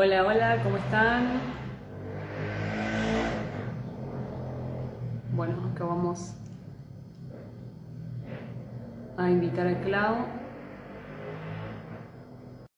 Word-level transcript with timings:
Hola, 0.00 0.24
hola, 0.24 0.62
¿cómo 0.62 0.76
están? 0.76 1.42
Bueno, 5.34 5.72
acá 5.72 5.84
vamos 5.86 6.36
a 9.16 9.28
invitar 9.28 9.66
a 9.66 9.80
Clau. 9.80 10.28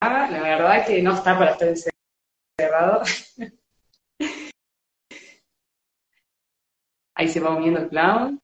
Ah, 0.01 0.31
la 0.33 0.41
verdad 0.41 0.87
que 0.87 1.03
no 1.03 1.13
está 1.13 1.39
para 1.39 1.51
estar 1.51 1.69
encerrado. 1.69 3.03
Ahí 7.17 7.29
se 7.29 7.41
va 7.41 7.55
uniendo 7.55 7.87
Clau. 7.91 8.40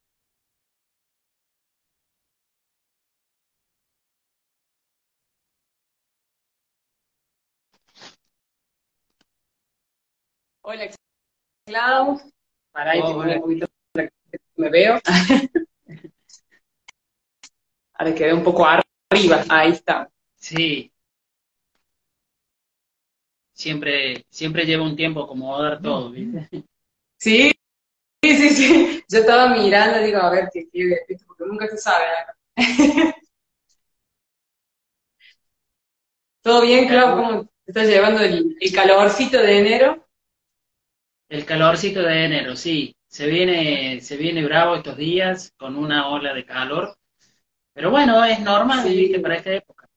Clau. 11.67 12.17
Para 12.71 12.91
ahí 12.91 13.01
Hola. 13.03 13.35
un 13.35 13.41
poquito 13.41 13.67
me 14.55 14.69
veo. 14.69 14.99
Ahora 17.93 18.15
quedé 18.15 18.33
un 18.33 18.43
poco 18.43 18.65
arriba. 18.65 19.43
Ahí 19.49 19.71
está. 19.71 20.09
Sí. 20.35 20.91
Siempre, 23.53 24.25
siempre 24.29 24.65
lleva 24.65 24.83
un 24.83 24.95
tiempo 24.95 25.23
acomodar 25.23 25.81
todo, 25.81 26.11
¿viste? 26.11 26.47
Sí, 27.19 27.51
sí, 28.23 28.37
sí, 28.37 28.49
sí. 28.49 29.03
Yo 29.09 29.19
estaba 29.19 29.49
mirando, 29.55 29.99
digo, 29.99 30.19
a 30.19 30.31
ver 30.31 30.49
qué 30.53 30.69
quiere, 30.69 31.01
porque 31.27 31.45
nunca 31.45 31.67
se 31.67 31.77
sabe. 31.77 32.05
¿Todo 36.41 36.61
bien, 36.61 36.87
Clau? 36.87 37.17
¿Cómo 37.17 37.43
te 37.65 37.71
estás 37.71 37.87
llevando 37.87 38.21
el, 38.21 38.55
el 38.59 38.73
calorcito 38.73 39.37
de 39.37 39.57
enero? 39.59 40.06
El 41.29 41.45
calorcito 41.45 42.01
de 42.01 42.25
enero, 42.25 42.55
sí. 42.55 42.95
Se 43.07 43.27
viene, 43.27 44.01
se 44.01 44.17
viene 44.17 44.43
bravo 44.43 44.75
estos 44.75 44.97
días 44.97 45.53
con 45.57 45.75
una 45.77 46.09
ola 46.09 46.33
de 46.33 46.45
calor. 46.45 46.97
Pero 47.73 47.91
bueno, 47.91 48.23
es 48.25 48.39
normal, 48.41 48.87
Sí. 48.87 48.95
¿viste? 48.95 49.19
Para 49.19 49.35
esta 49.37 49.53
época. 49.53 49.87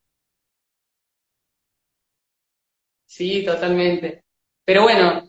Sí, 3.06 3.44
totalmente. 3.44 4.22
Pero 4.64 4.82
bueno, 4.82 5.26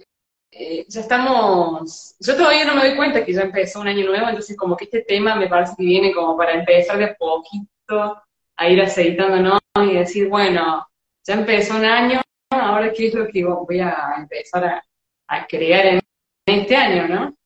eh, 0.51 0.85
ya 0.87 1.01
estamos. 1.01 2.15
Yo 2.19 2.35
todavía 2.35 2.65
no 2.65 2.75
me 2.75 2.87
doy 2.87 2.95
cuenta 2.95 3.25
que 3.25 3.33
ya 3.33 3.41
empezó 3.41 3.81
un 3.81 3.87
año 3.87 4.05
nuevo, 4.05 4.27
entonces, 4.27 4.55
como 4.57 4.77
que 4.77 4.85
este 4.85 5.01
tema 5.01 5.35
me 5.35 5.47
parece 5.47 5.73
que 5.77 5.83
viene 5.83 6.13
como 6.13 6.37
para 6.37 6.53
empezar 6.53 6.97
de 6.97 7.05
a 7.05 7.15
poquito 7.15 8.21
a 8.57 8.69
ir 8.69 8.81
aceitándonos 8.81 9.59
y 9.75 9.93
decir, 9.95 10.29
bueno, 10.29 10.87
ya 11.25 11.33
empezó 11.35 11.75
un 11.77 11.85
año, 11.85 12.21
ahora 12.51 12.91
qué 12.93 13.07
es 13.07 13.13
lo 13.13 13.27
que 13.27 13.43
voy 13.45 13.79
a 13.79 14.13
empezar 14.17 14.65
a, 14.65 14.83
a 15.31 15.47
crear 15.47 15.85
en 15.85 16.01
este 16.45 16.75
año, 16.75 17.07
¿no? 17.07 17.37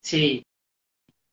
Sí. 0.00 0.44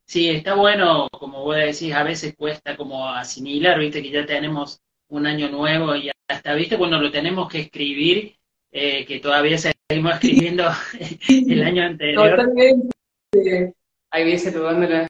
Sí, 0.08 0.30
está 0.30 0.56
bueno, 0.56 1.08
como 1.12 1.44
vos 1.44 1.56
decís, 1.56 1.94
a 1.94 2.04
veces 2.04 2.36
cuesta 2.36 2.76
como 2.76 3.08
asimilar, 3.08 3.80
¿viste? 3.80 4.02
Que 4.02 4.10
ya 4.10 4.26
tenemos 4.26 4.80
un 5.10 5.28
año 5.28 5.50
nuevo 5.50 5.96
y 5.96 6.12
hasta, 6.28 6.54
¿viste? 6.56 6.78
Cuando 6.78 7.00
lo 7.00 7.12
tenemos 7.12 7.48
que 7.50 7.62
escribir, 7.62 8.36
eh, 8.72 9.06
que 9.06 9.20
todavía 9.20 9.58
seguimos 9.58 10.14
escribiendo 10.16 10.66
el 11.30 11.64
año 11.64 11.84
anterior. 11.84 12.32
Totalmente. 12.32 13.76
Ahí 14.12 14.24
voy 14.24 14.40
saludando 14.40 14.88
a 14.88 14.90
la, 14.90 15.08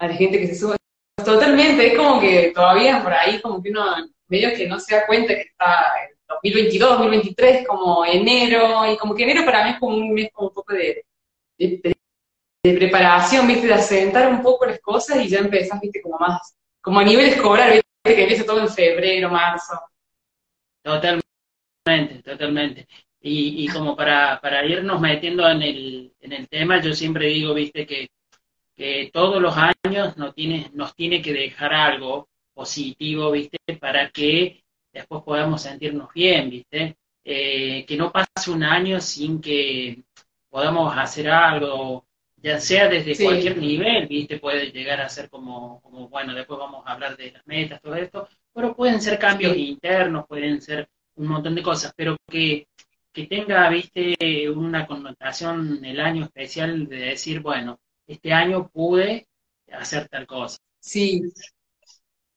a 0.00 0.06
la 0.08 0.14
gente 0.14 0.38
que 0.38 0.48
se 0.48 0.54
sube. 0.54 0.76
Totalmente, 1.24 1.86
es 1.86 1.96
como 1.96 2.20
que 2.20 2.52
todavía 2.54 3.02
por 3.02 3.12
ahí, 3.12 3.40
como 3.40 3.62
que 3.62 3.70
uno 3.70 3.84
medio 4.28 4.54
que 4.54 4.66
no 4.66 4.78
se 4.78 4.96
da 4.96 5.06
cuenta 5.06 5.34
que 5.34 5.42
está 5.42 5.92
2022, 6.28 6.90
2023, 6.98 7.66
como 7.66 8.04
enero, 8.04 8.90
y 8.92 8.96
como 8.96 9.14
que 9.14 9.24
enero 9.24 9.44
para 9.44 9.64
mí 9.64 9.70
es 9.70 9.78
como 9.78 9.96
un 9.96 10.14
mes 10.14 10.30
como 10.32 10.48
un 10.48 10.54
poco 10.54 10.72
de, 10.72 11.04
preparación, 12.62 13.46
¿viste? 13.46 13.66
De 13.66 13.74
asentar 13.74 14.28
un 14.28 14.42
poco 14.42 14.66
las 14.66 14.80
cosas 14.80 15.24
y 15.24 15.28
ya 15.28 15.38
empezás, 15.38 15.80
¿viste? 15.80 16.00
Como 16.00 16.18
más, 16.18 16.56
como 16.80 17.00
a 17.00 17.04
nivel 17.04 17.26
escolar, 17.26 17.72
¿viste? 17.72 17.86
Que 18.02 18.22
empieza 18.22 18.46
todo 18.46 18.60
en 18.60 18.68
febrero, 18.68 19.30
marzo. 19.30 19.78
Totalmente, 20.82 22.22
totalmente. 22.22 22.88
Y, 23.20 23.64
y 23.64 23.68
como 23.68 23.96
para, 23.96 24.40
para 24.40 24.64
irnos 24.66 25.00
metiendo 25.00 25.48
en 25.48 25.62
el, 25.62 26.12
en 26.20 26.32
el 26.32 26.48
tema, 26.48 26.80
yo 26.80 26.94
siempre 26.94 27.28
digo, 27.28 27.54
viste, 27.54 27.86
que, 27.86 28.08
que 28.74 29.10
todos 29.12 29.40
los 29.40 29.54
años 29.56 30.16
nos 30.16 30.34
tiene, 30.34 30.70
nos 30.74 30.94
tiene 30.94 31.22
que 31.22 31.32
dejar 31.32 31.72
algo 31.72 32.28
positivo, 32.52 33.30
viste, 33.30 33.58
para 33.80 34.10
que 34.10 34.63
después 34.94 35.22
podamos 35.24 35.62
sentirnos 35.62 36.08
bien, 36.14 36.48
viste. 36.50 36.96
Eh, 37.26 37.84
que 37.86 37.96
no 37.96 38.12
pase 38.12 38.50
un 38.50 38.62
año 38.62 39.00
sin 39.00 39.40
que 39.40 40.02
podamos 40.50 40.96
hacer 40.96 41.30
algo, 41.30 42.06
ya 42.36 42.60
sea 42.60 42.88
desde 42.88 43.14
Sí. 43.14 43.24
cualquier 43.24 43.56
nivel, 43.58 44.06
viste, 44.06 44.38
puede 44.38 44.70
llegar 44.70 45.00
a 45.00 45.08
ser 45.08 45.30
como, 45.30 45.80
como, 45.82 46.08
bueno, 46.08 46.34
después 46.34 46.58
vamos 46.58 46.86
a 46.86 46.92
hablar 46.92 47.16
de 47.16 47.32
las 47.32 47.46
metas, 47.46 47.80
todo 47.80 47.94
esto, 47.96 48.28
pero 48.52 48.76
pueden 48.76 49.00
ser 49.00 49.18
cambios 49.18 49.54
Sí. 49.54 49.68
internos, 49.70 50.26
pueden 50.28 50.60
ser 50.60 50.88
un 51.16 51.28
montón 51.28 51.54
de 51.54 51.62
cosas, 51.62 51.92
pero 51.96 52.16
que, 52.30 52.66
que 53.12 53.26
tenga, 53.26 53.68
viste, 53.70 54.50
una 54.50 54.86
connotación 54.86 55.84
el 55.84 56.00
año 56.00 56.24
especial 56.24 56.86
de 56.88 56.96
decir, 56.96 57.40
bueno, 57.40 57.78
este 58.06 58.32
año 58.32 58.68
pude 58.68 59.26
hacer 59.72 60.08
tal 60.08 60.26
cosa. 60.26 60.58
Sí, 60.80 61.22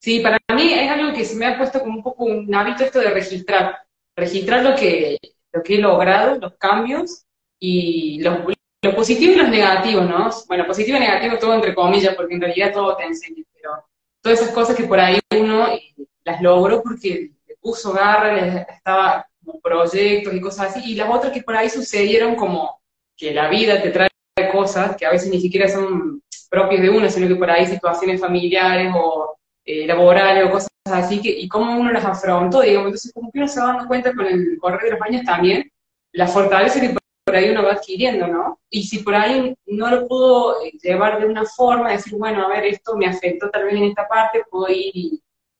sí, 0.07 0.21
para 0.21 0.39
mí 0.55 0.73
es 0.73 0.89
algo 0.89 1.11
que 1.11 1.25
se 1.25 1.35
me 1.35 1.45
ha 1.45 1.57
puesto 1.57 1.81
como 1.81 1.97
un 1.97 2.01
poco 2.01 2.23
un 2.23 2.55
hábito 2.55 2.85
esto 2.85 2.99
de 2.99 3.09
registrar, 3.09 3.79
registrar 4.15 4.63
lo 4.63 4.73
que, 4.73 5.17
lo 5.51 5.61
que 5.61 5.75
he 5.75 5.79
logrado, 5.79 6.37
los 6.39 6.53
cambios 6.53 7.25
y 7.59 8.21
los, 8.21 8.39
lo 8.83 8.95
positivo 8.95 9.33
y 9.33 9.35
los 9.35 9.49
negativos, 9.49 10.07
¿no? 10.07 10.29
Bueno, 10.47 10.65
positivo 10.65 10.95
y 10.95 11.01
negativo 11.01 11.37
todo 11.37 11.55
entre 11.55 11.75
comillas, 11.75 12.15
porque 12.15 12.35
en 12.35 12.41
realidad 12.41 12.71
todo 12.71 12.95
te 12.95 13.03
enseña, 13.03 13.43
pero 13.53 13.83
todas 14.21 14.39
esas 14.39 14.53
cosas 14.53 14.77
que 14.77 14.85
por 14.85 14.97
ahí 14.97 15.19
uno 15.37 15.67
eh, 15.73 15.93
las 16.23 16.41
logró 16.41 16.81
porque 16.81 17.31
le 17.45 17.55
puso 17.59 17.91
garra, 17.91 18.61
estaba 18.61 19.27
como 19.43 19.59
proyectos 19.59 20.33
y 20.33 20.39
cosas 20.39 20.67
así, 20.67 20.93
y 20.93 20.95
las 20.95 21.13
otras 21.13 21.33
que 21.33 21.43
por 21.43 21.57
ahí 21.57 21.69
sucedieron 21.69 22.35
como 22.35 22.79
que 23.17 23.33
la 23.33 23.49
vida 23.49 23.81
te 23.81 23.89
trae 23.89 24.07
cosas 24.53 24.95
que 24.95 25.05
a 25.05 25.11
veces 25.11 25.29
ni 25.29 25.41
siquiera 25.41 25.67
son 25.67 26.23
propios 26.49 26.81
de 26.81 26.91
uno, 26.91 27.09
sino 27.09 27.27
que 27.27 27.35
por 27.35 27.51
ahí 27.51 27.65
situaciones 27.65 28.21
familiares 28.21 28.93
o 28.95 29.36
eh, 29.67 29.85
laborales 29.85 30.45
o 30.45 30.51
cosas 30.51 30.69
así, 30.85 31.21
que, 31.21 31.29
y 31.29 31.47
cómo 31.49 31.77
uno 31.77 31.91
las 31.91 32.05
afrontó, 32.05 32.61
digamos, 32.61 32.87
entonces 32.87 33.11
como 33.13 33.31
que 33.31 33.39
uno 33.39 33.47
se 33.49 33.59
va 33.59 33.67
dando 33.67 33.87
cuenta 33.87 34.13
con 34.13 34.25
el 34.25 34.57
correr 34.59 34.81
de 34.81 34.91
los 34.91 35.01
años 35.01 35.25
también, 35.25 35.69
la 36.13 36.27
fortaleza 36.27 36.79
que 36.79 36.95
por, 37.25 37.35
ahí 37.35 37.49
uno 37.49 37.63
va 37.63 37.73
adquiriendo, 37.73 38.27
¿no? 38.27 38.61
Y 38.69 38.83
si 38.83 38.99
por 38.99 39.13
ahí 39.13 39.53
no 39.65 39.89
lo 39.91 40.07
pudo 40.07 40.63
eh, 40.63 40.71
llevar 40.81 41.19
de 41.19 41.25
una 41.25 41.43
forma, 41.45 41.91
decir, 41.91 42.15
bueno, 42.17 42.45
a 42.45 42.47
ver, 42.47 42.65
esto 42.65 42.95
me 42.95 43.07
afectó 43.07 43.49
tal 43.49 43.65
vez 43.65 43.75
en 43.75 43.83
esta 43.83 44.07
parte, 44.07 44.45
puedo 44.49 44.67
ir 44.69 45.19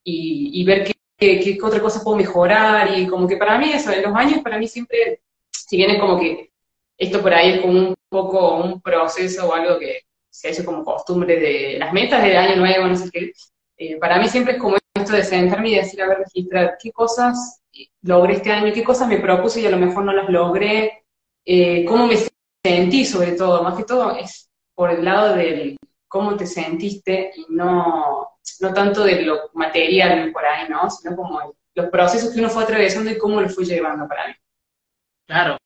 y 0.09 0.63
ver 0.63 0.85
qué, 0.85 0.93
qué, 1.17 1.39
qué 1.41 1.57
otra 1.61 1.81
cosa 1.81 2.01
puedo 2.01 2.15
mejorar, 2.15 2.97
y 2.97 3.07
como 3.07 3.27
que 3.27 3.35
para 3.37 3.57
mí 3.57 3.73
eso, 3.73 3.91
en 3.91 4.03
los 4.03 4.15
años 4.15 4.41
para 4.41 4.57
mí 4.57 4.67
siempre, 4.67 5.21
si 5.51 5.75
bien 5.75 5.91
es 5.91 5.99
como 5.99 6.17
que 6.19 6.51
esto 6.97 7.21
por 7.21 7.33
ahí 7.33 7.55
es 7.55 7.61
como 7.61 7.73
un 7.73 7.95
poco 8.09 8.57
un 8.57 8.81
proceso 8.81 9.49
o 9.49 9.53
algo 9.53 9.77
que 9.77 10.03
se 10.29 10.47
ha 10.47 10.51
hecho 10.51 10.65
como 10.65 10.85
costumbre 10.85 11.39
de 11.39 11.77
las 11.79 11.91
metas 11.91 12.23
del 12.23 12.37
año 12.37 12.55
nuevo, 12.55 12.87
no 12.87 12.95
sé 12.95 13.09
qué, 13.11 13.31
eh, 13.77 13.97
para 13.97 14.19
mí 14.19 14.27
siempre 14.27 14.53
es 14.53 14.59
como 14.59 14.77
esto 14.93 15.13
de 15.13 15.23
sentarme 15.23 15.69
y 15.69 15.75
decir, 15.75 16.01
a 16.01 16.07
ver, 16.07 16.19
registrar 16.19 16.77
qué 16.81 16.91
cosas 16.91 17.61
logré 18.01 18.35
este 18.35 18.51
año, 18.51 18.73
qué 18.73 18.83
cosas 18.83 19.07
me 19.07 19.19
propuse 19.19 19.61
y 19.61 19.65
a 19.65 19.71
lo 19.71 19.77
mejor 19.77 20.03
no 20.03 20.13
las 20.13 20.29
logré, 20.29 21.05
eh, 21.45 21.85
cómo 21.85 22.07
me 22.07 22.17
sentí 22.63 23.05
sobre 23.05 23.33
todo, 23.33 23.63
más 23.63 23.75
que 23.75 23.83
todo 23.83 24.15
es 24.15 24.49
por 24.73 24.91
el 24.91 25.05
lado 25.05 25.35
del 25.35 25.77
cómo 26.07 26.35
te 26.35 26.45
sentiste 26.45 27.31
y 27.35 27.45
no, 27.49 28.29
no 28.59 28.73
tanto 28.73 29.03
de 29.03 29.21
lo 29.21 29.49
material 29.53 30.31
por 30.31 30.45
ahí, 30.45 30.67
¿no? 30.69 30.89
Sino 30.89 31.15
como 31.15 31.55
los 31.75 31.89
procesos 31.89 32.33
que 32.33 32.39
uno 32.39 32.49
fue 32.49 32.63
atravesando 32.63 33.11
y 33.11 33.17
cómo 33.17 33.41
lo 33.41 33.49
fue 33.49 33.65
llevando 33.65 34.07
para 34.07 34.27
mí. 34.27 34.33
Claro, 35.27 35.57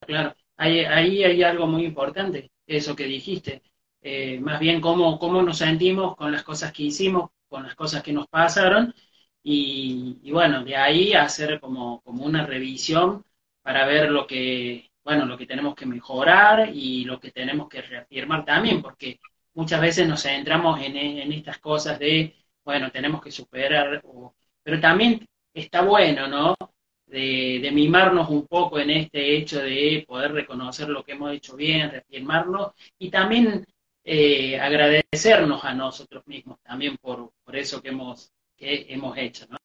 claro. 0.00 0.34
Ahí, 0.56 0.80
ahí 0.80 1.24
hay 1.24 1.42
algo 1.42 1.66
muy 1.66 1.84
importante, 1.84 2.50
eso 2.66 2.94
que 2.94 3.04
dijiste. 3.04 3.62
Eh, 4.02 4.38
más 4.40 4.60
bien 4.60 4.80
cómo, 4.80 5.18
cómo 5.18 5.42
nos 5.42 5.58
sentimos 5.58 6.16
con 6.16 6.32
las 6.32 6.42
cosas 6.42 6.72
que 6.72 6.84
hicimos, 6.84 7.30
con 7.50 7.64
las 7.64 7.74
cosas 7.76 8.02
que 8.02 8.14
nos 8.14 8.28
pasaron, 8.28 8.94
y, 9.42 10.30
bueno, 10.32 10.64
de 10.64 10.76
ahí 10.76 11.12
hacer 11.14 11.60
como, 11.60 12.00
como 12.02 12.24
una 12.24 12.46
revisión 12.46 13.24
para 13.62 13.86
ver 13.86 14.10
lo 14.10 14.26
que, 14.26 14.90
bueno, 15.04 15.26
lo 15.26 15.36
que 15.38 15.46
tenemos 15.46 15.74
que 15.74 15.86
mejorar 15.86 16.70
y 16.74 17.04
lo 17.04 17.18
que 17.20 17.32
tenemos 17.32 17.68
que 17.68 17.82
reafirmar 17.82 18.44
también, 18.44 18.82
porque 18.82 19.20
muchas 19.54 19.80
veces 19.80 20.06
nos 20.08 20.22
centramos 20.22 20.80
en, 20.82 20.96
estas 21.32 21.58
cosas 21.58 21.98
de, 21.98 22.34
bueno, 22.64 22.90
tenemos 22.90 23.20
que 23.22 23.30
superar, 23.32 24.00
o- 24.04 24.34
pero 24.62 24.80
también 24.80 25.26
está 25.54 25.82
bueno, 25.82 26.28
¿no? 26.28 26.56
de, 27.06 27.70
mimarnos 27.72 28.28
un 28.30 28.46
poco 28.46 28.78
en 28.78 28.90
este 28.90 29.36
hecho 29.36 29.60
de 29.60 30.04
poder 30.06 30.32
reconocer 30.32 30.88
lo 30.88 31.02
que 31.04 31.12
hemos 31.12 31.32
hecho 31.32 31.56
bien, 31.56 31.90
reafirmarnos 31.90 32.72
y 32.98 33.10
también 33.10 33.66
eh, 34.04 34.58
agradecernos 34.58 35.64
a 35.64 35.74
nosotros 35.74 36.26
mismos 36.26 36.58
también 36.62 36.96
por, 36.98 37.32
por 37.44 37.56
eso 37.56 37.82
que 37.82 37.88
hemos, 37.88 38.32
que 38.56 38.86
hemos 38.88 39.16
hecho, 39.18 39.46
¿no? 39.48 39.58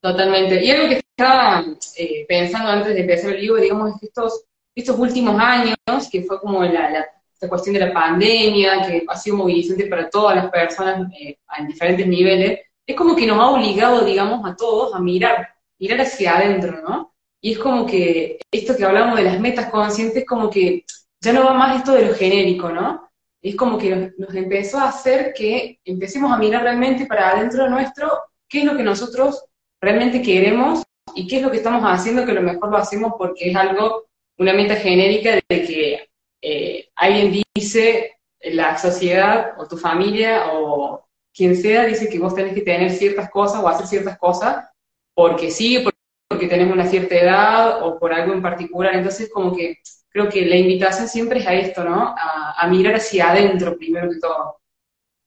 Totalmente. 0.00 0.64
Y 0.64 0.70
algo 0.70 0.88
que 0.88 0.96
estaba 0.96 1.64
eh, 1.96 2.24
pensando 2.28 2.70
antes 2.70 2.94
de 2.94 3.00
empezar 3.00 3.32
el 3.32 3.40
libro, 3.40 3.60
digamos, 3.60 3.90
es 3.94 4.00
que 4.00 4.06
estos, 4.06 4.44
estos 4.74 4.98
últimos 4.98 5.40
años, 5.40 5.76
que 6.10 6.22
fue 6.22 6.40
como 6.40 6.62
la, 6.62 7.06
esta 7.32 7.48
cuestión 7.48 7.74
de 7.74 7.80
la 7.80 7.92
pandemia, 7.92 8.86
que 8.86 9.04
ha 9.06 9.16
sido 9.16 9.36
movilizante 9.36 9.86
para 9.86 10.08
todas 10.08 10.36
las 10.36 10.50
personas 10.50 11.12
eh, 11.20 11.38
en 11.58 11.66
diferentes 11.66 12.06
niveles, 12.06 12.60
es 12.86 12.96
como 12.96 13.16
que 13.16 13.26
nos 13.26 13.38
ha 13.38 13.50
obligado, 13.50 14.04
digamos, 14.04 14.48
a 14.48 14.54
todos 14.54 14.94
a 14.94 15.00
mirar, 15.00 15.48
mirar 15.78 16.00
hacia 16.00 16.36
adentro, 16.36 16.80
¿no? 16.82 17.14
Y 17.40 17.52
es 17.52 17.58
como 17.58 17.84
que 17.84 18.38
esto 18.50 18.76
que 18.76 18.84
hablamos 18.84 19.16
de 19.16 19.24
las 19.24 19.40
metas 19.40 19.70
conscientes, 19.70 20.24
como 20.24 20.48
que 20.48 20.84
ya 21.20 21.32
no 21.32 21.44
va 21.44 21.54
más 21.54 21.76
esto 21.76 21.92
de 21.92 22.06
lo 22.06 22.14
genérico, 22.14 22.70
¿no? 22.70 23.08
Es 23.42 23.56
como 23.56 23.78
que 23.78 24.12
nos, 24.16 24.34
empezó 24.34 24.78
a 24.78 24.88
hacer 24.88 25.32
que 25.34 25.78
empecemos 25.84 26.32
a 26.32 26.38
mirar 26.38 26.62
realmente 26.62 27.06
para 27.06 27.30
adentro 27.30 27.68
nuestro 27.68 28.10
qué 28.48 28.60
es 28.60 28.64
lo 28.64 28.76
que 28.76 28.82
nosotros 28.82 29.44
realmente 29.80 30.22
queremos 30.22 30.82
y 31.14 31.26
qué 31.26 31.36
es 31.36 31.42
lo 31.42 31.50
que 31.50 31.58
estamos 31.58 31.82
haciendo, 31.82 32.24
que 32.24 32.32
a 32.32 32.34
lo 32.34 32.42
mejor 32.42 32.70
lo 32.70 32.76
hacemos 32.76 33.12
porque 33.18 33.50
es 33.50 33.56
algo, 33.56 34.06
una 34.38 34.52
meta 34.52 34.76
genérica 34.76 35.34
de 35.34 35.42
que 35.48 36.08
eh, 36.42 36.88
alguien 36.96 37.42
dice, 37.54 38.16
la 38.40 38.78
sociedad 38.78 39.54
o 39.58 39.66
tu 39.66 39.76
familia 39.76 40.52
o 40.52 41.06
quien 41.34 41.56
sea 41.56 41.84
dice 41.84 42.08
que 42.08 42.18
vos 42.18 42.34
tenés 42.34 42.54
que 42.54 42.62
tener 42.62 42.90
ciertas 42.90 43.30
cosas 43.30 43.62
o 43.62 43.68
hacer 43.68 43.86
ciertas 43.86 44.18
cosas 44.18 44.66
porque 45.14 45.50
sí, 45.50 45.84
porque 46.28 46.46
tenés 46.46 46.70
una 46.70 46.86
cierta 46.86 47.14
edad 47.14 47.82
o 47.82 47.98
por 47.98 48.12
algo 48.12 48.34
en 48.34 48.42
particular. 48.42 48.94
Entonces, 48.94 49.30
como 49.32 49.56
que 49.56 49.78
creo 50.16 50.30
que 50.30 50.46
la 50.46 50.56
invitación 50.56 51.08
siempre 51.08 51.40
es 51.40 51.46
a 51.46 51.52
esto, 51.52 51.84
¿no? 51.84 52.14
A, 52.16 52.66
mirar 52.68 52.94
hacia 52.94 53.32
adentro 53.32 53.76
primero 53.76 54.08
que 54.08 54.18
todo. 54.18 54.62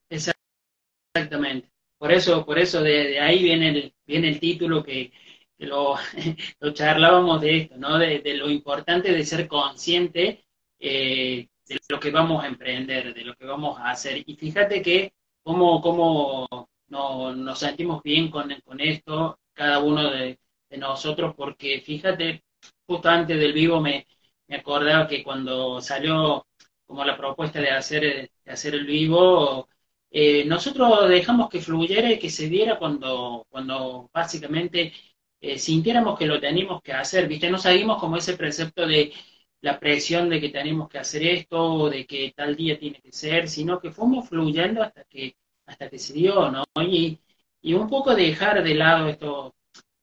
Exactamente. 0.10 1.70
Por 2.00 2.12
eso, 2.12 2.44
por 2.44 2.58
eso 2.58 2.82
de, 2.82 3.20
ahí 3.20 3.44
viene 3.44 3.70
el, 3.70 3.94
viene 4.08 4.30
el 4.30 4.40
título 4.40 4.84
que, 4.84 5.12
lo, 5.60 5.96
lo, 6.60 6.74
charlábamos 6.74 7.40
de 7.40 7.58
esto, 7.58 7.78
¿no? 7.78 8.00
De, 8.00 8.34
lo 8.34 8.50
importante 8.50 9.12
de 9.12 9.24
ser 9.24 9.48
consciente 9.48 10.44
eh, 10.80 11.48
de 11.68 11.80
lo 11.88 12.00
que 12.00 12.10
vamos 12.10 12.44
a 12.44 12.48
emprender, 12.48 13.14
de 13.14 13.24
lo 13.24 13.36
que 13.36 13.46
vamos 13.46 13.78
a 13.80 13.92
hacer. 13.92 14.24
Y 14.26 14.36
fíjate 14.38 14.82
que 14.82 15.14
cómo, 15.44 15.82
cómo 15.82 16.48
no, 16.88 17.36
nos 17.36 17.60
sentimos 17.60 18.02
bien 18.02 18.32
con, 18.32 18.52
con 18.66 18.80
esto, 18.82 19.40
cada 19.54 19.78
uno 19.80 20.10
de, 20.10 20.40
nosotros, 20.78 21.36
porque 21.36 21.82
fíjate, 21.82 22.44
justo 22.88 23.10
antes 23.10 23.40
del 23.40 23.54
vivo 23.54 23.82
me, 23.82 24.06
me 24.50 24.58
acordaba 24.58 25.08
que 25.08 25.24
cuando 25.24 25.82
salió 25.82 26.48
como 26.88 27.06
la 27.06 27.18
propuesta 27.18 27.62
de 27.62 27.72
hacer, 27.72 28.32
de 28.46 28.52
hacer 28.52 28.76
el 28.76 28.86
vivo, 28.88 29.70
eh, 30.12 30.46
nosotros 30.46 31.10
dejamos 31.10 31.50
que 31.50 31.62
fluyera 31.62 32.12
y 32.12 32.20
que 32.20 32.30
se 32.32 32.50
diera 32.50 32.80
cuando, 32.80 33.48
cuando 33.50 34.10
básicamente 34.14 34.94
eh, 35.42 35.58
sintiéramos 35.60 36.18
que 36.20 36.26
lo 36.28 36.40
teníamos 36.40 36.82
que 36.82 36.94
hacer, 36.94 37.28
¿viste? 37.28 37.50
No 37.52 37.58
seguimos 37.60 38.00
como 38.00 38.18
ese 38.18 38.36
precepto 38.38 38.88
de 38.88 39.14
la 39.62 39.80
presión 39.80 40.30
de 40.30 40.40
que 40.42 40.50
tenemos 40.50 40.90
que 40.90 41.00
hacer 41.00 41.24
esto, 41.24 41.90
de 41.90 42.06
que 42.06 42.34
tal 42.36 42.56
día 42.56 42.80
tiene 42.80 43.02
que 43.02 43.12
ser, 43.12 43.48
sino 43.50 43.80
que 43.80 43.92
fuimos 43.92 44.28
fluyendo 44.30 44.82
hasta 44.84 45.04
que, 45.06 45.36
hasta 45.66 45.90
que 45.90 46.00
se 46.00 46.14
dio, 46.14 46.50
¿no? 46.52 46.64
Y, 46.82 47.20
y 47.62 47.74
un 47.74 47.88
poco 47.90 48.16
dejar 48.16 48.64
de 48.64 48.76
lado 48.76 49.10
esto, 49.10 49.56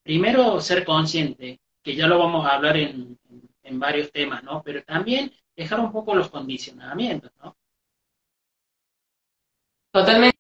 primero 0.02 0.60
ser 0.60 0.84
consciente, 0.84 1.60
que 1.82 1.96
ya 1.96 2.06
lo 2.06 2.18
vamos 2.18 2.46
a 2.46 2.56
hablar 2.56 2.76
en, 2.76 3.18
en, 3.66 3.78
varios 3.78 4.10
temas, 4.12 4.42
¿no? 4.42 4.62
Pero 4.62 4.82
también 4.84 5.32
dejar 5.56 5.80
un 5.80 5.92
poco 5.92 6.14
los 6.14 6.30
condicionamientos, 6.30 7.30
¿no? 7.42 7.56
Totalmente, 9.92 10.36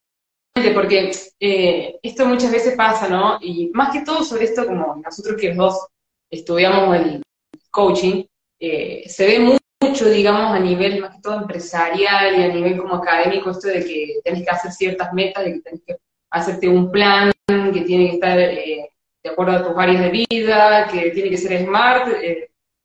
porque 0.74 1.10
eh, 1.40 1.98
esto 2.02 2.26
muchas 2.26 2.52
veces 2.52 2.76
pasa, 2.76 3.08
¿no? 3.08 3.38
Y 3.40 3.70
más 3.72 3.92
que 3.92 4.04
todo 4.04 4.22
sobre 4.22 4.44
esto, 4.44 4.66
como 4.66 4.96
nosotros 4.96 5.40
que 5.40 5.48
los 5.48 5.56
dos 5.56 5.86
estudiamos 6.30 6.96
el 6.96 7.22
coaching, 7.70 8.24
eh, 8.60 9.08
se 9.08 9.26
ve 9.26 9.58
mucho, 9.80 10.08
digamos, 10.08 10.54
a 10.54 10.58
nivel 10.58 11.00
más 11.00 11.14
que 11.14 11.22
todo 11.22 11.36
empresarial 11.36 12.38
y 12.38 12.42
a 12.42 12.48
nivel 12.48 12.76
como 12.78 12.96
académico, 12.96 13.50
esto 13.50 13.68
de 13.68 13.84
que 13.84 14.20
tienes 14.22 14.44
que 14.44 14.50
hacer 14.50 14.72
ciertas 14.72 15.12
metas, 15.12 15.44
de 15.44 15.54
que 15.54 15.60
tienes 15.60 15.82
que 15.86 15.96
hacerte 16.30 16.68
un 16.68 16.90
plan 16.90 17.32
que 17.46 17.82
tiene 17.82 18.08
que 18.08 18.14
estar 18.14 18.38
eh, 18.38 18.90
de 19.22 19.30
acuerdo 19.30 19.52
a 19.52 19.62
tus 19.62 19.78
áreas 19.78 20.02
de 20.02 20.26
vida, 20.28 20.88
que 20.90 21.10
tiene 21.10 21.30
que 21.30 21.36
ser 21.36 21.64
smart, 21.64 22.08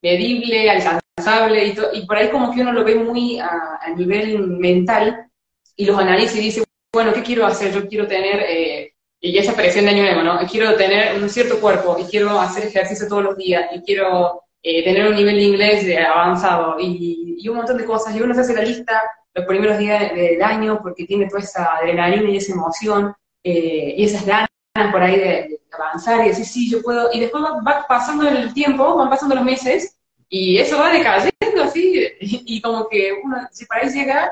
medible, 0.02 0.70
alcanzable, 0.70 1.68
y, 1.68 2.00
y, 2.00 2.06
por 2.06 2.18
ahí 2.18 2.30
como 2.30 2.54
que 2.54 2.62
uno 2.62 2.72
lo 2.72 2.84
ve 2.84 2.96
muy 2.96 3.40
a, 3.40 3.80
nivel 3.96 4.48
mental 4.48 5.28
y 5.76 5.86
los 5.86 5.98
analiza 5.98 6.38
y 6.38 6.42
dice, 6.42 6.64
bueno, 6.94 7.14
¿qué 7.14 7.22
quiero 7.22 7.46
hacer? 7.46 7.74
Yo 7.74 7.88
quiero 7.88 8.08
tener, 8.08 8.92
y 9.24 9.38
esa 9.38 9.54
presión 9.54 9.86
de 9.86 9.92
año 9.92 10.04
nuevo, 10.04 10.24
¿no? 10.24 10.40
Quiero 10.50 10.76
tener 10.76 11.22
un 11.22 11.30
cierto 11.30 11.60
cuerpo 11.60 11.98
y 12.00 12.06
quiero 12.06 12.40
hacer 12.40 12.66
ejercicio 12.66 13.08
todos 13.08 13.24
los 13.24 13.38
días 13.38 13.70
y 13.72 13.82
quiero 13.82 14.42
eh, 14.64 14.84
tener 14.84 15.08
un 15.08 15.16
nivel 15.16 15.36
de 15.36 15.44
inglés 15.44 15.98
avanzado 16.08 16.80
y, 16.80 17.36
y, 17.38 17.48
un 17.48 17.58
montón 17.58 17.78
de 17.78 17.86
cosas. 17.86 18.16
Y 18.16 18.22
uno 18.22 18.34
se 18.34 18.42
hace 18.42 18.56
la 18.56 18.64
lista 18.64 19.02
los 19.34 19.46
primeros 19.46 19.78
días 19.78 20.12
del 20.14 20.42
año 20.42 20.80
porque 20.82 21.06
tiene 21.06 21.28
toda 21.28 21.42
esa 21.42 21.78
adrenalina 21.78 22.30
y 22.30 22.38
esa 22.38 22.54
emoción 22.54 23.14
eh, 23.44 23.94
y 23.98 24.04
esas 24.06 24.26
ganas 24.26 24.50
por 24.74 25.02
ahí 25.02 25.20
de, 25.20 25.60
avanzar 25.72 26.26
y 26.26 26.30
decir, 26.30 26.46
sí, 26.46 26.70
yo 26.70 26.82
puedo. 26.82 27.10
Y 27.14 27.20
después 27.20 27.44
va, 27.44 27.86
pasando 27.88 28.28
el 28.28 28.54
tiempo, 28.54 28.96
van 28.96 29.10
pasando 29.10 29.36
los 29.36 29.44
meses 29.44 29.98
y 30.30 30.58
eso 30.58 30.78
va 30.78 30.92
decayendo 30.92 31.64
así. 31.64 32.08
Y, 32.20 32.62
como 32.62 32.88
que 32.88 33.14
uno, 33.24 33.38
para 33.68 33.82
ahí 33.82 33.90
llega, 33.90 34.32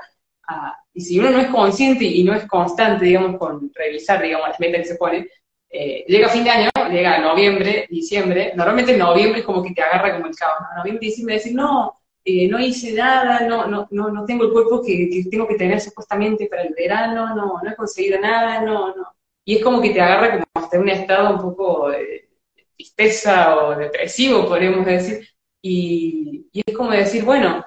y 0.94 1.02
si 1.02 1.20
uno 1.20 1.32
no 1.32 1.40
es 1.40 1.48
consciente 1.48 2.06
y 2.06 2.24
no 2.24 2.34
es 2.34 2.46
constante, 2.46 3.06
digamos, 3.06 3.38
con 3.38 3.72
revisar, 3.74 4.22
digamos, 4.22 4.50
las 4.50 4.60
metas 4.60 4.82
que 4.82 4.88
se 4.88 4.96
pone, 4.96 5.28
eh, 5.70 6.04
llega 6.08 6.30
fin 6.30 6.44
de 6.44 6.50
año, 6.50 6.70
llega 6.90 7.20
noviembre, 7.20 7.88
diciembre, 7.90 8.54
normalmente 8.56 8.98
noviembre 8.98 9.42
es 9.42 9.46
como 9.46 9.62
que 9.62 9.72
te 9.72 9.82
agarra 9.82 10.14
como 10.14 10.28
el 10.28 10.36
caos, 10.36 10.60
¿no? 10.62 10.78
Noviembre, 10.80 11.08
diciembre, 11.08 11.36
decir, 11.36 11.54
no, 11.54 12.00
eh, 12.26 12.48
no 12.48 12.60
hice 12.60 12.94
nada, 12.94 13.42
no, 13.42 13.68
no, 13.68 13.88
no, 13.92 14.10
no 14.10 14.26
tengo 14.26 14.46
el 14.46 14.52
cuerpo 14.52 14.82
que, 14.82 15.10
que, 15.10 15.26
tengo 15.30 15.48
que 15.48 15.56
tener 15.56 15.80
supuestamente 15.80 16.48
para 16.48 16.64
el 16.64 16.74
verano, 16.74 17.36
no, 17.36 17.60
no 17.62 17.72
he 17.72 17.76
conseguido 17.76 18.20
nada, 18.20 18.62
no, 18.62 18.96
no. 18.96 19.19
Y 19.46 19.58
es 19.58 19.64
como 19.64 19.82
que 19.82 19.92
te 19.92 20.02
agarra 20.02 20.32
como 20.34 20.46
hasta 20.54 20.80
un 20.80 20.90
estado 20.90 21.36
un 21.36 21.42
poco 21.42 21.90
de 21.90 22.30
tristeza 22.76 23.56
o 23.56 23.76
depresivo, 23.76 24.48
podríamos 24.48 24.86
decir. 24.86 25.28
Y, 25.62 26.48
y 26.52 26.62
es 26.66 26.76
como 26.76 26.92
decir, 26.92 27.24
bueno, 27.24 27.66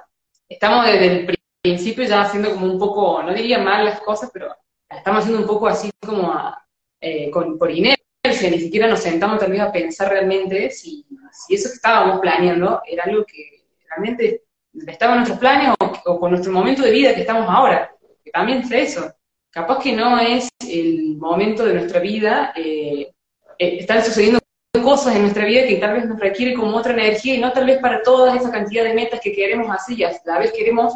estamos 0.48 0.86
desde 0.86 1.06
el 1.06 1.38
principio 1.62 2.04
ya 2.04 2.22
haciendo 2.22 2.52
como 2.52 2.66
un 2.66 2.78
poco, 2.78 3.22
no 3.22 3.32
diría 3.32 3.58
mal 3.58 3.84
las 3.84 4.00
cosas, 4.00 4.30
pero 4.32 4.54
estamos 4.88 5.20
haciendo 5.20 5.42
un 5.42 5.46
poco 5.46 5.68
así 5.68 5.90
como 6.04 6.32
a, 6.32 6.66
eh, 7.00 7.30
con, 7.30 7.58
por 7.58 7.70
inercia, 7.70 8.50
ni 8.50 8.58
siquiera 8.58 8.86
nos 8.86 9.00
sentamos 9.00 9.38
tal 9.38 9.50
vez 9.50 9.60
a 9.60 9.72
pensar 9.72 10.10
realmente 10.10 10.70
si, 10.70 11.06
si, 11.32 11.54
eso 11.54 11.68
que 11.68 11.74
estábamos 11.74 12.20
planeando 12.20 12.82
era 12.86 13.04
algo 13.04 13.24
que 13.24 13.64
realmente 13.88 14.44
estaba 14.86 15.12
en 15.12 15.18
nuestros 15.18 15.38
planes 15.38 15.74
o, 16.06 16.20
con 16.20 16.30
nuestro 16.30 16.52
momento 16.52 16.82
de 16.82 16.90
vida 16.90 17.14
que 17.14 17.22
estamos 17.22 17.46
ahora, 17.48 17.94
que 18.24 18.30
también 18.30 18.58
es 18.58 18.70
eso. 18.70 19.12
Capaz 19.52 19.82
que 19.82 19.92
no 19.92 20.18
es 20.18 20.48
el 20.66 21.16
momento 21.18 21.66
de 21.66 21.74
nuestra 21.74 22.00
vida, 22.00 22.54
eh, 22.56 23.12
eh, 23.58 23.76
están 23.80 24.02
sucediendo 24.02 24.38
cosas 24.82 25.14
en 25.14 25.22
nuestra 25.22 25.44
vida 25.44 25.66
que 25.66 25.76
tal 25.76 25.92
vez 25.92 26.06
nos 26.06 26.18
requiere 26.18 26.54
como 26.54 26.74
otra 26.74 26.94
energía 26.94 27.34
y 27.34 27.38
no 27.38 27.52
tal 27.52 27.66
vez 27.66 27.78
para 27.78 28.02
toda 28.02 28.34
esa 28.34 28.50
cantidad 28.50 28.82
de 28.82 28.94
metas 28.94 29.20
que 29.20 29.32
queremos 29.32 29.70
hacer 29.70 29.98
y 29.98 30.04
a 30.04 30.12
la 30.24 30.38
vez 30.38 30.52
queremos 30.52 30.94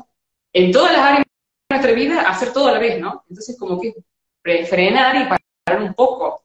en 0.54 0.72
todas 0.72 0.92
las 0.92 1.02
áreas 1.02 1.24
de 1.24 1.76
nuestra 1.76 1.92
vida 1.92 2.22
hacer 2.22 2.52
todo 2.54 2.68
a 2.68 2.72
la 2.72 2.78
vez, 2.78 2.98
¿no? 2.98 3.22
Entonces 3.28 3.58
como 3.58 3.78
que 3.78 3.94
frenar 4.64 5.16
y 5.16 5.28
para 5.28 5.82
un 5.82 5.92
poco. 5.92 6.42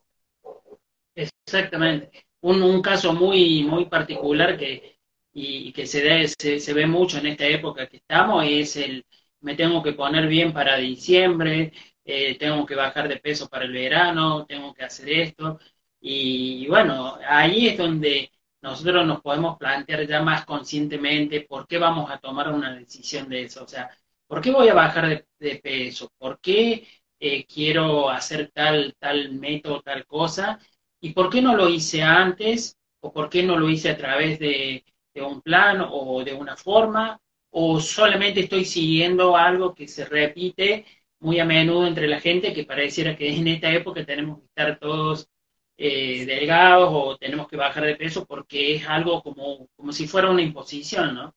Exactamente. 1.15 2.25
Un, 2.41 2.61
un 2.61 2.81
caso 2.81 3.13
muy, 3.13 3.63
muy 3.63 3.85
particular 3.85 4.57
que, 4.57 4.97
y 5.31 5.71
que 5.71 5.87
se, 5.87 6.27
se, 6.27 6.59
se, 6.59 6.73
ve 6.73 6.85
mucho 6.85 7.19
en 7.19 7.27
esta 7.27 7.45
época 7.45 7.87
que 7.87 7.97
estamos 7.97 8.43
es 8.45 8.75
el 8.75 9.05
me 9.41 9.55
tengo 9.55 9.81
que 9.83 9.93
poner 9.93 10.27
bien 10.27 10.53
para 10.53 10.77
diciembre, 10.77 11.73
eh, 12.05 12.37
tengo 12.37 12.65
que 12.65 12.75
bajar 12.75 13.07
de 13.07 13.17
peso 13.17 13.49
para 13.49 13.65
el 13.65 13.71
verano, 13.71 14.45
tengo 14.45 14.73
que 14.73 14.83
hacer 14.83 15.09
esto. 15.09 15.59
Y, 15.99 16.67
bueno, 16.67 17.17
ahí 17.27 17.67
es 17.67 17.77
donde 17.77 18.31
nosotros 18.61 19.05
nos 19.05 19.21
podemos 19.21 19.57
plantear 19.57 20.07
ya 20.07 20.21
más 20.21 20.45
conscientemente 20.45 21.41
por 21.41 21.67
qué 21.67 21.77
vamos 21.77 22.09
a 22.11 22.19
tomar 22.19 22.51
una 22.51 22.75
decisión 22.75 23.29
de 23.29 23.43
eso. 23.43 23.63
O 23.63 23.67
sea, 23.67 23.89
¿por 24.27 24.41
qué 24.41 24.51
voy 24.51 24.69
a 24.69 24.73
bajar 24.73 25.07
de, 25.07 25.27
de 25.39 25.55
peso? 25.57 26.11
¿Por 26.17 26.39
qué 26.39 26.87
eh, 27.23 27.45
quiero 27.45 28.09
hacer 28.09 28.51
tal, 28.51 28.95
tal 28.99 29.33
método, 29.33 29.81
tal 29.83 30.07
cosa, 30.07 30.59
y 30.99 31.13
por 31.13 31.29
qué 31.29 31.39
no 31.41 31.55
lo 31.55 31.69
hice 31.69 32.01
antes, 32.01 32.77
o 32.99 33.13
por 33.13 33.29
qué 33.29 33.43
no 33.43 33.57
lo 33.57 33.69
hice 33.69 33.91
a 33.91 33.97
través 33.97 34.39
de, 34.39 34.83
un 35.15 35.41
plan 35.41 35.85
o 35.87 36.23
de 36.23 36.33
una 36.33 36.57
forma, 36.57 37.19
o 37.51 37.79
solamente 37.79 38.39
estoy 38.41 38.65
siguiendo 38.65 39.37
algo 39.37 39.75
que 39.75 39.87
se 39.87 40.05
repite 40.05 40.85
muy 41.21 41.39
a 41.39 41.45
menudo 41.45 41.87
entre 41.87 42.07
la 42.07 42.19
gente, 42.19 42.53
que 42.53 42.65
pareciera 42.65 43.15
que 43.15 43.33
en 43.35 43.47
esta 43.47 43.71
época 43.71 44.05
tenemos 44.05 44.39
que 44.39 44.45
estar 44.47 44.79
todos 44.79 45.29
eh, 45.77 46.25
delgados 46.25 46.89
o 46.91 47.17
tenemos 47.17 47.47
que 47.47 47.57
bajar 47.57 47.85
de 47.85 47.95
peso 47.95 48.25
porque 48.25 48.75
es 48.75 48.87
algo 48.87 49.23
como, 49.23 49.67
como 49.75 49.93
si 49.93 50.07
fuera 50.07 50.29
una 50.31 50.41
imposición, 50.41 51.15
¿no? 51.15 51.33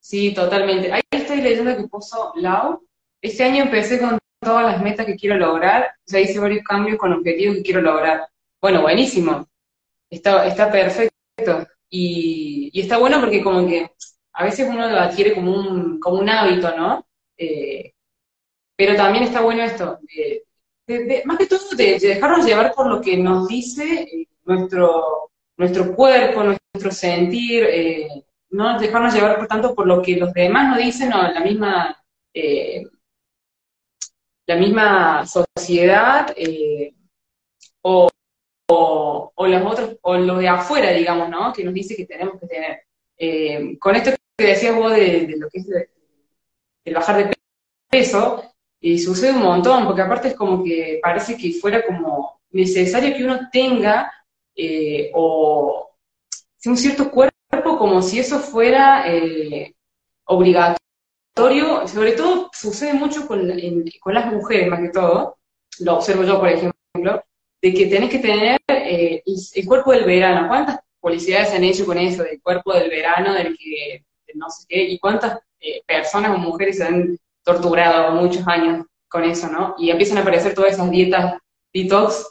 Sí, 0.00 0.32
totalmente. 0.34 0.92
Ahí 0.92 1.02
estoy 1.10 1.40
leyendo 1.42 1.76
que 1.76 1.88
puso 1.88 2.32
Lau, 2.36 2.86
este 3.20 3.44
año 3.44 3.64
empecé 3.64 4.00
con 4.00 4.18
todas 4.40 4.64
las 4.64 4.82
metas 4.82 5.06
que 5.06 5.16
quiero 5.16 5.36
lograr, 5.36 5.90
ya 6.06 6.20
hice 6.20 6.38
varios 6.38 6.64
cambios 6.64 6.98
con 6.98 7.12
objetivos 7.12 7.56
que 7.56 7.62
quiero 7.62 7.82
lograr. 7.82 8.28
Bueno, 8.60 8.82
buenísimo, 8.82 9.46
está, 10.10 10.46
está 10.46 10.70
perfecto. 10.72 11.12
Y, 11.90 12.70
y 12.72 12.80
está 12.82 12.98
bueno 12.98 13.20
porque 13.20 13.42
como 13.42 13.66
que 13.66 13.90
a 14.34 14.44
veces 14.44 14.68
uno 14.68 14.88
lo 14.90 14.98
adquiere 14.98 15.34
como 15.34 15.52
un, 15.54 16.00
como 16.00 16.20
un 16.20 16.28
hábito, 16.28 16.76
¿no? 16.76 17.07
Eh, 17.38 17.92
pero 18.76 18.96
también 18.96 19.24
está 19.24 19.40
bueno 19.40 19.62
esto, 19.62 20.00
más 21.24 21.38
que 21.38 21.46
todo 21.46 21.76
de, 21.76 21.98
dejarnos 21.98 22.44
llevar 22.44 22.74
por 22.74 22.88
lo 22.88 23.00
que 23.00 23.16
nos 23.16 23.46
dice 23.46 24.02
eh, 24.02 24.28
nuestro, 24.44 25.30
nuestro 25.56 25.94
cuerpo, 25.94 26.42
nuestro 26.42 26.90
sentir, 26.90 27.64
eh, 27.64 28.08
no 28.50 28.78
dejarnos 28.78 29.14
llevar 29.14 29.36
por 29.38 29.46
tanto 29.46 29.74
por 29.74 29.86
lo 29.86 30.02
que 30.02 30.16
los 30.16 30.32
demás 30.32 30.68
nos 30.68 30.78
dicen 30.78 31.12
o 31.12 31.22
la 31.22 31.40
misma, 31.40 32.02
la 34.46 34.56
misma 34.56 35.26
sociedad 35.26 36.34
o, 37.82 38.08
o, 38.70 39.46
los 39.46 39.72
otros, 39.72 39.96
o 40.02 40.16
lo 40.16 40.38
de 40.38 40.48
afuera, 40.48 40.90
digamos, 40.90 41.28
¿no? 41.28 41.52
Que 41.52 41.64
nos 41.64 41.74
dice 41.74 41.94
que 41.94 42.06
tenemos 42.06 42.40
que 42.40 42.46
tener. 42.46 43.78
con 43.78 43.94
esto 43.96 44.12
que 44.36 44.46
decías 44.46 44.74
vos 44.74 44.92
de, 44.92 45.34
lo 45.36 45.48
que 45.50 45.58
es 45.58 45.68
el 46.88 46.94
bajar 46.94 47.28
de 47.28 47.34
peso, 47.90 48.42
y 48.80 48.98
sucede 48.98 49.32
un 49.32 49.42
montón, 49.42 49.86
porque 49.86 50.02
aparte 50.02 50.28
es 50.28 50.34
como 50.34 50.62
que 50.62 51.00
parece 51.02 51.36
que 51.36 51.52
fuera 51.52 51.84
como 51.84 52.40
necesario 52.50 53.16
que 53.16 53.24
uno 53.24 53.48
tenga 53.52 54.12
eh, 54.54 55.10
o 55.14 55.90
un 56.64 56.76
cierto 56.76 57.10
cuerpo 57.10 57.78
como 57.78 58.02
si 58.02 58.18
eso 58.18 58.38
fuera 58.38 59.04
eh, 59.06 59.74
obligatorio, 60.24 61.86
sobre 61.86 62.12
todo 62.12 62.50
sucede 62.52 62.94
mucho 62.94 63.26
con, 63.26 63.50
con, 64.00 64.14
las 64.14 64.32
mujeres 64.32 64.68
más 64.68 64.80
que 64.80 64.90
todo, 64.90 65.38
lo 65.80 65.96
observo 65.96 66.24
yo 66.24 66.38
por 66.38 66.48
ejemplo, 66.48 67.24
de 67.60 67.74
que 67.74 67.86
tenés 67.86 68.10
que 68.10 68.18
tener 68.18 68.58
eh, 68.68 69.22
el, 69.54 69.66
cuerpo 69.66 69.92
del 69.92 70.04
verano. 70.04 70.48
¿Cuántas 70.48 70.80
publicidades 71.00 71.52
han 71.52 71.64
hecho 71.64 71.86
con 71.86 71.98
eso, 71.98 72.22
del 72.22 72.40
cuerpo 72.42 72.74
del 72.74 72.90
verano, 72.90 73.34
del 73.34 73.56
que 73.56 74.04
no 74.34 74.50
sé 74.50 74.66
qué, 74.68 74.82
y 74.82 74.98
cuántas 74.98 75.38
personas 75.86 76.32
o 76.34 76.38
mujeres 76.38 76.78
se 76.78 76.84
han 76.84 77.18
torturado 77.42 78.12
muchos 78.12 78.46
años 78.46 78.86
con 79.08 79.24
eso, 79.24 79.48
¿no? 79.48 79.74
Y 79.78 79.90
empiezan 79.90 80.18
a 80.18 80.20
aparecer 80.20 80.54
todas 80.54 80.74
esas 80.74 80.90
dietas 80.90 81.38
detox, 81.72 82.26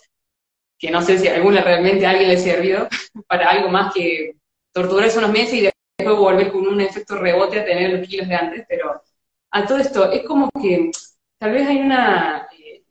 que 0.78 0.92
no 0.92 1.02
sé 1.02 1.18
si 1.18 1.28
alguna 1.28 1.62
realmente 1.62 2.06
a 2.06 2.12
alguien 2.12 2.30
le 2.30 2.38
servido 2.38 2.88
para 3.28 3.50
algo 3.50 3.70
más 3.70 3.94
que 3.94 4.36
torturarse 4.72 5.18
unos 5.18 5.32
meses 5.32 5.54
y 5.56 5.62
después 5.62 6.18
volver 6.18 6.52
con 6.52 6.68
un 6.68 6.82
efecto 6.82 7.18
rebote 7.18 7.60
a 7.60 7.66
tener 7.66 7.98
los 7.98 8.08
kilos 8.08 8.28
de 8.28 8.36
antes, 8.36 8.66
pero 8.70 9.02
a 9.52 9.66
todo 9.66 9.80
esto 9.80 10.12
es 10.12 10.24
como 10.24 10.50
que 10.62 10.92
tal 11.40 11.52
vez 11.52 11.68
hay 11.68 11.78
una, 11.78 12.48
eh, 12.58 12.84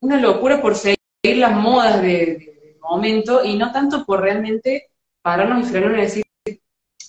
una 0.00 0.18
locura 0.18 0.60
por 0.62 0.74
seguir 0.74 0.96
las 1.24 1.52
modas 1.52 2.00
del 2.00 2.76
momento 2.80 3.44
y 3.44 3.56
no 3.56 3.72
tanto 3.72 4.04
por 4.04 4.22
realmente 4.22 4.90
pararnos 5.22 5.66
y 5.66 5.70
frenarnos 5.70 5.98
y 5.98 6.02
decir, 6.02 6.24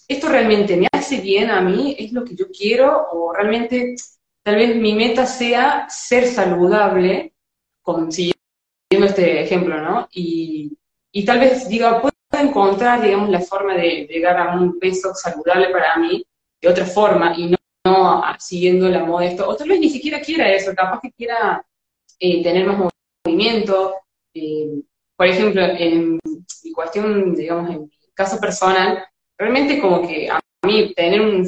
esto 0.08 0.30
realmente 0.30 0.76
me 0.78 0.88
hace 1.06 1.22
bien 1.22 1.52
a 1.52 1.62
mí, 1.62 1.96
es 2.00 2.12
lo 2.12 2.26
que 2.26 2.36
yo 2.36 2.48
quiero, 2.50 3.08
o 3.12 3.32
realmente 3.32 3.96
tal 4.44 4.56
vez 4.56 4.76
mi 4.76 4.94
meta 4.96 5.26
sea 5.28 5.88
ser 5.88 6.26
saludable, 6.26 7.34
siguiendo 8.10 9.08
este 9.08 9.44
ejemplo, 9.44 9.80
¿no? 9.80 10.08
Y, 10.12 10.76
tal 11.26 11.40
vez 11.40 11.70
diga, 11.70 12.02
puedo 12.02 12.14
encontrar, 12.32 13.02
digamos, 13.02 13.30
la 13.30 13.40
forma 13.40 13.76
de 13.76 14.08
llegar 14.10 14.38
a 14.38 14.56
un 14.56 14.80
peso 14.80 15.14
saludable 15.14 15.70
para 15.70 15.96
mí 15.98 16.26
de 16.60 16.70
otra 16.70 16.86
forma 16.86 17.36
y 17.38 17.56
no, 17.86 18.24
siguiendo 18.40 18.90
la 18.90 19.06
moda 19.06 19.26
esto. 19.26 19.48
O 19.48 19.56
tal 19.56 19.70
vez 19.70 19.80
ni 19.80 19.90
siquiera 19.90 20.20
quiera 20.20 20.52
eso, 20.52 20.74
capaz 20.76 21.00
que 21.02 21.12
quiera 21.12 21.64
eh, 22.20 22.44
tener 22.44 22.66
más 22.66 22.92
movimiento. 23.24 23.96
Eh, 24.34 24.82
por 25.16 25.28
ejemplo, 25.28 25.62
en 25.62 26.20
mi 26.64 26.72
cuestión, 26.72 27.36
digamos, 27.36 27.70
en 27.70 27.82
mi 27.84 27.90
caso 28.14 28.40
personal, 28.40 29.06
realmente 29.38 29.80
como 29.80 30.08
que 30.08 30.30
a 30.30 30.40
mí 30.66 30.94
tener 30.94 31.22
un 31.22 31.46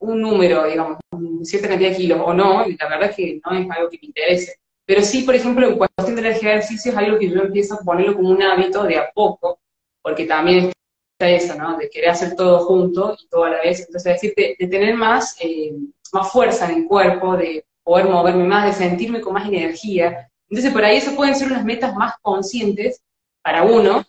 un 0.00 0.20
número, 0.20 0.64
digamos, 0.66 0.98
cierta 1.42 1.68
cantidad 1.68 1.90
de 1.90 1.96
kilos 1.96 2.20
o 2.24 2.32
no, 2.32 2.64
la 2.66 2.88
verdad 2.88 3.10
es 3.10 3.16
que 3.16 3.40
no 3.44 3.56
es 3.56 3.70
algo 3.70 3.90
que 3.90 3.98
me 4.00 4.08
interese. 4.08 4.56
Pero 4.86 5.02
sí, 5.02 5.22
por 5.22 5.34
ejemplo, 5.34 5.68
en 5.68 5.76
cuestión 5.76 6.16
del 6.16 6.26
ejercicio 6.26 6.92
es 6.92 6.98
algo 6.98 7.18
que 7.18 7.28
yo 7.28 7.42
empiezo 7.42 7.74
a 7.74 7.84
ponerlo 7.84 8.14
como 8.14 8.30
un 8.30 8.42
hábito 8.42 8.84
de 8.84 8.98
a 8.98 9.10
poco, 9.12 9.60
porque 10.02 10.24
también 10.24 10.72
está 11.12 11.28
eso, 11.28 11.54
¿no? 11.56 11.76
De 11.76 11.90
querer 11.90 12.10
hacer 12.10 12.34
todo 12.36 12.60
junto 12.60 13.16
y 13.20 13.26
todo 13.28 13.44
a 13.44 13.50
la 13.50 13.60
vez. 13.60 13.80
Entonces, 13.80 14.14
decir, 14.14 14.34
de, 14.36 14.66
tener 14.66 14.94
más, 14.94 15.36
eh, 15.40 15.74
más 16.12 16.32
fuerza 16.32 16.70
en 16.70 16.78
el 16.78 16.86
cuerpo, 16.86 17.36
de 17.36 17.64
poder 17.82 18.06
moverme 18.06 18.44
más, 18.44 18.66
de 18.66 18.72
sentirme 18.72 19.20
con 19.20 19.34
más 19.34 19.46
energía. 19.46 20.30
Entonces, 20.48 20.72
por 20.72 20.84
ahí 20.84 20.96
eso 20.98 21.14
pueden 21.14 21.34
ser 21.34 21.48
unas 21.48 21.64
metas 21.64 21.94
más 21.94 22.14
conscientes 22.22 23.02
para 23.42 23.64
uno, 23.64 24.04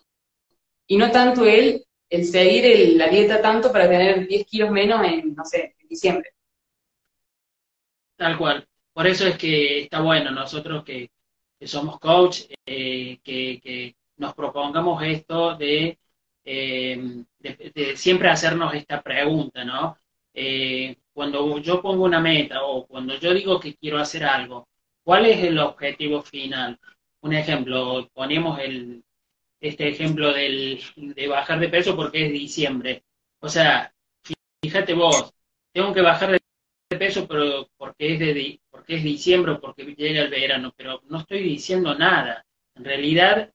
y 0.86 0.96
no 0.96 1.10
tanto 1.10 1.44
el, 1.44 1.84
el 2.10 2.24
seguir 2.26 2.96
la 2.96 3.08
dieta 3.08 3.40
tanto 3.40 3.72
para 3.72 3.88
tener 3.88 4.26
10 4.26 4.46
kilos 4.46 4.70
menos 4.70 5.02
en, 5.06 5.34
no 5.34 5.44
sé, 5.44 5.76
diciembre. 5.88 6.30
Tal 8.16 8.36
cual. 8.36 8.66
Por 8.92 9.06
eso 9.06 9.26
es 9.26 9.38
que 9.38 9.82
está 9.82 10.00
bueno 10.00 10.30
nosotros 10.32 10.84
que, 10.84 11.10
somos 11.62 11.98
coach, 12.00 12.42
eh, 12.66 13.20
que, 13.22 13.94
nos 14.16 14.34
propongamos 14.34 15.02
esto 15.02 15.56
eh, 15.60 15.96
de, 16.44 17.72
de, 17.74 17.96
siempre 17.96 18.28
hacernos 18.28 18.74
esta 18.74 19.00
pregunta, 19.02 19.64
¿no? 19.64 19.96
Eh, 20.34 20.96
cuando 21.12 21.58
yo 21.58 21.80
pongo 21.80 22.04
una 22.04 22.20
meta 22.20 22.62
o 22.64 22.86
cuando 22.86 23.16
yo 23.16 23.32
digo 23.32 23.58
que 23.60 23.76
quiero 23.76 23.98
hacer 23.98 24.24
algo, 24.24 24.68
¿cuál 25.02 25.26
es 25.26 25.42
el 25.44 25.58
objetivo 25.58 26.22
final? 26.22 26.78
Un 27.20 27.34
ejemplo, 27.34 28.08
ponemos 28.12 28.58
el, 28.58 29.02
este 29.60 29.88
ejemplo 29.88 30.32
del, 30.32 30.80
de 30.96 31.28
bajar 31.28 31.60
de 31.60 31.68
peso 31.68 31.94
porque 31.94 32.26
es 32.26 32.32
diciembre. 32.32 33.04
O 33.40 33.48
sea, 33.48 33.92
fíjate 34.62 34.94
vos, 34.94 35.32
tengo 35.72 35.92
que 35.92 36.02
bajar 36.02 36.32
de 36.32 36.98
peso 36.98 37.26
pero 37.28 37.68
porque 37.76 38.14
es, 38.14 38.18
de, 38.18 38.60
porque 38.70 38.96
es 38.96 39.04
diciembre 39.04 39.52
o 39.52 39.60
porque 39.60 39.84
llega 39.84 40.22
el 40.22 40.30
verano, 40.30 40.72
pero 40.76 41.02
no 41.08 41.20
estoy 41.20 41.42
diciendo 41.42 41.94
nada. 41.94 42.44
En 42.74 42.84
realidad 42.84 43.52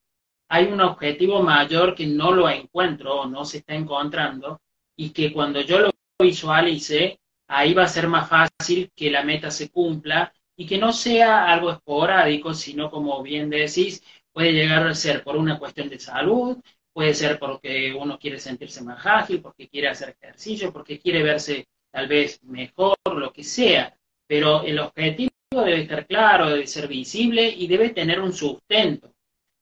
hay 0.50 0.66
un 0.66 0.82
objetivo 0.82 1.42
mayor 1.42 1.96
que 1.96 2.06
no 2.06 2.32
lo 2.32 2.50
encuentro 2.50 3.22
o 3.22 3.26
no 3.26 3.46
se 3.46 3.60
está 3.60 3.74
encontrando 3.74 4.62
y 4.96 5.10
que 5.10 5.34
cuando 5.34 5.62
yo 5.62 5.80
lo 5.80 5.92
visualice, 6.22 7.20
ahí 7.48 7.74
va 7.74 7.84
a 7.84 7.88
ser 7.88 8.08
más 8.08 8.30
fácil 8.30 8.92
que 8.96 9.10
la 9.10 9.24
meta 9.24 9.52
se 9.52 9.70
cumpla 9.70 10.34
y 10.56 10.66
que 10.66 10.78
no 10.78 10.94
sea 10.94 11.52
algo 11.52 11.72
esporádico, 11.72 12.54
sino 12.54 12.90
como 12.90 13.22
bien 13.22 13.50
decís, 13.50 14.02
puede 14.36 14.52
llegar 14.52 14.86
a 14.86 14.94
ser 14.94 15.24
por 15.24 15.38
una 15.38 15.58
cuestión 15.58 15.88
de 15.88 15.98
salud, 15.98 16.58
puede 16.92 17.14
ser 17.14 17.40
porque 17.40 17.94
uno 17.98 18.20
quiere 18.20 18.38
sentirse 18.38 18.84
más 18.84 19.06
ágil, 19.06 19.40
porque 19.42 19.70
quiere 19.70 19.88
hacer 19.88 20.18
ejercicio, 20.20 20.74
porque 20.74 21.00
quiere 21.00 21.24
verse 21.24 21.70
tal 21.90 22.10
vez 22.10 22.44
mejor, 22.44 22.98
lo 23.06 23.32
que 23.32 23.46
sea, 23.46 23.98
pero 24.28 24.62
el 24.64 24.78
objetivo 24.80 25.32
debe 25.52 25.84
estar 25.84 26.06
claro, 26.06 26.50
debe 26.50 26.68
ser 26.68 26.90
visible 26.90 27.48
y 27.48 27.66
debe 27.68 27.92
tener 27.92 28.20
un 28.20 28.34
sustento, 28.34 29.14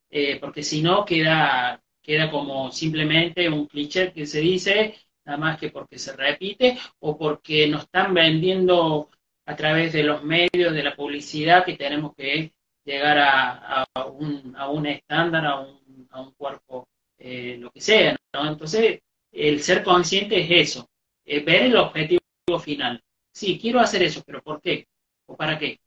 eh, 0.10 0.40
porque 0.40 0.64
si 0.64 0.82
no 0.82 1.06
queda, 1.06 1.80
queda 2.02 2.32
como 2.32 2.72
simplemente 2.72 3.48
un 3.50 3.68
cliché 3.68 4.12
que 4.12 4.26
se 4.26 4.40
dice, 4.40 4.96
nada 5.24 5.38
más 5.38 5.60
que 5.60 5.70
porque 5.70 6.00
se 6.00 6.14
repite 6.16 6.80
o 6.98 7.16
porque 7.16 7.68
nos 7.68 7.84
están 7.84 8.12
vendiendo 8.16 9.12
a 9.46 9.56
través 9.56 9.94
de 9.94 10.02
los 10.02 10.24
medios, 10.24 10.74
de 10.74 10.82
la 10.82 10.96
publicidad, 10.96 11.64
que 11.64 11.78
tenemos 11.78 12.16
que 12.16 12.54
llegar 12.86 13.18
a, 13.20 13.86
un, 14.12 14.56
a 14.58 14.70
un, 14.70 14.86
estándar, 14.88 15.46
a 15.46 15.60
un, 15.62 16.08
a 16.12 16.22
un 16.22 16.32
cuerpo, 16.34 16.88
eh, 17.18 17.58
lo 17.60 17.72
que 17.72 17.82
sea. 17.82 18.16
¿no? 18.34 18.48
Entonces, 18.48 19.02
el 19.32 19.62
ser 19.62 19.84
consciente 19.84 20.40
es 20.42 20.70
eso, 20.72 20.88
ver 21.26 21.64
el 21.64 21.76
objetivo 21.78 22.20
final. 22.60 23.02
Sí, 23.32 23.60
quiero 23.60 23.80
hacer 23.80 24.04
eso, 24.04 24.22
pero 24.26 24.42
¿por 24.42 24.62
qué? 24.62 24.88
¿O 25.26 25.36
para 25.36 25.58
qué? 25.58 25.80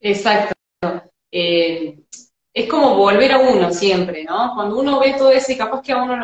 Exacto. 0.00 0.54
Eh, 1.30 1.98
es 2.54 2.68
como 2.68 2.96
volver 2.96 3.32
a 3.32 3.38
uno 3.38 3.72
siempre, 3.72 4.24
¿no? 4.24 4.52
Cuando 4.54 4.78
uno 4.78 5.00
ve 5.00 5.14
todo 5.16 5.30
eso 5.30 5.52
y 5.52 5.56
capaz 5.56 5.82
que 5.82 5.92
a 5.92 6.02
uno 6.02 6.16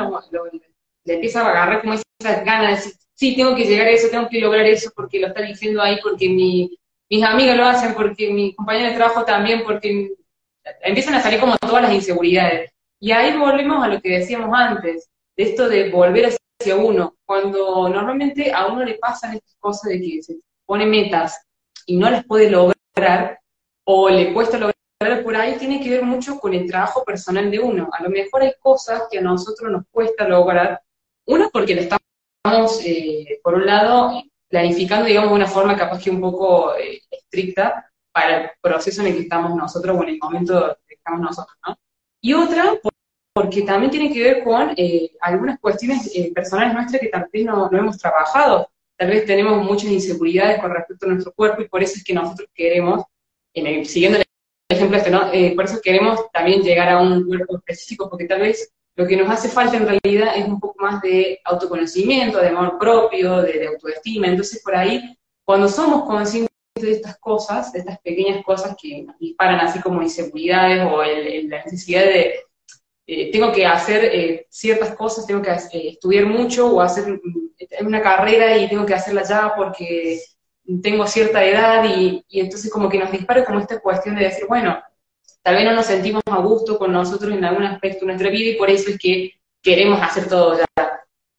le 1.04 1.14
empieza 1.14 1.40
a 1.42 1.50
agarrar 1.50 1.80
como 1.80 1.94
esas 1.94 2.44
ganas 2.44 2.70
de 2.70 2.76
decir, 2.76 2.92
sí, 3.14 3.36
tengo 3.36 3.54
que 3.54 3.64
llegar 3.64 3.86
a 3.86 3.90
eso, 3.90 4.08
tengo 4.10 4.28
que 4.28 4.40
lograr 4.40 4.66
eso 4.66 4.90
porque 4.94 5.20
lo 5.20 5.28
está 5.28 5.42
diciendo 5.42 5.82
ahí, 5.82 5.98
porque 6.02 6.28
mi, 6.28 6.78
mis 7.14 7.22
amigas 7.22 7.56
lo 7.56 7.64
hacen, 7.64 7.94
porque 7.94 8.32
mi 8.32 8.56
compañero 8.56 8.88
de 8.88 8.96
trabajo 8.96 9.24
también, 9.24 9.62
porque 9.62 10.14
empiezan 10.80 11.14
a 11.14 11.20
salir 11.20 11.38
como 11.38 11.56
todas 11.58 11.82
las 11.82 11.92
inseguridades. 11.92 12.72
Y 12.98 13.12
ahí 13.12 13.36
volvemos 13.38 13.84
a 13.84 13.88
lo 13.88 14.00
que 14.00 14.18
decíamos 14.18 14.50
antes, 14.52 15.08
de 15.36 15.44
esto 15.44 15.68
de 15.68 15.90
volver 15.90 16.36
hacia 16.60 16.74
uno. 16.74 17.14
Cuando 17.24 17.88
normalmente 17.88 18.52
a 18.52 18.66
uno 18.66 18.84
le 18.84 18.94
pasan 18.94 19.34
estas 19.34 19.54
cosas 19.60 19.92
de 19.92 20.00
que 20.00 20.22
se 20.24 20.36
pone 20.66 20.86
metas 20.86 21.40
y 21.86 21.96
no 21.96 22.10
las 22.10 22.24
puede 22.24 22.50
lograr, 22.50 23.38
o 23.84 24.08
le 24.08 24.34
cuesta 24.34 24.58
lograr 24.58 25.22
por 25.22 25.36
ahí, 25.36 25.56
tiene 25.56 25.80
que 25.80 25.90
ver 25.90 26.02
mucho 26.02 26.40
con 26.40 26.52
el 26.52 26.66
trabajo 26.66 27.04
personal 27.04 27.48
de 27.48 27.60
uno. 27.60 27.90
A 27.92 28.02
lo 28.02 28.10
mejor 28.10 28.42
hay 28.42 28.54
cosas 28.58 29.02
que 29.08 29.18
a 29.18 29.22
nosotros 29.22 29.70
nos 29.70 29.84
cuesta 29.92 30.26
lograr, 30.26 30.82
uno 31.26 31.48
porque 31.52 31.76
le 31.76 31.82
estamos, 31.82 32.84
eh, 32.84 33.38
por 33.40 33.54
un 33.54 33.66
lado, 33.66 34.20
planificando, 34.48 35.06
digamos, 35.06 35.30
de 35.30 35.36
una 35.36 35.46
forma 35.46 35.76
capaz 35.76 36.02
que 36.02 36.10
un 36.10 36.20
poco 36.20 36.74
eh, 36.76 37.00
estricta 37.10 37.90
para 38.12 38.42
el 38.42 38.50
proceso 38.60 39.00
en 39.02 39.08
el 39.08 39.14
que 39.14 39.22
estamos 39.22 39.56
nosotros 39.56 39.96
o 39.96 40.02
en 40.02 40.10
el 40.10 40.18
momento 40.22 40.68
en 40.68 40.76
que 40.86 40.94
estamos 40.94 41.20
nosotros, 41.20 41.56
¿no? 41.66 41.76
Y 42.20 42.32
otra, 42.32 42.78
porque 43.34 43.62
también 43.62 43.90
tiene 43.90 44.12
que 44.12 44.22
ver 44.22 44.44
con 44.44 44.72
eh, 44.76 45.10
algunas 45.20 45.58
cuestiones 45.58 46.10
eh, 46.14 46.32
personales 46.32 46.72
nuestras 46.72 47.00
que 47.00 47.08
tal 47.08 47.28
vez 47.32 47.44
no, 47.44 47.68
no, 47.68 47.78
hemos 47.78 47.98
trabajado. 47.98 48.70
Tal 48.96 49.08
vez 49.08 49.26
tenemos 49.26 49.62
muchas 49.64 49.90
inseguridades 49.90 50.60
con 50.60 50.72
respecto 50.72 51.06
a 51.06 51.08
nuestro 51.10 51.32
cuerpo 51.32 51.60
y 51.60 51.68
por 51.68 51.82
eso 51.82 51.94
es 51.96 52.04
que 52.04 52.14
nosotros 52.14 52.48
queremos, 52.54 53.02
en 53.52 53.66
el, 53.66 53.86
siguiendo 53.86 54.18
el 54.18 54.24
ejemplo 54.70 54.96
este, 54.96 55.10
¿no? 55.10 55.32
Eh, 55.32 55.52
por 55.56 55.64
eso 55.64 55.80
queremos 55.82 56.30
también 56.32 56.62
llegar 56.62 56.88
a 56.88 57.02
un 57.02 57.26
cuerpo 57.26 57.56
específico, 57.56 58.08
porque 58.08 58.26
tal 58.26 58.40
vez 58.40 58.72
lo 58.96 59.06
que 59.06 59.16
nos 59.16 59.28
hace 59.28 59.48
falta 59.48 59.76
en 59.76 59.88
realidad 59.88 60.36
es 60.36 60.46
un 60.46 60.60
poco 60.60 60.82
más 60.82 61.02
de 61.02 61.40
autoconocimiento, 61.44 62.38
de 62.38 62.48
amor 62.48 62.78
propio, 62.78 63.42
de, 63.42 63.52
de 63.54 63.66
autoestima. 63.66 64.28
Entonces, 64.28 64.62
por 64.62 64.76
ahí, 64.76 65.18
cuando 65.44 65.68
somos 65.68 66.04
conscientes 66.04 66.50
de 66.74 66.92
estas 66.92 67.18
cosas, 67.18 67.72
de 67.72 67.80
estas 67.80 67.98
pequeñas 68.00 68.44
cosas 68.44 68.76
que 68.80 69.02
nos 69.02 69.18
disparan 69.18 69.60
así 69.60 69.80
como 69.80 70.02
inseguridades 70.02 70.86
o 70.90 71.02
el, 71.02 71.26
el, 71.26 71.48
la 71.48 71.64
necesidad 71.64 72.04
de 72.04 72.34
eh, 73.06 73.30
tengo 73.30 73.52
que 73.52 73.66
hacer 73.66 74.04
eh, 74.04 74.46
ciertas 74.48 74.94
cosas, 74.94 75.26
tengo 75.26 75.42
que 75.42 75.50
eh, 75.50 75.88
estudiar 75.90 76.24
mucho 76.24 76.74
o 76.74 76.80
hacer 76.80 77.06
mm, 77.06 77.86
una 77.86 78.00
carrera 78.00 78.56
y 78.56 78.68
tengo 78.68 78.86
que 78.86 78.94
hacerla 78.94 79.22
ya 79.24 79.52
porque 79.54 80.20
tengo 80.82 81.06
cierta 81.06 81.44
edad 81.44 81.84
y, 81.84 82.24
y, 82.28 82.40
entonces 82.40 82.70
como 82.72 82.88
que 82.88 82.98
nos 82.98 83.12
dispara 83.12 83.44
como 83.44 83.60
esta 83.60 83.78
cuestión 83.80 84.16
de 84.16 84.24
decir, 84.24 84.46
bueno, 84.48 84.82
tal 85.44 85.56
vez 85.56 85.64
no 85.66 85.74
nos 85.74 85.86
sentimos 85.86 86.22
a 86.26 86.38
gusto 86.38 86.78
con 86.78 86.90
nosotros 86.90 87.30
en 87.30 87.44
algún 87.44 87.64
aspecto 87.64 88.00
de 88.00 88.06
nuestra 88.06 88.30
vida 88.30 88.50
y 88.50 88.56
por 88.56 88.70
eso 88.70 88.90
es 88.90 88.98
que 88.98 89.32
queremos 89.62 90.00
hacer 90.00 90.26
todo 90.26 90.58
ya. 90.58 90.64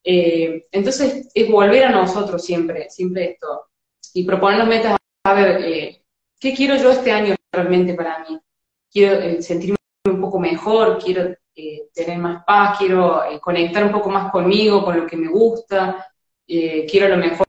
Eh, 0.04 0.68
entonces 0.72 1.28
es 1.34 1.50
volver 1.50 1.86
a 1.86 1.90
nosotros 1.90 2.46
siempre, 2.46 2.88
siempre 2.92 3.32
esto, 3.32 3.66
y 4.14 4.24
proponernos 4.24 4.68
metas, 4.68 4.96
a 5.26 5.34
ver, 5.34 5.66
eh, 5.66 6.04
¿qué 6.40 6.54
quiero 6.54 6.76
yo 6.76 6.92
este 6.92 7.12
año 7.12 7.36
realmente 7.52 7.96
para 7.96 8.20
mí? 8.20 8.40
Quiero 8.92 9.20
eh, 9.20 9.42
sentirme 9.42 9.78
un 10.08 10.22
poco 10.22 10.40
mejor, 10.40 11.00
quiero 11.04 11.36
tener 11.92 12.20
más 12.20 12.44
paz, 12.46 12.78
quiero 12.78 13.24
conectar 13.42 13.84
un 13.84 13.92
poco 13.92 14.10
más 14.10 14.32
conmigo, 14.32 14.84
con 14.86 14.98
lo 15.00 15.08
que 15.08 15.16
me 15.18 15.30
gusta, 15.30 16.06
quiero 16.46 17.06
a 17.08 17.10
lo 17.10 17.18
mejor 17.18 17.46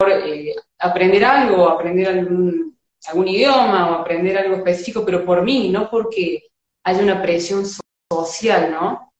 aprender 0.78 1.24
algo, 1.24 1.68
aprender 1.68 2.08
algún, 2.08 2.75
algún 3.08 3.28
idioma 3.28 3.90
o 3.90 3.94
aprender 3.94 4.36
algo 4.38 4.56
específico, 4.56 5.04
pero 5.04 5.24
por 5.24 5.42
mí, 5.42 5.68
no 5.70 5.90
porque 5.90 6.44
haya 6.84 7.02
una 7.02 7.22
presión 7.22 7.64
social, 8.10 8.70
¿no? 8.70 9.12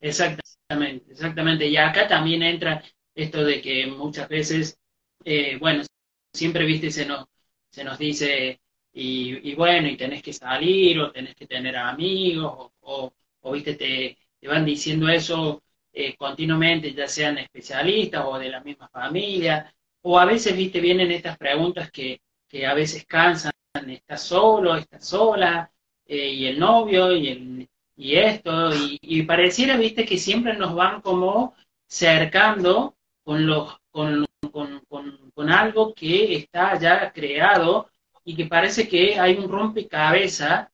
Exactamente, 0.00 1.12
exactamente. 1.12 1.66
Y 1.66 1.76
acá 1.76 2.08
también 2.08 2.42
entra 2.42 2.82
esto 3.14 3.44
de 3.44 3.60
que 3.60 3.86
muchas 3.86 4.28
veces, 4.28 4.78
eh, 5.24 5.56
bueno, 5.58 5.82
siempre, 6.32 6.64
viste, 6.66 6.90
se 6.90 7.06
nos, 7.06 7.26
se 7.70 7.84
nos 7.84 7.98
dice, 7.98 8.60
y, 8.92 9.50
y, 9.50 9.54
bueno, 9.54 9.88
y 9.88 9.96
tenés 9.96 10.22
que 10.22 10.32
salir, 10.32 10.98
o 11.00 11.12
tenés 11.12 11.34
que 11.34 11.46
tener 11.46 11.76
amigos, 11.76 12.52
o, 12.56 12.72
o, 12.80 13.12
o 13.40 13.52
viste, 13.52 13.74
te, 13.74 14.18
te, 14.40 14.48
van 14.48 14.64
diciendo 14.64 15.08
eso 15.08 15.62
eh, 15.92 16.16
continuamente, 16.16 16.92
ya 16.94 17.06
sean 17.08 17.38
especialistas 17.38 18.24
o 18.26 18.38
de 18.38 18.48
la 18.50 18.60
misma 18.62 18.88
familia, 18.88 19.72
o 20.02 20.18
a 20.18 20.24
veces, 20.24 20.56
viste, 20.56 20.80
vienen 20.80 21.10
estas 21.12 21.38
preguntas 21.38 21.90
que, 21.92 22.20
que 22.52 22.66
a 22.66 22.74
veces 22.74 23.06
cansan, 23.06 23.52
¿estás 23.88 24.22
solo, 24.24 24.76
estás 24.76 25.08
sola? 25.08 25.72
Eh, 26.04 26.28
y 26.34 26.46
el 26.46 26.58
novio, 26.58 27.10
y, 27.16 27.28
el, 27.28 27.68
y 27.96 28.16
esto, 28.16 28.74
y, 28.74 28.98
y, 29.00 29.22
pareciera, 29.22 29.78
viste, 29.78 30.04
que 30.04 30.18
siempre 30.18 30.54
nos 30.58 30.74
van 30.74 31.00
como 31.00 31.54
cercando 31.86 32.94
con, 33.24 33.46
los, 33.46 33.78
con, 33.90 34.26
con, 34.50 34.80
con, 34.86 35.30
con 35.34 35.50
algo 35.50 35.94
que 35.94 36.36
está 36.36 36.78
ya 36.78 37.10
creado 37.10 37.88
y 38.22 38.36
que 38.36 38.46
parece 38.46 38.86
que 38.86 39.18
hay 39.18 39.34
un 39.36 39.48
rompecabezas 39.48 40.68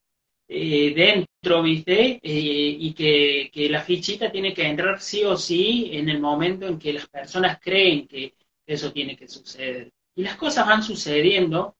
eh, 0.48 0.92
dentro, 0.94 1.62
¿viste? 1.62 2.18
Eh, 2.22 2.76
y 2.80 2.92
que, 2.92 3.50
que, 3.52 3.68
la 3.70 3.82
fichita 3.82 4.32
tiene 4.32 4.52
que 4.52 4.66
entrar 4.66 5.00
sí 5.00 5.22
o 5.24 5.36
sí 5.36 5.90
en 5.92 6.08
el 6.08 6.20
momento 6.20 6.66
en 6.66 6.78
que 6.78 6.92
las 6.94 7.08
personas 7.08 7.60
creen 7.60 8.08
que 8.08 8.34
eso 8.66 8.92
tiene 8.92 9.16
que 9.16 9.28
suceder. 9.28 9.92
Y 10.18 10.22
las 10.24 10.34
cosas 10.34 10.66
van 10.66 10.82
sucediendo 10.82 11.76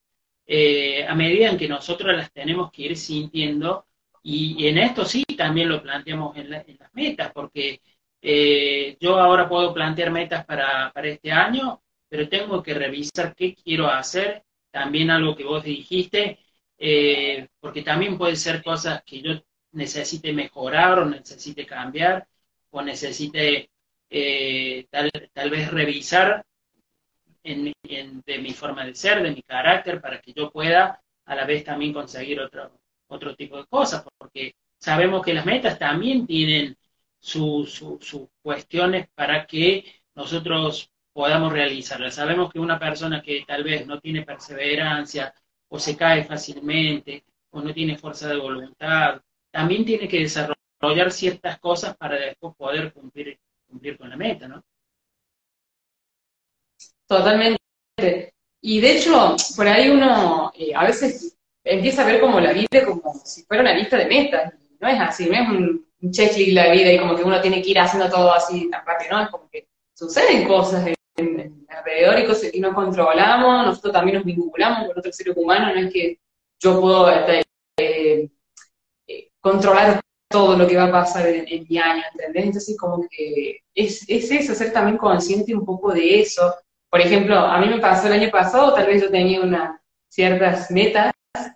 eh, 0.47 1.05
a 1.05 1.13
medida 1.17 1.51
en 1.51 1.59
que 1.59 1.67
nosotros 1.67 2.17
las 2.17 2.33
tenemos 2.33 2.71
que 2.71 2.83
ir 2.83 2.97
sintiendo. 2.97 3.87
Y, 4.23 4.69
en 4.69 4.79
esto 4.79 5.05
sí 5.05 5.25
también 5.37 5.69
lo 5.69 5.83
planteamos 5.83 6.37
en, 6.37 6.51
la, 6.51 6.61
en 6.61 6.77
las 6.79 6.95
metas, 6.95 7.33
porque 7.33 7.81
eh, 8.23 8.97
yo 9.01 9.19
ahora 9.19 9.49
puedo 9.49 9.75
plantear 9.75 10.13
metas 10.13 10.45
para, 10.45 10.93
para 10.93 11.09
este 11.09 11.33
año, 11.33 11.83
pero 12.09 12.29
tengo 12.29 12.63
que 12.63 12.75
revisar 12.75 13.35
qué 13.35 13.57
quiero 13.57 13.89
hacer. 13.89 14.45
También 14.71 15.11
algo 15.11 15.35
que 15.35 15.43
vos 15.43 15.65
dijiste, 15.65 16.39
eh, 16.79 17.49
porque 17.59 17.83
también 17.83 18.17
puede 18.17 18.37
ser 18.37 18.63
cosas 18.63 19.03
que 19.05 19.21
yo 19.21 19.33
necesite 19.73 20.33
mejorar 20.33 21.01
o 21.01 21.05
necesite 21.07 21.67
cambiar 21.67 22.25
o 22.71 22.83
necesite 22.83 23.69
tal, 24.93 25.11
tal, 25.35 25.51
vez 25.51 25.73
revisar 25.73 26.45
en, 27.43 27.73
en, 27.83 28.23
de 28.27 28.39
mi 28.39 28.53
forma 28.53 28.85
de 28.85 28.95
ser, 28.95 29.23
de 29.23 29.31
mi 29.31 29.43
carácter, 29.43 30.01
para 30.01 30.21
que 30.21 30.33
yo 30.33 30.51
pueda 30.51 31.01
a 31.25 31.35
la 31.35 31.45
vez 31.45 31.65
también 31.65 31.93
conseguir 31.93 32.41
otro, 32.41 32.71
otro 33.09 33.35
tipo 33.37 33.59
de 33.59 33.67
cosas, 33.67 34.05
porque 34.19 34.55
sabemos 34.79 35.25
que 35.25 35.35
las 35.35 35.47
metas 35.47 35.79
también 35.79 36.27
tienen 36.27 36.77
sus 37.19 37.73
su, 37.73 38.31
cuestiones 38.43 39.09
para 39.15 39.47
que 39.47 39.85
nosotros 40.15 40.91
podamos 41.13 41.53
realizarlas. 41.53 42.15
Sabemos 42.15 42.53
que 42.53 42.61
una 42.61 42.79
persona 42.79 43.23
que 43.23 43.45
tal 43.47 43.65
vez 43.65 43.87
no 43.87 44.01
tiene 44.01 44.23
perseverancia, 44.23 45.35
o 45.69 45.79
se 45.79 45.97
cae 45.97 46.25
fácilmente, 46.25 47.25
o 47.51 47.61
no 47.61 47.73
tiene 47.75 47.99
fuerza 47.99 48.29
de 48.29 48.37
voluntad, 48.37 49.21
también 49.51 49.85
tiene 49.85 50.09
que 50.09 50.21
desarrollar 50.21 51.11
ciertas 51.11 51.59
cosas 51.59 51.97
para 51.97 52.17
después 52.17 52.55
poder 52.57 52.93
cumplir, 52.93 53.39
cumplir 53.67 53.99
con 53.99 54.09
la 54.11 54.17
meta, 54.17 54.49
¿no? 54.49 54.65
Totalmente. 57.09 57.59
Y 58.61 58.81
de 58.81 58.93
hecho, 58.93 59.35
por 59.57 59.67
ahí 59.67 59.89
uno 59.89 60.53
eh, 60.55 60.73
a 60.75 60.85
veces 60.85 61.37
empieza 61.65 62.03
a 62.03 62.07
ver 62.07 62.21
como 62.21 62.39
la 62.39 62.53
vida 62.53 62.85
como 62.85 63.15
si 63.25 63.43
fuera 63.45 63.63
una 63.63 63.75
lista 63.75 63.97
de 63.97 64.07
metas. 64.07 64.53
No 64.79 64.89
es 64.89 65.01
así, 65.01 65.29
no 65.29 65.35
es 65.35 65.49
un, 65.49 65.89
un 66.01 66.13
checklist 66.13 66.53
la 66.53 66.71
vida 66.71 66.93
y 66.93 66.99
como 66.99 67.17
que 67.17 67.25
uno 67.25 67.41
tiene 67.41 67.63
que 67.63 67.71
ir 67.71 67.79
haciendo 67.79 68.09
todo 68.09 68.33
así 68.33 68.69
tan 68.71 68.85
rápido, 68.85 69.17
¿no? 69.17 69.23
Es 69.25 69.31
como 69.31 69.49
que 69.51 69.69
suceden 69.95 70.47
cosas 70.47 70.87
en, 71.17 71.67
alrededor 71.69 72.19
y 72.21 72.27
cosas 72.27 72.53
que 72.53 72.61
no 72.61 72.73
controlamos, 72.73 73.67
nosotros 73.67 73.93
también 73.93 74.19
nos 74.19 74.25
vinculamos 74.25 74.87
con 74.87 74.99
otros 74.99 75.17
seres 75.17 75.37
humanos, 75.37 75.75
no 75.75 75.81
es 75.81 75.93
que 75.93 76.19
yo 76.61 76.81
puedo 76.81 77.11
este, 77.11 77.43
eh, 77.79 78.31
eh, 79.07 79.31
controlar 79.41 80.01
todo 80.29 80.57
lo 80.57 80.67
que 80.67 80.77
va 80.77 80.85
a 80.85 80.93
pasar 80.93 81.27
en, 81.27 81.45
en, 81.49 81.67
mi 81.69 81.79
año, 81.79 82.03
¿entendés? 82.13 82.45
Entonces 82.45 82.77
como 82.79 83.05
que 83.09 83.61
es, 83.75 84.09
es 84.09 84.31
eso, 84.31 84.55
ser 84.55 84.73
también 84.73 84.97
consciente 84.97 85.55
un 85.55 85.65
poco 85.65 85.93
de 85.93 86.21
eso. 86.21 86.55
Por 86.91 87.01
ejemplo, 87.01 87.39
a 87.39 87.59
mí 87.59 87.69
me 87.69 87.81
pasó 87.81 88.07
el 88.07 88.15
año 88.15 88.31
pasado, 88.31 88.75
tal 88.75 88.87
vez 88.87 89.03
yo 89.03 89.11
tenía 89.11 89.41
unas 89.41 89.79
ciertas 90.09 90.71
metas 90.71 91.13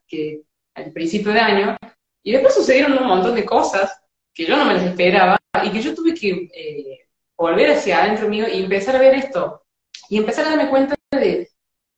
que 0.07 0.43
al 0.75 0.93
principio 0.93 1.33
de 1.33 1.41
año, 1.41 1.77
y 2.23 2.33
después 2.33 2.55
sucedieron 2.55 2.97
un 2.99 3.07
montón 3.07 3.35
de 3.35 3.45
cosas 3.45 4.01
que 4.35 4.47
yo 4.47 4.57
no 4.57 4.65
me 4.65 4.75
las 4.75 4.85
esperaba 4.85 5.39
y 5.65 5.71
que 5.71 5.83
yo 5.83 5.95
tuve 5.95 6.15
que 6.15 6.49
eh, 6.55 7.09
volver 7.37 7.71
hacia 7.71 8.03
adentro 8.03 8.29
mío 8.29 8.47
y 8.49 8.63
empezar 8.63 8.97
a 8.97 9.01
ver 9.01 9.15
esto 9.15 9.63
y 10.09 10.19
empezar 10.19 10.47
a 10.47 10.51
darme 10.51 10.71
cuenta 10.71 10.95
de 11.11 11.49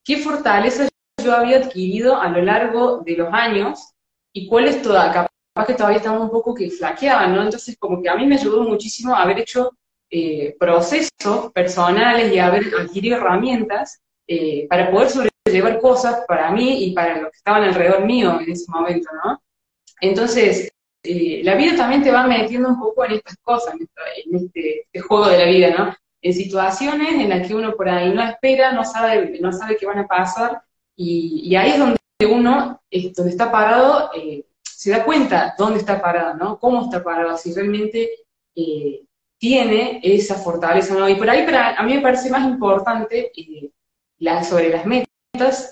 qué 0.05 0.19
fortaleza 0.19 0.89
yo 1.23 1.35
había 1.35 1.59
adquirido 1.59 2.21
a 2.21 2.29
lo 2.29 2.43
largo 2.43 2.99
de 2.99 3.17
los 3.17 3.29
años 3.33 3.93
y 4.33 4.49
cuál 4.49 4.67
es 4.67 4.83
toda, 4.83 5.13
capaz 5.13 5.67
que 5.67 5.75
todavía 5.75 5.99
estamos 5.99 6.23
un 6.23 6.31
poco 6.31 6.55
que 6.55 6.71
flaqueaban, 6.71 7.35
¿no? 7.35 7.43
Entonces, 7.43 7.77
como 7.79 8.03
que 8.03 8.09
a 8.09 8.17
mí 8.17 8.27
me 8.27 8.35
ayudó 8.35 8.65
muchísimo 8.65 9.15
haber 9.15 9.39
hecho 9.39 9.71
eh, 10.11 10.57
procesos 10.59 11.53
personales 11.53 12.33
y 12.33 12.39
haber 12.39 12.65
adquirido 12.79 13.17
herramientas 13.17 14.01
eh, 14.27 14.67
para 14.69 14.91
poder 14.91 15.11
sobrellevar 15.11 15.81
cosas 15.81 16.23
para 16.27 16.51
mí 16.51 16.85
y 16.85 16.93
para 16.93 17.21
los 17.21 17.31
que 17.31 17.37
estaban 17.37 17.65
alrededor 17.65 18.05
mío 18.05 18.41
en 18.41 18.53
ese 18.53 18.71
momento, 18.71 19.11
¿no? 19.25 19.43
Entonces, 20.01 20.71
eh, 21.03 21.43
la 21.45 21.55
vida 21.55 21.77
también 21.77 22.03
te 22.03 22.11
va 22.11 22.27
metiendo 22.27 22.71
un 22.71 22.81
poco 22.81 23.05
en 23.05 23.13
estas 23.13 23.37
cosas, 23.43 23.75
en, 23.75 24.37
este, 24.37 24.81
este, 24.81 25.01
juego 25.01 25.29
de 25.29 25.39
la 25.39 25.45
vida, 25.45 25.71
¿no? 25.77 25.95
En 26.23 26.33
situaciones 26.33 27.15
en 27.15 27.29
las 27.29 27.47
que 27.47 27.55
uno 27.55 27.75
por 27.75 27.89
ahí 27.89 28.13
no 28.13 28.23
espera, 28.23 28.73
no 28.73 28.85
sabe, 28.85 29.39
no 29.41 29.53
sabe 29.53 29.77
qué 29.77 29.85
van 29.85 29.99
a 29.99 30.07
pasar, 30.07 30.63
y, 30.97 31.43
y 31.45 31.57
ahí 31.57 31.73
es 31.73 31.79
donde 31.79 31.99
uno, 32.31 32.81
es, 32.91 33.13
donde 33.13 33.33
está 33.33 33.53
parado, 33.53 34.11
eh, 34.17 34.47
se 34.63 34.91
da 34.91 35.05
cuenta 35.05 35.55
dónde 35.59 35.81
está 35.81 36.01
parado, 36.01 36.35
¿no? 36.35 36.59
Cómo 36.59 36.85
está 36.85 37.03
parado, 37.05 37.37
si 37.37 37.53
realmente 37.53 38.11
eh, 38.55 39.03
tiene 39.45 40.01
esa 40.03 40.37
fortaleza, 40.37 40.95
¿no? 40.95 41.07
Y 41.07 41.17
por 41.17 41.29
ahí 41.29 41.45
para, 41.45 41.77
a 41.77 41.83
mí 41.83 41.93
me 41.93 42.01
parece 42.01 42.31
más 42.31 42.49
importante 42.49 43.31
eh, 43.37 43.71
la, 44.21 44.43
sobre 44.43 44.71
las 44.71 44.87
metas, 44.87 45.71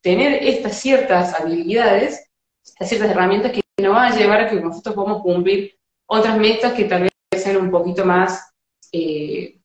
tener 0.00 0.42
estas 0.42 0.78
ciertas 0.78 1.38
habilidades, 1.38 2.26
estas 2.64 2.88
ciertas 2.88 3.10
herramientas 3.10 3.52
que 3.52 3.60
nos 3.82 3.92
van 3.92 4.10
a 4.10 4.16
llevar 4.16 4.40
a 4.40 4.48
que 4.48 4.56
nosotros 4.56 4.94
podamos 4.94 5.20
cumplir 5.20 5.78
otras 6.06 6.38
metas 6.38 6.72
que 6.72 6.84
tal 6.84 7.02
vez 7.02 7.42
sean 7.42 7.58
un 7.58 7.70
poquito 7.70 8.06
más, 8.06 8.54
eh, 8.90 9.58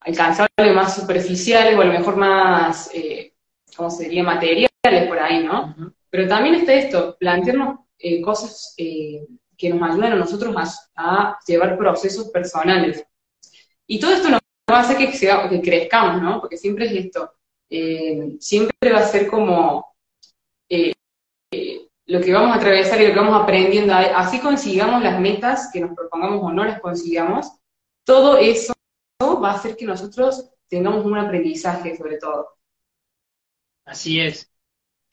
alcanzables, 0.00 0.74
más 0.74 0.96
superficiales 0.96 1.78
o 1.78 1.80
a 1.80 1.84
lo 1.84 1.92
mejor 1.92 2.16
más, 2.16 2.90
eh, 2.92 3.34
¿cómo 3.76 3.88
sería? 3.88 4.24
Materiales 4.24 5.06
por 5.06 5.20
ahí, 5.20 5.44
¿no? 5.44 5.76
Pero 6.10 6.26
también 6.26 6.56
está 6.56 6.74
esto, 6.74 7.16
plantearnos 7.20 7.78
eh, 8.00 8.20
cosas 8.20 8.74
eh, 8.78 9.24
que 9.56 9.70
nos 9.70 9.82
ayudan 9.82 10.12
a 10.12 10.16
nosotros 10.16 10.54
a, 10.96 11.38
llevar 11.46 11.76
procesos 11.76 12.30
personales. 12.30 13.04
Y 13.86 14.00
todo 14.00 14.12
esto 14.12 14.28
nos 14.30 14.40
va 14.70 14.78
a 14.78 14.80
hacer 14.80 14.96
que, 14.96 15.10
que 15.10 15.60
crezcamos, 15.62 16.22
¿no? 16.22 16.40
Porque 16.40 16.56
siempre 16.56 16.86
es 16.86 17.06
esto, 17.06 17.32
siempre 18.40 18.92
va 18.92 18.98
a 18.98 19.06
ser 19.06 19.28
como 19.28 19.94
lo 22.06 22.20
que 22.20 22.32
vamos 22.32 22.50
a 22.50 22.56
atravesar 22.56 23.00
y 23.00 23.08
lo 23.08 23.14
que 23.14 23.20
vamos 23.20 23.42
aprendiendo, 23.42 23.94
así 23.94 24.40
consigamos 24.40 25.02
las 25.02 25.18
metas 25.20 25.70
que 25.72 25.80
nos 25.80 25.94
propongamos 25.94 26.42
o 26.42 26.52
no 26.52 26.64
las 26.64 26.80
consigamos, 26.80 27.50
todo 28.04 28.36
eso 28.36 28.74
va 29.22 29.52
a 29.52 29.54
hacer 29.54 29.76
que 29.76 29.86
nosotros 29.86 30.50
tengamos 30.68 31.04
un 31.04 31.16
aprendizaje 31.16 31.96
sobre 31.96 32.18
todo. 32.18 32.48
Así 33.86 34.20
es, 34.20 34.50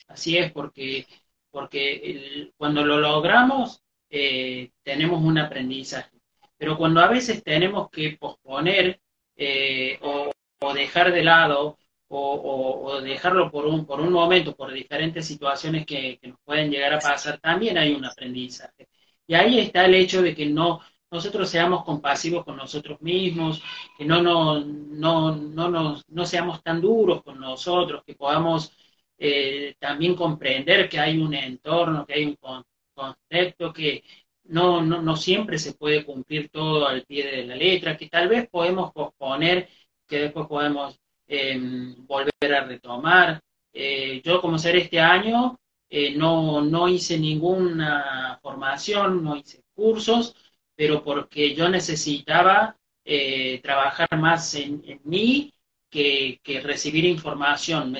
así 0.07 0.37
es, 0.37 0.51
porque, 0.51 1.05
porque 1.49 2.51
cuando 2.57 2.85
lo 2.85 2.97
logramos 2.99 3.83
eh, 4.11 4.71
tenemos 4.83 5.23
un 5.23 5.37
aprendizaje, 5.37 6.11
pero 6.57 6.77
cuando 6.77 6.99
a 7.01 7.07
veces 7.07 7.43
tenemos 7.43 7.89
que 7.89 8.17
posponer 8.19 8.99
eh, 9.37 9.97
o, 10.01 10.31
dejar 10.73 11.11
de 11.11 11.23
lado 11.23 11.77
o, 12.09 12.99
dejarlo 13.01 13.49
por 13.49 13.65
un, 13.65 13.85
por 13.85 14.01
un 14.01 14.11
momento, 14.11 14.55
por 14.55 14.71
diferentes 14.73 15.25
situaciones 15.25 15.85
que, 15.85 16.19
nos 16.23 16.37
pueden 16.43 16.69
llegar 16.69 16.93
a 16.93 16.99
pasar, 16.99 17.39
también 17.39 17.77
hay 17.77 17.93
un 17.93 18.05
aprendizaje. 18.05 18.89
Y 19.25 19.33
ahí 19.33 19.59
está 19.59 19.85
el 19.85 19.95
hecho 19.95 20.21
de 20.21 20.35
que 20.35 20.45
no, 20.47 20.81
nosotros 21.09 21.49
seamos 21.49 21.83
compasivos 21.85 22.43
con 22.43 22.57
nosotros 22.57 23.01
mismos, 23.01 23.63
que 23.97 24.05
no, 24.05 24.21
no, 24.21 24.59
no, 24.59 25.35
no, 25.35 26.01
no 26.07 26.25
seamos 26.25 26.61
tan 26.63 26.81
duros 26.81 27.23
con 27.23 27.39
nosotros, 27.39 28.03
que 28.05 28.15
podamos 28.15 28.73
eh, 29.17 29.75
también 29.79 30.15
comprender 30.15 30.89
que 30.89 30.99
hay 30.99 31.17
un 31.17 31.33
entorno, 31.33 32.05
que 32.05 32.13
hay 32.15 32.25
un 32.25 32.35
concepto, 33.01 33.73
que 33.73 34.03
no, 34.45 34.81
no, 34.81 35.01
no 35.01 35.15
siempre 35.15 35.57
se 35.59 35.73
puede 35.73 36.05
cumplir 36.05 36.49
todo 36.49 36.87
al 36.87 37.03
pie 37.05 37.25
de 37.31 37.45
la 37.45 37.55
letra, 37.55 37.97
que 37.97 38.09
tal 38.09 38.27
vez 38.29 38.49
podemos 38.49 38.91
posponer, 38.93 39.69
que 40.07 40.19
después 40.19 40.47
podemos 40.47 40.99
volver 42.07 42.53
a 42.53 42.65
retomar. 42.65 43.41
Eh, 43.73 44.21
yo 44.23 44.41
como 44.41 44.57
ser 44.57 44.75
este 44.75 44.99
año 44.99 45.57
eh, 45.89 46.15
no, 46.15 46.61
no 46.61 46.87
hice 46.87 47.17
ninguna 47.17 48.39
formación, 48.41 49.23
no 49.23 49.35
hice 49.37 49.63
cursos, 49.73 50.35
pero 50.75 51.03
porque 51.03 51.55
yo 51.55 51.69
necesitaba 51.69 52.77
eh, 53.05 53.59
trabajar 53.61 54.09
más 54.17 54.55
en, 54.55 54.81
mí 55.03 55.53
que, 55.89 56.39
recibir 56.63 57.05
información. 57.05 57.95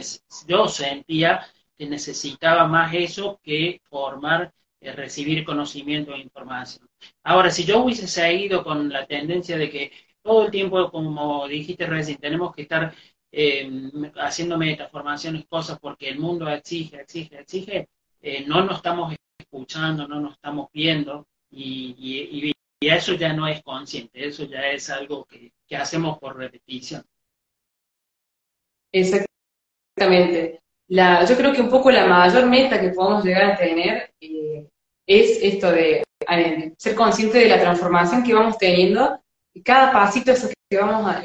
yo 0.47 0.67
sentía 0.67 1.45
que 1.77 1.85
necesitaba 1.87 2.67
más 2.67 2.93
eso 2.93 3.39
que 3.43 3.81
formar, 3.89 4.53
recibir 4.81 5.45
conocimiento 5.45 6.13
e 6.13 6.19
información. 6.19 6.89
Ahora, 7.23 7.51
si 7.51 7.65
yo 7.65 7.83
hubiese 7.83 8.07
seguido 8.07 8.63
con 8.63 8.89
la 8.89 9.05
tendencia 9.05 9.57
de 9.57 9.69
que 9.69 9.91
todo 10.21 10.45
el 10.45 10.51
tiempo, 10.51 10.91
como 10.91 11.47
dijiste 11.47 11.85
recién, 11.85 12.17
tenemos 12.17 12.53
que 12.53 12.63
estar 12.63 12.93
eh, 13.31 13.69
haciendo 14.17 14.57
metaformaciones, 14.57 15.45
cosas, 15.47 15.79
porque 15.79 16.09
el 16.09 16.19
mundo 16.19 16.49
exige, 16.49 17.01
exige, 17.01 17.39
exige, 17.39 17.89
eh, 18.21 18.45
no 18.45 18.63
nos 18.63 18.77
estamos 18.77 19.15
escuchando, 19.37 20.07
no 20.07 20.19
nos 20.19 20.33
estamos 20.33 20.69
viendo, 20.73 21.27
y, 21.49 22.51
eso 22.79 23.13
ya 23.13 23.31
no 23.33 23.47
es 23.47 23.61
consciente, 23.61 24.27
eso 24.27 24.45
ya 24.45 24.67
es 24.69 24.89
algo 24.89 25.25
que, 25.25 25.53
hacemos 25.75 26.17
por 26.17 26.35
repetición. 26.35 27.05
Exactamente. 28.91 30.60
La, 30.91 31.23
yo 31.23 31.37
creo 31.37 31.53
que 31.53 31.61
un 31.61 31.69
poco 31.69 31.89
la 31.89 32.05
mayor 32.05 32.47
meta 32.47 32.81
que 32.81 32.89
podemos 32.89 33.23
llegar 33.23 33.51
a 33.51 33.55
tener 33.55 34.13
eh, 34.19 34.67
es 35.07 35.39
esto 35.41 35.71
de 35.71 36.03
ser 36.77 36.95
consciente 36.95 37.37
de 37.37 37.47
la 37.47 37.61
transformación 37.61 38.23
que 38.23 38.33
vamos 38.33 38.57
teniendo 38.57 39.17
y 39.53 39.63
cada 39.63 39.93
pasito 39.93 40.33
eso 40.33 40.49
que 40.69 40.77
vamos 40.77 41.15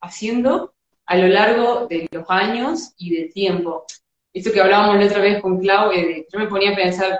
haciendo 0.00 0.72
a 1.04 1.16
lo 1.18 1.26
largo 1.26 1.86
de 1.86 2.08
los 2.10 2.24
años 2.30 2.94
y 2.96 3.14
del 3.14 3.30
tiempo. 3.30 3.84
Esto 4.32 4.52
que 4.52 4.60
hablábamos 4.62 4.98
la 4.98 5.04
otra 5.04 5.20
vez 5.20 5.42
con 5.42 5.60
Clau, 5.60 5.92
eh, 5.92 6.26
yo 6.32 6.38
me 6.38 6.46
ponía 6.46 6.72
a 6.72 6.76
pensar, 6.76 7.18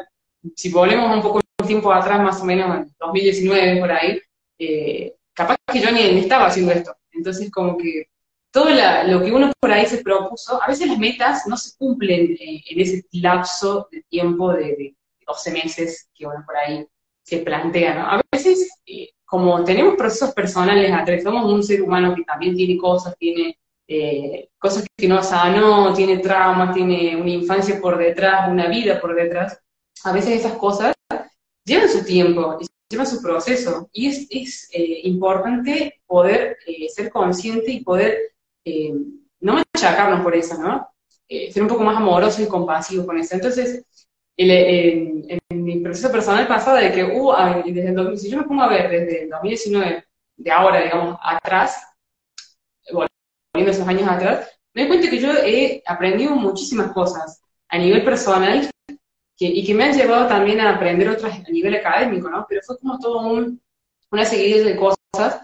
si 0.57 0.71
volvemos 0.71 1.15
un 1.15 1.21
poco 1.21 1.41
el 1.59 1.67
tiempo 1.67 1.93
atrás, 1.93 2.23
más 2.23 2.41
o 2.41 2.47
menos 2.47 2.79
en 2.79 2.95
2019, 2.99 3.79
por 3.79 3.93
ahí, 3.93 4.19
eh, 4.59 5.17
capaz 5.35 5.57
que 5.71 5.81
yo 5.81 5.91
ni, 5.91 6.01
estaba 6.19 6.47
haciendo 6.47 6.73
esto. 6.73 6.97
Entonces, 7.13 7.51
como 7.51 7.77
que 7.77 8.07
todo 8.53 8.69
lo 9.07 9.23
que 9.23 9.33
uno 9.33 9.53
por 9.61 9.71
ahí 9.71 9.87
se 9.87 10.03
propuso, 10.03 10.63
a 10.63 10.67
veces 10.67 10.89
las 10.89 10.99
metas 10.99 11.47
no 11.47 11.57
se 11.57 11.77
cumplen 11.77 12.33
eh, 12.33 12.63
en 12.69 12.81
ese 12.81 13.05
lapso 13.13 13.89
de 13.91 14.03
tiempo 14.09 14.53
de, 14.53 14.95
12 15.27 15.53
meses 15.53 16.09
que 16.13 16.27
uno 16.27 16.43
por 16.45 16.57
ahí 16.57 16.85
se 17.23 17.39
plantea, 17.39 17.95
¿no? 17.95 18.07
A 18.07 18.21
veces, 18.33 18.69
como 19.25 19.63
tenemos 19.63 19.95
procesos 19.95 20.33
personales 20.35 20.91
atrás, 20.93 21.23
somos 21.23 21.53
un 21.53 21.63
ser 21.63 21.83
humano 21.83 22.15
que 22.15 22.25
también 22.25 22.57
tiene 22.57 22.77
cosas, 22.77 23.15
tiene 23.17 23.57
eh, 23.87 24.49
cosas 24.59 24.87
que 24.97 25.09
no 25.09 25.23
sanó, 25.23 25.93
tiene 25.95 26.19
traumas, 26.19 26.75
tiene 26.75 27.17
una 27.17 27.31
infancia 27.31 27.81
por 27.81 27.99
detrás, 27.99 28.51
una 28.51 28.69
vida 28.69 29.01
por 29.01 29.15
detrás, 29.15 29.61
a 30.05 30.13
veces 30.13 30.41
esas 30.41 30.55
cosas 30.55 30.95
llevan 31.65 31.89
su 31.89 32.05
tiempo, 32.05 32.59
llevan 32.89 33.07
su 33.07 33.23
proceso, 33.23 33.89
y 33.93 34.07
es, 34.09 34.27
es 34.31 34.69
eh, 34.73 35.01
importante 35.05 36.01
poder 36.07 36.59
eh, 36.67 36.89
ser 36.89 37.11
consciente 37.11 37.71
y 37.71 37.85
poder 37.85 38.19
no 38.65 39.63
machacarnos 39.75 40.23
por 40.23 40.35
eso, 40.35 40.59
¿no? 40.59 40.89
ser 41.29 41.63
un 41.63 41.69
poco 41.69 41.85
más 41.85 41.97
amoroso 41.97 42.43
y 42.43 42.49
compasivo 42.49 43.07
con 43.07 43.19
eso. 43.19 43.37
Entonces, 43.37 43.85
en, 44.37 45.39
mi 45.51 45.81
proceso 45.81 46.11
personal 46.11 46.47
pasado 46.49 46.77
de 46.77 46.93
que, 46.93 47.05
uh, 47.05 47.33
desde 47.65 47.89
el, 47.89 48.19
si 48.19 48.31
yo 48.31 48.39
me 48.39 48.45
pongo 48.45 48.63
a 48.63 48.69
ver 48.69 48.91
desde 48.91 49.25
el 49.25 49.31
2019, 49.31 50.05
de 50.37 50.51
ahora, 50.51 50.83
digamos, 50.83 51.19
atrás, 51.23 51.87
viendo 53.55 53.71
esos 53.71 53.87
años 53.87 54.09
atrás, 54.09 54.49
me 54.75 54.83
doy 54.83 54.89
cuenta 54.89 55.11
que 55.11 55.19
yo 55.19 55.33
he 55.45 55.83
aprendido 55.87 56.35
muchísimas 56.35 56.93
cosas 56.93 57.43
a 57.69 57.79
nivel 57.79 58.05
personal 58.05 58.71
y 59.39 59.65
que 59.65 59.75
me 59.75 59.85
han 59.85 59.95
llevado 59.95 60.27
también 60.27 60.61
a 60.61 60.75
aprender 60.75 61.09
otras 61.09 61.39
a 61.39 61.51
nivel 61.51 61.75
académico, 61.75 62.29
¿no? 62.29 62.47
Pero 62.49 62.61
fue 62.65 62.79
como 62.79 62.99
todo 62.99 63.21
un, 63.21 63.61
una 64.11 64.25
serie 64.25 64.63
de 64.63 64.77
cosas 64.77 65.41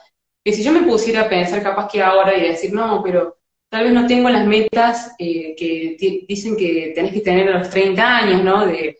que 0.47 0.53
si 0.53 0.63
yo 0.63 0.71
me 0.71 0.83
pusiera 0.83 1.23
a 1.23 1.29
pensar 1.29 1.61
capaz 1.61 1.89
que 1.91 2.01
ahora 2.01 2.37
y 2.37 2.51
decir, 2.51 2.73
no, 2.73 3.03
pero 3.03 3.37
tal 3.69 3.83
vez 3.83 3.93
no 3.93 4.07
tengo 4.07 4.29
las 4.31 4.47
metas 4.47 5.13
eh, 5.19 5.57
que 5.57 5.97
dicen 6.29 6.57
que 6.57 6.93
tenés 6.95 7.13
que 7.13 7.21
tener 7.21 7.49
a 7.49 7.59
los 7.59 7.69
30 7.69 8.17
años, 8.17 8.45
¿no? 8.45 8.65
De, 8.65 8.97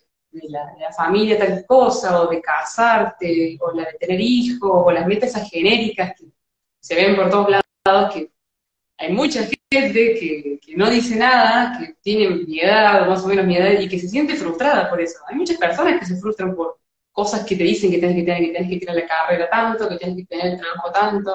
la, 0.49 0.93
familia 0.97 1.39
tal 1.39 1.65
cosa, 1.65 2.21
o 2.21 2.29
de 2.29 2.41
casarte, 2.43 3.57
o 3.61 3.71
la 3.71 3.85
de 3.85 3.93
tener 3.93 4.21
hijos, 4.21 4.69
o 4.73 4.91
las 4.91 5.07
metas 5.07 5.31
esas 5.31 5.49
genéricas 5.49 6.15
que 6.19 6.27
se 6.81 6.97
ven 6.97 7.15
por 7.15 7.31
todos 7.31 7.49
lados, 7.85 8.13
que 8.13 8.29
hay 8.99 9.13
mucha 9.13 9.45
gente 9.73 10.15
que, 10.15 10.59
no 10.75 10.91
dice 10.91 11.15
nada, 11.15 11.79
que 11.79 11.95
tiene 12.03 12.45
mi 12.45 12.59
edad 12.59 13.05
o 13.05 13.11
más 13.11 13.25
o 13.25 13.29
menos 13.29 13.47
mi 13.47 13.57
edad 13.57 13.79
y 13.79 13.89
que 13.89 14.01
se 14.01 14.09
siente 14.09 14.35
frustrada 14.35 14.91
por 14.91 15.01
eso. 15.01 15.21
Hay 15.29 15.37
muchas 15.37 15.59
personas 15.59 16.01
que 16.01 16.07
se 16.07 16.17
frustran 16.17 16.57
por 16.57 16.81
cosas 17.17 17.47
que 17.47 17.57
te 17.57 17.65
dicen 17.65 17.91
que 17.91 17.99
tienes 17.99 18.15
que 18.15 18.25
tener, 18.25 18.43
que 18.45 18.51
tienes 18.51 18.71
que 18.71 18.87
tener 18.87 19.03
la 19.03 19.09
carrera 19.09 19.49
tanto, 19.49 19.89
que 19.89 19.97
tienes 19.97 20.17
que 20.19 20.27
tener 20.27 20.53
el 20.53 20.61
trabajo 20.61 20.93
tanto. 20.93 21.35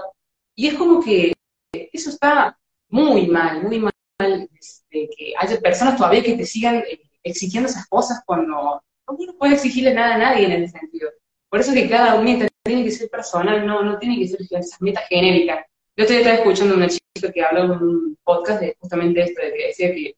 Y 0.56 0.68
es 0.68 0.76
como 0.76 1.04
que 1.04 1.34
eso 1.72 2.12
está 2.12 2.56
muy 2.90 3.26
mal, 3.26 3.64
muy 3.64 3.80
mal, 3.80 4.50
este, 4.60 5.10
que 5.18 5.34
haya 5.36 5.60
personas 5.60 5.98
todavía 5.98 6.22
que 6.22 6.38
te 6.38 6.46
sigan 6.46 6.78
eh, 6.78 7.02
exigiendo 7.24 7.68
esas 7.68 7.88
cosas 7.88 8.22
cuando 8.28 8.80
no 9.08 9.38
puede 9.40 9.56
exigirle 9.56 9.94
nada 9.94 10.16
a 10.16 10.18
nadie 10.20 10.46
en 10.46 10.64
ese 10.64 10.78
sentido. 10.78 11.10
Por 11.50 11.60
eso 11.60 11.74
que 11.74 11.90
cada 11.90 12.22
meta 12.22 12.48
tiene 12.64 12.84
que 12.84 12.92
ser 12.92 13.10
personal, 13.10 13.66
no, 13.66 13.82
no 13.82 13.98
tiene 13.98 14.20
que 14.20 14.28
ser 14.28 14.40
esas 14.42 14.80
metas 14.82 15.08
genéricas. 15.10 15.66
Yo 15.98 16.06
estoy 16.06 16.18
escuchando 16.18 16.76
una 16.76 16.90
chica 16.90 17.32
que 17.34 17.44
habló 17.44 17.64
en 17.64 17.72
un 17.72 18.18
podcast 18.24 18.62
de 18.62 18.78
justamente 18.80 19.24
esto, 19.24 19.42
de 19.42 19.54
que 19.54 19.68
decía 19.68 19.92
que 19.92 20.16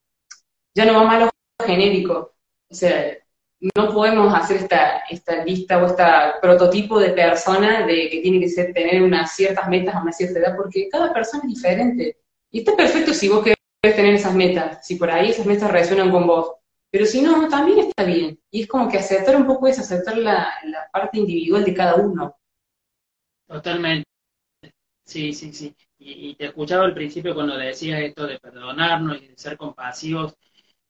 ya 0.76 0.86
no 0.86 0.93
va 0.95 1.04
más 1.06 1.19
lo 1.21 1.65
genérico. 1.65 2.34
O 2.69 2.76
sea, 2.76 3.17
no 3.76 3.93
podemos 3.93 4.34
hacer 4.34 4.58
esta, 4.58 5.04
esta 5.10 5.43
lista 5.43 5.82
o 5.82 5.88
este 5.88 6.04
prototipo 6.41 6.99
de 6.99 7.12
persona 7.12 7.86
de 7.86 8.10
que 8.10 8.19
tiene 8.21 8.39
que 8.39 8.49
ser, 8.49 8.73
tener 8.73 9.02
unas 9.02 9.36
ciertas 9.36 9.67
metas 9.69 9.95
a 9.95 10.02
una 10.02 10.12
cierta 10.12 10.39
edad, 10.39 10.56
porque 10.56 10.89
cada 10.89 11.13
persona 11.13 11.43
es 11.45 11.54
diferente. 11.54 12.17
Y 12.52 12.60
está 12.60 12.76
perfecto 12.76 13.13
si 13.13 13.30
vos 13.30 13.43
querés 13.43 13.95
tener 13.95 14.15
esas 14.15 14.36
metas, 14.36 14.86
si 14.86 14.95
por 14.95 15.10
ahí 15.10 15.30
esas 15.30 15.45
metas 15.45 15.71
resuenan 15.71 16.12
con 16.12 16.28
vos. 16.28 16.56
Pero 16.91 17.06
si 17.06 17.21
no, 17.21 17.47
también 17.47 17.80
está 17.80 18.04
bien. 18.04 18.39
Y 18.52 18.62
es 18.62 18.67
como 18.67 18.89
que 18.89 18.97
aceptar 18.99 19.36
un 19.36 19.47
poco 19.47 19.67
es 19.67 19.80
aceptar 19.80 20.17
la, 20.17 20.47
la 20.65 20.88
parte 20.91 21.19
individual 21.19 21.63
de 21.63 21.73
cada 21.73 21.95
uno. 21.95 22.36
Totalmente. 23.47 24.06
Sí, 25.06 25.34
sí, 25.34 25.54
sí. 25.54 25.76
Y, 25.99 26.36
te 26.36 26.45
escuchaba 26.47 26.86
al 26.86 26.93
principio 26.93 27.34
cuando 27.34 27.58
decías 27.58 28.02
esto 28.02 28.28
de 28.28 28.39
perdonarnos 28.39 29.21
y 29.21 29.28
de 29.28 29.38
ser 29.38 29.58
compasivos 29.58 30.36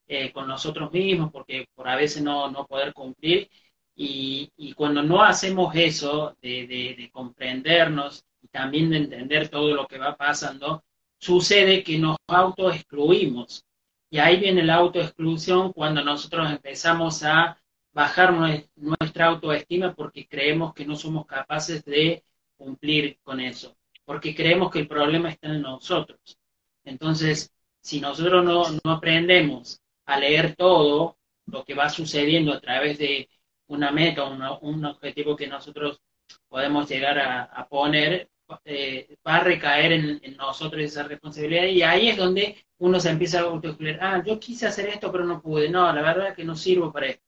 eh, 0.06 0.32
con 0.32 0.46
nosotros 0.46 0.92
mismos, 0.92 1.30
porque 1.32 1.66
por 1.74 1.88
a 1.88 1.96
veces 1.96 2.22
no, 2.22 2.50
no 2.50 2.66
poder 2.66 2.92
cumplir. 2.92 3.48
Y, 3.96 4.52
y, 4.56 4.74
cuando 4.74 5.02
no 5.02 5.22
hacemos 5.22 5.74
eso, 5.76 6.36
de, 6.42 6.66
de, 6.66 7.10
comprendernos 7.12 8.24
y 8.42 8.48
también 8.48 8.90
de 8.90 8.98
entender 8.98 9.48
todo 9.48 9.74
lo 9.74 9.86
que 9.86 9.98
va 9.98 10.16
pasando, 10.16 10.84
sucede 11.18 11.82
que 11.84 11.98
nos 11.98 12.16
autoexcluimos. 12.26 13.64
Y 14.10 14.18
ahí 14.18 14.38
viene 14.38 14.62
la 14.64 14.76
autoexclusión 14.76 15.72
cuando 15.72 16.02
nosotros 16.04 16.50
empezamos 16.50 17.22
a 17.22 17.58
bajar 17.92 18.32
nuestra 18.76 19.26
autoestima 19.26 19.94
porque 19.94 20.26
creemos 20.28 20.74
que 20.74 20.84
no 20.86 20.96
somos 20.96 21.26
capaces 21.26 21.84
de 21.84 22.24
cumplir 22.56 23.18
con 23.22 23.40
eso, 23.40 23.76
porque 24.04 24.34
creemos 24.34 24.70
que 24.70 24.80
el 24.80 24.88
problema 24.88 25.30
está 25.30 25.48
en 25.48 25.62
nosotros. 25.62 26.38
Entonces, 26.84 27.52
si 27.80 28.00
nosotros 28.00 28.44
no, 28.44 28.64
no 28.84 28.92
aprendemos 28.92 29.80
a 30.06 30.18
leer 30.18 30.54
todo 30.56 31.18
lo 31.46 31.64
que 31.64 31.74
va 31.74 31.88
sucediendo 31.88 32.52
a 32.52 32.60
través 32.60 32.98
de 32.98 33.28
una 33.66 33.90
meta, 33.90 34.24
un 34.24 34.84
objetivo 34.84 35.36
que 35.36 35.46
nosotros 35.46 36.00
podemos 36.48 36.88
llegar 36.88 37.18
a, 37.18 37.68
poner, 37.68 38.30
eh, 38.64 39.16
va 39.26 39.36
a 39.36 39.40
recaer 39.40 39.92
en, 39.92 40.36
nosotros 40.36 40.82
esa 40.82 41.04
responsabilidad 41.04 41.64
y 41.64 41.82
ahí 41.82 42.08
es 42.08 42.16
donde 42.16 42.64
uno 42.78 43.00
se 43.00 43.10
empieza 43.10 43.40
a 43.40 43.42
autoexcluir, 43.44 43.98
ah, 44.00 44.22
yo 44.24 44.38
quise 44.38 44.66
hacer 44.66 44.88
esto 44.88 45.10
pero 45.10 45.24
no 45.24 45.40
pude, 45.42 45.68
no, 45.68 45.92
la 45.92 46.02
verdad 46.02 46.28
es 46.28 46.34
que 46.36 46.44
no 46.44 46.56
sirvo 46.56 46.92
para 46.92 47.06
esto. 47.08 47.24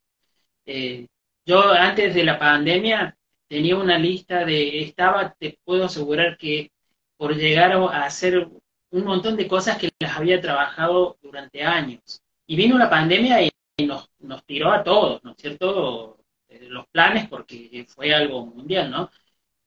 Eh, 0.66 1.06
yo 1.46 1.70
antes 1.72 2.14
de 2.14 2.24
la 2.24 2.38
pandemia 2.38 3.16
tenía 3.48 3.76
una 3.76 3.98
lista 3.98 4.44
de, 4.44 4.82
estaba, 4.82 5.34
te 5.34 5.58
puedo 5.64 5.84
asegurar 5.86 6.36
que 6.36 6.70
por 7.16 7.36
llegar 7.36 7.72
a 7.72 8.04
hacer 8.04 8.48
un 8.90 9.04
montón 9.04 9.36
de 9.36 9.48
cosas 9.48 9.78
que 9.78 9.90
las 10.00 10.16
había 10.16 10.40
trabajado 10.40 11.18
durante 11.22 11.62
años. 11.62 12.22
Y 12.46 12.56
vino 12.56 12.78
la 12.78 12.90
pandemia 12.90 13.42
y 13.42 13.50
nos, 13.86 14.10
nos 14.20 14.44
tiró 14.44 14.72
a 14.72 14.84
todos, 14.84 15.22
¿no 15.24 15.32
es 15.32 15.36
cierto? 15.38 16.18
Eh, 16.48 16.66
los 16.68 16.86
planes 16.88 17.28
porque 17.28 17.86
fue 17.88 18.14
algo 18.14 18.46
mundial, 18.46 18.90
¿no? 18.90 19.10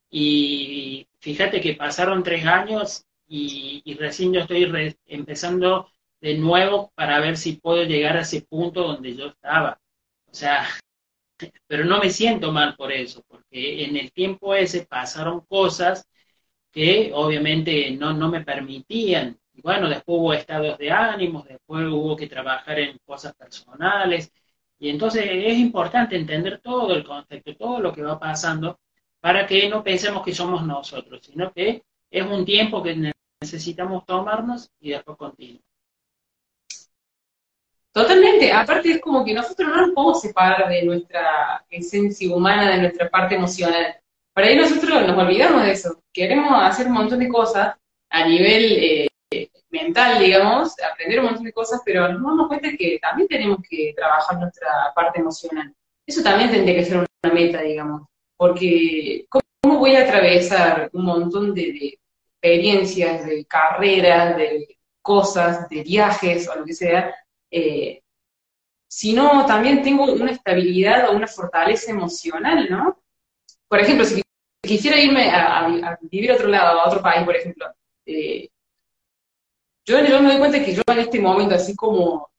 Y 0.09 1.07
fíjate 1.19 1.61
que 1.61 1.75
pasaron 1.75 2.23
tres 2.23 2.45
años 2.45 3.05
y, 3.27 3.83
recién 3.99 4.33
yo 4.33 4.41
estoy 4.41 4.95
empezando 5.05 5.91
de 6.21 6.35
nuevo 6.37 6.91
para 6.95 7.19
ver 7.19 7.37
si 7.37 7.53
puedo 7.53 7.83
llegar 7.83 8.17
a 8.17 8.21
ese 8.21 8.41
punto 8.41 8.83
donde 8.83 9.15
yo 9.15 9.27
estaba. 9.27 9.79
O 10.27 10.33
sea, 10.33 10.67
pero 11.67 11.85
no 11.85 11.99
me 11.99 12.09
siento 12.09 12.51
mal 12.51 12.75
por 12.75 12.91
eso, 12.91 13.23
porque 13.27 13.85
en 13.85 13.97
el 13.97 14.11
tiempo 14.11 14.55
ese 14.55 14.85
pasaron 14.85 15.41
cosas 15.41 16.07
que 16.71 17.11
obviamente 17.13 17.91
no, 17.91 18.13
no 18.13 18.29
me 18.29 18.43
permitían. 18.43 19.39
Y 19.59 19.61
bueno, 19.61 19.89
después 19.89 20.17
hubo 20.17 20.33
estados 20.33 20.77
de 20.77 20.89
ánimos, 20.89 21.45
después 21.45 21.85
hubo 21.87 22.15
que 22.15 22.27
trabajar 22.27 22.79
en 22.79 22.97
cosas 23.05 23.35
personales. 23.35 24.31
Y 24.79 24.89
entonces 24.89 25.25
es 25.27 25.57
importante 25.57 26.15
entender 26.15 26.61
todo 26.61 26.95
el 26.95 27.03
concepto, 27.03 27.57
todo 27.57 27.81
lo 27.81 27.91
que 27.91 28.01
va 28.01 28.17
pasando, 28.17 28.79
para 29.19 29.45
que 29.45 29.67
no 29.67 29.83
pensemos 29.83 30.23
que 30.23 30.33
somos 30.33 30.65
nosotros, 30.65 31.19
sino 31.25 31.51
que 31.51 31.83
es 32.09 32.25
un 32.25 32.45
tiempo 32.45 32.81
que 32.81 33.13
necesitamos 33.41 34.05
tomarnos 34.05 34.71
y 34.79 34.91
después 34.91 35.17
continuar. 35.17 35.61
Totalmente, 37.91 38.53
aparte 38.53 38.91
es 38.91 39.01
como 39.01 39.25
que 39.25 39.33
nosotros 39.33 39.67
no 39.67 39.75
nos 39.75 39.91
podemos 39.91 40.21
separar 40.21 40.69
de 40.69 40.83
nuestra 40.83 41.65
esencia 41.69 42.33
humana, 42.33 42.71
de 42.71 42.77
nuestra 42.83 43.09
parte 43.09 43.35
emocional. 43.35 43.97
Para 44.33 44.47
ahí 44.47 44.55
nosotros 44.55 45.05
nos 45.05 45.17
olvidamos 45.17 45.63
de 45.63 45.71
eso. 45.71 46.01
Queremos 46.13 46.63
hacer 46.63 46.87
un 46.87 46.93
montón 46.93 47.19
de 47.19 47.27
cosas 47.27 47.75
a 48.09 48.25
nivel 48.25 48.71
eh, 48.71 49.08
mental, 49.83 50.19
digamos, 50.19 50.73
aprender 50.79 51.19
un 51.19 51.25
montón 51.25 51.43
de 51.43 51.53
cosas, 51.53 51.81
pero 51.85 52.07
nos 52.07 52.21
damos 52.21 52.47
cuenta 52.47 52.69
que 52.77 52.99
también 53.01 53.27
tenemos 53.27 53.59
que 53.67 53.93
trabajar 53.95 54.39
nuestra 54.39 54.69
parte 54.95 55.19
emocional. 55.19 55.73
Eso 56.05 56.23
también 56.23 56.51
tendría 56.51 56.75
que 56.75 56.85
ser 56.85 56.97
una 56.97 57.33
meta, 57.33 57.61
digamos, 57.61 58.07
porque 58.37 59.25
¿cómo 59.29 59.79
voy 59.79 59.95
a 59.95 60.03
atravesar 60.03 60.89
un 60.93 61.05
montón 61.05 61.53
de, 61.53 61.99
experiencias, 62.41 63.25
de 63.25 63.45
carreras, 63.45 64.37
de 64.37 64.77
cosas, 65.01 65.67
de 65.69 65.83
viajes 65.83 66.47
o 66.47 66.55
lo 66.55 66.65
que 66.65 66.73
sea, 66.73 67.13
eh, 67.51 68.01
si 68.87 69.13
no 69.13 69.45
también 69.45 69.83
tengo 69.83 70.05
una 70.05 70.31
estabilidad 70.31 71.09
o 71.09 71.15
una 71.15 71.27
fortaleza 71.27 71.91
emocional, 71.91 72.67
¿no? 72.69 73.01
Por 73.67 73.79
ejemplo, 73.79 74.05
si 74.05 74.21
quisiera 74.61 74.97
irme 74.97 75.29
a, 75.29 75.97
vivir 76.01 76.31
a 76.31 76.35
otro 76.35 76.47
lado, 76.47 76.79
a 76.79 76.87
otro 76.87 77.01
país, 77.01 77.23
por 77.23 77.35
ejemplo, 77.35 77.67
eh, 78.05 78.49
yo, 79.85 80.03
yo, 80.05 80.21
me 80.21 80.29
doy 80.29 80.39
cuenta 80.39 80.63
que 80.63 80.73
yo 80.73 80.81
en 80.87 80.99
este 80.99 81.19
momento, 81.19 81.55
así 81.55 81.75
como, 81.75 82.29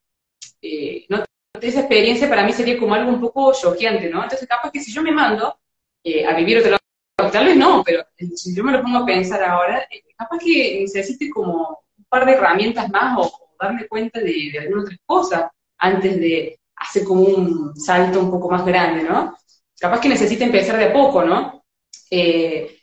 eh, 0.63 1.07
no, 1.09 1.25
esa 1.61 1.81
experiencia 1.81 2.29
para 2.29 2.45
mí 2.45 2.53
sería 2.53 2.79
como 2.79 2.95
algo 2.95 3.11
un 3.11 3.21
poco 3.21 3.53
choqueante, 3.53 4.09
¿no? 4.09 4.23
Entonces, 4.23 4.49
capaz 4.49 4.71
que 4.71 4.81
si 4.81 4.93
yo 4.93 5.03
me 5.03 5.13
mando 5.13 5.59
eh, 6.05 6.25
a 6.25 6.35
vivir 6.35 6.59
otro 6.59 6.71
lado, 6.71 7.33
tal 7.33 7.47
vez 7.47 7.57
no, 7.57 7.83
pero 7.85 8.05
si 8.35 8.55
yo 8.55 8.65
me 8.65 8.73
lo 8.73 8.83
pongo 8.83 8.99
a 8.99 9.07
pensar 9.07 9.43
ahora, 9.43 9.87
capaz 10.17 10.39
que 10.39 10.81
necesite 10.81 11.29
como 11.31 11.83
un 11.99 12.05
par 12.09 12.25
de 12.25 12.33
herramientas 12.33 12.89
más 12.91 13.19
o, 13.19 13.51
darme 13.61 13.87
cuenta 13.89 14.21
de, 14.21 14.51
de 14.53 14.59
algunas 14.59 14.85
otras 14.85 15.01
cosas 15.05 15.51
antes 15.77 16.19
de 16.19 16.59
hacer 16.77 17.05
como 17.05 17.23
un 17.23 17.77
salto 17.77 18.21
un 18.21 18.31
poco 18.31 18.51
más 18.51 18.65
grande, 18.65 19.03
¿no? 19.03 19.37
Capaz 19.79 20.01
que 20.01 20.09
necesite 20.09 20.45
empezar 20.45 20.79
de 20.79 20.91
poco, 20.91 21.23
¿no? 21.23 21.63
Eh, 22.11 22.81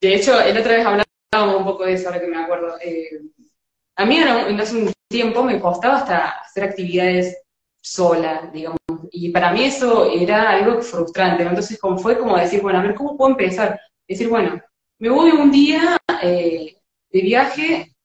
de 0.00 0.14
hecho, 0.14 0.40
el 0.40 0.56
otra 0.56 0.76
vez 0.76 0.86
hablábamos 0.86 1.60
un 1.60 1.64
poco 1.64 1.84
de 1.84 1.94
eso, 1.94 2.08
ahora 2.08 2.20
que 2.20 2.26
me 2.26 2.42
acuerdo. 2.42 2.76
A 3.96 4.04
mí 4.04 4.18
hace 4.18 4.76
un 4.76 4.92
tiempo 5.08 5.42
me 5.42 5.60
costaba 5.60 5.96
hasta 5.96 6.28
hacer 6.40 6.64
actividades 6.64 7.36
sola, 7.82 8.50
digamos, 8.52 8.78
y 9.10 9.30
para 9.30 9.52
mí 9.52 9.64
eso 9.64 10.10
era 10.10 10.50
algo 10.50 10.82
frustrante, 10.82 11.44
Entonces 11.44 11.78
como 11.78 11.96
fue 11.98 12.18
como 12.18 12.36
decir, 12.36 12.60
bueno, 12.60 12.80
a 12.80 12.82
ver, 12.82 12.94
¿cómo 12.94 13.16
puedo 13.16 13.30
empezar? 13.30 13.80
Decir, 14.08 14.28
bueno, 14.28 14.60
me 14.98 15.08
voy 15.08 15.30
un 15.30 15.50
día 15.50 15.96
eh, 16.22 16.76
de 17.10 17.20
viaje 17.20 17.96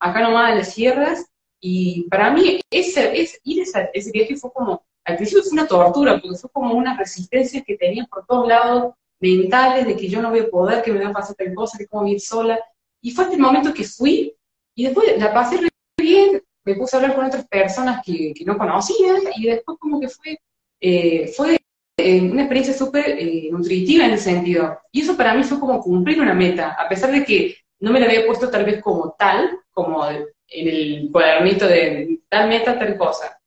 acá 0.00 0.20
nomás 0.20 0.52
en 0.52 0.58
las 0.58 0.72
sierras, 0.72 1.26
y 1.60 2.06
para 2.10 2.30
mí 2.30 2.60
ese, 2.70 3.20
ese 3.20 3.38
ir 3.44 3.64
ese 3.92 4.10
viaje 4.12 4.36
fue 4.36 4.52
como, 4.52 4.84
al 5.04 5.16
principio 5.16 5.42
fue 5.42 5.52
una 5.52 5.66
tortura, 5.66 6.20
porque 6.20 6.36
fue 6.36 6.50
como 6.50 6.74
una 6.74 6.96
resistencia 6.96 7.62
que 7.62 7.76
tenía 7.76 8.04
por 8.04 8.26
todos 8.26 8.46
lados, 8.46 8.94
mentales, 9.18 9.86
de 9.86 9.96
que 9.96 10.08
yo 10.08 10.20
no 10.20 10.30
voy 10.30 10.40
a 10.40 10.48
poder, 10.50 10.82
que 10.82 10.92
me 10.92 11.02
va 11.02 11.10
a 11.10 11.14
pasar 11.14 11.34
tal 11.36 11.54
cosa, 11.54 11.78
que 11.78 11.86
como 11.86 12.06
ir 12.06 12.20
sola. 12.20 12.60
Y 13.00 13.10
fue 13.10 13.24
hasta 13.24 13.36
el 13.36 13.42
momento 13.42 13.72
que 13.72 13.84
fui, 13.84 14.36
y 14.74 14.84
después 14.84 15.18
la 15.18 15.32
pasé 15.32 15.58
bien, 15.98 16.42
me 16.64 16.74
puse 16.74 16.96
a 16.96 17.00
hablar 17.00 17.14
con 17.14 17.26
otras 17.26 17.46
personas 17.46 18.02
que, 18.04 18.32
que 18.34 18.44
no 18.44 18.58
conocía, 18.58 19.14
y 19.36 19.46
después 19.46 19.78
como 19.78 20.00
que 20.00 20.08
fue, 20.08 20.38
eh, 20.80 21.32
fue 21.36 21.58
eh, 21.96 22.20
una 22.20 22.42
experiencia 22.42 22.74
súper 22.74 23.10
eh, 23.10 23.48
nutritiva 23.52 24.06
en 24.06 24.12
ese 24.12 24.30
sentido. 24.32 24.78
Y 24.90 25.02
eso 25.02 25.16
para 25.16 25.34
mí 25.34 25.44
fue 25.44 25.60
como 25.60 25.80
cumplir 25.80 26.20
una 26.20 26.34
meta, 26.34 26.76
a 26.78 26.88
pesar 26.88 27.12
de 27.12 27.24
que 27.24 27.56
no 27.80 27.92
me 27.92 28.00
la 28.00 28.06
había 28.06 28.26
puesto 28.26 28.50
tal 28.50 28.64
vez 28.64 28.82
como 28.82 29.14
tal, 29.18 29.58
como 29.70 30.06
en 30.08 30.26
el 30.48 31.10
cuadernito 31.12 31.66
de 31.66 32.20
tal 32.28 32.48
meta, 32.48 32.78
tal 32.78 32.96
cosa. 32.96 33.38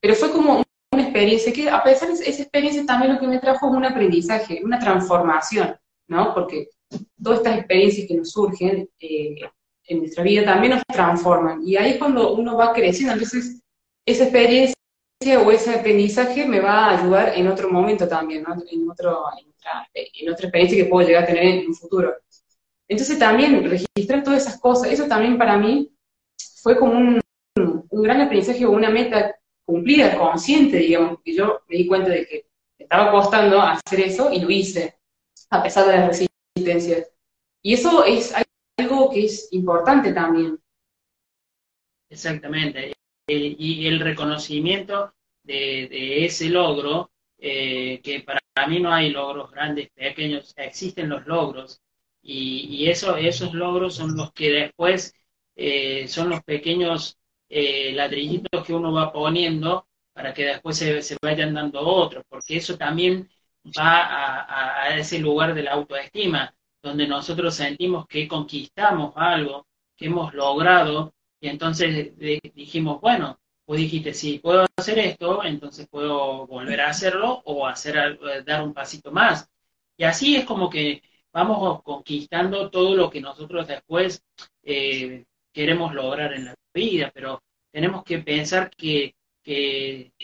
Pero 0.00 0.14
fue 0.14 0.30
como 0.32 0.62
una 0.92 1.02
experiencia 1.02 1.52
que, 1.52 1.68
a 1.68 1.82
pesar 1.82 2.08
de 2.08 2.14
esa 2.14 2.42
experiencia, 2.42 2.86
también 2.86 3.14
lo 3.14 3.20
que 3.20 3.26
me 3.26 3.38
trajo 3.38 3.68
es 3.68 3.74
un 3.74 3.84
aprendizaje, 3.84 4.62
una 4.64 4.78
transformación, 4.78 5.76
¿no? 6.08 6.34
Porque 6.34 6.68
todas 7.22 7.38
estas 7.38 7.58
experiencias 7.58 8.08
que 8.08 8.14
nos 8.14 8.30
surgen 8.30 8.88
en 9.88 9.98
nuestra 9.98 10.22
vida 10.24 10.44
también 10.44 10.74
nos 10.74 10.82
transforman. 10.86 11.66
Y 11.66 11.76
ahí 11.76 11.92
es 11.92 11.98
cuando 11.98 12.34
uno 12.34 12.56
va 12.56 12.72
creciendo. 12.72 13.14
Entonces, 13.14 13.60
esa 14.06 14.24
experiencia 14.24 14.74
o 15.44 15.50
ese 15.50 15.74
aprendizaje 15.74 16.46
me 16.46 16.60
va 16.60 16.86
a 16.86 16.98
ayudar 16.98 17.32
en 17.36 17.48
otro 17.48 17.70
momento 17.70 18.06
también, 18.06 18.42
¿no? 18.42 18.54
En, 18.54 18.88
otro, 18.88 19.24
en, 19.38 19.48
otra, 19.48 19.88
en 19.94 20.30
otra 20.30 20.46
experiencia 20.46 20.82
que 20.82 20.90
puedo 20.90 21.06
llegar 21.06 21.24
a 21.24 21.26
tener 21.26 21.44
en 21.44 21.66
un 21.66 21.74
futuro. 21.74 22.14
Entonces 22.88 23.18
también 23.18 23.68
registrar 23.68 24.22
todas 24.22 24.46
esas 24.46 24.60
cosas, 24.60 24.92
eso 24.92 25.06
también 25.06 25.38
para 25.38 25.56
mí 25.56 25.90
fue 26.62 26.78
como 26.78 26.92
un, 26.92 27.20
un 27.56 28.02
gran 28.02 28.20
aprendizaje 28.20 28.64
o 28.64 28.70
una 28.70 28.90
meta 28.90 29.34
cumplida, 29.64 30.16
consciente, 30.16 30.76
digamos, 30.76 31.18
que 31.24 31.34
yo 31.34 31.60
me 31.68 31.76
di 31.76 31.86
cuenta 31.86 32.10
de 32.10 32.26
que 32.26 32.46
estaba 32.78 33.10
costando 33.10 33.60
hacer 33.60 34.00
eso 34.00 34.32
y 34.32 34.40
lo 34.40 34.50
hice, 34.50 34.94
a 35.50 35.62
pesar 35.62 35.86
de 35.86 35.96
las 35.96 36.06
resistencias. 36.06 37.10
Y 37.62 37.74
eso 37.74 38.04
es 38.04 38.32
algo 38.76 39.10
que 39.10 39.24
es 39.24 39.48
importante 39.52 40.12
también. 40.12 40.58
Exactamente. 42.08 42.92
y 43.28 43.86
el 43.86 44.00
reconocimiento 44.00 45.12
de, 45.46 46.24
ese 46.24 46.48
logro, 46.48 47.10
eh, 47.38 48.00
que 48.02 48.20
para 48.20 48.40
mí 48.68 48.80
no 48.80 48.92
hay 48.92 49.10
logros 49.10 49.50
grandes, 49.50 49.90
pequeños, 49.90 50.54
existen 50.56 51.08
los 51.08 51.26
logros, 51.26 51.80
y, 52.22 52.66
y 52.70 52.90
eso, 52.90 53.16
esos 53.16 53.54
logros 53.54 53.94
son 53.94 54.16
los 54.16 54.32
que 54.32 54.50
después 54.50 55.14
eh, 55.54 56.08
son 56.08 56.30
los 56.30 56.42
pequeños 56.42 57.18
eh, 57.48 57.92
ladrillitos 57.92 58.64
que 58.66 58.74
uno 58.74 58.92
va 58.92 59.12
poniendo 59.12 59.86
para 60.12 60.34
que 60.34 60.44
después 60.46 60.76
se, 60.78 61.16
vayan 61.22 61.54
dando 61.54 61.80
otros, 61.80 62.24
porque 62.28 62.56
eso 62.56 62.76
también 62.76 63.28
va 63.78 64.84
a, 64.84 64.96
ese 64.98 65.18
lugar 65.18 65.54
de 65.54 65.62
la 65.62 65.72
autoestima, 65.72 66.54
donde 66.86 67.08
nosotros 67.08 67.54
sentimos 67.54 68.06
que 68.06 68.28
conquistamos 68.28 69.12
algo, 69.16 69.66
que 69.96 70.06
hemos 70.06 70.32
logrado, 70.34 71.12
y 71.40 71.48
entonces 71.48 72.16
dijimos, 72.54 73.00
bueno, 73.00 73.38
pues 73.64 73.80
dijiste, 73.80 74.14
si 74.14 74.38
puedo 74.38 74.66
hacer 74.76 74.98
esto, 75.00 75.42
entonces 75.44 75.88
puedo 75.88 76.46
volver 76.46 76.80
a 76.80 76.90
hacerlo 76.90 77.42
o 77.44 77.66
hacer 77.66 78.18
dar 78.44 78.62
un 78.62 78.72
pasito 78.72 79.10
más. 79.10 79.48
Y 79.96 80.04
así 80.04 80.36
es 80.36 80.44
como 80.44 80.70
que 80.70 81.02
vamos 81.32 81.82
conquistando 81.82 82.70
todo 82.70 82.94
lo 82.94 83.10
que 83.10 83.20
nosotros 83.20 83.66
después 83.66 84.22
eh, 84.62 85.24
queremos 85.52 85.94
lograr 85.94 86.32
en 86.34 86.46
la 86.46 86.54
vida, 86.72 87.10
pero 87.12 87.42
tenemos 87.72 88.04
que 88.04 88.18
pensar 88.20 88.70
que, 88.70 89.14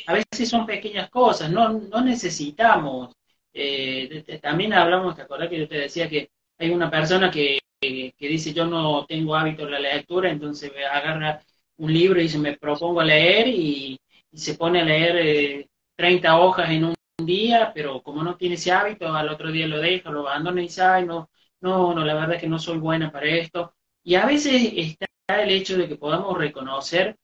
a 0.06 0.14
veces 0.14 0.48
son 0.48 0.66
pequeñas 0.66 1.10
cosas, 1.10 1.50
no, 1.50 1.68
no 1.72 2.00
necesitamos. 2.02 3.14
Eh, 3.52 4.40
también 4.42 4.72
hablamos, 4.72 5.14
¿te 5.16 5.22
acordás 5.22 5.48
que 5.48 5.58
yo 5.60 5.68
te 5.68 5.78
decía 5.78 6.08
que 6.08 6.30
hay 6.62 6.70
una 6.70 6.90
persona 6.90 7.30
que, 7.30 7.58
dice 7.80 8.52
yo 8.52 8.66
no 8.66 9.04
tengo 9.06 9.34
hábito 9.34 9.64
de 9.64 9.72
la 9.72 9.80
lectura, 9.80 10.30
entonces 10.30 10.70
agarra 10.90 11.42
un 11.78 11.92
libro 11.92 12.20
y 12.20 12.24
dice 12.24 12.38
me 12.38 12.56
propongo 12.56 13.02
leer 13.02 13.48
y, 13.48 13.98
se 14.32 14.54
pone 14.54 14.80
a 14.80 14.84
leer 14.84 15.68
30 15.94 16.26
eh, 16.26 16.30
hojas 16.30 16.70
en 16.70 16.84
un 16.84 16.94
día, 17.18 17.70
pero 17.74 18.02
como 18.02 18.22
no 18.22 18.36
tiene 18.36 18.54
ese 18.54 18.72
hábito, 18.72 19.14
al 19.14 19.28
otro 19.28 19.52
día 19.52 19.66
lo 19.66 19.78
deja, 19.78 20.08
lo 20.10 20.20
abandona 20.20 20.62
y 20.62 20.64
dice, 20.64 20.80
ay, 20.80 21.04
no, 21.04 21.28
no, 21.60 21.92
no, 21.92 22.02
la 22.02 22.14
verdad 22.14 22.36
es 22.36 22.40
que 22.40 22.48
no 22.48 22.58
soy 22.58 22.78
buena 22.78 23.12
para 23.12 23.26
esto. 23.26 23.74
Y 24.02 24.14
a 24.14 24.24
veces 24.24 24.72
está 24.74 25.42
el 25.42 25.50
hecho 25.50 25.76
de 25.76 25.86
que 25.86 25.96
podamos 25.96 26.38
reconocer 26.38 27.18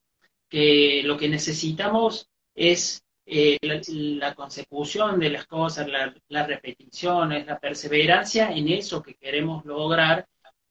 que 0.50 1.02
lo 1.04 1.16
que 1.16 1.30
necesitamos 1.30 2.28
es 2.54 3.02
eh, 3.30 3.58
la, 3.62 4.34
consecución 4.34 5.20
de 5.20 5.30
las 5.30 5.46
cosas, 5.46 5.86
las 6.28 6.46
repeticiones, 6.48 7.46
la 7.46 7.58
perseverancia 7.60 8.50
en 8.50 8.68
eso 8.68 9.02
que 9.02 9.14
queremos 9.16 9.64
lograr 9.66 10.26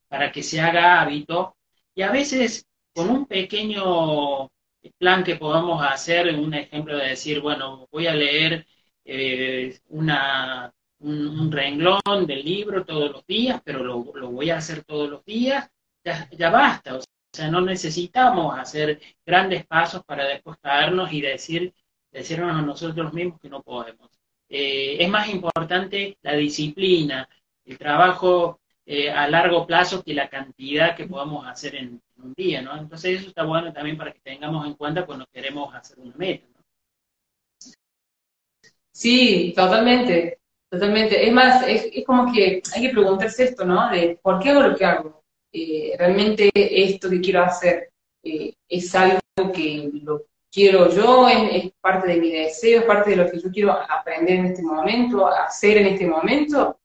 para 0.07 0.31
que 0.31 0.41
se 0.43 0.59
haga 0.59 1.01
hábito. 1.01 1.55
Y 1.93 2.01
a 2.01 2.11
veces 2.11 2.65
con 2.93 3.09
un 3.09 3.25
pequeño 3.27 4.49
plan 4.97 5.23
que 5.23 5.35
podamos 5.35 5.83
hacer, 5.85 6.33
un 6.35 6.53
ejemplo 6.55 6.97
de 6.97 7.09
decir, 7.09 7.41
bueno, 7.41 7.87
voy 7.91 8.07
a 8.07 8.15
leer 8.15 8.65
eh, 9.05 9.79
una, 9.89 10.73
un, 10.99 11.51
renglón 11.51 12.25
del 12.25 12.43
libro 12.43 12.85
todos 12.85 13.11
los 13.11 13.25
días, 13.27 13.61
pero 13.63 13.83
lo, 13.83 14.03
voy 14.31 14.49
a 14.49 14.57
hacer 14.57 14.83
todos 14.83 15.09
los 15.09 15.23
días, 15.25 15.69
ya, 16.03 16.27
ya 16.31 16.49
basta. 16.49 16.95
O 16.97 17.01
sea, 17.31 17.51
no 17.51 17.61
necesitamos 17.61 18.57
hacer 18.57 18.99
grandes 19.25 19.65
pasos 19.67 20.03
para 20.05 20.25
después 20.25 20.57
caernos 20.59 21.11
y 21.13 21.21
decir, 21.21 21.73
decirnos 22.11 22.51
a 22.51 22.61
nosotros 22.61 23.13
mismos 23.13 23.39
que 23.39 23.49
no 23.49 23.61
podemos. 23.61 24.09
Eh, 24.49 24.97
es 24.99 25.09
más 25.09 25.27
importante 25.29 26.17
la 26.21 26.33
disciplina, 26.33 27.27
el 27.65 27.77
trabajo 27.77 28.61
eh, 28.85 29.11
a 29.11 29.29
largo 29.29 29.67
plazo 29.67 30.03
que 30.03 30.13
la 30.13 30.29
cantidad 30.29 30.95
que 30.95 31.07
podamos 31.07 31.45
hacer 31.45 31.75
en, 31.75 32.01
un 32.17 32.33
día, 32.33 32.61
¿no? 32.61 32.75
Entonces 32.75 33.19
eso 33.19 33.29
está 33.29 33.43
bueno 33.43 33.71
también 33.71 33.97
para 33.97 34.11
que 34.11 34.19
tengamos 34.21 34.65
en 34.65 34.73
cuenta 34.73 35.05
cuando 35.05 35.25
queremos 35.31 35.73
hacer 35.75 35.99
una 35.99 36.15
meta, 36.15 36.47
¿no? 36.55 36.63
Sí, 38.91 39.53
totalmente, 39.55 40.39
totalmente. 40.69 41.27
Es 41.27 41.31
más, 41.31 41.67
es, 41.67 41.89
es 41.93 42.05
como 42.05 42.33
que 42.33 42.63
hay 42.73 42.81
que 42.81 42.89
preguntarse 42.89 43.43
esto, 43.43 43.65
¿no? 43.65 43.89
De 43.91 44.17
por 44.21 44.39
qué 44.39 44.49
hago 44.49 44.61
lo 44.61 44.75
que 44.75 44.85
hago. 44.85 45.23
Eh, 45.51 45.93
realmente 45.97 46.49
esto 46.55 47.09
que 47.09 47.21
quiero 47.21 47.43
hacer 47.43 47.91
es 48.23 48.95
algo 48.95 49.19
que 49.53 49.89
lo 50.01 50.25
quiero 50.57 50.89
yo, 50.89 51.29
es, 51.29 51.71
parte 51.79 52.07
de 52.07 52.17
mi 52.17 52.31
deseo, 52.31 52.79
es 52.79 52.85
parte 52.87 53.11
de 53.11 53.17
lo 53.17 53.29
que 53.29 53.39
yo 53.39 53.51
quiero 53.51 53.73
aprender 53.73 54.39
en 54.39 54.45
este 54.47 54.63
momento, 54.63 55.27
hacer 55.27 55.77
en 55.77 55.85
este 55.85 56.07
momento, 56.07 56.79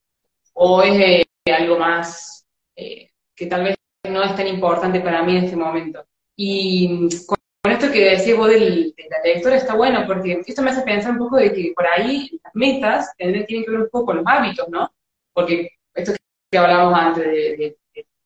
o 0.53 0.83
es 0.83 1.01
eh, 1.01 1.25
algo 1.51 1.79
más 1.79 2.47
que 2.77 3.47
tal 3.47 3.65
vez 3.65 3.77
no 4.11 4.23
es 4.23 4.37
tan 4.37 4.47
importante 4.47 5.01
para 5.01 5.23
mí 5.23 5.39
en 5.39 5.45
este 5.45 5.57
momento. 5.57 6.05
Y 6.37 7.09
con, 7.27 7.39
esto 7.73 7.91
que 7.91 8.11
decís 8.11 8.37
vos 8.37 8.51
del, 8.51 8.93
de 8.95 9.09
la 9.09 9.23
lectura 9.25 9.57
está 9.57 9.75
bueno, 9.75 10.05
porque 10.07 10.43
esto 10.47 10.61
me 10.61 10.71
hace 10.71 10.83
pensar 10.83 11.13
un 11.13 11.19
poco 11.19 11.37
de 11.37 11.51
que 11.55 11.73
por 11.75 11.87
ahí 11.87 12.29
las 12.45 12.55
metas 12.55 13.11
tienen 13.17 13.47
que 13.47 13.71
ver 13.71 13.81
un 13.81 13.89
poco 13.89 14.07
con 14.07 14.17
los 14.17 14.27
hábitos, 14.27 14.69
¿no? 14.69 14.93
Porque 15.33 15.71
esto 15.95 16.13
que 16.51 16.59
hablábamos 16.59 16.99
antes 16.99 17.25
de 17.25 17.77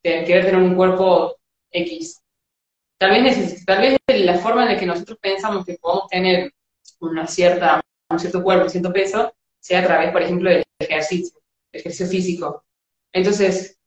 querer 0.02 0.46
tener 0.46 0.61
un 0.61 0.74
cuerpo 0.74 1.37
X. 1.70 2.20
Tal 2.98 3.11
vez, 3.11 3.64
tal 3.64 3.80
vez 3.80 3.98
la 4.24 4.38
forma 4.38 4.62
en 4.62 4.72
la 4.72 4.78
que 4.78 4.87
nosotros 4.87 5.18
pensamos 5.20 5.64
que 5.64 5.74
podemos 5.74 6.09
tener 6.09 6.52
una 7.00 7.26
cierta, 7.26 7.80
un 8.09 8.18
cierto 8.18 8.42
cuerpo, 8.42 8.64
un 8.64 8.70
cierto 8.70 8.92
peso, 8.92 9.35
sea 9.61 9.80
a 9.80 9.85
través, 9.85 10.12
por 10.12 10.22
ejemplo, 10.22 10.48
del 10.48 10.64
ejercicio, 10.78 11.38
ejercicio 11.72 12.06
físico. 12.06 12.64
Entonces, 13.12 13.78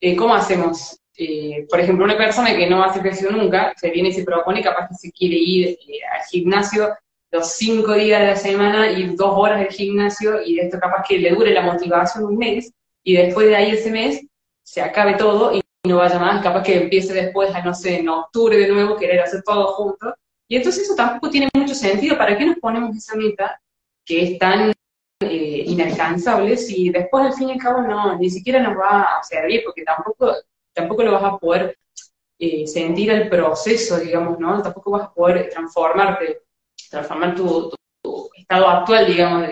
eh, 0.00 0.14
¿cómo 0.14 0.34
hacemos? 0.34 1.00
Eh, 1.16 1.66
por 1.68 1.80
ejemplo, 1.80 2.04
una 2.04 2.16
persona 2.16 2.56
que 2.56 2.70
no 2.70 2.84
hace 2.84 3.00
ejercicio 3.00 3.32
nunca, 3.32 3.74
se 3.76 3.90
viene 3.90 4.10
y 4.10 4.12
se 4.12 4.22
propone 4.22 4.62
capaz 4.62 4.88
que 4.88 4.94
se 4.94 5.10
quiere 5.10 5.36
ir 5.36 5.68
eh, 5.68 6.00
al 6.12 6.24
gimnasio 6.30 6.94
los 7.30 7.52
cinco 7.54 7.94
días 7.94 8.20
de 8.20 8.26
la 8.28 8.36
semana, 8.36 8.90
ir 8.90 9.14
dos 9.16 9.32
horas 9.36 9.58
del 9.60 9.68
gimnasio, 9.68 10.42
y 10.42 10.60
esto 10.60 10.78
capaz 10.78 11.04
que 11.06 11.18
le 11.18 11.30
dure 11.30 11.52
la 11.52 11.62
motivación 11.62 12.24
un 12.24 12.38
mes, 12.38 12.72
y 13.02 13.16
después 13.16 13.48
de 13.48 13.56
ahí 13.56 13.70
ese 13.72 13.90
mes 13.90 14.22
se 14.62 14.80
acabe 14.80 15.14
todo 15.14 15.54
y 15.54 15.60
no 15.84 15.96
vaya 15.96 16.18
más, 16.18 16.42
capaz 16.42 16.62
que 16.62 16.82
empiece 16.82 17.12
después, 17.12 17.54
a 17.54 17.62
no 17.62 17.74
sé, 17.74 18.00
en 18.00 18.08
octubre 18.08 18.56
de 18.56 18.68
nuevo, 18.68 18.96
querer 18.96 19.20
hacer 19.20 19.42
todo 19.42 19.66
junto. 19.74 20.14
Y 20.48 20.56
entonces 20.56 20.84
eso 20.84 20.94
tampoco 20.94 21.30
tiene 21.30 21.48
mucho 21.54 21.74
sentido. 21.74 22.16
¿Para 22.16 22.36
qué 22.36 22.46
nos 22.46 22.58
ponemos 22.58 22.96
esa 22.96 23.16
meta 23.16 23.60
que 24.04 24.22
es 24.22 24.38
tan 24.38 24.72
eh, 25.20 25.64
inalcanzable 25.66 26.56
si 26.56 26.90
después 26.90 27.26
al 27.26 27.34
fin 27.34 27.50
y 27.50 27.52
al 27.52 27.58
cabo 27.58 27.82
no, 27.82 28.18
ni 28.18 28.30
siquiera 28.30 28.60
nos 28.60 28.78
va 28.78 29.18
a 29.18 29.22
servir 29.22 29.62
porque 29.64 29.82
tampoco, 29.82 30.32
tampoco 30.72 31.02
lo 31.02 31.12
vas 31.12 31.24
a 31.24 31.38
poder 31.38 31.76
eh, 32.38 32.66
sentir 32.66 33.10
el 33.10 33.28
proceso, 33.28 33.98
digamos, 33.98 34.38
¿no? 34.38 34.62
Tampoco 34.62 34.92
vas 34.92 35.02
a 35.02 35.12
poder 35.12 35.50
transformarte, 35.50 36.42
transformar 36.90 37.34
tu, 37.34 37.72
estado 38.34 38.68
actual, 38.68 39.06
digamos. 39.06 39.48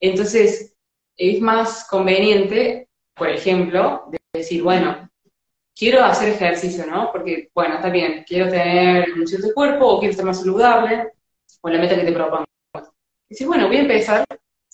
entonces, 0.00 0.74
es 1.16 1.40
más 1.40 1.86
conveniente 1.88 2.86
por 3.16 3.30
ejemplo, 3.30 4.04
de 4.10 4.18
decir, 4.34 4.62
bueno, 4.62 5.08
quiero 5.76 6.02
hacer 6.02 6.30
ejercicio, 6.30 6.86
¿no? 6.86 7.10
Porque, 7.12 7.50
bueno, 7.54 7.76
está 7.76 7.90
bien, 7.90 8.24
quiero 8.26 8.48
tener 8.48 9.12
un 9.12 9.26
cierto 9.26 9.48
cuerpo 9.54 9.86
o 9.86 9.98
quiero 9.98 10.12
estar 10.12 10.24
más 10.24 10.40
saludable, 10.40 11.12
o 11.60 11.68
la 11.68 11.78
meta 11.78 11.94
que 11.94 12.04
te 12.04 12.12
propongas. 12.12 12.46
Decir, 13.28 13.46
bueno, 13.46 13.66
voy 13.66 13.76
a 13.76 13.80
empezar, 13.80 14.24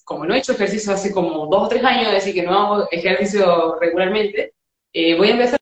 como 0.05 0.25
no 0.25 0.35
he 0.35 0.39
hecho 0.39 0.53
ejercicio 0.53 0.93
hace 0.93 1.13
como 1.13 1.47
dos 1.47 1.65
o 1.65 1.69
tres 1.69 1.83
años, 1.85 2.13
decir 2.13 2.35
que 2.35 2.43
no 2.43 2.55
hago 2.55 2.89
ejercicio 2.91 3.77
regularmente, 3.81 4.55
eh, 4.93 5.17
voy 5.17 5.29
a 5.29 5.33
empezar 5.33 5.59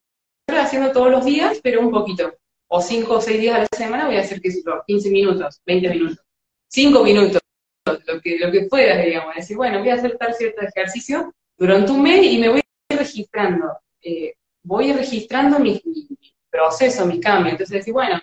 haciendo 0.48 0.92
todos 0.92 1.10
los 1.10 1.24
días, 1.24 1.60
pero 1.62 1.80
un 1.80 1.90
poquito. 1.90 2.34
O 2.68 2.80
cinco 2.80 3.14
o 3.14 3.20
seis 3.20 3.40
días 3.40 3.56
a 3.56 3.60
la 3.60 3.68
semana 3.76 4.06
voy 4.06 4.16
a 4.16 4.20
hacer, 4.20 4.40
qué 4.40 4.50
sé 4.50 4.62
15 4.86 5.10
minutos, 5.10 5.60
20 5.64 5.88
minutos, 5.88 6.18
5 6.68 7.02
minutos, 7.02 7.40
lo 8.06 8.20
que, 8.20 8.38
lo 8.38 8.50
que 8.52 8.62
puedas, 8.62 9.04
digamos. 9.04 9.34
Decir, 9.34 9.56
bueno, 9.56 9.80
voy 9.80 9.88
a 9.88 9.94
hacer 9.94 10.16
tal 10.18 10.34
cierto 10.34 10.62
ejercicio 10.62 11.32
durante 11.56 11.90
un 11.90 12.02
mes 12.02 12.24
y 12.24 12.38
me 12.38 12.48
voy 12.48 12.60
registrando, 12.88 13.66
eh, 14.02 14.34
voy 14.62 14.92
registrando 14.92 15.58
mi, 15.58 15.80
proceso, 16.50 17.06
mi 17.06 17.20
cambio. 17.20 17.52
Entonces 17.52 17.78
decir, 17.78 17.92
bueno, 17.92 18.20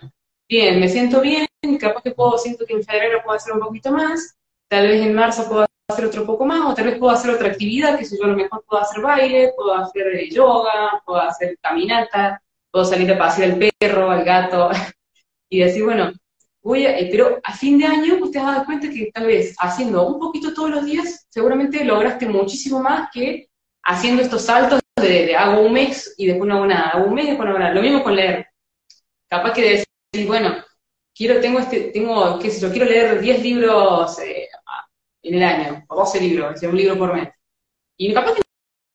bien, 0.47 0.80
me 0.80 0.89
siento 0.89 1.21
bien, 1.21 1.47
capaz 1.80 2.02
que 2.02 2.12
puedo, 2.12 2.38
siento 2.38 2.65
que 2.65 2.73
en 2.73 2.84
febrero 2.84 3.21
puedo 3.23 3.38
hacer 3.38 3.54
un 3.54 3.60
poquito 3.60 3.91
más, 3.91 4.38
tal 4.69 4.88
vez 4.88 5.02
en 5.02 5.13
marzo 5.13 5.47
puedo 5.47 5.65
hacer 5.89 6.06
otro 6.06 6.26
poco 6.26 6.45
más, 6.45 6.65
o 6.65 6.73
tal 6.73 6.86
vez 6.86 7.00
puedo 7.00 7.13
hacer 7.13 7.32
otra 7.32 7.47
actividad, 7.47 7.97
que 7.97 8.06
si 8.06 8.17
yo 8.17 8.26
a 8.26 8.28
lo 8.28 8.36
mejor 8.36 8.63
puedo 8.67 8.82
hacer 8.82 9.02
baile, 9.02 9.54
puedo 9.56 9.73
hacer 9.73 10.08
eh, 10.08 10.30
yoga, 10.30 11.02
puedo 11.06 11.21
hacer 11.21 11.58
caminata, 11.62 12.41
puedo 12.69 12.86
salir 12.86 13.12
a 13.12 13.17
pasear 13.17 13.52
al 13.52 13.71
perro, 13.80 14.12
al 14.12 14.23
gato, 14.23 14.69
y 15.50 15.60
decir, 15.60 15.85
bueno, 15.85 16.12
voy 16.62 16.85
a, 16.85 17.00
eh, 17.00 17.08
pero 17.10 17.40
a 17.42 17.54
fin 17.54 17.77
de 17.77 17.85
año 17.85 18.19
te 18.29 18.40
has 18.40 18.46
dado 18.46 18.65
cuenta 18.65 18.90
que 18.90 19.10
tal 19.13 19.27
vez 19.27 19.56
haciendo 19.60 20.06
un 20.08 20.19
poquito 20.19 20.54
todos 20.54 20.69
los 20.69 20.85
días, 20.85 21.25
seguramente 21.29 21.85
lograste 21.85 22.27
muchísimo 22.27 22.81
más 22.81 23.10
que 23.13 23.50
haciendo 23.83 24.21
estos 24.21 24.42
saltos 24.44 24.81
de, 25.02 25.35
hago 25.35 25.62
un 25.62 25.73
mes 25.73 26.13
y 26.17 26.27
después 26.27 26.48
no 26.48 26.56
hago 26.56 26.65
nada, 26.65 26.89
hago 26.89 27.08
un 27.08 27.13
mes 27.13 27.25
y 27.25 27.27
después 27.29 27.45
no 27.45 27.52
hago 27.52 27.60
nada. 27.60 27.73
Lo 27.73 27.81
mismo 27.81 28.04
con 28.04 28.15
leer. 28.15 28.48
Capaz 29.29 29.54
que 29.54 29.62
decir, 29.62 30.27
bueno, 30.27 30.56
quiero, 31.15 31.39
tengo 31.41 31.60
este, 31.60 31.91
tengo, 31.91 32.39
qué 32.39 32.50
sé 32.50 32.62
yo, 32.62 32.71
quiero 32.71 32.85
leer 32.85 33.19
10 33.19 33.41
libros 33.41 34.19
eh, 34.19 34.48
en 35.23 35.35
el 35.35 35.43
año, 35.43 35.85
o 35.89 35.95
12 35.95 36.21
libros, 36.21 36.62
un 36.63 36.77
libro 36.77 36.98
por 36.98 37.13
mes. 37.13 37.29
Y 37.98 38.13
capaz 38.13 38.35
que 38.35 38.41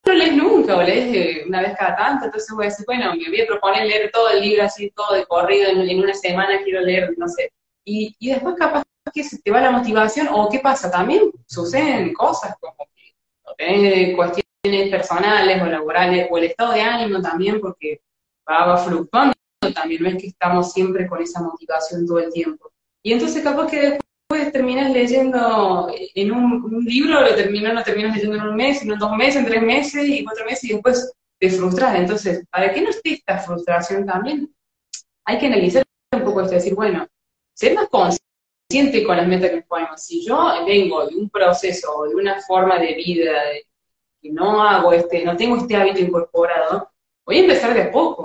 no 0.06 0.14
lees 0.14 0.34
nunca, 0.34 0.76
o 0.76 0.82
lees 0.82 1.14
eh, 1.14 1.44
una 1.46 1.60
vez 1.60 1.76
cada 1.76 1.96
tanto, 1.96 2.24
entonces 2.26 2.54
voy 2.54 2.66
a 2.66 2.68
decir, 2.68 2.86
bueno, 2.86 3.14
me 3.14 3.28
voy 3.28 3.40
a 3.40 3.46
proponer 3.46 3.86
leer 3.86 4.10
todo 4.10 4.30
el 4.30 4.40
libro 4.40 4.62
así, 4.64 4.90
todo 4.90 5.14
de 5.14 5.26
corrido, 5.26 5.68
en, 5.70 5.98
una 6.00 6.14
semana 6.14 6.62
quiero 6.64 6.80
leer, 6.80 7.12
no 7.16 7.28
sé. 7.28 7.52
Y, 7.84 8.14
y 8.18 8.30
después 8.30 8.54
capaz 8.56 8.82
que 9.12 9.24
se 9.24 9.40
te 9.42 9.50
va 9.50 9.60
la 9.60 9.70
motivación, 9.70 10.28
o 10.30 10.48
qué 10.48 10.60
pasa, 10.60 10.90
también 10.90 11.30
suceden 11.46 12.14
cosas 12.14 12.54
como 12.60 12.88
que 12.94 13.14
tenés 13.56 14.16
cuestiones 14.16 14.51
personales 14.62 15.60
o 15.60 15.66
laborales, 15.66 16.28
o 16.30 16.38
el 16.38 16.44
estado 16.44 16.72
de 16.72 16.82
ánimo 16.82 17.20
también, 17.20 17.60
porque 17.60 18.00
va, 18.48 18.76
fluctuando 18.76 19.34
también, 19.74 20.02
no 20.02 20.08
es 20.08 20.16
que 20.16 20.28
estamos 20.28 20.72
siempre 20.72 21.08
con 21.08 21.20
esa 21.20 21.42
motivación 21.42 22.06
todo 22.06 22.20
el 22.20 22.32
tiempo. 22.32 22.70
Y 23.02 23.12
entonces 23.12 23.42
capaz 23.42 23.68
que 23.68 23.80
después 23.80 24.52
terminas 24.52 24.92
leyendo 24.92 25.92
en 26.14 26.30
un, 26.30 26.84
libro, 26.84 27.20
lo 27.20 27.34
terminas, 27.34 27.74
lo 27.74 27.82
terminas 27.82 28.14
leyendo 28.14 28.36
en 28.36 28.42
un 28.42 28.54
mes, 28.54 28.82
en 28.82 28.96
dos 28.98 29.16
meses, 29.16 29.36
en 29.36 29.46
tres 29.46 29.62
meses 29.62 30.06
y 30.06 30.24
cuatro 30.24 30.44
meses, 30.44 30.64
y 30.64 30.72
después 30.74 31.12
te 31.40 31.50
frustras. 31.50 31.96
Entonces, 31.96 32.44
¿para 32.48 32.72
qué 32.72 32.82
no 32.82 32.90
esté 32.90 33.14
esta 33.14 33.38
frustración 33.38 34.06
también? 34.06 34.54
Hay 35.24 35.38
que 35.38 35.46
analizar 35.46 35.82
un 36.14 36.22
poco 36.22 36.42
esto, 36.42 36.54
decir, 36.54 36.74
bueno, 36.74 37.06
ser 37.54 37.74
más 37.74 37.88
consciente 37.88 39.02
con 39.04 39.16
las 39.16 39.26
metas 39.26 39.50
que 39.50 39.62
ponemos. 39.62 40.00
Si 40.00 40.24
yo 40.24 40.64
vengo 40.64 41.06
de 41.06 41.16
un 41.16 41.28
proceso 41.30 41.92
o 41.96 42.08
de 42.08 42.14
una 42.14 42.40
forma 42.42 42.78
de 42.78 42.94
vida, 42.94 43.32
de, 43.44 43.66
que 44.22 44.30
no 44.30 44.62
hago 44.62 44.92
este, 44.92 45.24
no 45.24 45.36
tengo 45.36 45.56
este 45.56 45.74
hábito 45.74 46.00
incorporado, 46.00 46.90
voy 47.26 47.38
a 47.38 47.40
empezar 47.40 47.74
de 47.74 47.82
a 47.82 47.90
poco. 47.90 48.24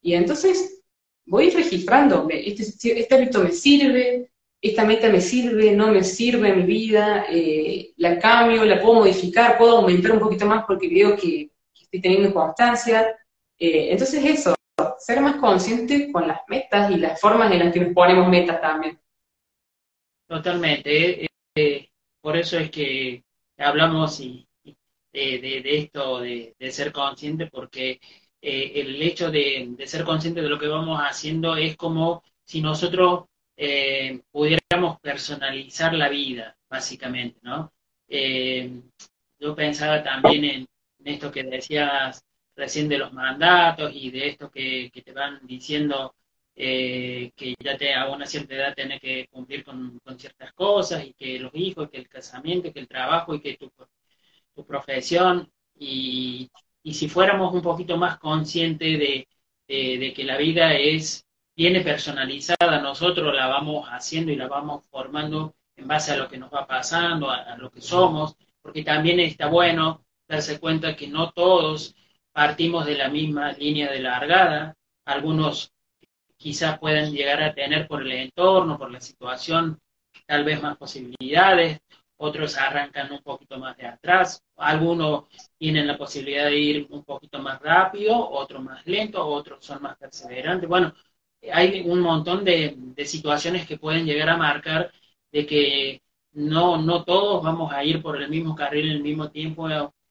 Y 0.00 0.14
entonces 0.14 0.82
voy 1.26 1.50
registrando, 1.50 2.26
este, 2.30 3.00
este 3.00 3.14
hábito 3.14 3.42
me 3.42 3.50
sirve, 3.50 4.30
esta 4.62 4.84
meta 4.84 5.08
me 5.08 5.20
sirve, 5.20 5.72
no 5.72 5.88
me 5.88 6.04
sirve 6.04 6.50
en 6.50 6.58
mi 6.58 6.64
vida, 6.64 7.26
eh, 7.30 7.92
la 7.96 8.18
cambio, 8.18 8.64
la 8.64 8.80
puedo 8.80 9.00
modificar, 9.00 9.58
puedo 9.58 9.78
aumentar 9.78 10.12
un 10.12 10.20
poquito 10.20 10.46
más 10.46 10.64
porque 10.66 10.88
veo 10.88 11.16
que, 11.16 11.50
estoy 11.80 12.00
teniendo 12.00 12.32
constancia. 12.32 13.16
Eh, 13.58 13.88
entonces 13.90 14.24
eso, 14.24 14.54
ser 14.98 15.20
más 15.20 15.36
consciente 15.36 16.12
con 16.12 16.28
las 16.28 16.40
metas 16.46 16.90
y 16.90 16.98
las 16.98 17.20
formas 17.20 17.50
en 17.50 17.58
las 17.58 17.72
que 17.72 17.80
nos 17.80 17.92
ponemos 17.92 18.28
metas 18.28 18.60
también. 18.60 18.98
Totalmente. 20.28 21.26
Eh, 21.56 21.88
por 22.20 22.36
eso 22.36 22.58
es 22.58 22.70
que 22.70 23.24
hablamos 23.56 24.20
y, 24.20 24.46
de, 25.12 25.62
esto, 25.64 26.20
de, 26.20 26.54
ser 26.70 26.92
consciente, 26.92 27.46
porque 27.46 28.00
el 28.40 29.02
hecho 29.02 29.30
de, 29.30 29.76
ser 29.86 30.04
consciente 30.04 30.42
de 30.42 30.48
lo 30.48 30.58
que 30.58 30.68
vamos 30.68 31.00
haciendo 31.00 31.56
es 31.56 31.76
como 31.76 32.22
si 32.44 32.60
nosotros 32.60 33.26
eh, 33.56 34.22
pudiéramos 34.30 34.98
personalizar 35.00 35.92
la 35.94 36.08
vida, 36.08 36.56
básicamente, 36.68 37.38
¿no? 37.42 37.72
Eh, 38.08 38.80
yo 39.38 39.54
pensaba 39.54 40.02
también 40.02 40.44
en, 40.44 40.68
esto 41.04 41.30
que 41.30 41.44
decías 41.44 42.24
recién 42.56 42.88
de 42.88 42.98
los 42.98 43.12
mandatos 43.12 43.92
y 43.94 44.10
de 44.10 44.28
esto 44.28 44.50
que, 44.50 44.90
te 44.92 45.12
van 45.12 45.40
diciendo 45.46 46.14
eh, 46.54 47.32
que 47.36 47.54
ya 47.62 47.76
te, 47.76 47.94
a 47.94 48.08
una 48.08 48.26
cierta 48.26 48.54
edad 48.54 48.74
tenés 48.74 49.00
que 49.00 49.28
cumplir 49.30 49.64
con, 49.64 50.00
ciertas 50.18 50.52
cosas 50.54 51.04
y 51.04 51.12
que 51.14 51.38
los 51.38 51.52
hijos, 51.54 51.90
que 51.90 51.98
el 51.98 52.08
casamiento, 52.08 52.72
que 52.72 52.80
el 52.80 52.88
trabajo 52.88 53.34
y 53.34 53.40
que 53.40 53.56
tu, 53.56 53.70
profesión 54.66 55.50
y, 55.78 56.50
y, 56.82 56.94
si 56.94 57.08
fuéramos 57.08 57.54
un 57.54 57.62
poquito 57.62 57.96
más 57.96 58.18
conscientes 58.18 58.98
de, 58.98 59.28
de 59.66 60.12
que 60.14 60.24
la 60.24 60.36
vida 60.36 60.74
es 60.74 61.26
viene 61.60 61.82
personalizada, 61.82 62.80
nosotros 62.80 63.34
la 63.34 63.46
vamos 63.46 63.86
haciendo 63.90 64.32
y 64.32 64.36
la 64.36 64.48
vamos 64.48 64.84
formando 64.90 65.54
en 65.76 65.86
base 65.86 66.12
a 66.12 66.16
lo 66.16 66.26
que 66.26 66.38
nos 66.38 66.50
va 66.50 66.66
pasando, 66.66 67.30
a, 67.30 67.54
lo 67.58 67.70
que 67.70 67.82
somos, 67.82 68.34
porque 68.62 68.82
también 68.82 69.20
está 69.20 69.46
bueno 69.46 70.02
darse 70.26 70.58
cuenta 70.58 70.96
que 70.96 71.08
no 71.08 71.32
todos 71.32 71.94
partimos 72.32 72.86
de 72.86 72.96
la 72.96 73.10
misma 73.10 73.52
línea 73.52 73.90
de 73.90 74.00
largada, 74.00 74.74
algunos 75.04 75.72
quizás 76.38 76.78
pueden 76.78 77.12
llegar 77.12 77.42
a 77.42 77.52
tener 77.52 77.86
por 77.86 78.00
el 78.00 78.12
entorno, 78.12 78.78
por 78.78 78.90
la 78.90 79.00
situación, 79.02 79.78
tal 80.26 80.44
vez 80.44 80.62
más 80.62 80.78
posibilidades, 80.78 81.80
otros 82.22 82.58
arrancan 82.58 83.10
un 83.12 83.22
poquito 83.22 83.58
más 83.58 83.76
de 83.78 83.86
atrás, 83.86 84.42
algunos 84.56 85.24
tienen 85.58 85.86
la 85.86 85.96
posibilidad 85.96 86.46
de 86.46 86.58
ir 86.58 86.86
un 86.90 87.02
poquito 87.02 87.38
más 87.38 87.60
rápido, 87.62 88.30
otros 88.30 88.62
más 88.62 88.86
lento, 88.86 89.26
otros 89.26 89.64
son 89.64 89.82
más 89.82 89.96
perseverantes. 89.96 90.68
Bueno, 90.68 90.92
hay 91.52 91.80
un 91.80 92.00
montón 92.00 92.44
de, 92.44 92.76
situaciones 93.06 93.66
que 93.66 93.78
pueden 93.78 94.04
llegar 94.04 94.28
a 94.30 94.36
marcar 94.36 94.92
de 95.32 95.46
que 95.46 96.02
no, 96.32 96.76
no 96.82 97.04
todos 97.04 97.42
vamos 97.42 97.72
a 97.72 97.82
ir 97.84 98.02
por 98.02 98.20
el 98.20 98.28
mismo 98.28 98.54
carril 98.54 98.90
en 98.90 98.96
el 98.96 99.02
mismo 99.02 99.30
tiempo, 99.30 99.68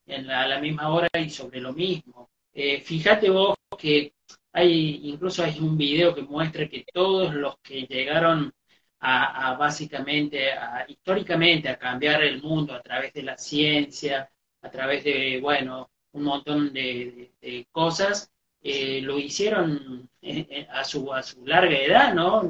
en 0.08 0.28
la, 0.28 0.44
a 0.44 0.48
la 0.48 0.60
misma 0.60 0.90
hora 0.90 1.10
y 1.14 1.30
sobre 1.30 1.62
lo 1.62 1.74
mismo. 1.74 2.32
Eh, 2.54 2.82
fíjate 2.82 3.30
vos 3.30 3.56
que 3.78 4.14
hay, 4.52 5.02
incluso 5.04 5.44
hay 5.44 5.60
un 5.60 5.78
video 5.78 6.16
que 6.16 6.24
muestra 6.24 6.68
que 6.68 6.86
todos 6.92 7.36
los 7.36 7.58
que 7.60 7.84
llegaron 7.84 8.52
a, 9.00 9.56
básicamente, 9.58 10.52
a, 10.52 10.86
históricamente, 10.88 11.70
a 11.70 11.78
cambiar 11.78 12.24
el 12.24 12.42
mundo 12.42 12.74
a 12.74 12.82
través 12.82 13.14
de 13.14 13.24
la 13.24 13.38
ciencia, 13.38 14.30
a 14.62 14.70
través 14.70 15.04
de, 15.04 15.40
bueno, 15.42 15.90
un 16.12 16.24
montón 16.24 16.74
de 16.74 17.32
cosas, 17.72 18.32
eh, 18.62 19.02
lo 19.02 19.18
hicieron 19.18 20.10
eh, 20.22 20.46
eh, 20.50 20.68
a, 20.70 20.84
su, 20.84 21.14
a 21.14 21.24
su 21.24 21.46
larga 21.46 21.78
edad, 21.78 22.14
¿no? 22.14 22.44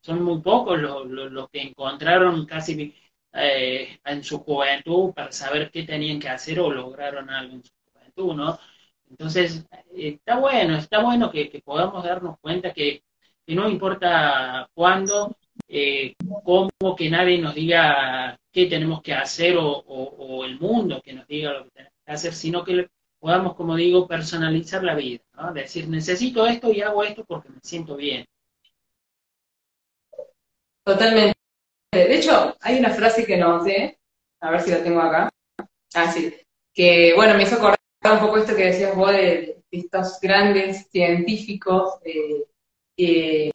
son 0.00 0.22
muy 0.22 0.40
pocos 0.40 0.78
los, 0.78 1.50
que 1.50 1.62
encontraron 1.62 2.46
casi 2.46 2.94
en 3.32 4.24
su 4.24 4.40
juventud 4.40 5.12
para 5.14 5.32
saber 5.32 5.70
qué 5.70 5.82
tenían 5.84 6.18
que 6.20 6.28
hacer 6.28 6.60
o 6.60 6.70
lograron 6.70 7.30
algo 7.30 7.54
en 7.56 7.64
su 7.64 7.72
juventud, 7.92 8.34
¿no? 8.34 8.58
Entonces, 9.10 9.66
está 9.94 10.38
bueno, 10.38 10.76
está 10.76 11.02
bueno 11.02 11.30
que, 11.30 11.62
podamos 11.64 12.04
darnos 12.04 12.38
cuenta 12.40 12.72
que, 12.72 13.04
no 13.48 13.68
importa 13.68 14.68
cuándo, 14.74 15.36
cómo 16.44 16.96
que 16.96 17.10
nadie 17.10 17.38
nos 17.38 17.54
diga 17.54 18.38
qué 18.52 18.66
tenemos 18.66 19.02
que 19.02 19.14
hacer 19.14 19.56
o, 19.58 20.44
el 20.44 20.58
mundo 20.58 21.00
que 21.02 21.12
nos 21.12 21.26
diga 21.26 21.52
lo 21.52 21.64
que 21.64 21.70
tenemos 21.70 21.94
que 22.04 22.12
hacer, 22.12 22.32
sino 22.32 22.64
que 22.64 22.88
podamos, 23.18 23.54
como 23.54 23.76
digo, 23.76 24.08
personalizar 24.08 24.82
la 24.82 24.94
vida, 24.94 25.20
¿no? 25.34 25.52
Decir, 25.52 25.88
necesito 25.88 26.46
esto 26.46 26.72
y 26.72 26.80
hago 26.80 27.04
esto 27.04 27.24
porque 27.24 27.50
me 27.50 27.60
siento 27.62 27.96
bien. 27.96 28.24
Totalmente. 30.84 31.34
De 31.92 32.16
hecho, 32.16 32.56
hay 32.60 32.78
una 32.78 32.90
frase 32.90 33.26
que 33.26 33.36
no 33.36 33.62
sé, 33.64 33.98
a 34.40 34.50
ver 34.50 34.60
si 34.60 34.70
la 34.70 34.82
tengo 34.82 35.00
acá. 35.00 35.28
Ah, 35.94 36.10
sí. 36.10 36.32
Que, 36.72 37.12
bueno, 37.14 37.34
me 37.34 37.42
hizo 37.42 37.56
acordar 37.56 37.78
un 38.04 38.20
poco 38.20 38.38
esto 38.38 38.56
que 38.56 38.66
decías 38.66 38.96
vos 38.96 39.12
de, 39.12 39.62
estos 39.70 40.18
grandes 40.20 40.88
científicos 40.90 41.94
eh, 42.04 42.44
eh, 42.96 43.50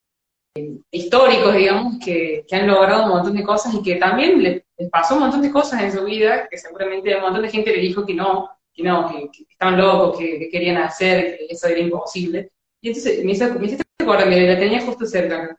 históricos, 0.92 1.54
digamos, 1.56 1.96
que, 2.04 2.46
han 2.52 2.68
logrado 2.68 3.04
un 3.04 3.10
montón 3.10 3.36
de 3.36 3.44
cosas 3.44 3.74
y 3.74 3.82
que 3.82 3.96
también 3.96 4.42
les, 4.42 4.64
pasó 4.90 5.16
un 5.16 5.22
montón 5.22 5.42
de 5.42 5.52
cosas 5.52 5.82
en 5.84 5.92
su 5.92 6.04
vida, 6.06 6.48
que 6.50 6.58
seguramente 6.58 7.16
un 7.16 7.22
montón 7.22 7.42
de 7.42 7.50
gente 7.50 7.72
le 7.72 7.82
dijo 7.82 8.06
que 8.06 8.14
no, 8.14 8.50
que 8.74 8.84
no, 8.84 9.10
que, 9.10 9.44
estaban 9.50 9.78
locos, 9.78 10.18
que, 10.18 10.50
querían 10.50 10.78
hacer, 10.78 11.38
que 11.38 11.48
eso 11.50 11.68
era 11.68 11.80
imposible. 11.80 12.52
Y 12.82 12.90
entonces 12.90 13.24
me 13.24 13.32
hizo, 13.32 13.54
me 13.60 13.66
hiciste 13.66 13.84
acordar, 14.00 14.28
me 14.28 14.40
la 14.40 14.58
tenía 14.58 14.82
justo 14.82 15.06
cerca. 15.06 15.58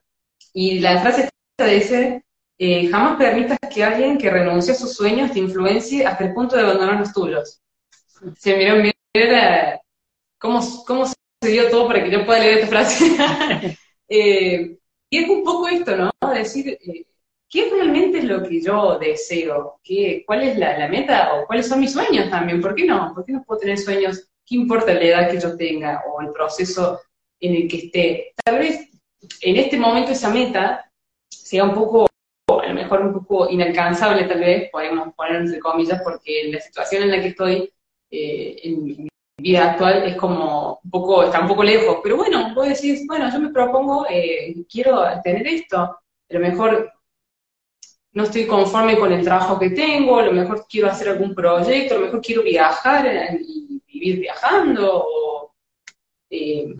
Y 0.52 0.78
la 0.78 1.00
frase 1.00 1.28
dice, 1.58 2.24
eh, 2.58 2.88
jamás 2.88 3.18
permitas 3.18 3.58
que 3.72 3.84
alguien 3.84 4.16
que 4.16 4.30
renuncie 4.30 4.72
a 4.72 4.76
sus 4.76 4.94
sueños 4.94 5.32
te 5.32 5.40
influencie 5.40 6.06
hasta 6.06 6.24
el 6.24 6.32
punto 6.32 6.56
de 6.56 6.62
abandonar 6.62 6.98
los 6.98 7.12
tuyos. 7.12 7.60
Se 8.38 8.56
miró, 8.56 8.76
miró 8.76 8.92
cómo, 10.38 10.60
cómo 10.86 11.04
se 11.06 11.14
dio 11.50 11.68
todo 11.68 11.86
para 11.86 12.02
que 12.02 12.10
yo 12.10 12.24
pueda 12.24 12.40
leer 12.40 12.58
esta 12.58 12.68
frase. 12.68 13.76
eh, 14.08 14.78
y 15.10 15.18
es 15.18 15.28
un 15.28 15.44
poco 15.44 15.68
esto, 15.68 15.96
¿no? 15.96 16.10
Decir, 16.32 16.68
eh, 16.68 17.06
¿qué 17.48 17.70
realmente 17.70 18.18
es 18.18 18.24
lo 18.24 18.42
que 18.42 18.60
yo 18.60 18.98
deseo? 18.98 19.80
¿Qué, 19.82 20.24
¿Cuál 20.26 20.42
es 20.42 20.58
la, 20.58 20.88
meta 20.88 21.34
o 21.34 21.46
cuáles 21.46 21.68
son 21.68 21.80
mis 21.80 21.92
sueños 21.92 22.30
también? 22.30 22.60
¿Por 22.60 22.74
qué 22.74 22.84
no? 22.84 23.12
¿Por 23.14 23.24
qué 23.24 23.32
no 23.32 23.44
puedo 23.44 23.60
tener 23.60 23.78
sueños? 23.78 24.28
¿Qué 24.44 24.56
importa 24.56 24.94
la 24.94 25.02
edad 25.02 25.30
que 25.30 25.40
yo 25.40 25.56
tenga 25.56 26.02
o 26.10 26.20
el 26.20 26.32
proceso 26.32 27.00
en 27.40 27.54
el 27.54 27.68
que 27.68 27.76
esté? 27.78 28.32
Tal 28.44 28.58
vez 28.58 28.88
en 29.40 29.56
este 29.56 29.78
momento 29.78 30.12
esa 30.12 30.30
meta 30.30 30.90
sea 31.28 31.64
un 31.64 31.74
poco, 31.74 32.06
a 32.48 32.66
lo 32.66 32.74
mejor 32.74 33.02
un 33.02 33.12
poco 33.12 33.48
inalcanzable, 33.50 34.24
tal 34.24 34.40
vez, 34.40 34.70
podemos 34.70 35.14
poner 35.14 35.36
entre 35.36 35.60
comillas, 35.60 36.00
porque 36.02 36.50
la 36.50 36.60
situación 36.60 37.04
en 37.04 37.10
la 37.10 37.20
que 37.20 37.28
estoy 37.28 37.72
eh, 38.10 38.60
en 38.62 38.84
mi 38.84 39.08
vida 39.38 39.72
actual 39.72 40.04
es 40.04 40.16
como 40.16 40.80
un 40.82 40.90
poco, 40.90 41.24
está 41.24 41.40
un 41.40 41.48
poco 41.48 41.62
lejos, 41.62 41.98
pero 42.02 42.16
bueno, 42.16 42.54
vos 42.54 42.68
decís, 42.68 43.06
bueno, 43.06 43.30
yo 43.30 43.38
me 43.38 43.50
propongo, 43.50 44.06
eh, 44.08 44.54
quiero 44.70 45.04
tener 45.22 45.46
esto, 45.46 45.78
a 45.78 46.00
lo 46.30 46.40
mejor 46.40 46.92
no 48.12 48.24
estoy 48.24 48.46
conforme 48.46 48.98
con 48.98 49.12
el 49.12 49.22
trabajo 49.22 49.58
que 49.58 49.70
tengo, 49.70 50.18
a 50.18 50.22
lo 50.24 50.32
mejor 50.32 50.66
quiero 50.68 50.88
hacer 50.88 51.10
algún 51.10 51.34
proyecto, 51.34 51.94
a 51.94 51.98
lo 51.98 52.06
mejor 52.06 52.22
quiero 52.22 52.42
viajar 52.42 53.06
y 53.38 53.82
vivir 53.86 54.20
viajando, 54.20 55.04
o, 55.06 55.52
eh, 56.30 56.74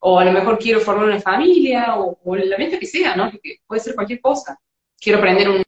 a 0.00 0.24
lo 0.24 0.32
mejor 0.32 0.58
quiero 0.58 0.80
formar 0.80 1.06
una 1.06 1.20
familia, 1.20 1.96
o, 1.98 2.36
la 2.36 2.56
meta 2.56 2.78
que 2.78 2.86
sea, 2.86 3.16
¿no? 3.16 3.30
Porque 3.30 3.58
puede 3.66 3.80
ser 3.82 3.94
cualquier 3.94 4.20
cosa. 4.22 4.58
Quiero 4.98 5.18
aprender 5.18 5.50
un, 5.50 5.62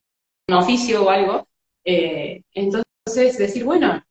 oficio 0.54 1.04
o 1.04 1.10
algo. 1.10 1.46
Eh, 1.84 2.42
entonces, 2.54 3.38
decir, 3.38 3.64
bueno, 3.64 4.02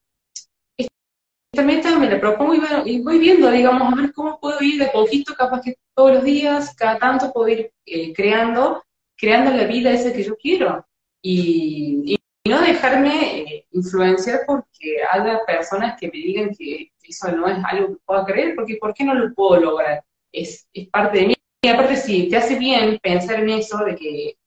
meta 1.57 1.97
me 1.97 2.09
la 2.09 2.19
propongo 2.19 2.53
y, 2.85 3.01
voy 3.01 3.19
viendo, 3.19 3.49
digamos, 3.51 3.91
a 3.91 3.95
ver 3.95 4.13
cómo 4.13 4.39
puedo 4.39 4.61
ir 4.61 4.79
de 4.79 4.89
poquito, 4.89 5.33
capaz 5.35 5.61
que 5.61 5.75
todos 5.95 6.15
los 6.15 6.23
días, 6.23 6.75
cada 6.75 6.97
tanto 6.97 7.31
puedo 7.33 7.49
ir 7.49 7.71
eh, 7.85 8.13
creando, 8.13 8.83
creando 9.17 9.51
la 9.51 9.65
vida 9.65 9.91
esa 9.91 10.13
que 10.13 10.23
yo 10.23 10.35
quiero 10.37 10.85
y, 11.21 12.15
no 12.45 12.61
dejarme 12.61 13.41
eh, 13.41 13.67
influenciar 13.73 14.39
porque 14.47 14.97
haya 15.11 15.39
personas 15.45 15.99
que 15.99 16.07
me 16.07 16.17
digan 16.17 16.49
que 16.57 16.91
eso 17.03 17.31
no 17.31 17.47
es 17.47 17.59
algo 17.63 17.89
que 17.89 18.01
pueda 18.03 18.25
creer, 18.25 18.55
porque 18.55 18.77
¿por 18.77 18.91
qué 18.91 19.03
no 19.03 19.13
lo 19.13 19.31
puedo 19.35 19.61
lograr? 19.61 20.03
Es, 20.31 20.67
es 20.73 20.87
parte 20.87 21.19
de 21.19 21.27
mí. 21.27 21.35
Y 21.61 21.67
aparte, 21.67 21.95
si 21.95 22.27
te 22.27 22.37
hace 22.37 22.57
bien 22.57 22.97
pensar 23.03 23.41
en 23.41 23.49
eso, 23.49 23.77
de 23.85 23.95
que, 23.95 24.37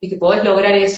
de 0.00 0.08
que 0.08 0.16
podés 0.16 0.42
lograr 0.42 0.74
eso, 0.74 0.96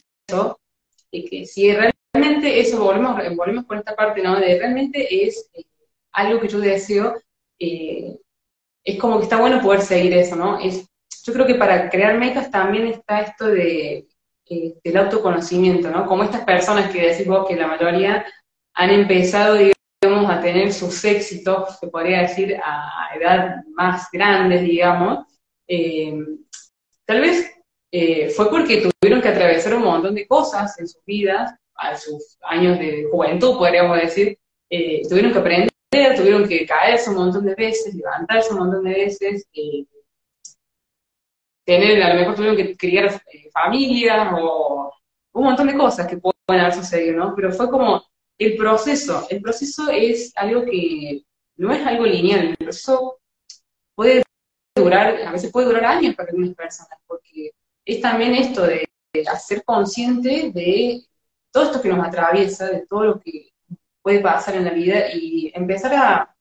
de 1.10 1.24
que 1.24 1.46
si 1.46 1.72
realmente 1.72 1.95
eso, 2.24 2.82
volvemos, 2.82 3.16
volvemos 3.36 3.64
con 3.66 3.78
esta 3.78 3.94
parte, 3.94 4.22
¿no? 4.22 4.38
De 4.38 4.58
realmente 4.58 5.26
es 5.26 5.48
eh, 5.54 5.64
algo 6.12 6.40
que 6.40 6.48
yo 6.48 6.58
deseo, 6.58 7.14
eh, 7.58 8.16
es 8.84 8.98
como 8.98 9.18
que 9.18 9.24
está 9.24 9.40
bueno 9.40 9.60
poder 9.60 9.82
seguir 9.82 10.12
eso, 10.14 10.36
¿no? 10.36 10.58
Es, 10.58 10.86
yo 11.24 11.32
creo 11.32 11.46
que 11.46 11.56
para 11.56 11.90
crear 11.90 12.18
metas 12.18 12.50
también 12.50 12.86
está 12.86 13.20
esto 13.20 13.46
de 13.46 14.06
eh, 14.48 14.74
del 14.84 14.96
autoconocimiento, 14.96 15.90
¿no? 15.90 16.06
Como 16.06 16.22
estas 16.22 16.44
personas 16.44 16.90
que 16.92 17.08
decís 17.08 17.26
vos 17.26 17.48
que 17.48 17.56
la 17.56 17.66
mayoría 17.66 18.24
han 18.74 18.90
empezado, 18.90 19.56
digamos, 19.56 20.30
a 20.30 20.40
tener 20.40 20.72
sus 20.72 21.04
éxitos, 21.04 21.78
se 21.80 21.88
podría 21.88 22.22
decir, 22.22 22.56
a 22.62 23.08
edad 23.16 23.56
más 23.74 24.08
grande, 24.12 24.60
digamos, 24.60 25.26
tal 27.04 27.20
vez 27.20 27.50
fue 28.36 28.50
porque 28.50 28.88
tuvieron 29.00 29.20
que 29.20 29.28
atravesar 29.28 29.74
un 29.74 29.82
montón 29.82 30.14
de 30.14 30.28
cosas 30.28 30.78
en 30.78 30.86
sus 30.86 31.04
vidas, 31.04 31.52
a 31.76 31.96
sus 31.96 32.38
años 32.42 32.78
de 32.78 33.08
juventud, 33.10 33.58
podríamos 33.58 34.00
decir, 34.00 34.38
eh, 34.70 35.02
tuvieron 35.08 35.32
que 35.32 35.38
aprender, 35.38 35.70
tuvieron 36.16 36.48
que 36.48 36.66
caerse 36.66 37.10
un 37.10 37.16
montón 37.16 37.46
de 37.46 37.54
veces, 37.54 37.94
levantarse 37.94 38.52
un 38.52 38.58
montón 38.60 38.84
de 38.84 38.94
veces, 38.94 39.46
tener, 41.64 42.02
a 42.02 42.14
lo 42.14 42.20
mejor 42.20 42.34
tuvieron 42.34 42.56
que 42.56 42.76
criar 42.76 43.20
familias 43.52 44.28
o 44.38 44.92
un 45.32 45.44
montón 45.44 45.66
de 45.66 45.76
cosas 45.76 46.06
que 46.06 46.16
pueden 46.16 46.60
haber 46.60 46.74
sucedido, 46.74 47.16
¿no? 47.16 47.34
Pero 47.34 47.52
fue 47.52 47.70
como 47.70 48.02
el 48.38 48.56
proceso. 48.56 49.26
El 49.28 49.42
proceso 49.42 49.90
es 49.90 50.32
algo 50.36 50.64
que 50.64 51.22
no 51.56 51.72
es 51.72 51.86
algo 51.86 52.06
lineal. 52.06 52.48
El 52.48 52.56
proceso 52.56 53.18
puede 53.94 54.22
durar, 54.74 55.22
a 55.22 55.32
veces 55.32 55.50
puede 55.50 55.66
durar 55.66 55.84
años 55.84 56.14
para 56.14 56.30
algunas 56.30 56.54
personas, 56.54 56.98
porque 57.06 57.50
es 57.84 58.00
también 58.00 58.34
esto 58.34 58.62
de, 58.62 58.86
hacer 59.30 59.64
consciente 59.64 60.50
de 60.52 61.02
todo 61.56 61.64
esto 61.64 61.80
que 61.80 61.88
nos 61.88 62.06
atraviesa, 62.06 62.66
de 62.66 62.86
todo 62.86 63.04
lo 63.04 63.18
que 63.18 63.48
puede 64.02 64.20
pasar 64.20 64.56
en 64.56 64.66
la 64.66 64.72
vida 64.72 65.10
y 65.14 65.50
empezar 65.54 65.94
a, 65.94 66.36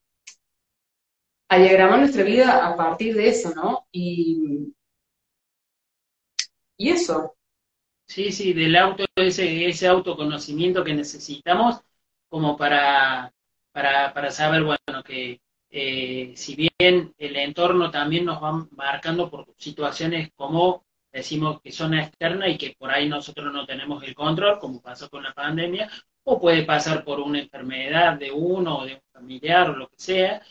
a 1.47 1.57
diagramar 1.57 1.99
nuestra 1.99 2.24
vida 2.24 2.68
a 2.68 2.76
partir 2.76 3.16
de 3.16 3.30
eso, 3.30 3.55
¿no? 3.55 3.88
Y, 3.93 4.74
y 6.76 6.89
eso, 6.89 7.34
Sí, 8.07 8.32
sí, 8.34 8.53
del 8.53 8.76
auto, 8.76 9.05
ese, 9.16 9.88
autoconocimiento 9.88 10.84
que 10.84 10.93
necesitamos 10.93 11.82
como 12.30 12.57
para, 12.57 13.34
para, 13.72 14.13
para 14.13 14.32
saber, 14.32 14.63
bueno, 14.63 15.03
que 15.05 15.41
eh, 15.70 16.34
si 16.36 16.55
bien 16.55 17.13
el 17.18 17.36
entorno 17.38 17.89
también 17.89 18.26
nos 18.26 18.43
va 18.43 18.68
marcando 18.72 19.30
por 19.32 19.47
situaciones 19.57 20.30
como 20.36 20.86
decimos 21.16 21.61
que 21.61 21.72
son 21.72 21.93
externas 21.93 22.49
y 22.49 22.57
que 22.57 22.76
por 22.78 22.91
ahí 22.91 23.07
nosotros 23.07 23.51
no 23.53 23.66
tenemos 23.66 24.03
el 24.03 24.13
control, 24.13 24.59
como 24.59 24.82
pasó 24.82 25.09
con 25.09 25.24
la 25.24 25.34
pandemia, 25.34 25.89
o 26.26 26.41
puede 26.41 26.63
pasar 26.63 27.05
por 27.05 27.22
una 27.22 27.39
enfermedad 27.39 28.18
de 28.20 28.32
uno 28.32 28.80
o 28.80 28.86
de 28.86 28.95
un 28.95 29.01
familiar 29.13 29.70
o 29.70 29.78
lo 29.78 29.88
que 29.88 29.95
sea, 29.97 30.41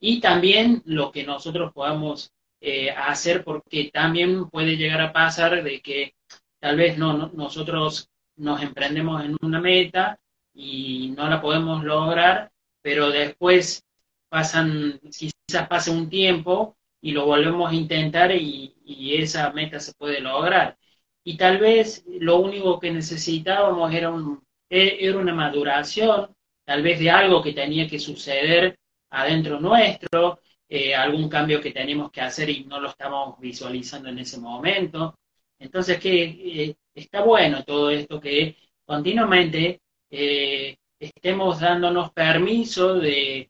y 0.00 0.20
también 0.20 0.82
lo 0.86 1.12
que 1.12 1.24
nosotros 1.24 1.72
podamos 1.74 2.32
eh, 2.60 2.90
hacer, 2.90 3.44
porque 3.44 3.90
también 3.92 4.48
puede 4.48 4.78
llegar 4.78 5.02
a 5.02 5.12
pasar 5.12 5.62
de 5.62 5.82
que 5.82 6.14
tal 6.58 6.76
vez 6.76 6.96
no, 6.96 7.28
nosotros 7.34 8.08
nos 8.36 8.62
emprendemos 8.62 9.22
en 9.24 9.36
una 9.42 9.60
meta 9.60 10.18
y 10.54 11.12
no 11.16 11.28
la 11.28 11.42
podemos 11.42 11.84
lograr, 11.84 12.50
pero 12.80 13.10
después 13.10 13.84
pasan, 14.30 15.00
quizás 15.02 15.68
pase 15.68 15.90
un 15.90 16.08
tiempo 16.08 16.77
y 17.00 17.12
lo 17.12 17.26
volvemos 17.26 17.70
a 17.70 17.74
intentar 17.74 18.32
y, 18.32 18.74
esa 19.14 19.52
meta 19.52 19.80
se 19.80 19.92
puede 19.94 20.20
lograr. 20.20 20.76
Y 21.24 21.36
tal 21.36 21.58
vez 21.58 22.04
lo 22.06 22.38
único 22.38 22.78
que 22.80 22.90
necesitábamos 22.90 23.92
era, 23.92 24.10
un, 24.10 24.42
e, 24.70 24.98
era 25.00 25.18
una 25.18 25.34
maduración, 25.34 26.34
tal 26.64 26.82
vez 26.82 26.98
de 26.98 27.10
algo 27.10 27.42
que 27.42 27.52
tenía 27.52 27.88
que 27.88 27.98
suceder 27.98 28.78
adentro 29.10 29.60
nuestro, 29.60 30.40
eh, 30.68 30.94
algún 30.94 31.28
cambio 31.28 31.60
que 31.60 31.72
tenemos 31.72 32.10
que 32.10 32.20
hacer 32.20 32.50
y 32.50 32.64
no 32.64 32.80
lo 32.80 32.90
estamos 32.90 33.38
visualizando 33.40 34.08
en 34.10 34.18
ese 34.18 34.38
momento. 34.38 35.18
Entonces, 35.58 35.98
que 35.98 36.22
eh, 36.24 36.76
está 36.94 37.22
bueno 37.22 37.64
todo 37.64 37.90
esto 37.90 38.20
que 38.20 38.56
continuamente 38.84 39.80
eh, 40.10 40.76
estemos 40.98 41.60
dándonos 41.60 42.12
permiso 42.12 42.94
de, 42.94 43.48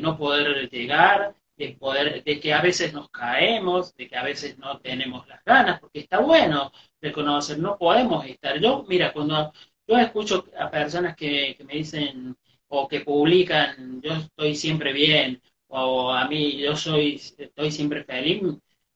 no 0.00 0.16
poder 0.18 0.68
llegar, 0.70 1.34
de 1.56 1.76
poder, 1.78 2.24
de 2.24 2.40
que 2.40 2.52
a 2.52 2.60
veces 2.60 2.92
nos 2.92 3.10
caemos, 3.10 3.94
de 3.96 4.08
que 4.08 4.16
a 4.16 4.24
veces 4.24 4.58
no 4.58 4.78
tenemos 4.80 5.26
las 5.28 5.42
ganas, 5.44 5.80
porque 5.80 6.00
está 6.00 6.18
bueno 6.20 6.72
reconocer, 7.00 7.58
no 7.58 7.78
podemos 7.78 8.24
estar. 8.26 8.58
Yo, 8.60 8.84
mira, 8.88 9.12
cuando 9.12 9.52
yo 9.86 9.98
escucho 9.98 10.46
a 10.58 10.70
personas 10.70 11.16
que, 11.16 11.54
que 11.56 11.64
me 11.64 11.74
dicen 11.74 12.36
o 12.68 12.88
que 12.88 13.00
publican, 13.00 14.00
yo 14.02 14.14
estoy 14.14 14.54
siempre 14.56 14.92
bien, 14.92 15.40
o 15.68 16.10
a 16.12 16.26
mí 16.28 16.58
yo 16.58 16.76
soy, 16.76 17.20
estoy 17.38 17.70
siempre 17.70 18.04
feliz, 18.04 18.42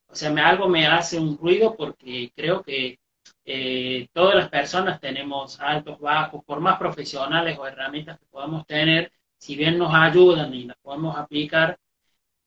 o 0.09 0.15
sea, 0.15 0.31
me, 0.31 0.41
algo 0.41 0.69
me 0.69 0.87
hace 0.87 1.19
un 1.19 1.37
ruido 1.39 1.77
porque 1.77 2.33
creo 2.35 2.63
que 2.63 2.99
eh, 3.45 4.09
todas 4.13 4.35
las 4.37 4.49
personas 4.49 5.01
tenemos 5.01 5.61
altos, 5.61 5.99
bajos, 6.01 6.45
por 6.45 6.61
más 6.61 6.79
profesionales 6.79 7.59
o 7.59 7.67
herramientas 7.67 8.19
que 8.19 8.27
podamos 8.27 8.67
tener, 8.67 9.13
si 9.39 9.57
bien 9.57 9.79
nos 9.79 9.95
ayudan 9.95 10.55
y 10.55 10.65
las 10.65 10.77
podemos 10.79 11.17
aplicar, 11.17 11.79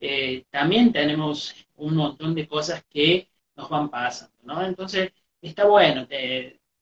eh, 0.02 0.46
también 0.50 0.92
tenemos 0.92 1.56
un 1.76 1.96
montón 1.96 2.34
de 2.34 2.48
cosas 2.48 2.84
que 2.90 3.30
nos 3.56 3.70
van 3.70 3.90
pasando, 3.90 4.36
¿no? 4.44 4.64
Entonces, 4.66 5.12
está 5.42 5.66
bueno 5.66 6.08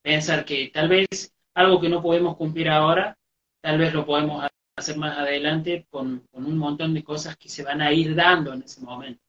pensar 0.01 0.45
que 0.45 0.72
tal 0.74 0.88
vez 0.88 1.07
algo 1.53 1.82
que 1.82 1.89
no 1.89 2.01
podemos 2.01 2.38
cumplir 2.38 2.70
ahora, 2.70 3.17
tal 3.61 3.78
vez 3.78 3.93
lo 3.93 4.05
podemos 4.05 4.47
hacer 4.78 4.97
más 4.97 5.17
adelante 5.17 5.86
con 5.89 6.26
un 6.32 6.57
montón 6.57 6.93
de 6.93 7.03
cosas 7.03 7.36
que 7.36 7.49
se 7.49 7.63
van 7.63 7.82
a 7.82 7.91
ir 7.91 8.15
dando 8.15 8.53
en 8.53 8.63
ese 8.63 8.80
momento. 8.82 9.22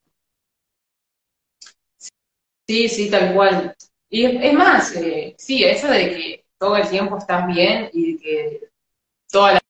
Sí, 2.68 2.88
sí, 2.88 3.10
tal 3.10 3.34
cual. 3.34 3.74
Y 4.08 4.24
es, 4.24 4.54
más, 4.54 4.94
eh, 4.94 5.34
sí, 5.36 5.64
eso 5.64 5.88
de 5.88 6.10
que 6.10 6.44
todo 6.58 6.76
el 6.76 6.88
tiempo 6.88 7.18
estás 7.18 7.44
bien 7.48 7.90
y 7.92 8.16
que 8.18 8.70
todas 9.28 9.60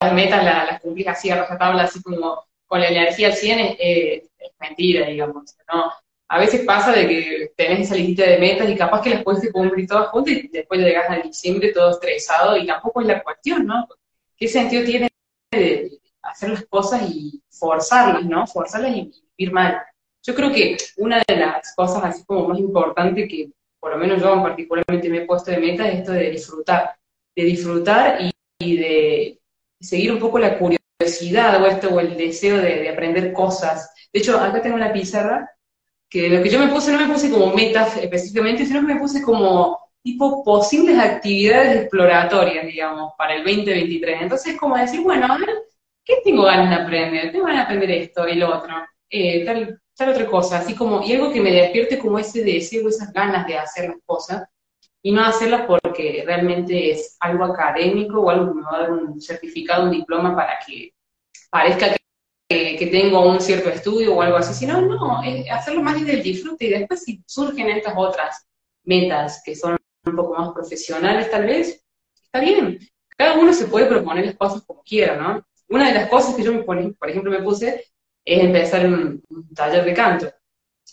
las, 0.00 0.12
metas 0.12 0.44
las, 0.44 0.80
las 0.84 1.08
así 1.08 1.30
a 1.30 1.58
tabla, 1.58 1.82
así 1.82 2.00
como 2.00 2.47
con 2.68 2.80
la 2.80 2.88
energía 2.88 3.28
al 3.28 3.34
100, 3.34 3.76
es, 3.78 4.30
mentira, 4.60 5.06
digamos, 5.06 5.56
¿no? 5.72 5.92
A 6.30 6.38
veces 6.38 6.60
pasa 6.66 6.92
de 6.92 7.08
que 7.08 7.52
tenés 7.56 7.80
esa 7.80 7.96
lista 7.96 8.24
de 8.24 8.38
metas 8.38 8.68
y 8.68 8.76
capaz 8.76 9.02
que 9.02 9.10
las 9.10 9.24
puedes 9.24 9.50
cumplir 9.50 9.88
todas 9.88 10.08
juntas 10.08 10.34
y 10.34 10.48
después 10.48 10.80
llegas 10.80 11.10
a 11.10 11.16
diciembre 11.16 11.72
todo 11.72 11.90
estresado 11.90 12.56
y 12.56 12.66
tampoco 12.66 13.00
es 13.00 13.06
la 13.06 13.22
cuestión, 13.22 13.66
¿no? 13.66 13.88
¿Qué 14.36 14.46
sentido 14.46 14.84
tiene 14.84 15.08
de 15.50 15.98
hacer 16.22 16.50
las 16.50 16.66
cosas 16.66 17.02
y 17.10 17.42
forzarlas, 17.50 18.24
¿no? 18.24 18.46
Forzarlas 18.46 18.94
y 18.94 19.10
vivir 19.36 19.52
mal. 19.52 19.82
Yo 20.22 20.34
creo 20.34 20.52
que 20.52 20.76
una 20.98 21.22
de 21.26 21.36
las 21.36 21.74
cosas 21.74 22.04
así 22.04 22.24
como 22.26 22.48
más 22.48 22.58
importantes 22.58 23.26
que 23.28 23.50
por 23.80 23.92
lo 23.92 23.98
menos 23.98 24.20
yo 24.20 24.42
particularmente 24.42 25.08
me 25.08 25.18
he 25.18 25.26
puesto 25.26 25.50
de 25.50 25.58
meta 25.58 25.88
es 25.88 26.00
esto 26.00 26.12
de 26.12 26.30
disfrutar, 26.30 26.96
de 27.34 27.44
disfrutar 27.44 28.18
y, 28.60 28.76
de 28.76 29.40
seguir 29.80 30.12
un 30.12 30.18
poco 30.18 30.38
la 30.38 30.58
curiosidad 30.58 30.78
o 31.00 31.66
esto 31.66 31.90
o 31.90 32.00
el 32.00 32.16
deseo 32.16 32.58
de, 32.58 32.88
aprender 32.88 33.32
cosas. 33.32 33.94
De 34.12 34.18
hecho, 34.18 34.36
acá 34.38 34.60
tengo 34.60 34.74
una 34.76 34.92
pizarra 34.92 35.48
que 36.08 36.28
lo 36.28 36.42
que 36.42 36.48
yo 36.48 36.58
me 36.58 36.68
puse 36.68 36.90
no 36.90 36.98
me 36.98 37.12
puse 37.12 37.30
como 37.30 37.54
metas 37.54 37.96
específicamente, 37.98 38.66
sino 38.66 38.80
que 38.80 38.94
me 38.94 39.00
puse 39.00 39.22
como 39.22 39.78
tipo 40.02 40.42
posibles 40.42 40.98
actividades 40.98 41.82
exploratorias, 41.82 42.66
digamos, 42.66 43.12
para 43.16 43.34
el 43.36 43.44
2023. 43.44 44.22
Entonces, 44.22 44.56
como 44.56 44.76
decir, 44.76 45.02
bueno, 45.02 45.26
a 45.26 45.38
ver, 45.38 45.50
¿qué 46.04 46.16
tengo 46.24 46.44
ganas 46.44 46.70
de 46.70 46.82
aprender? 46.82 47.30
Tengo 47.30 47.44
ganas 47.44 47.68
de 47.68 47.74
aprender 47.74 47.90
esto 48.02 48.28
y 48.28 48.34
lo 48.34 48.56
otro. 48.56 48.74
Eh, 49.08 49.44
tal, 49.44 49.80
tal 49.96 50.08
otra 50.08 50.26
cosa, 50.26 50.58
así 50.58 50.74
como, 50.74 51.02
y 51.02 51.12
algo 51.12 51.32
que 51.32 51.40
me 51.40 51.52
despierte 51.52 51.98
como 51.98 52.18
ese 52.18 52.42
deseo, 52.42 52.88
esas 52.88 53.12
ganas 53.12 53.46
de 53.46 53.56
hacer 53.56 53.88
las 53.88 53.98
cosas, 54.04 54.48
y 55.02 55.12
no 55.12 55.24
hacerlas 55.24 55.62
porque 55.66 56.22
realmente 56.26 56.90
es 56.90 57.16
algo 57.20 57.44
académico 57.44 58.20
o 58.20 58.30
algo 58.30 58.48
que 58.48 58.54
me 58.54 58.62
va 58.62 58.76
a 58.76 58.80
dar 58.80 58.92
un 58.92 59.20
certificado, 59.20 59.84
un 59.84 59.92
diploma 59.92 60.34
para 60.34 60.58
que 60.66 60.92
parezca 61.50 61.96
que, 62.48 62.76
que 62.76 62.86
tengo 62.86 63.26
un 63.26 63.40
cierto 63.40 63.68
estudio 63.68 64.14
o 64.14 64.22
algo 64.22 64.38
así, 64.38 64.54
sino, 64.54 64.80
no, 64.80 65.20
hacerlo 65.52 65.82
más 65.82 66.00
desde 66.00 66.14
el 66.14 66.22
disfrute 66.22 66.66
y 66.66 66.70
después 66.70 67.04
si 67.04 67.22
surgen 67.26 67.68
estas 67.68 67.94
otras 67.96 68.46
metas 68.84 69.42
que 69.44 69.54
son 69.54 69.76
un 70.04 70.16
poco 70.16 70.34
más 70.34 70.52
profesionales 70.52 71.30
tal 71.30 71.46
vez, 71.46 71.84
está 72.22 72.40
bien. 72.40 72.78
Cada 73.16 73.38
uno 73.38 73.52
se 73.52 73.66
puede 73.66 73.86
proponer 73.86 74.26
las 74.26 74.36
cosas 74.36 74.62
como 74.64 74.82
quiera, 74.82 75.16
¿no? 75.16 75.44
Una 75.68 75.88
de 75.88 75.94
las 75.94 76.08
cosas 76.08 76.34
que 76.34 76.42
yo 76.42 76.52
me 76.52 76.62
pone, 76.62 76.92
por 76.92 77.10
ejemplo, 77.10 77.30
me 77.30 77.42
puse 77.42 77.84
es 78.24 78.44
empezar 78.44 78.86
un, 78.86 79.22
taller 79.54 79.84
de 79.84 79.94
canto. 79.94 80.30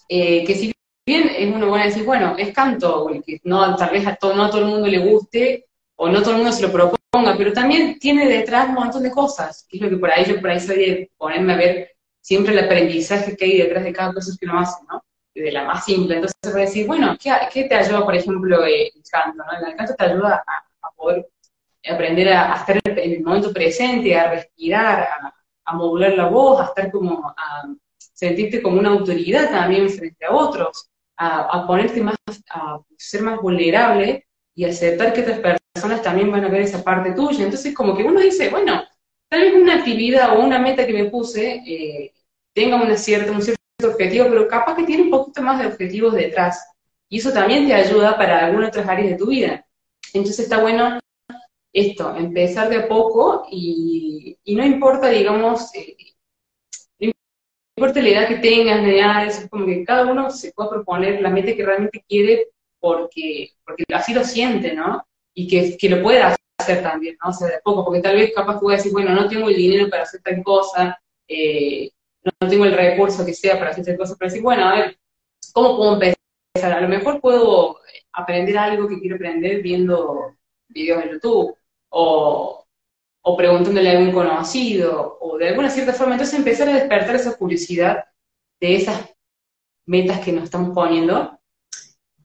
Eh, 0.09 0.43
que 0.45 0.55
si 0.55 0.73
bien 1.05 1.29
es 1.35 1.53
uno 1.53 1.67
bueno 1.67 1.85
decir, 1.85 2.03
bueno, 2.03 2.35
es 2.37 2.53
canto, 2.53 3.07
que 3.25 3.39
no, 3.43 3.75
tal 3.75 3.91
vez 3.91 4.07
a 4.07 4.15
todo, 4.15 4.33
no 4.33 4.45
a 4.45 4.49
todo 4.49 4.61
el 4.61 4.67
mundo 4.67 4.87
le 4.87 4.99
guste, 4.99 5.65
o 5.95 6.09
no 6.09 6.21
todo 6.21 6.31
el 6.31 6.37
mundo 6.37 6.51
se 6.51 6.63
lo 6.63 6.71
proponga, 6.71 7.37
pero 7.37 7.53
también 7.53 7.99
tiene 7.99 8.27
detrás 8.27 8.69
un 8.69 8.75
montón 8.75 9.03
de 9.03 9.11
cosas, 9.11 9.65
que 9.69 9.77
es 9.77 9.83
lo 9.83 9.89
que 9.89 9.97
por 9.97 10.11
ahí 10.11 10.25
yo 10.25 10.41
por 10.41 10.49
ahí 10.49 10.59
soy 10.59 11.09
ponerme 11.17 11.53
a 11.53 11.57
ver 11.57 11.91
siempre 12.21 12.53
el 12.53 12.65
aprendizaje 12.65 13.37
que 13.37 13.45
hay 13.45 13.57
detrás 13.57 13.83
de 13.83 13.93
cada 13.93 14.13
cosa 14.13 14.35
que 14.39 14.45
uno 14.45 14.59
hace, 14.59 14.83
¿no? 14.89 15.03
De 15.33 15.51
la 15.51 15.63
más 15.63 15.85
simple. 15.85 16.15
Entonces 16.15 16.39
voy 16.43 16.61
a 16.61 16.65
decir, 16.65 16.87
bueno, 16.87 17.15
¿qué, 17.21 17.31
¿qué, 17.53 17.65
te 17.65 17.75
ayuda, 17.75 18.03
por 18.03 18.15
ejemplo, 18.15 18.63
el 18.65 18.91
canto? 19.11 19.43
¿no? 19.43 19.67
El 19.67 19.75
canto 19.75 19.93
te 19.95 20.05
ayuda 20.05 20.43
a, 20.81 20.91
poder 20.95 21.27
aprender 21.87 22.29
a, 22.29 22.53
a, 22.53 22.59
estar 22.59 22.79
en 22.83 23.11
el 23.11 23.21
momento 23.21 23.53
presente, 23.53 24.17
a 24.17 24.31
respirar, 24.31 25.01
a, 25.01 25.35
a 25.65 25.73
modular 25.73 26.13
la 26.13 26.27
voz, 26.27 26.61
a 26.61 26.65
estar 26.65 26.91
como, 26.91 27.27
a 27.29 27.67
sentirte 27.97 28.61
como 28.61 28.79
una 28.79 28.89
autoridad 28.89 29.49
también 29.49 29.89
frente 29.89 30.25
a 30.25 30.33
otros, 30.33 30.89
a, 31.17 31.65
ponerte 31.67 32.01
más, 32.01 32.15
a 32.49 32.79
ser 32.97 33.21
más 33.21 33.39
vulnerable 33.41 34.27
y 34.53 34.65
aceptar 34.65 35.13
que 35.13 35.21
otras 35.21 35.39
personas 35.73 36.01
también 36.01 36.31
van 36.31 36.45
a 36.45 36.49
ver 36.49 36.61
esa 36.61 36.83
parte 36.83 37.13
tuya. 37.13 37.43
Entonces 37.43 37.73
como 37.73 37.95
que 37.95 38.03
uno 38.03 38.19
dice, 38.19 38.49
bueno, 38.49 38.83
tal 39.29 39.41
vez 39.41 39.53
una 39.55 39.75
actividad 39.75 40.37
o 40.37 40.43
una 40.43 40.59
meta 40.59 40.85
que 40.85 40.93
me 40.93 41.05
puse 41.05 41.61
eh, 41.65 42.13
tenga 42.53 42.77
un 42.77 42.97
cierto 42.97 43.33
objetivo, 43.83 44.27
pero 44.29 44.47
capaz 44.47 44.75
que 44.75 44.83
tiene 44.83 45.03
un 45.03 45.11
poquito 45.11 45.41
más 45.41 45.59
de 45.59 45.67
objetivos 45.67 46.13
detrás. 46.13 46.65
Y 47.09 47.19
eso 47.19 47.31
también 47.31 47.67
te 47.67 47.73
ayuda 47.73 48.17
para 48.17 48.45
algunas 48.45 48.69
otras 48.69 48.87
áreas 48.87 49.11
de 49.11 49.17
tu 49.17 49.27
vida. 49.27 49.65
Entonces 50.13 50.39
está 50.39 50.61
bueno 50.61 50.99
esto, 51.73 52.15
empezar 52.15 52.69
de 52.69 52.77
a 52.77 52.87
poco 52.87 53.47
y, 53.51 54.37
no 54.47 54.65
importa, 54.65 55.09
digamos, 55.09 55.75
eh, 55.75 55.97
importa 57.77 58.01
la 58.01 58.09
edad 58.09 58.27
que 58.27 58.35
tengas, 58.35 58.81
ni 58.81 58.99
nada 58.99 59.25
es 59.25 59.47
como 59.49 59.65
que 59.65 59.83
cada 59.83 60.05
uno 60.05 60.29
se 60.29 60.51
puede 60.53 60.69
proponer 60.69 61.21
la 61.21 61.29
meta 61.29 61.53
que 61.53 61.65
realmente 61.65 62.03
quiere 62.07 62.47
porque, 62.79 63.51
porque 63.65 63.83
así 63.93 64.13
lo 64.13 64.23
siente, 64.23 64.73
¿no? 64.73 65.05
Y 65.33 65.47
que, 65.47 65.77
que 65.77 65.89
lo 65.89 66.01
pueda 66.01 66.35
hacer 66.57 66.81
también, 66.81 67.17
¿no? 67.21 67.31
O 67.31 67.33
sea, 67.33 67.47
de 67.47 67.59
poco, 67.63 67.83
porque 67.83 68.01
tal 68.01 68.15
vez 68.15 68.31
capaz 68.33 68.59
tú 68.59 68.67
vas 68.67 68.75
a 68.75 68.77
decir, 68.77 68.93
bueno, 68.93 69.13
no 69.13 69.27
tengo 69.27 69.49
el 69.49 69.55
dinero 69.55 69.89
para 69.89 70.03
hacer 70.03 70.21
tal 70.21 70.41
cosa, 70.43 70.97
eh, 71.27 71.91
no 72.23 72.47
tengo 72.47 72.65
el 72.65 72.73
recurso 72.73 73.25
que 73.25 73.33
sea 73.33 73.57
para 73.57 73.71
hacer 73.71 73.85
tal 73.85 73.97
cosa, 73.97 74.15
pero 74.17 74.29
decir, 74.29 74.43
bueno, 74.43 74.67
a 74.67 74.75
ver, 74.75 74.97
¿cómo 75.53 75.75
puedo 75.75 75.93
empezar? 75.93 76.17
A 76.77 76.81
lo 76.81 76.87
mejor 76.87 77.19
puedo 77.19 77.79
aprender 78.13 78.57
algo 78.57 78.87
que 78.87 78.99
quiero 78.99 79.17
aprender 79.17 79.61
viendo 79.61 80.35
videos 80.69 81.03
de 81.03 81.11
YouTube, 81.11 81.57
o, 81.89 82.64
o 83.27 83.35
preguntándole 83.35 83.89
a 83.89 83.97
algún 83.97 84.13
conocido, 84.13 85.17
o 85.19 85.37
de 85.37 85.49
alguna 85.49 85.69
cierta 85.69 85.93
forma. 85.93 86.13
Entonces 86.13 86.37
empezar 86.37 86.69
a 86.69 86.75
despertar 86.75 87.15
esa 87.15 87.35
curiosidad 87.35 88.05
de 88.61 88.75
esas 88.75 89.15
metas 89.87 90.19
que 90.19 90.31
nos 90.31 90.43
estamos 90.45 90.75
poniendo, 90.75 91.39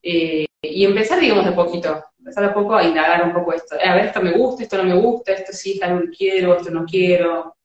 eh, 0.03 0.45
y 0.61 0.85
empezar, 0.85 1.19
digamos, 1.19 1.45
de 1.45 1.53
poquito, 1.53 2.03
empezar 2.19 2.47
de 2.47 2.53
poco 2.53 2.75
a 2.75 2.83
indagar 2.83 3.23
un 3.25 3.33
poco 3.33 3.51
esto. 3.53 3.75
A 3.83 3.95
ver, 3.95 4.05
esto 4.05 4.21
me 4.21 4.31
gusta, 4.31 4.63
esto 4.63 4.77
no 4.77 4.83
me 4.83 4.95
gusta, 4.95 5.33
esto 5.33 5.53
sí 5.53 5.79
algo 5.81 6.01
quiero, 6.15 6.55
esto 6.55 6.69
no 6.69 6.85
quiero. 6.85 7.55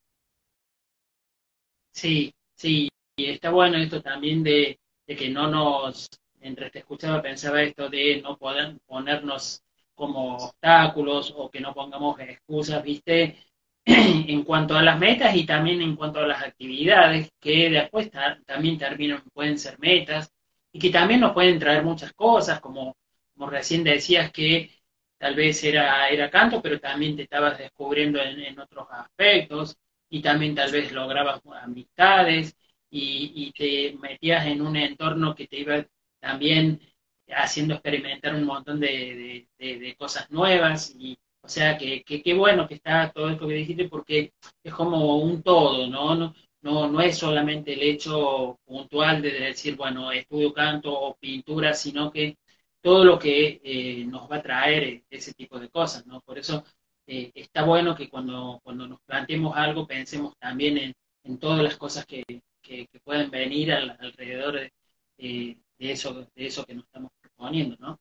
Sí, 1.93 2.33
sí, 2.55 2.89
y 3.17 3.31
está 3.31 3.51
bueno 3.51 3.77
esto 3.77 4.01
también 4.03 4.43
de, 4.43 4.79
de 5.07 5.17
que 5.17 5.29
no 5.29 5.47
nos, 5.49 6.09
mientras 6.41 6.73
te 6.73 6.79
escuchaba 6.79 7.21
pensaba 7.21 7.63
esto 7.63 7.91
de 7.91 8.23
no 8.23 8.39
poder 8.39 8.79
ponernos 8.87 9.63
como 9.97 10.37
obstáculos 10.37 11.35
o 11.37 11.51
que 11.51 11.61
no 11.61 11.75
pongamos 11.75 12.21
excusas, 12.21 12.83
¿viste? 12.85 13.39
en 13.85 14.43
cuanto 14.45 14.77
a 14.77 14.83
las 14.83 14.99
metas 14.99 15.35
y 15.37 15.47
también 15.47 15.81
en 15.83 15.97
cuanto 15.97 16.21
a 16.21 16.27
las 16.27 16.43
actividades 16.43 17.31
que 17.41 17.71
después 17.71 18.11
también 18.47 18.79
terminan, 18.79 19.23
pueden 19.33 19.59
ser 19.59 19.79
metas 19.79 20.33
y 20.73 20.79
que 20.79 20.91
también 20.91 21.21
nos 21.21 21.33
pueden 21.33 21.59
traer 21.59 21.83
muchas 21.85 22.13
cosas, 22.13 22.61
como, 22.61 22.97
recién 23.37 23.85
decías 23.85 24.31
que 24.33 24.71
tal 25.19 25.35
vez 25.35 25.63
era, 25.65 26.09
era 26.09 26.31
canto, 26.31 26.61
pero 26.63 26.81
también 26.81 27.17
te 27.17 27.23
estabas 27.23 27.59
descubriendo 27.59 28.21
en, 28.21 28.59
otros 28.59 28.89
aspectos 28.91 29.77
y 30.11 30.21
también 30.23 30.55
tal 30.55 30.73
vez 30.73 30.93
lograbas 30.93 31.41
amistades 31.63 32.57
y, 32.91 33.53
te 33.57 33.97
metías 33.99 34.47
en 34.47 34.63
un 34.63 34.77
entorno 34.77 35.35
que 35.35 35.47
te 35.47 35.61
iba 35.61 35.87
también 36.21 36.81
haciendo 37.29 37.75
experimentar 37.75 38.35
un 38.35 38.45
montón 38.45 38.81
de, 38.81 39.47
de, 39.59 39.97
cosas 39.99 40.31
nuevas 40.31 40.95
y 40.99 41.19
o 41.43 41.49
sea 41.49 41.79
que 41.79 42.03
qué 42.05 42.35
bueno 42.35 42.67
que 42.69 42.75
está 42.75 43.11
todo 43.13 43.31
esto 43.31 43.47
que 43.49 43.55
dijiste 43.55 43.89
porque 43.89 44.33
es 44.63 44.75
como 44.75 45.19
un 45.19 45.43
todo, 45.43 45.87
¿no? 45.89 46.15
¿no? 46.15 46.35
No, 46.63 46.89
no 46.89 47.01
es 47.01 47.19
solamente 47.19 47.75
el 47.75 47.83
hecho 47.83 48.59
puntual 48.65 49.23
de 49.23 49.31
decir, 49.31 49.77
bueno, 49.77 50.11
estudio 50.11 50.53
canto 50.53 50.93
o 50.93 51.15
pintura, 51.17 51.73
sino 51.75 52.11
que 52.11 52.37
todo 52.81 53.05
lo 53.05 53.19
que 53.19 53.61
eh, 53.65 54.05
nos 54.07 54.31
va 54.31 54.37
a 54.37 54.43
traer 54.43 55.05
ese 55.11 55.33
tipo 55.35 55.59
de 55.61 55.69
cosas, 55.69 56.07
¿no? 56.07 56.21
Por 56.23 56.39
eso 56.39 56.65
eh, 57.07 57.31
está 57.35 57.65
bueno 57.65 57.95
que 57.95 58.09
cuando, 58.09 58.61
cuando 58.65 58.87
nos 58.89 59.01
planteemos 59.03 59.57
algo 59.57 59.87
pensemos 59.87 60.35
también 60.39 60.79
en, 60.79 60.95
en 61.25 61.39
todas 61.39 61.63
las 61.63 61.77
cosas 61.77 62.07
que, 62.07 62.25
que, 62.63 62.89
pueden 63.05 63.31
venir 63.31 63.73
alrededor 63.73 64.55
de, 64.55 64.73
eh, 65.19 65.57
de, 65.79 65.93
eso, 65.93 66.29
de 66.35 66.47
eso 66.47 66.65
que 66.67 66.75
nos 66.75 66.85
estamos 66.85 67.13
proponiendo, 67.37 67.77
¿no? 67.79 68.01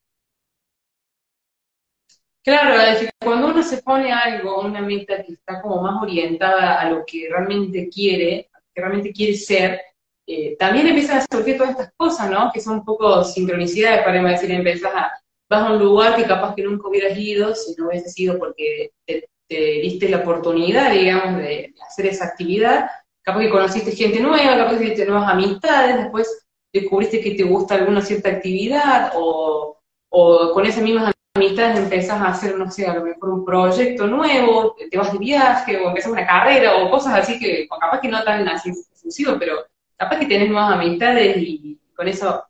Claro, 2.44 2.76
cuando 3.20 3.48
uno 3.48 3.64
se 3.64 3.82
pone 3.82 4.12
algo, 4.12 4.62
una 4.62 4.80
meta 4.80 5.24
que 5.24 5.34
está 5.34 5.62
como 5.62 5.82
más 5.82 6.02
orientada 6.02 6.80
a 6.80 6.90
lo 6.92 7.04
que 7.04 7.28
realmente 7.28 7.90
quiere, 7.90 8.52
que 8.72 8.82
realmente 8.82 9.12
quiere 9.12 9.34
ser, 9.34 9.82
eh, 10.28 10.56
también 10.58 10.88
empiezan 10.88 11.18
a 11.18 11.26
surgir 11.32 11.58
todas 11.58 11.72
estas 11.72 11.92
cosas, 11.98 12.30
¿no? 12.30 12.52
Que 12.54 12.62
son 12.62 12.80
un 12.80 12.86
poco 12.86 13.24
sincronicidades, 13.24 14.04
para 14.04 14.22
decir, 14.22 14.52
empezás 14.52 14.94
a, 14.94 15.12
vas 15.50 15.64
a 15.64 15.72
un 15.74 15.80
lugar 15.80 16.16
que 16.16 16.26
capaz 16.26 16.54
que 16.54 16.62
nunca 16.62 16.88
hubieras 16.88 17.18
ido, 17.18 17.56
si 17.56 17.74
no 17.80 17.88
hubieses 17.88 18.18
ido 18.20 18.38
porque 18.38 18.92
te, 19.06 19.28
diste 19.48 20.10
la 20.10 20.18
oportunidad, 20.18 20.92
digamos, 20.92 21.38
de 21.38 21.74
hacer 21.88 22.08
esa 22.08 22.26
actividad, 22.26 22.90
capaz 23.24 23.40
que 23.40 23.50
conociste 23.50 23.92
gente 23.92 24.20
nueva, 24.20 24.58
capaz 24.58 24.78
que 24.78 24.86
hiciste 24.86 25.06
nuevas 25.06 25.32
amistades, 25.32 25.98
después 25.98 26.45
descubriste 26.82 27.22
que 27.22 27.32
te 27.32 27.44
gusta 27.44 27.76
alguna 27.76 28.02
cierta 28.02 28.30
actividad, 28.30 29.14
o, 29.16 29.78
o 30.10 30.52
con 30.54 30.66
esas 30.66 30.84
mismas 30.84 31.14
amistades 31.34 31.80
empezás 31.80 32.22
a 32.22 32.28
hacer, 32.28 32.58
no 32.58 32.70
sé, 32.72 32.86
a 32.86 32.96
lo 32.96 33.04
mejor 33.04 33.30
un 33.30 33.46
proyecto 33.46 34.08
nuevo, 34.08 34.76
te 34.90 34.98
vas 34.98 35.12
de 35.12 35.20
viaje, 35.20 35.78
o 35.78 35.90
empezás 35.90 36.12
una 36.12 36.26
carrera, 36.26 36.78
o 36.78 36.90
cosas 36.90 37.20
así 37.20 37.40
que, 37.40 37.68
capaz 37.68 38.00
que 38.02 38.08
no 38.08 38.24
tan 38.24 38.48
así 38.48 38.70
exclusivo, 38.70 39.38
pero 39.40 39.66
capaz 39.98 40.20
que 40.20 40.26
tenés 40.26 40.50
nuevas 40.50 40.74
amistades 40.74 41.38
y 41.38 41.80
con 41.96 42.08
eso 42.08 42.44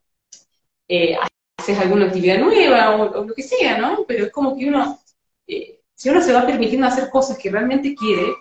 eh, 0.87 1.17
haces 1.59 1.79
alguna 1.79 2.05
actividad 2.05 2.39
nueva, 2.39 2.95
o, 2.95 3.25
lo 3.25 3.33
que 3.33 3.43
sea, 3.43 3.77
¿no? 3.77 4.05
Pero 4.07 4.25
es 4.25 4.31
como 4.31 4.57
que 4.57 4.67
uno, 4.67 4.99
eh, 5.47 5.79
si 5.95 6.09
uno 6.09 6.21
se 6.21 6.33
va 6.33 6.45
permitiendo 6.45 6.87
hacer 6.87 7.09
cosas 7.09 7.37
que 7.37 7.51
realmente 7.51 7.95
quiere, 7.95 8.33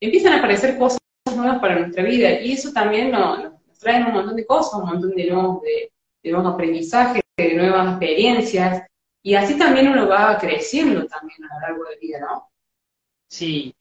empiezan 0.00 0.34
a 0.34 0.38
aparecer 0.38 0.78
cosas 0.78 0.98
nuevas 1.34 1.60
para 1.60 1.78
nuestra 1.78 2.02
vida, 2.02 2.40
y 2.40 2.52
eso 2.52 2.72
también 2.72 3.10
nos, 3.10 3.51
trae 3.82 4.02
un 4.04 4.12
montón 4.12 4.36
de 4.36 4.46
cosas, 4.46 4.80
un 4.80 4.88
montón 4.88 5.10
de 5.10 5.30
nuevos, 5.30 5.62
de 5.62 6.30
nuevos 6.30 6.54
aprendizajes, 6.54 7.22
de 7.36 7.54
nuevas 7.54 7.90
experiencias, 7.90 8.86
y 9.22 9.34
así 9.34 9.58
también 9.58 9.88
uno 9.88 10.08
va 10.08 10.38
creciendo 10.38 11.06
también 11.06 11.44
a 11.44 11.54
lo 11.54 11.60
largo 11.60 11.84
de 11.84 11.90
la 11.90 12.00
vida, 12.00 12.20
¿no? 12.20 12.48
Sí, 13.28 13.74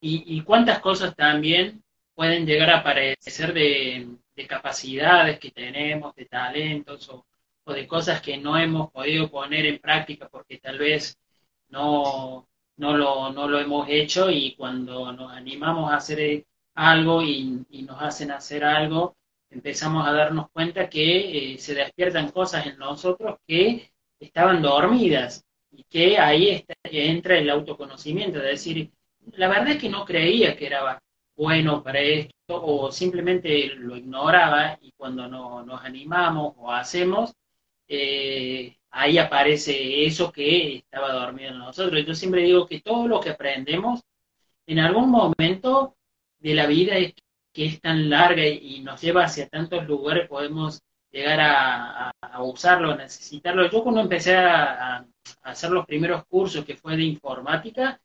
y, 0.00 0.40
cuántas 0.42 0.78
cosas 0.80 1.14
también 1.16 1.82
pueden 2.14 2.46
llegar 2.46 2.70
a 2.70 2.78
aparecer 2.78 3.52
de, 3.52 4.16
capacidades 4.46 5.38
que 5.40 5.50
tenemos, 5.50 6.14
de 6.14 6.24
talentos 6.26 7.08
o, 7.10 7.24
de 7.66 7.86
cosas 7.86 8.22
que 8.22 8.38
no 8.38 8.56
hemos 8.56 8.90
podido 8.90 9.30
poner 9.30 9.66
en 9.66 9.78
práctica 9.78 10.28
porque 10.28 10.58
tal 10.58 10.78
vez 10.78 11.18
no, 11.68 12.48
no, 12.76 12.96
lo, 12.96 13.30
no 13.30 13.46
lo 13.48 13.58
hemos 13.58 13.88
hecho 13.90 14.30
y 14.30 14.54
cuando 14.56 15.12
nos 15.12 15.32
animamos 15.32 15.92
a 15.92 15.96
hacer 15.96 16.46
algo 16.74 17.22
y, 17.22 17.66
nos 17.82 18.00
hacen 18.00 18.30
hacer 18.30 18.64
algo, 18.64 19.16
empezamos 19.50 20.06
a 20.06 20.12
darnos 20.12 20.50
cuenta 20.50 20.88
que 20.88 21.54
eh, 21.54 21.58
se 21.58 21.74
despiertan 21.74 22.30
cosas 22.30 22.66
en 22.66 22.78
nosotros 22.78 23.38
que 23.46 23.92
estaban 24.20 24.62
dormidas 24.62 25.44
y 25.70 25.84
que 25.84 26.18
ahí 26.18 26.50
está, 26.50 26.74
entra 26.84 27.38
el 27.38 27.50
autoconocimiento, 27.50 28.38
de 28.38 28.48
decir, 28.48 28.90
la 29.32 29.48
verdad 29.48 29.68
es 29.70 29.78
que 29.78 29.88
no 29.88 30.04
creía 30.04 30.56
que 30.56 30.66
era 30.66 31.00
bueno 31.36 31.82
para 31.82 32.00
esto 32.00 32.32
o 32.48 32.90
simplemente 32.90 33.68
lo 33.76 33.96
ignoraba 33.96 34.78
y 34.80 34.92
cuando 34.92 35.28
no, 35.28 35.62
nos 35.64 35.84
animamos 35.84 36.54
o 36.56 36.72
hacemos, 36.72 37.32
eh, 37.86 38.76
ahí 38.90 39.18
aparece 39.18 40.04
eso 40.04 40.32
que 40.32 40.76
estaba 40.78 41.12
dormido 41.12 41.50
en 41.50 41.58
nosotros. 41.58 42.04
Yo 42.04 42.14
siempre 42.14 42.42
digo 42.42 42.66
que 42.66 42.80
todo 42.80 43.06
lo 43.06 43.20
que 43.20 43.30
aprendemos 43.30 44.00
en 44.66 44.80
algún 44.80 45.10
momento 45.10 45.96
de 46.38 46.54
la 46.54 46.66
vida 46.66 46.96
es 46.96 47.14
que 47.58 47.66
es 47.66 47.80
tan 47.80 48.08
larga 48.08 48.46
y 48.46 48.80
nos 48.82 49.00
lleva 49.00 49.24
hacia 49.24 49.48
tantos 49.48 49.84
lugares, 49.84 50.28
podemos 50.28 50.80
llegar 51.10 51.40
a, 51.40 52.12
usarlo, 52.40 52.92
a 52.92 52.96
necesitarlo. 52.96 53.68
Yo 53.68 53.82
cuando 53.82 54.00
empecé 54.00 54.36
a, 54.36 55.04
hacer 55.42 55.70
los 55.72 55.84
primeros 55.84 56.24
cursos 56.26 56.64
que 56.64 56.76
fue 56.76 56.96
de 56.96 57.02
informática, 57.02 58.00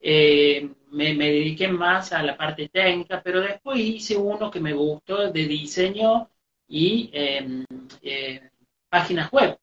eh, 0.00 0.70
me, 0.92 1.14
dediqué 1.14 1.68
más 1.68 2.14
a 2.14 2.22
la 2.22 2.38
parte 2.38 2.70
técnica, 2.70 3.20
pero 3.22 3.42
después 3.42 3.78
hice 3.78 4.16
uno 4.16 4.50
que 4.50 4.60
me 4.60 4.72
gustó 4.72 5.30
de 5.30 5.44
diseño 5.46 6.30
y 6.66 7.10
em, 7.12 7.64
eh, 8.00 8.48
páginas 8.88 9.30
web. 9.30 9.58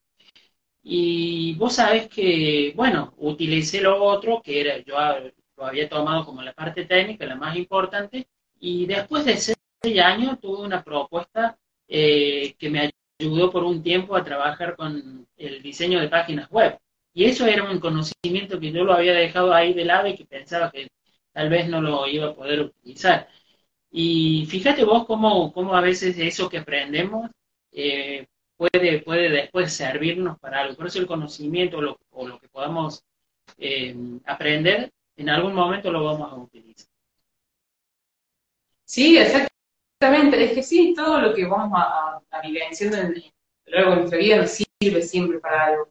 Y 0.83 1.55
vos 1.55 1.73
sabés 1.73 2.07
que, 2.07 2.73
bueno, 2.75 3.13
utilicé 3.17 3.81
lo 3.81 4.03
otro, 4.03 4.41
que 4.43 4.61
era, 4.61 4.77
yo 4.79 4.95
lo 5.57 5.65
había 5.65 5.89
tomado 5.89 6.23
como 6.25 6.43
la 6.43 6.53
parte 6.53 6.85
técnica, 6.85 7.25
la 7.25 7.35
más 7.35 7.55
importante, 7.57 8.27
y 8.63 8.85
después 8.85 9.25
de 9.25 9.35
seis 9.35 9.57
años 10.01 10.39
tuve 10.39 10.63
una 10.63 10.83
propuesta 10.83 11.57
eh, 11.85 12.55
que 12.57 12.69
me 12.69 12.93
ayudó 13.19 13.51
por 13.51 13.65
un 13.65 13.83
tiempo 13.83 14.15
a 14.15 14.23
trabajar 14.23 14.77
con 14.77 15.27
el 15.35 15.61
diseño 15.61 15.99
de 15.99 16.07
páginas 16.07 16.49
web. 16.49 16.79
Y 17.13 17.25
eso 17.25 17.45
era 17.45 17.69
un 17.69 17.79
conocimiento 17.81 18.61
que 18.61 18.71
yo 18.71 18.85
lo 18.85 18.93
había 18.93 19.13
dejado 19.13 19.53
ahí 19.53 19.73
de 19.73 19.83
lado 19.83 20.07
y 20.07 20.15
que 20.15 20.25
pensaba 20.25 20.71
que 20.71 20.87
tal 21.33 21.49
vez 21.49 21.67
no 21.67 21.81
lo 21.81 22.07
iba 22.07 22.27
a 22.27 22.35
poder 22.35 22.61
utilizar. 22.61 23.27
Y 23.91 24.45
fíjate 24.47 24.85
vos 24.85 25.05
cómo, 25.05 25.51
cómo 25.53 25.75
a 25.75 25.81
veces 25.81 26.17
eso 26.17 26.49
que 26.49 26.59
aprendemos 26.59 27.29
eh, 27.73 28.27
puede, 28.55 29.01
puede 29.01 29.29
después 29.29 29.73
servirnos 29.73 30.39
para 30.39 30.61
algo. 30.61 30.75
Por 30.77 30.87
eso 30.87 30.99
el 30.99 31.07
conocimiento 31.07 31.79
o 32.11 32.27
lo 32.27 32.39
que 32.39 32.47
podamos 32.49 33.03
eh, 33.57 33.93
aprender, 34.25 34.89
en 35.17 35.29
algún 35.29 35.53
momento 35.53 35.91
lo 35.91 36.05
vamos 36.05 36.31
a 36.31 36.35
utilizar. 36.35 36.92
Sí, 38.93 39.17
exactamente. 39.17 40.43
Es 40.43 40.53
que 40.53 40.61
sí, 40.61 40.93
todo 40.95 41.19
lo 41.19 41.33
que 41.33 41.47
vamos 41.47 41.71
a, 41.75 42.21
a, 42.29 42.41
vivenciando 42.43 42.97
en, 42.97 43.05
a 43.07 43.69
lo 43.71 43.75
largo 43.75 43.89
de 43.89 43.97
nuestra 43.97 44.19
vida 44.19 44.37
nos 44.37 44.51
sirve 44.51 45.01
siempre 45.01 45.39
para 45.39 45.65
algo. 45.65 45.89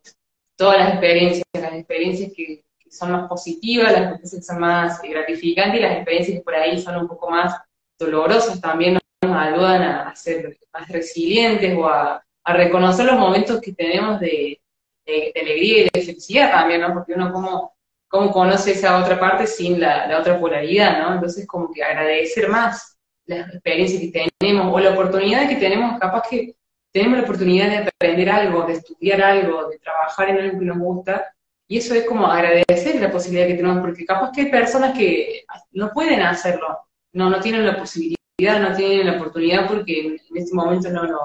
Todas 0.57 0.79
las 0.79 0.91
experiencias, 0.91 1.45
las 1.53 1.73
experiencias 1.73 2.33
que, 2.33 2.63
son 2.89 3.11
más 3.11 3.29
positivas, 3.29 3.91
las 3.91 4.03
experiencias 4.03 4.41
que 4.41 4.47
son 4.47 4.61
más 4.61 5.03
gratificantes 5.03 5.81
y 5.81 5.83
las 5.83 5.97
experiencias 5.97 6.39
que 6.39 6.45
por 6.45 6.55
ahí 6.55 6.81
son 6.81 6.97
un 6.97 7.09
poco 7.09 7.29
más 7.29 7.61
dolorosas 7.99 8.61
también 8.61 8.99
nos 9.25 9.37
ayudan 9.37 9.83
a, 9.83 10.15
ser 10.15 10.57
más 10.73 10.89
resilientes 10.89 11.77
o 11.77 11.89
a, 11.89 12.23
reconocer 12.45 13.07
los 13.07 13.19
momentos 13.19 13.61
que 13.61 13.73
tenemos 13.73 14.21
de, 14.21 14.61
alegría 15.09 15.87
y 15.87 15.89
de 15.93 16.03
felicidad 16.03 16.53
también, 16.53 16.83
¿no? 16.83 16.95
Porque 16.95 17.15
uno 17.15 17.33
como, 17.33 17.75
como 18.13 18.31
conoce 18.31 18.73
esa 18.73 19.03
otra 19.03 19.19
parte 19.19 19.47
sin 19.47 19.81
la, 19.81 20.19
otra 20.21 20.39
polaridad, 20.39 21.01
¿no? 21.01 21.15
Entonces 21.15 21.47
como 21.47 21.73
que 21.73 21.83
agradecer 21.83 22.47
más 22.47 22.99
las 23.25 23.49
experiencias 23.55 24.03
que 24.03 24.29
tenemos 24.39 24.71
o 24.71 24.79
la 24.79 24.91
oportunidad 24.91 25.49
que 25.49 25.57
tenemos, 25.57 25.99
capaz 25.99 26.29
que 26.29 26.55
tenemos 26.93 27.17
la 27.17 27.25
oportunidad 27.25 27.71
de 27.71 27.89
aprender 27.89 28.29
algo, 28.29 28.67
de 28.67 28.75
estudiar 28.75 29.23
algo, 29.23 29.71
de 29.71 29.79
trabajar 29.79 30.29
en 30.29 30.41
algo 30.41 30.59
que 30.59 30.65
nos 30.67 30.79
gusta, 30.79 31.35
y 31.67 31.79
eso 31.79 31.95
es 31.95 32.05
como 32.05 32.27
agradecer 32.27 33.01
la 33.01 33.11
posibilidad 33.11 33.47
que 33.47 33.55
tenemos, 33.55 33.81
porque 33.81 34.05
capaz 34.05 34.31
que 34.31 34.43
hay 34.43 34.51
personas 34.51 34.93
que 34.93 35.45
no 35.71 35.91
pueden 35.95 36.21
hacerlo, 36.21 36.81
no, 37.15 37.31
no 37.31 37.41
tienen 37.41 37.65
la 37.65 37.79
posibilidad 37.79 38.19
no 38.61 38.77
tienen 38.77 39.07
la 39.07 39.17
oportunidad 39.17 39.69
porque 39.69 40.01
en, 40.07 40.19
este 40.35 40.55
momento 40.55 40.91
no, 40.91 41.05
no, 41.05 41.19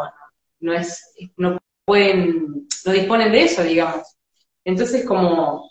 no, 0.61 0.73
no 1.35 1.57
pueden, 1.83 2.65
no 2.85 2.91
disponen 2.93 3.31
de 3.33 3.43
eso, 3.43 3.61
digamos. 3.63 4.15
Entonces, 4.63 5.05
como 5.05 5.67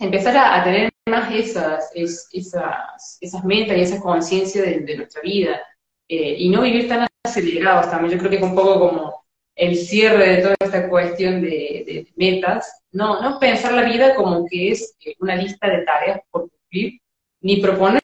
empezar 0.00 0.36
a, 0.36 0.64
tener 0.64 0.90
más 1.08 1.32
esas, 1.32 1.90
esas, 1.94 3.18
esas 3.20 3.44
metas 3.44 3.76
y 3.76 3.80
esa 3.80 4.00
conciencia 4.00 4.62
de, 4.62 4.96
nuestra 4.96 5.22
vida 5.22 5.60
eh, 6.08 6.36
y 6.38 6.48
no 6.48 6.62
vivir 6.62 6.88
tan 6.88 7.06
acelerados 7.24 7.90
también. 7.90 8.12
Yo 8.12 8.18
creo 8.18 8.30
que 8.30 8.36
es 8.36 8.42
un 8.42 8.54
poco 8.54 8.78
como 8.78 9.26
el 9.54 9.76
cierre 9.76 10.36
de 10.36 10.42
toda 10.42 10.56
esta 10.60 10.88
cuestión 10.88 11.40
de, 11.40 12.06
metas, 12.16 12.82
no, 12.92 13.22
no 13.22 13.38
pensar 13.38 13.72
la 13.72 13.84
vida 13.84 14.14
como 14.14 14.46
que 14.46 14.72
es 14.72 14.96
eh, 15.04 15.14
una 15.20 15.36
lista 15.36 15.68
de 15.68 15.82
tareas 15.84 16.20
por 16.30 16.50
cumplir, 16.50 17.00
ni 17.40 17.56
proponer 17.58 18.02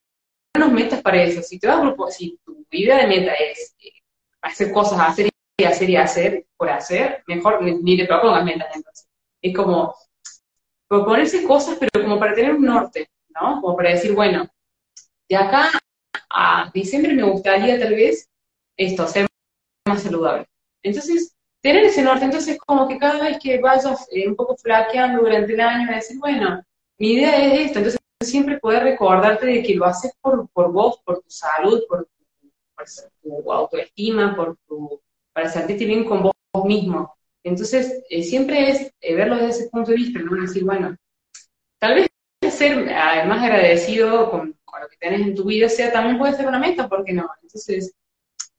metas 0.70 1.02
para 1.02 1.22
eso. 1.22 1.42
Si 1.42 1.58
te 1.58 1.66
vas 1.66 1.78
a 1.78 2.10
si 2.10 2.38
tu 2.44 2.64
idea 2.70 2.98
de 2.98 3.06
meta 3.06 3.32
es 3.34 3.74
eh, 3.80 3.92
hacer 4.42 4.72
cosas, 4.72 4.98
hacer 5.00 5.28
y 5.56 5.64
hacer 5.64 5.90
y 5.90 5.96
hacer 5.96 6.46
por 6.56 6.70
hacer, 6.70 7.22
mejor 7.26 7.62
ni, 7.62 7.96
te 7.96 8.06
propongas 8.06 8.44
metas 8.44 8.68
entonces. 8.74 9.08
Es 9.40 9.54
como 9.54 9.94
proponerse 10.92 11.44
cosas, 11.44 11.78
pero 11.80 12.04
como 12.04 12.18
para 12.18 12.34
tener 12.34 12.54
un 12.54 12.66
norte, 12.66 13.08
¿no? 13.30 13.62
Como 13.62 13.74
para 13.74 13.92
decir, 13.92 14.12
bueno, 14.14 14.46
de 15.26 15.36
acá 15.36 15.70
a 16.28 16.70
diciembre 16.74 17.14
me 17.14 17.22
gustaría 17.22 17.80
tal 17.80 17.94
vez 17.94 18.28
esto, 18.76 19.06
ser 19.06 19.26
más 19.88 20.02
saludable. 20.02 20.46
Entonces, 20.82 21.34
tener 21.62 21.84
ese 21.84 22.02
norte, 22.02 22.26
entonces 22.26 22.58
como 22.58 22.86
que 22.86 22.98
cada 22.98 23.24
vez 23.24 23.38
que 23.42 23.58
vayas 23.58 24.06
eh, 24.10 24.28
un 24.28 24.36
poco 24.36 24.54
flaqueando 24.54 25.22
durante 25.22 25.54
el 25.54 25.60
año, 25.62 25.90
decir, 25.90 26.18
bueno, 26.18 26.62
mi 26.98 27.12
idea 27.12 27.38
es 27.38 27.68
esto, 27.68 27.78
entonces 27.78 28.00
siempre 28.20 28.58
poder 28.58 28.82
recordarte 28.82 29.46
de 29.46 29.62
que 29.62 29.74
lo 29.74 29.86
haces 29.86 30.12
por, 30.20 30.46
por 30.50 30.72
vos, 30.72 31.00
por 31.06 31.22
tu 31.22 31.30
salud, 31.30 31.84
por 31.88 32.06
tu, 33.22 33.50
autoestima, 33.50 34.36
por 34.36 34.58
tu, 34.68 35.00
para 35.32 35.48
sentirte 35.48 35.86
bien 35.86 36.04
con 36.04 36.22
vos, 36.22 36.34
mismo. 36.66 37.16
Entonces, 37.44 38.02
eh, 38.08 38.22
siempre 38.22 38.70
es 38.70 38.92
eh, 39.00 39.14
verlo 39.14 39.36
desde 39.36 39.50
ese 39.50 39.70
punto 39.70 39.90
de 39.90 39.96
vista, 39.96 40.20
¿no? 40.20 40.40
Decir, 40.40 40.64
bueno, 40.64 40.96
tal 41.78 41.94
vez 41.94 42.08
ser 42.50 42.84
más 42.84 43.42
agradecido 43.42 44.30
con, 44.30 44.56
lo 44.80 44.88
que 44.88 44.96
tenés 44.96 45.20
en 45.20 45.34
tu 45.34 45.44
vida 45.44 45.68
sea 45.68 45.92
también 45.92 46.18
puede 46.18 46.34
ser 46.34 46.46
una 46.46 46.58
meta, 46.58 46.88
¿por 46.88 47.04
qué 47.04 47.12
no? 47.12 47.28
Entonces, 47.42 47.94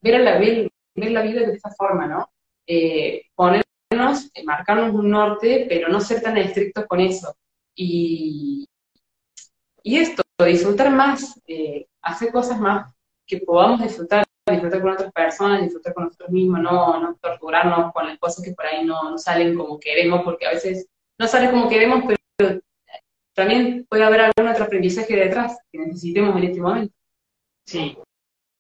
ver, 0.01 0.19
la, 0.21 0.37
ver, 0.39 0.69
la 0.95 1.21
vida 1.21 1.41
de 1.41 1.53
esta 1.53 1.71
forma, 1.71 2.07
¿no? 2.07 2.29
Eh, 2.67 3.23
ponernos, 3.35 4.31
marcarnos 4.45 4.93
un 4.93 5.09
norte, 5.09 5.65
pero 5.67 5.89
no 5.89 5.99
ser 5.99 6.21
tan 6.21 6.37
estrictos 6.37 6.85
con 6.85 6.99
eso. 6.99 7.35
Y, 7.75 8.67
y 9.81 9.97
esto, 9.97 10.23
disfrutar 10.45 10.91
más, 10.91 11.39
eh, 11.47 11.87
hacer 12.01 12.31
cosas 12.31 12.59
más 12.59 12.93
que 13.25 13.39
podamos 13.39 13.81
disfrutar, 13.81 14.25
disfrutar 14.51 14.81
con 14.81 14.91
otras 14.91 15.11
personas, 15.11 15.61
disfrutar 15.61 15.93
con 15.93 16.05
nosotros 16.05 16.29
mismos, 16.29 16.61
no, 16.61 16.99
no 16.99 17.15
torturarnos 17.21 17.93
con 17.93 18.07
las 18.07 18.19
cosas 18.19 18.43
que 18.43 18.51
por 18.51 18.65
ahí 18.65 18.85
no, 18.85 19.17
salen 19.17 19.55
como 19.55 19.79
queremos, 19.79 20.21
porque 20.23 20.45
a 20.45 20.51
veces 20.51 20.87
no 21.17 21.27
sale 21.27 21.49
como 21.49 21.69
queremos, 21.69 22.03
pero 22.35 22.59
también 23.33 23.85
puede 23.89 24.03
haber 24.03 24.21
algún 24.21 24.51
otro 24.51 24.65
aprendizaje 24.65 25.15
detrás 25.15 25.57
que 25.71 25.79
necesitemos 25.79 26.35
en 26.37 26.43
este 26.43 26.61
momento. 26.61 26.93
Sí, 27.65 27.97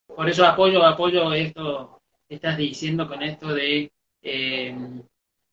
por 0.07 0.29
eso 0.29 0.45
apoyo, 0.45 0.85
apoyo 0.85 1.33
esto 1.33 2.01
que 2.27 2.35
estás 2.35 2.57
diciendo 2.57 3.07
con 3.07 3.21
esto 3.21 3.53
de, 3.53 3.91
eh, 4.21 4.75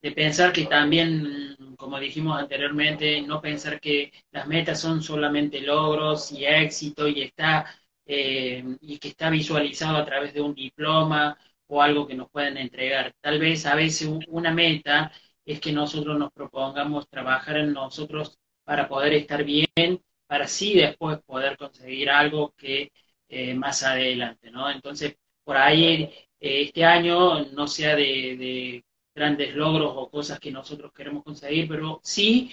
de 0.00 0.12
pensar 0.12 0.52
que 0.52 0.66
también 0.66 1.56
como 1.80 1.98
dijimos 1.98 2.38
anteriormente, 2.38 3.22
no 3.22 3.40
pensar 3.40 3.80
que 3.80 4.12
las 4.30 4.46
metas 4.46 4.78
son 4.78 5.02
solamente 5.02 5.62
logros 5.62 6.30
y 6.30 6.44
éxito 6.44 7.08
y 7.08 7.22
está 7.22 7.66
eh, 8.12 8.64
y 8.80 8.98
que 8.98 9.08
está 9.08 9.30
visualizado 9.30 9.96
a 9.96 10.04
través 10.04 10.34
de 10.34 10.40
un 10.40 10.52
diploma 10.52 11.38
o 11.68 11.80
algo 11.80 12.08
que 12.08 12.14
nos 12.16 12.28
pueden 12.28 12.56
entregar. 12.56 13.14
Tal 13.20 13.38
vez 13.38 13.66
a 13.66 13.76
veces 13.76 14.08
una 14.28 14.52
meta 14.52 15.12
es 15.44 15.61
que 15.61 15.70
nosotros 15.72 16.18
nos 16.18 16.32
propongamos 16.32 17.08
trabajar 17.08 17.58
en 17.58 17.72
nosotros 17.72 18.36
para 18.64 18.88
poder 18.88 19.12
estar 19.14 19.44
bien, 19.44 20.02
para 20.26 20.44
así 20.46 20.74
después 20.74 21.20
poder 21.24 21.56
conseguir 21.56 22.11
algo 22.11 22.52
que 22.56 22.90
eh, 23.28 23.54
más 23.54 23.84
adelante, 23.84 24.50
¿no? 24.50 24.68
Entonces, 24.70 25.16
por 25.44 25.56
ahí 25.56 26.02
eh, 26.40 26.62
este 26.62 26.84
año 26.84 27.44
no 27.52 27.68
sea 27.68 27.94
de 27.94 28.84
grandes 29.14 29.54
logros 29.54 29.92
o 29.94 30.11
cosas 30.11 30.40
que 30.40 30.50
nosotros 30.50 30.92
queremos 30.92 31.22
conseguir, 31.22 31.68
pero 31.68 32.00
sí, 32.02 32.52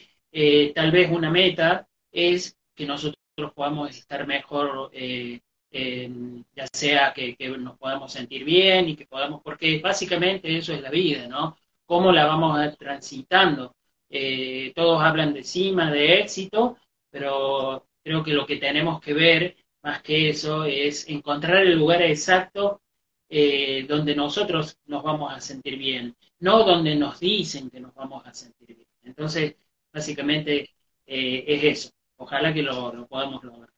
tal 0.76 0.92
vez 0.92 1.10
una 1.12 1.32
meta 1.32 1.88
es 2.12 2.56
que 2.76 2.86
nosotros 2.86 3.18
podamos 3.56 3.90
estar 3.90 4.28
mejor, 4.28 4.92
ya 5.72 6.68
sea 6.74 7.14
que, 7.14 7.36
nos 7.60 7.78
podamos 7.78 8.12
sentir 8.12 8.44
bien 8.44 8.90
y 8.90 8.96
que 8.96 9.06
podamos, 9.06 9.42
porque 9.44 9.80
básicamente 9.80 10.58
eso 10.58 10.74
es 10.74 10.82
la 10.82 10.90
vida, 10.90 11.28
¿no? 11.28 11.58
¿Cómo 11.86 12.12
la 12.12 12.26
vamos 12.26 12.60
a 12.60 12.74
transitando? 12.76 13.76
Eh, 14.10 14.74
todos 14.76 15.02
hablan 15.02 15.34
de 15.34 15.44
cima, 15.44 15.92
de 15.92 16.20
éxito, 16.22 16.78
pero 17.10 17.88
creo 18.04 18.24
que 18.24 18.34
lo 18.34 18.46
que 18.46 18.58
tenemos 18.58 19.02
que 19.02 19.14
ver 19.14 19.58
más 19.82 20.02
que 20.02 20.30
eso 20.30 20.66
es 20.66 21.08
encontrar 21.10 21.64
el 21.66 21.78
lugar 21.78 22.02
exacto 22.02 22.82
eh, 23.30 23.86
donde 23.88 24.16
nosotros 24.16 24.78
nos 24.86 25.04
vamos 25.04 25.34
a 25.34 25.42
sentir 25.42 25.78
bien, 25.78 26.16
no 26.40 26.64
donde 26.64 26.96
nos 26.96 27.20
dicen 27.20 27.70
que 27.70 27.80
nos 27.80 27.94
vamos 27.94 28.26
a 28.26 28.34
sentir 28.34 28.76
bien. 28.76 28.88
Entonces, 29.04 29.56
básicamente 29.92 30.70
eh, 31.06 31.44
es 31.48 31.64
eso. 31.64 31.92
Ojalá 32.18 32.54
que 32.54 32.64
lo, 32.64 33.08
podamos 33.08 33.44
lograr. 33.44 33.70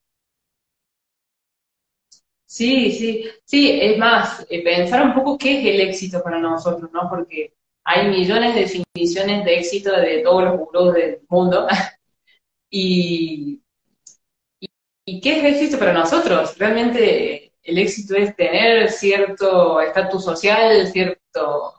Sí, 2.49 2.91
sí, 2.93 3.25
sí, 3.45 3.79
es 3.79 3.97
más, 3.99 4.45
eh, 4.49 4.63
pensar 4.63 5.03
un 5.03 5.13
poco 5.13 5.37
qué 5.37 5.59
es 5.59 5.65
el 5.67 5.81
éxito 5.81 6.23
para 6.23 6.39
nosotros, 6.39 6.89
¿no? 6.91 7.07
Porque 7.07 7.53
hay 7.83 8.07
millones 8.09 8.55
de 8.55 8.61
definiciones 8.61 9.45
de 9.45 9.59
éxito 9.59 9.91
de 9.95 10.23
todos 10.23 10.43
los 10.45 10.57
gurús 10.57 10.93
del 10.95 11.19
mundo. 11.29 11.67
y, 12.71 13.61
y, 15.05 15.21
qué 15.21 15.31
es 15.31 15.37
el 15.43 15.45
éxito 15.53 15.77
para 15.77 15.93
nosotros? 15.93 16.57
Realmente 16.57 17.53
el 17.61 17.77
éxito 17.77 18.15
es 18.15 18.35
tener 18.35 18.89
cierto 18.91 19.79
estatus 19.81 20.23
social, 20.25 20.87
cierto, 20.87 21.75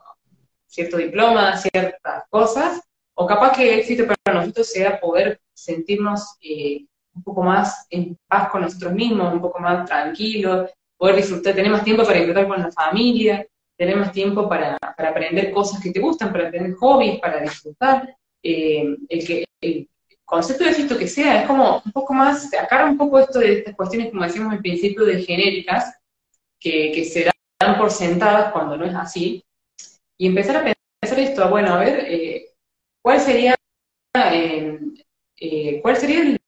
cierto 0.66 0.98
diploma, 0.98 1.56
ciertas 1.56 2.24
cosas, 2.30 2.80
o 3.14 3.26
capaz 3.26 3.56
que 3.56 3.72
el 3.72 3.80
éxito 3.80 4.06
para 4.06 4.38
nosotros 4.40 4.68
sea 4.68 5.00
poder 5.00 5.40
sentirnos 5.52 6.36
eh, 6.42 6.86
un 7.20 7.24
poco 7.24 7.42
más 7.42 7.86
en 7.90 8.16
paz 8.26 8.48
con 8.50 8.62
nosotros 8.62 8.92
mismos, 8.92 9.32
un 9.34 9.40
poco 9.40 9.60
más 9.60 9.86
tranquilos, 9.86 10.70
poder 10.96 11.16
disfrutar, 11.16 11.54
tener 11.54 11.70
más 11.70 11.84
tiempo 11.84 12.02
para 12.02 12.16
disfrutar 12.16 12.48
con 12.48 12.60
la 12.60 12.72
familia, 12.72 13.46
tener 13.76 13.96
más 13.96 14.12
tiempo 14.12 14.48
para, 14.48 14.76
aprender 14.80 15.52
cosas 15.52 15.80
que 15.82 15.90
te 15.90 16.00
gustan, 16.00 16.32
para 16.32 16.50
tener 16.50 16.74
hobbies, 16.74 17.20
para 17.20 17.40
disfrutar. 17.40 18.16
Eh, 18.42 18.96
el 19.08 19.26
que 19.26 19.44
el 19.60 19.88
concepto 20.24 20.64
de 20.64 20.70
éxito 20.70 20.96
que 20.96 21.06
sea, 21.06 21.42
es 21.42 21.46
como 21.46 21.82
un 21.84 21.92
poco 21.92 22.14
más, 22.14 22.50
sacar 22.50 22.88
un 22.88 22.96
poco 22.96 23.18
esto 23.18 23.38
de 23.38 23.58
estas 23.58 23.74
cuestiones, 23.74 24.10
como 24.10 24.24
decíamos 24.24 24.52
al 24.52 24.60
principio, 24.60 25.04
de 25.04 25.22
genéricas, 25.22 25.94
que, 26.58 26.92
que 26.92 27.04
se 27.04 27.30
dan 27.60 27.78
por 27.78 27.90
sentadas 27.90 28.52
cuando 28.52 28.76
no 28.76 28.84
es 28.86 28.94
así, 28.94 29.44
y 30.16 30.26
empezar 30.26 30.56
a 30.56 30.74
pensar 31.00 31.18
esto, 31.18 31.48
bueno, 31.48 31.74
a 31.74 31.78
ver, 31.78 32.04
eh, 32.06 32.50
¿cuál 33.02 33.20
sería, 33.20 33.54
eh, 34.14 34.78
eh, 35.38 35.80
cuál 35.80 35.96
sería 35.96 36.38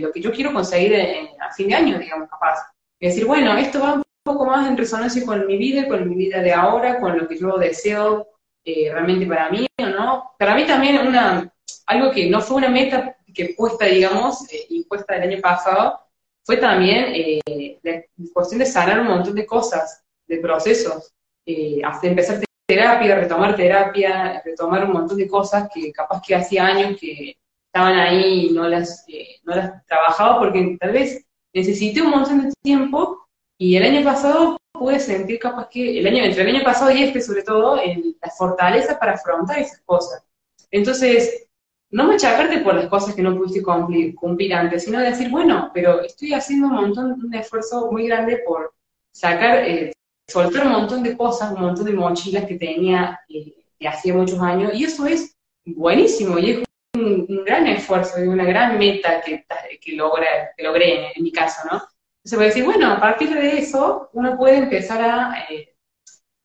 lo 0.00 0.12
que 0.12 0.20
yo 0.20 0.32
quiero 0.32 0.52
conseguir 0.52 0.94
a 1.40 1.52
fin 1.52 1.68
de 1.68 1.74
año, 1.74 1.98
digamos, 1.98 2.28
capaz? 2.28 2.58
Y 3.00 3.06
decir, 3.06 3.26
bueno, 3.26 3.56
esto 3.56 3.80
va 3.80 3.94
un 3.94 4.02
poco 4.24 4.46
más 4.46 4.68
en 4.68 4.76
resonancia 4.76 5.24
con 5.24 5.46
mi 5.46 5.56
vida, 5.56 5.88
con 5.88 6.08
mi 6.08 6.14
vida 6.14 6.42
de 6.42 6.52
ahora, 6.52 7.00
con 7.00 7.16
lo 7.16 7.28
que 7.28 7.38
yo 7.38 7.56
deseo 7.58 8.28
realmente 8.64 9.26
para 9.26 9.50
mí, 9.50 9.66
¿o 9.80 9.86
no? 9.86 10.32
Para 10.38 10.54
mí 10.54 10.66
también 10.66 11.06
una, 11.06 11.50
algo 11.86 12.10
que 12.10 12.28
no 12.28 12.40
fue 12.40 12.58
una 12.58 12.68
meta 12.68 13.16
que 13.34 13.54
puesta, 13.56 13.86
digamos, 13.86 14.52
eh, 14.52 14.66
impuesta 14.70 15.16
el 15.16 15.30
año 15.30 15.40
pasado, 15.40 16.00
fue 16.44 16.56
también 16.56 17.06
eh, 17.14 17.78
la 17.82 18.02
cuestión 18.32 18.58
de 18.58 18.66
sanar 18.66 19.00
un 19.00 19.06
montón 19.06 19.34
de 19.34 19.46
cosas, 19.46 20.02
de 20.26 20.38
procesos, 20.38 21.12
eh, 21.46 21.80
empezar 22.02 22.40
terapia, 22.66 23.14
retomar 23.14 23.56
terapia, 23.56 24.42
retomar 24.44 24.84
un 24.84 24.92
montón 24.92 25.16
de 25.16 25.28
cosas 25.28 25.68
que 25.72 25.92
capaz 25.92 26.20
que 26.26 26.34
hacía 26.34 26.66
años 26.66 26.98
que 27.00 27.36
estaban 27.78 27.98
ahí 27.98 28.46
y 28.46 28.50
no 28.50 28.68
las, 28.68 29.04
eh, 29.08 29.36
no 29.44 29.54
las 29.54 29.86
trabajaba 29.86 30.40
porque 30.40 30.76
tal 30.80 30.92
vez 30.92 31.24
necesité 31.54 32.02
un 32.02 32.10
montón 32.10 32.44
de 32.44 32.52
tiempo 32.60 33.28
y 33.56 33.76
el 33.76 33.84
año 33.84 34.04
pasado 34.04 34.56
pude 34.72 34.98
sentir 34.98 35.38
capaz 35.38 35.68
que, 35.68 36.00
el 36.00 36.06
año, 36.06 36.24
entre 36.24 36.42
el 36.42 36.56
año 36.56 36.64
pasado 36.64 36.90
y 36.90 37.04
este 37.04 37.20
sobre 37.20 37.42
todo, 37.42 37.76
la 37.76 38.30
fortaleza 38.36 38.98
para 38.98 39.12
afrontar 39.12 39.60
esas 39.60 39.80
cosas. 39.84 40.24
Entonces, 40.72 41.46
no 41.90 42.08
machacarte 42.08 42.58
por 42.58 42.74
las 42.74 42.88
cosas 42.88 43.14
que 43.14 43.22
no 43.22 43.36
pudiste 43.36 43.62
cumplir, 43.62 44.14
cumplir 44.16 44.54
antes, 44.54 44.84
sino 44.84 45.00
decir, 45.00 45.30
bueno, 45.30 45.70
pero 45.72 46.02
estoy 46.02 46.34
haciendo 46.34 46.66
un 46.66 46.74
montón, 46.74 47.12
un 47.24 47.34
esfuerzo 47.34 47.90
muy 47.92 48.08
grande 48.08 48.42
por 48.44 48.74
sacar, 49.12 49.58
eh, 49.58 49.92
soltar 50.26 50.66
un 50.66 50.72
montón 50.72 51.04
de 51.04 51.16
cosas, 51.16 51.52
un 51.52 51.60
montón 51.60 51.86
de 51.86 51.92
mochilas 51.92 52.44
que 52.44 52.56
tenía 52.56 53.20
eh, 53.28 53.54
de 53.78 53.88
hacía 53.88 54.14
muchos 54.14 54.40
años, 54.40 54.72
y 54.74 54.84
eso 54.84 55.06
es 55.06 55.36
buenísimo, 55.64 56.38
y 56.38 56.50
es 56.50 56.67
un, 56.94 57.44
gran 57.44 57.66
esfuerzo, 57.66 58.22
y 58.22 58.28
una 58.28 58.44
gran 58.44 58.78
meta 58.78 59.20
que, 59.20 59.44
que, 59.80 59.92
logra, 59.92 60.52
que 60.56 60.62
logré 60.62 61.12
en, 61.16 61.22
mi 61.22 61.32
caso, 61.32 61.62
¿no? 61.70 61.82
Entonces 62.18 62.36
voy 62.36 62.44
a 62.44 62.48
decir, 62.48 62.64
bueno, 62.64 62.92
a 62.92 63.00
partir 63.00 63.32
de 63.32 63.58
eso, 63.58 64.10
uno 64.12 64.36
puede 64.36 64.58
empezar 64.58 65.00
a, 65.02 65.46
eh, 65.48 65.74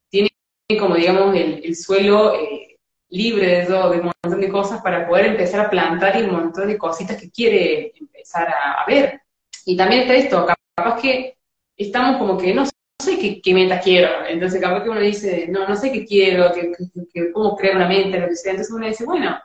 tiene 0.09 0.29
como 0.79 0.95
digamos 0.95 1.35
el, 1.35 1.61
el 1.63 1.75
suelo 1.75 2.35
eh, 2.35 2.77
libre 3.09 3.59
de, 3.59 3.65
todo, 3.65 3.91
de 3.91 3.99
un 3.99 4.11
montón 4.23 4.41
de 4.41 4.49
cosas 4.49 4.81
para 4.81 5.07
poder 5.07 5.27
empezar 5.27 5.61
a 5.61 5.69
plantar 5.69 6.19
y 6.19 6.23
un 6.23 6.31
montón 6.31 6.67
de 6.67 6.77
cositas 6.77 7.17
que 7.17 7.29
quiere 7.29 7.93
empezar 7.95 8.47
a, 8.49 8.85
ver. 8.87 9.21
Y 9.65 9.77
también 9.77 10.01
está 10.01 10.15
esto, 10.15 10.47
capaz 10.75 11.01
que 11.01 11.37
estamos 11.77 12.17
como 12.17 12.37
que 12.37 12.53
no, 12.53 12.65
sé 12.65 13.19
qué, 13.19 13.41
qué, 13.41 13.53
meta 13.53 13.79
quiero, 13.79 14.25
entonces 14.27 14.59
capaz 14.59 14.83
que 14.83 14.89
uno 14.89 14.99
dice, 14.99 15.47
no, 15.49 15.67
no 15.67 15.75
sé 15.75 15.91
qué 15.91 16.05
quiero, 16.05 16.51
que, 16.53 17.31
cómo 17.31 17.55
crear 17.55 17.75
una 17.75 17.87
mente, 17.87 18.19
lo 18.19 18.27
que 18.27 18.35
sea, 18.35 18.51
entonces 18.51 18.73
uno 18.73 18.87
dice, 18.87 19.05
bueno, 19.05 19.37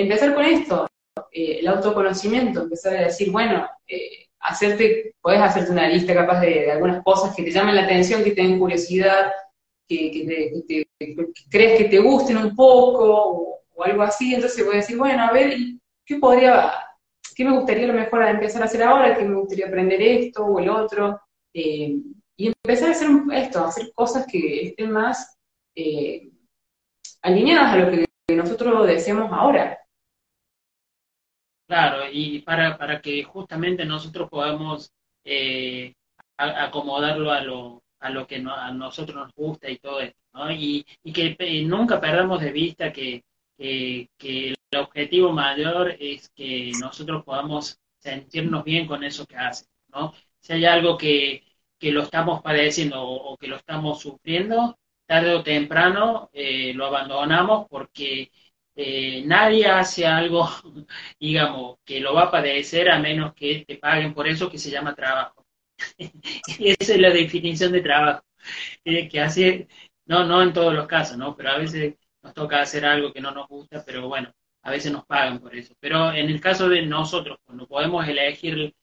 empezar 0.00 0.34
con 0.34 0.44
esto, 0.44 0.86
eh, 1.32 1.58
el 1.60 1.68
autoconocimiento, 1.68 2.62
empezar 2.62 2.96
a 2.96 3.02
decir, 3.02 3.30
bueno, 3.30 3.66
eh, 3.86 4.28
hacerte, 4.40 5.14
puedes 5.20 5.40
hacerte 5.40 5.72
una 5.72 5.88
lista 5.88 6.14
capaz 6.14 6.40
de, 6.40 6.70
algunas 6.70 7.02
cosas 7.02 7.34
que 7.34 7.42
te 7.42 7.50
llamen 7.50 7.76
la 7.76 7.84
atención, 7.84 8.24
que 8.24 8.32
te 8.32 8.42
den 8.42 8.58
curiosidad, 8.58 9.32
que, 9.88 10.52
crees 11.50 11.78
que 11.78 11.88
te 11.88 11.98
gusten 11.98 12.36
un 12.36 12.54
poco 12.54 13.56
o, 13.76 13.82
algo 13.82 14.02
así, 14.02 14.34
entonces 14.34 14.62
voy 14.62 14.74
a 14.74 14.78
decir, 14.78 14.98
bueno, 14.98 15.22
a 15.22 15.32
ver, 15.32 15.56
¿qué 16.04 16.16
podría, 16.16 16.70
qué 17.34 17.44
me 17.46 17.56
gustaría 17.56 17.86
lo 17.86 17.94
mejor 17.94 18.22
empezar 18.24 18.60
a 18.60 18.66
hacer 18.66 18.82
ahora? 18.82 19.16
¿Qué 19.16 19.24
me 19.24 19.36
gustaría 19.36 19.68
aprender 19.68 20.02
esto 20.02 20.44
o 20.44 20.58
el 20.58 20.68
otro? 20.68 21.18
Eh, 21.54 21.96
y 22.36 22.46
empezar 22.46 22.88
a 22.88 22.92
hacer 22.92 23.08
esto, 23.32 23.60
a 23.60 23.68
hacer 23.68 23.90
cosas 23.94 24.26
que 24.26 24.66
estén 24.66 24.90
más 24.90 25.34
eh, 25.74 26.28
alineadas 27.22 27.72
a 27.72 27.76
lo 27.76 27.90
que 27.90 28.06
nosotros 28.36 28.86
deseamos 28.86 29.32
ahora. 29.32 29.79
Claro, 31.70 32.02
y 32.10 32.40
para, 32.40 32.76
para 32.76 33.00
que 33.00 33.22
justamente 33.22 33.84
nosotros 33.84 34.28
podamos 34.28 34.92
eh, 35.22 35.94
acomodarlo 36.36 37.30
a 37.30 37.42
lo, 37.42 37.84
a 38.00 38.10
lo 38.10 38.26
que 38.26 38.42
a 38.44 38.72
nosotros 38.72 39.16
nos 39.16 39.32
gusta 39.36 39.70
y 39.70 39.78
todo 39.78 40.00
esto, 40.00 40.18
¿no? 40.34 40.50
Y, 40.50 40.84
que 41.14 41.36
eh, 41.38 41.62
nunca 41.64 42.00
perdamos 42.00 42.40
de 42.40 42.50
vista 42.50 42.92
que, 42.92 43.22
que, 43.56 44.08
el 44.72 44.78
objetivo 44.80 45.30
mayor 45.32 45.94
es 46.00 46.30
que 46.30 46.72
nosotros 46.80 47.22
podamos 47.24 47.78
sentirnos 47.98 48.64
bien 48.64 48.86
con 48.88 49.04
eso 49.04 49.24
que 49.24 49.36
hacen, 49.36 49.68
¿no? 49.94 50.12
Si 50.40 50.52
hay 50.52 50.64
algo 50.64 50.98
que, 50.98 51.44
que 51.78 51.92
lo 51.92 52.02
estamos 52.02 52.42
padeciendo 52.42 53.00
o, 53.00 53.36
que 53.36 53.46
lo 53.46 53.54
estamos 53.56 54.00
sufriendo, 54.00 54.76
tarde 55.06 55.34
o 55.34 55.44
temprano 55.44 56.30
eh, 56.32 56.72
lo 56.74 56.86
abandonamos 56.86 57.68
porque 57.68 58.32
eh, 58.76 59.22
nadie 59.26 59.66
hace 59.66 60.06
algo, 60.06 60.48
digamos, 61.20 61.78
que 61.84 62.00
lo 62.00 62.14
va 62.14 62.24
a 62.24 62.30
padecer 62.30 62.90
a 62.90 62.98
menos 62.98 63.34
que 63.34 63.64
te 63.66 63.76
paguen 63.76 64.14
por 64.14 64.28
eso 64.28 64.50
que 64.50 64.58
se 64.58 64.70
llama 64.70 64.94
trabajo. 64.94 65.44
Esa 66.58 66.94
es 66.94 67.00
la 67.00 67.10
definición 67.10 67.72
de 67.72 67.80
trabajo, 67.82 68.24
eh, 68.84 69.08
que 69.08 69.20
hace, 69.20 69.68
no, 70.06 70.24
no 70.24 70.42
en 70.42 70.52
todos 70.52 70.74
los 70.74 70.86
casos, 70.86 71.16
¿no? 71.16 71.36
Pero 71.36 71.50
a 71.50 71.58
veces 71.58 71.94
nos 72.22 72.34
toca 72.34 72.60
hacer 72.60 72.84
algo 72.84 73.12
que 73.12 73.20
no 73.20 73.32
nos 73.32 73.48
gusta, 73.48 73.82
pero 73.84 74.08
bueno, 74.08 74.32
a 74.62 74.70
veces 74.70 74.92
nos 74.92 75.06
pagan 75.06 75.40
por 75.40 75.54
eso. 75.54 75.74
Pero 75.80 76.12
en 76.12 76.28
el 76.28 76.40
caso 76.40 76.68
de 76.68 76.82
nosotros, 76.82 77.38
cuando 77.44 77.66
podemos 77.66 78.06
elegir 78.08 78.74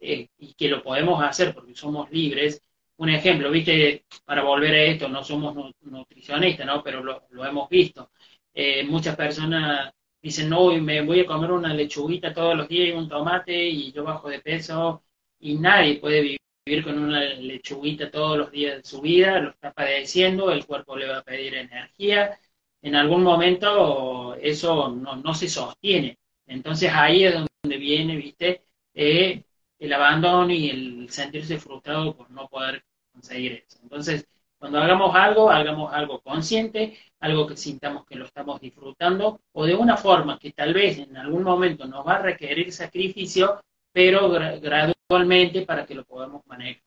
eh, 0.00 0.28
y 0.38 0.54
que 0.54 0.68
lo 0.68 0.82
podemos 0.82 1.22
hacer 1.22 1.54
porque 1.54 1.74
somos 1.74 2.10
libres, 2.10 2.60
un 2.96 3.10
ejemplo, 3.10 3.50
viste, 3.50 4.04
para 4.24 4.42
volver 4.42 4.74
a 4.74 4.82
esto, 4.84 5.08
no 5.08 5.22
somos 5.22 5.54
nutricionistas, 5.82 6.66
¿no? 6.66 6.82
Pero 6.82 7.02
lo, 7.02 7.44
hemos 7.44 7.68
visto. 7.68 8.10
Eh, 8.58 8.84
muchas 8.84 9.16
personas 9.16 9.92
dicen, 10.22 10.48
no, 10.48 10.72
me 10.80 11.02
voy 11.02 11.20
a 11.20 11.26
comer 11.26 11.52
una 11.52 11.74
lechuguita 11.74 12.32
todos 12.32 12.56
los 12.56 12.68
días 12.68 12.88
y 12.88 12.92
un 12.92 13.08
tomate 13.08 13.68
y 13.68 13.92
yo 13.92 14.02
bajo 14.02 14.30
de 14.30 14.40
peso 14.40 15.04
y 15.38 15.56
nadie 15.56 16.00
puede 16.00 16.38
vivir 16.66 16.84
con 16.84 16.98
una 16.98 17.20
lechuguita 17.20 18.10
todos 18.10 18.38
los 18.38 18.50
días 18.50 18.78
de 18.78 18.84
su 18.84 19.02
vida, 19.02 19.40
lo 19.40 19.50
está 19.50 19.72
padeciendo, 19.74 20.50
el 20.50 20.64
cuerpo 20.66 20.96
le 20.96 21.06
va 21.08 21.18
a 21.18 21.22
pedir 21.22 21.54
energía, 21.54 22.38
en 22.82 22.94
algún 22.96 23.22
momento 23.22 24.34
eso 24.36 24.88
no, 24.88 25.34
se 25.34 25.48
sostiene. 25.48 26.18
Entonces 26.46 26.90
ahí 26.92 27.24
es 27.24 27.34
donde 27.34 27.76
viene, 27.76 28.16
viste, 28.16 28.62
eh, 28.94 29.44
el 29.78 29.92
abandono 29.92 30.50
y 30.52 30.70
el 30.70 31.10
sentirse 31.10 31.58
frustrado 31.58 32.16
por 32.16 32.30
no 32.30 32.48
poder 32.48 32.84
conseguir 33.12 33.64
eso. 33.66 33.78
Entonces, 33.82 34.26
cuando 34.58 34.78
hagamos 34.78 35.14
algo, 35.14 35.50
hagamos 35.50 35.92
algo 35.92 36.20
consciente, 36.20 36.98
algo 37.20 37.46
que 37.46 37.56
sintamos 37.56 38.06
que 38.06 38.16
lo 38.16 38.24
estamos 38.24 38.60
disfrutando, 38.60 39.40
o 39.52 39.64
de 39.64 39.74
una 39.74 39.96
forma 39.96 40.38
que 40.38 40.52
tal 40.52 40.72
vez 40.74 40.98
en 40.98 41.16
algún 41.16 41.42
momento 41.42 41.86
nos 41.86 42.06
va 42.06 42.16
a 42.16 42.22
requerir 42.22 42.72
sacrificio, 42.72 43.60
pero 43.92 44.30
gradualmente 44.30 45.62
para 45.62 45.84
que 45.86 45.94
lo 45.94 46.04
podamos 46.04 46.44
manejar. 46.46 46.82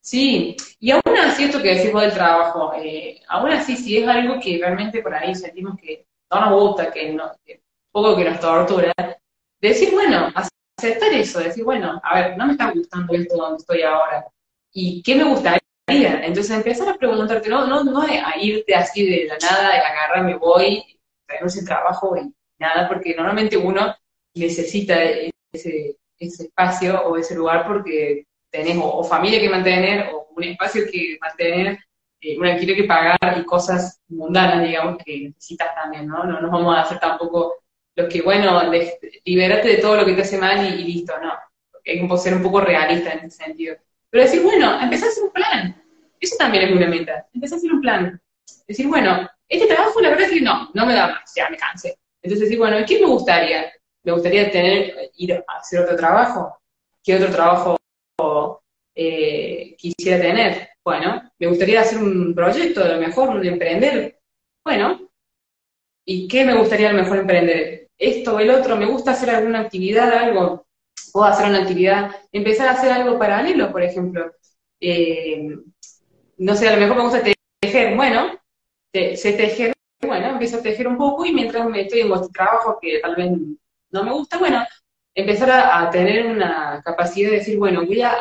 Sí, 0.00 0.56
y 0.80 0.90
aún 0.90 1.02
así 1.22 1.44
esto 1.44 1.60
que 1.60 1.74
decimos 1.74 2.00
del 2.00 2.14
trabajo, 2.14 2.72
eh, 2.76 3.20
aún 3.28 3.50
así 3.50 3.76
si 3.76 3.98
es 3.98 4.08
algo 4.08 4.40
que 4.40 4.58
realmente 4.58 5.02
por 5.02 5.14
ahí 5.14 5.34
sentimos 5.34 5.76
que 5.78 6.06
no 6.30 6.40
nos 6.40 6.60
gusta, 6.62 6.90
que, 6.90 7.12
no, 7.12 7.30
poco 7.92 8.16
que 8.16 8.24
nos 8.24 8.40
tortura, 8.40 8.94
decir, 9.60 9.90
bueno, 9.92 10.32
aceptar 10.34 11.12
eso, 11.12 11.40
decir, 11.40 11.62
bueno, 11.62 12.00
a 12.02 12.20
ver, 12.20 12.38
no 12.38 12.46
me 12.46 12.52
está 12.52 12.70
gustando 12.70 13.12
esto 13.12 13.36
donde 13.36 13.58
estoy 13.58 13.82
ahora, 13.82 14.26
¿y 14.78 15.02
qué 15.02 15.16
me 15.16 15.24
gustaría? 15.24 15.60
Entonces 15.88 16.50
empezar 16.50 16.88
a 16.88 16.96
preguntarte, 16.96 17.48
no, 17.48 17.66
no, 17.66 17.82
no 17.82 18.00
a 18.00 18.36
irte 18.40 18.74
así 18.74 19.04
de 19.04 19.24
la 19.26 19.38
nada, 19.38 19.72
de 19.72 19.78
agarrar, 19.78 20.24
me 20.24 20.36
voy, 20.36 20.84
ese 21.26 21.64
trabajo 21.64 22.16
y 22.16 22.32
nada, 22.58 22.88
porque 22.88 23.14
normalmente 23.16 23.56
uno 23.56 23.94
necesita 24.34 25.02
ese, 25.02 25.96
ese 26.18 26.44
espacio 26.44 27.02
o 27.06 27.16
ese 27.16 27.34
lugar 27.34 27.66
porque 27.66 28.26
tenés 28.50 28.78
o, 28.80 29.02
familia 29.02 29.40
que 29.40 29.50
mantener 29.50 30.10
o 30.12 30.28
un 30.36 30.44
espacio 30.44 30.84
que 30.90 31.18
mantener, 31.20 31.78
eh, 32.20 32.38
un 32.38 32.46
alquiler 32.46 32.76
que 32.76 32.84
pagar 32.84 33.18
y 33.36 33.44
cosas 33.44 34.00
mundanas, 34.08 34.64
digamos, 34.64 34.98
que 35.04 35.20
necesitas 35.28 35.74
también, 35.74 36.06
¿no? 36.06 36.24
No 36.24 36.40
nos 36.40 36.50
vamos 36.50 36.76
a 36.76 36.82
hacer 36.82 37.00
tampoco 37.00 37.54
los 37.96 38.08
que, 38.12 38.22
bueno, 38.22 38.60
liberate 39.24 39.68
de 39.68 39.76
todo 39.78 39.96
lo 39.96 40.06
que 40.06 40.14
te 40.14 40.22
hace 40.22 40.38
mal 40.38 40.64
y, 40.64 40.84
listo, 40.84 41.14
no. 41.20 41.32
Hay 41.84 42.06
que 42.06 42.18
ser 42.18 42.34
un 42.34 42.42
poco 42.42 42.60
realista 42.60 43.12
en 43.12 43.26
ese 43.26 43.44
sentido. 43.44 43.76
Pero 44.10 44.24
decir, 44.24 44.42
bueno, 44.42 44.80
empezar 44.80 45.08
a 45.08 45.10
hacer 45.10 45.24
un 45.24 45.30
plan. 45.30 45.82
Eso 46.20 46.36
también 46.38 46.64
es 46.64 46.76
una 46.76 46.86
meta. 46.86 47.26
Empezar 47.32 47.56
a 47.56 47.58
hacer 47.58 47.72
un 47.72 47.80
plan. 47.80 48.20
Decir, 48.66 48.88
bueno, 48.88 49.28
este 49.48 49.66
trabajo 49.66 50.00
la 50.00 50.10
verdad 50.10 50.26
es 50.26 50.32
que 50.32 50.40
no, 50.40 50.70
no 50.74 50.86
me 50.86 50.94
da 50.94 51.08
más, 51.08 51.32
ya 51.34 51.48
me 51.48 51.56
cansé. 51.56 51.98
Entonces 52.22 52.48
decir, 52.48 52.58
bueno, 52.58 52.76
¿qué 52.86 53.00
me 53.00 53.06
gustaría? 53.06 53.70
me 54.08 54.14
gustaría 54.14 54.50
tener, 54.50 55.10
ir 55.16 55.34
a 55.34 55.44
hacer 55.58 55.80
otro 55.80 55.94
trabajo. 55.94 56.58
¿Qué 57.04 57.16
otro 57.16 57.30
trabajo 57.30 57.76
eh, 58.94 59.76
quisiera 59.76 60.18
tener? 60.18 60.70
Bueno, 60.82 61.30
me 61.38 61.46
gustaría 61.46 61.82
hacer 61.82 61.98
un 61.98 62.34
proyecto, 62.34 62.82
a 62.82 62.88
lo 62.88 62.98
mejor, 62.98 63.30
un 63.30 63.46
emprender. 63.46 64.18
Bueno, 64.64 65.10
¿y 66.06 66.26
qué 66.26 66.44
me 66.46 66.56
gustaría 66.56 66.88
a 66.88 66.92
lo 66.94 67.02
mejor 67.02 67.18
emprender? 67.18 67.88
Esto 67.98 68.36
o 68.36 68.40
el 68.40 68.50
otro, 68.50 68.76
me 68.76 68.86
gusta 68.86 69.10
hacer 69.10 69.28
alguna 69.28 69.60
actividad, 69.60 70.10
algo, 70.10 70.66
puedo 71.12 71.26
hacer 71.26 71.48
una 71.48 71.60
actividad, 71.60 72.10
empezar 72.32 72.68
a 72.68 72.72
hacer 72.72 72.92
algo 72.92 73.18
paralelo, 73.18 73.70
por 73.72 73.82
ejemplo. 73.82 74.32
Eh, 74.80 75.56
no 76.38 76.54
sé, 76.54 76.68
a 76.68 76.74
lo 76.74 76.80
mejor 76.80 76.96
me 76.96 77.02
gusta 77.02 77.22
tejer, 77.60 77.96
bueno, 77.96 78.38
sé 78.92 79.32
tejer, 79.32 79.72
bueno, 80.02 80.28
empiezo 80.28 80.58
a 80.58 80.62
tejer 80.62 80.86
un 80.88 80.96
poco 80.96 81.24
y 81.24 81.32
mientras 81.32 81.66
me 81.66 81.82
estoy 81.82 82.00
en 82.00 82.08
vuestro 82.08 82.30
trabajo, 82.30 82.78
que 82.80 83.00
tal 83.00 83.16
vez 83.16 83.30
no 83.90 84.04
me 84.04 84.12
gusta, 84.12 84.38
bueno, 84.38 84.64
empezar 85.14 85.50
a, 85.50 85.90
tener 85.90 86.26
una 86.26 86.80
capacidad 86.84 87.30
de 87.30 87.38
decir, 87.38 87.58
bueno, 87.58 87.84
voy 87.84 88.02
a 88.02 88.14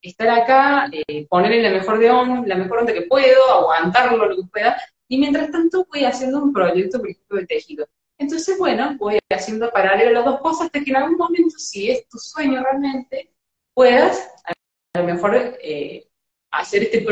estar 0.00 0.28
acá, 0.28 0.88
eh, 0.92 1.26
ponerle 1.28 1.62
la 1.62 1.70
mejor 1.70 1.98
de 1.98 2.10
onda, 2.10 2.46
la 2.46 2.54
mejor 2.54 2.78
onda 2.78 2.92
que 2.92 3.02
puedo, 3.02 3.50
aguantarlo 3.50 4.26
lo 4.26 4.36
que 4.36 4.48
pueda, 4.48 4.80
y 5.08 5.18
mientras 5.18 5.50
tanto 5.50 5.86
voy 5.92 6.04
haciendo 6.04 6.42
un 6.42 6.52
proyecto, 6.52 6.98
por 6.98 7.10
ejemplo, 7.10 7.38
de 7.38 7.46
tejido. 7.46 7.88
Entonces, 8.18 8.58
bueno, 8.58 8.96
voy 8.98 9.18
haciendo 9.30 9.70
paralelo 9.70 10.12
las 10.12 10.24
dos 10.24 10.40
cosas 10.40 10.66
hasta 10.66 10.82
que 10.82 10.90
en 10.90 10.96
algún 10.96 11.16
momento, 11.16 11.58
si 11.58 11.90
es 11.90 12.08
tu 12.08 12.18
sueño 12.18 12.62
realmente, 12.62 13.32
puedas 13.74 14.32
a 14.44 15.00
lo 15.00 15.04
mejor 15.04 15.58
eh, 15.62 16.08
hacer 16.50 16.84
este 16.84 17.02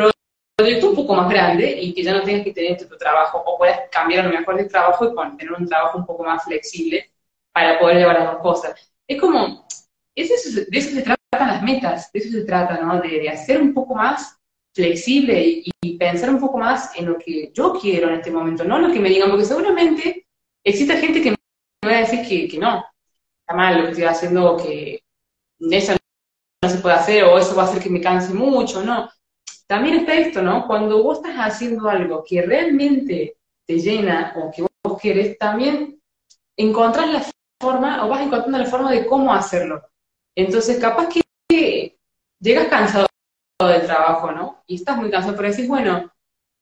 proyecto 0.56 0.90
un 0.90 0.96
poco 0.96 1.14
más 1.14 1.28
grande 1.28 1.70
y 1.80 1.92
que 1.92 2.02
ya 2.02 2.14
no 2.14 2.22
tengas 2.22 2.44
que 2.44 2.52
tener 2.52 2.78
tu 2.78 2.96
trabajo 2.96 3.42
o 3.44 3.58
puedas 3.58 3.80
cambiar 3.90 4.24
a 4.24 4.28
lo 4.28 4.38
mejor 4.38 4.56
de 4.56 4.64
trabajo 4.64 5.12
y 5.12 5.36
tener 5.36 5.52
un 5.52 5.68
trabajo 5.68 5.98
un 5.98 6.06
poco 6.06 6.24
más 6.24 6.44
flexible 6.44 7.10
para 7.52 7.78
poder 7.78 7.98
llevar 7.98 8.18
las 8.18 8.32
dos 8.32 8.42
cosas. 8.42 8.92
Es 9.06 9.20
como, 9.20 9.66
es 10.14 10.30
eso, 10.30 10.64
de 10.68 10.78
eso 10.78 10.90
se 10.90 11.02
tratan 11.02 11.48
las 11.48 11.62
metas, 11.62 12.10
de 12.12 12.18
eso 12.18 12.30
se 12.30 12.44
trata, 12.44 12.80
¿no? 12.80 13.00
De, 13.00 13.08
de 13.20 13.28
hacer 13.28 13.60
un 13.60 13.74
poco 13.74 13.94
más 13.94 14.38
flexible 14.74 15.62
y, 15.64 15.70
pensar 15.96 16.30
un 16.30 16.40
poco 16.40 16.58
más 16.58 16.90
en 16.96 17.06
lo 17.06 17.18
que 17.18 17.52
yo 17.54 17.78
quiero 17.80 18.08
en 18.08 18.16
este 18.16 18.30
momento, 18.30 18.64
no 18.64 18.78
lo 18.78 18.92
que 18.92 18.98
me 18.98 19.08
digan, 19.08 19.30
porque 19.30 19.44
seguramente 19.44 20.23
existe 20.64 20.96
gente 20.96 21.22
que 21.22 21.30
me 21.30 21.36
va 21.84 21.98
a 21.98 22.00
decir 22.00 22.26
que, 22.26 22.48
que 22.48 22.58
no, 22.58 22.84
está 23.40 23.54
mal 23.54 23.76
lo 23.76 23.84
que 23.84 23.90
estoy 23.90 24.04
haciendo, 24.04 24.56
que 24.56 25.02
eso 25.70 25.94
no 26.62 26.68
se 26.68 26.78
puede 26.78 26.94
hacer, 26.94 27.24
o 27.24 27.38
eso 27.38 27.54
va 27.54 27.64
a 27.64 27.66
hacer 27.66 27.82
que 27.82 27.90
me 27.90 28.00
canse 28.00 28.32
mucho, 28.32 28.82
no. 28.82 29.10
También 29.66 29.96
está 29.96 30.14
esto, 30.14 30.42
¿no? 30.42 30.66
Cuando 30.66 31.02
vos 31.02 31.18
estás 31.18 31.36
haciendo 31.36 31.88
algo 31.88 32.24
que 32.26 32.42
realmente 32.42 33.36
te 33.66 33.78
llena 33.78 34.34
o 34.36 34.50
que 34.50 34.66
vos 34.82 35.00
quieres, 35.00 35.38
también 35.38 36.00
encontrás 36.56 37.08
la 37.08 37.24
forma, 37.60 38.04
o 38.04 38.08
vas 38.08 38.22
encontrando 38.22 38.58
la 38.58 38.66
forma 38.66 38.90
de 38.90 39.06
cómo 39.06 39.32
hacerlo. 39.32 39.82
Entonces, 40.34 40.78
capaz 40.78 41.08
que 41.08 41.96
llegas 42.40 42.68
cansado 42.68 43.06
del 43.60 43.86
trabajo, 43.86 44.32
¿no? 44.32 44.62
Y 44.66 44.76
estás 44.76 44.96
muy 44.96 45.10
cansado, 45.10 45.36
pero 45.36 45.50
decís, 45.50 45.68
bueno, 45.68 46.12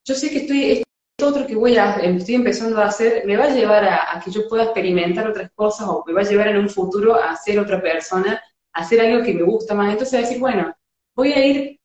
yo 0.05 0.15
sé 0.15 0.29
que 0.29 0.37
estoy, 0.39 0.82
esto 1.17 1.27
otro 1.27 1.45
que 1.45 1.55
voy 1.55 1.77
a, 1.77 1.95
estoy 1.97 2.35
empezando 2.35 2.79
a 2.79 2.87
hacer, 2.87 3.23
me 3.25 3.37
va 3.37 3.45
a 3.45 3.53
llevar 3.53 3.83
a, 3.85 4.21
que 4.23 4.31
yo 4.31 4.47
pueda 4.49 4.63
experimentar 4.63 5.27
otras 5.27 5.51
cosas 5.53 5.87
o 5.87 6.03
me 6.07 6.13
va 6.13 6.21
a 6.21 6.23
llevar 6.23 6.47
en 6.47 6.57
un 6.57 6.69
futuro 6.69 7.15
a 7.15 7.35
ser 7.35 7.59
otra 7.59 7.81
persona, 7.81 8.41
a 8.73 8.81
hacer 8.81 8.99
algo 8.99 9.23
que 9.23 9.33
me 9.33 9.43
gusta 9.43 9.75
más. 9.75 9.91
Entonces 9.91 10.21
decir, 10.21 10.39
bueno, 10.39 10.73
voy 11.15 11.33
a 11.33 11.45
ir 11.45 11.79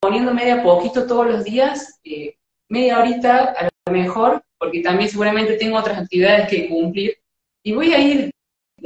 poniéndome 0.00 0.44
de 0.44 0.52
a 0.52 0.62
poquito 0.62 1.06
todos 1.06 1.26
los 1.26 1.44
días, 1.44 2.00
eh, 2.04 2.36
media 2.68 2.98
horita 2.98 3.54
a 3.56 3.64
lo 3.64 3.92
mejor, 3.92 4.42
porque 4.58 4.80
también 4.80 5.08
seguramente 5.08 5.56
tengo 5.56 5.78
otras 5.78 5.98
actividades 5.98 6.48
que 6.48 6.68
cumplir, 6.68 7.16
y 7.62 7.72
voy 7.72 7.92
a 7.92 7.98
ir 8.00 8.30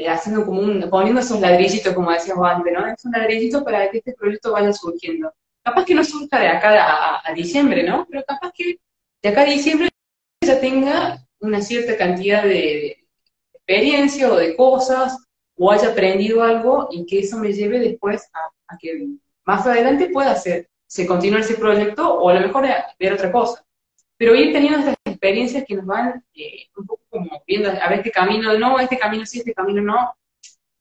haciendo 0.09 0.45
como 0.45 0.61
un, 0.61 0.89
poniendo 0.91 1.21
esos 1.21 1.41
ladrillitos, 1.41 1.95
como 1.95 2.13
decíamos 2.13 2.47
antes, 2.49 2.73
¿no? 2.73 2.87
Es 2.87 3.05
un 3.05 3.13
ladrillito 3.13 3.65
para 3.65 3.91
que 3.91 3.99
este 3.99 4.13
proyecto 4.13 4.53
vaya 4.53 4.73
surgiendo 4.73 5.33
capaz 5.69 5.85
que 5.85 5.95
no 5.95 6.05
surja 6.05 6.41
de 6.41 6.49
acá 6.49 7.21
a, 7.25 7.35
diciembre, 7.35 7.83
¿no? 7.83 8.07
Pero 8.09 8.25
capaz 8.27 8.53
que 8.55 8.79
de 9.23 9.29
acá 9.29 9.43
a 9.43 9.45
diciembre 9.47 9.89
ya 10.45 10.61
tenga 10.61 11.25
una 11.41 11.61
cierta 11.61 11.97
cantidad 11.97 12.43
de, 12.43 12.99
experiencia 13.69 14.33
o 14.33 14.37
de 14.37 14.57
cosas, 14.57 15.27
o 15.57 15.71
haya 15.71 15.91
aprendido 15.91 16.43
algo 16.43 16.89
y 16.91 17.05
que 17.05 17.19
eso 17.21 17.37
me 17.37 17.53
lleve 17.53 17.81
después 17.81 18.31
a, 18.33 18.79
que 18.79 19.09
más 19.45 19.67
adelante 19.67 20.09
pueda 20.11 20.31
hacer, 20.31 20.69
se 20.87 21.07
continúe 21.07 21.39
ese 21.39 21.57
proyecto 21.57 22.15
o 22.15 22.31
a 22.31 22.35
lo 22.35 22.41
mejor 22.41 22.65
a 22.65 22.87
ver 22.99 23.13
otra 23.13 23.31
cosa. 23.31 23.65
Pero 24.17 24.35
ir 24.35 24.53
teniendo 24.53 24.79
estas 24.79 24.97
experiencias 25.05 25.65
que 25.67 25.75
nos 25.75 25.85
van 25.85 26.25
eh, 26.35 26.69
un 26.77 26.87
poco 26.87 27.03
como 27.11 27.43
viendo 27.47 27.71
a 27.71 27.89
ver 27.89 27.99
este 27.99 28.11
camino 28.11 28.59
no, 28.59 28.81
este 28.81 28.99
camino 28.99 29.27
sí, 29.27 29.41
este 29.41 29.55
camino 29.55 29.83
no, 29.83 30.15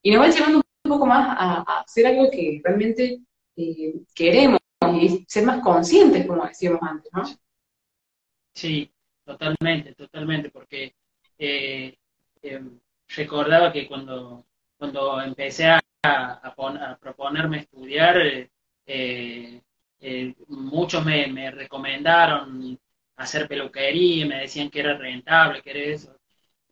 y 0.01 0.11
nos 0.11 0.21
van 0.21 0.31
llevando 0.31 0.57
un 0.57 0.91
poco 0.91 1.05
más 1.05 1.35
a, 1.37 1.81
hacer 1.81 2.07
algo 2.07 2.31
que 2.31 2.61
realmente 2.63 3.19
eh, 3.57 3.93
queremos 4.15 4.59
y 4.93 5.25
ser 5.27 5.43
más 5.43 5.61
conscientes, 5.61 6.25
como 6.25 6.45
decíamos 6.45 6.79
antes, 6.81 7.11
¿no? 7.11 7.23
Sí, 8.57 8.91
totalmente, 9.23 9.93
totalmente, 9.93 10.49
porque 10.49 10.95
eh, 11.37 11.95
em, 12.41 12.79
recordaba 13.09 13.71
que 13.71 13.87
cuando, 13.87 14.47
cuando 14.77 15.21
empecé 15.21 15.67
a, 15.67 15.79
a, 16.03 16.97
proponerme 16.99 17.59
estudiar, 17.59 18.17
eh, 18.17 19.61
eh, 19.99 20.35
muchos 20.47 21.05
me, 21.05 21.27
me, 21.27 21.51
recomendaron 21.51 22.79
hacer 23.17 23.47
peluquería, 23.47 24.25
me 24.25 24.39
decían 24.41 24.69
que 24.71 24.79
era 24.79 24.97
rentable, 24.97 25.61
que 25.61 25.69
era 25.71 25.79
eso. 25.79 26.17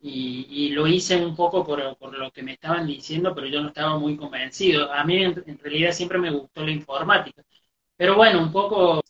Y, 0.00 0.46
y 0.50 0.70
lo 0.70 0.86
hice 0.88 1.16
un 1.24 1.36
poco 1.36 1.64
por, 1.64 1.96
por, 1.98 2.18
lo 2.18 2.30
que 2.32 2.42
me 2.42 2.54
estaban 2.54 2.86
diciendo, 2.86 3.34
pero 3.34 3.46
yo 3.48 3.60
no 3.62 3.68
estaba 3.68 3.98
muy 3.98 4.16
convencido. 4.16 4.92
A 4.92 5.04
mí 5.04 5.22
en 5.24 5.58
realidad 5.58 5.92
siempre 5.92 6.18
me 6.18 6.30
gustó 6.30 6.64
la 6.64 6.72
informática. 6.72 7.42
Pero 7.96 8.16
bueno, 8.16 8.40
un 8.42 8.52
poco 8.52 9.02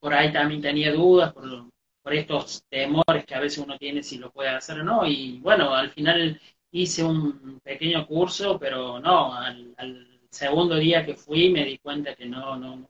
por 0.00 0.14
ahí 0.14 0.32
también 0.32 0.62
tenía 0.62 0.92
dudas 0.92 1.32
por, 1.32 1.44
por 2.06 2.14
estos 2.14 2.62
temores 2.68 3.26
que 3.26 3.34
a 3.34 3.40
veces 3.40 3.58
uno 3.58 3.76
tiene 3.78 4.00
si 4.00 4.18
lo 4.18 4.30
puede 4.30 4.50
hacer 4.50 4.78
o 4.78 4.84
no. 4.84 5.04
Y 5.04 5.40
bueno, 5.40 5.74
al 5.74 5.90
final 5.90 6.40
hice 6.70 7.02
un 7.02 7.58
pequeño 7.64 8.06
curso, 8.06 8.60
pero 8.60 9.00
no, 9.00 9.34
al, 9.34 9.74
segundo 10.30 10.76
día 10.76 11.04
que 11.04 11.16
fui 11.16 11.50
me 11.50 11.64
di 11.64 11.78
cuenta 11.78 12.14
que 12.14 12.26
no, 12.26 12.56
no, 12.56 12.88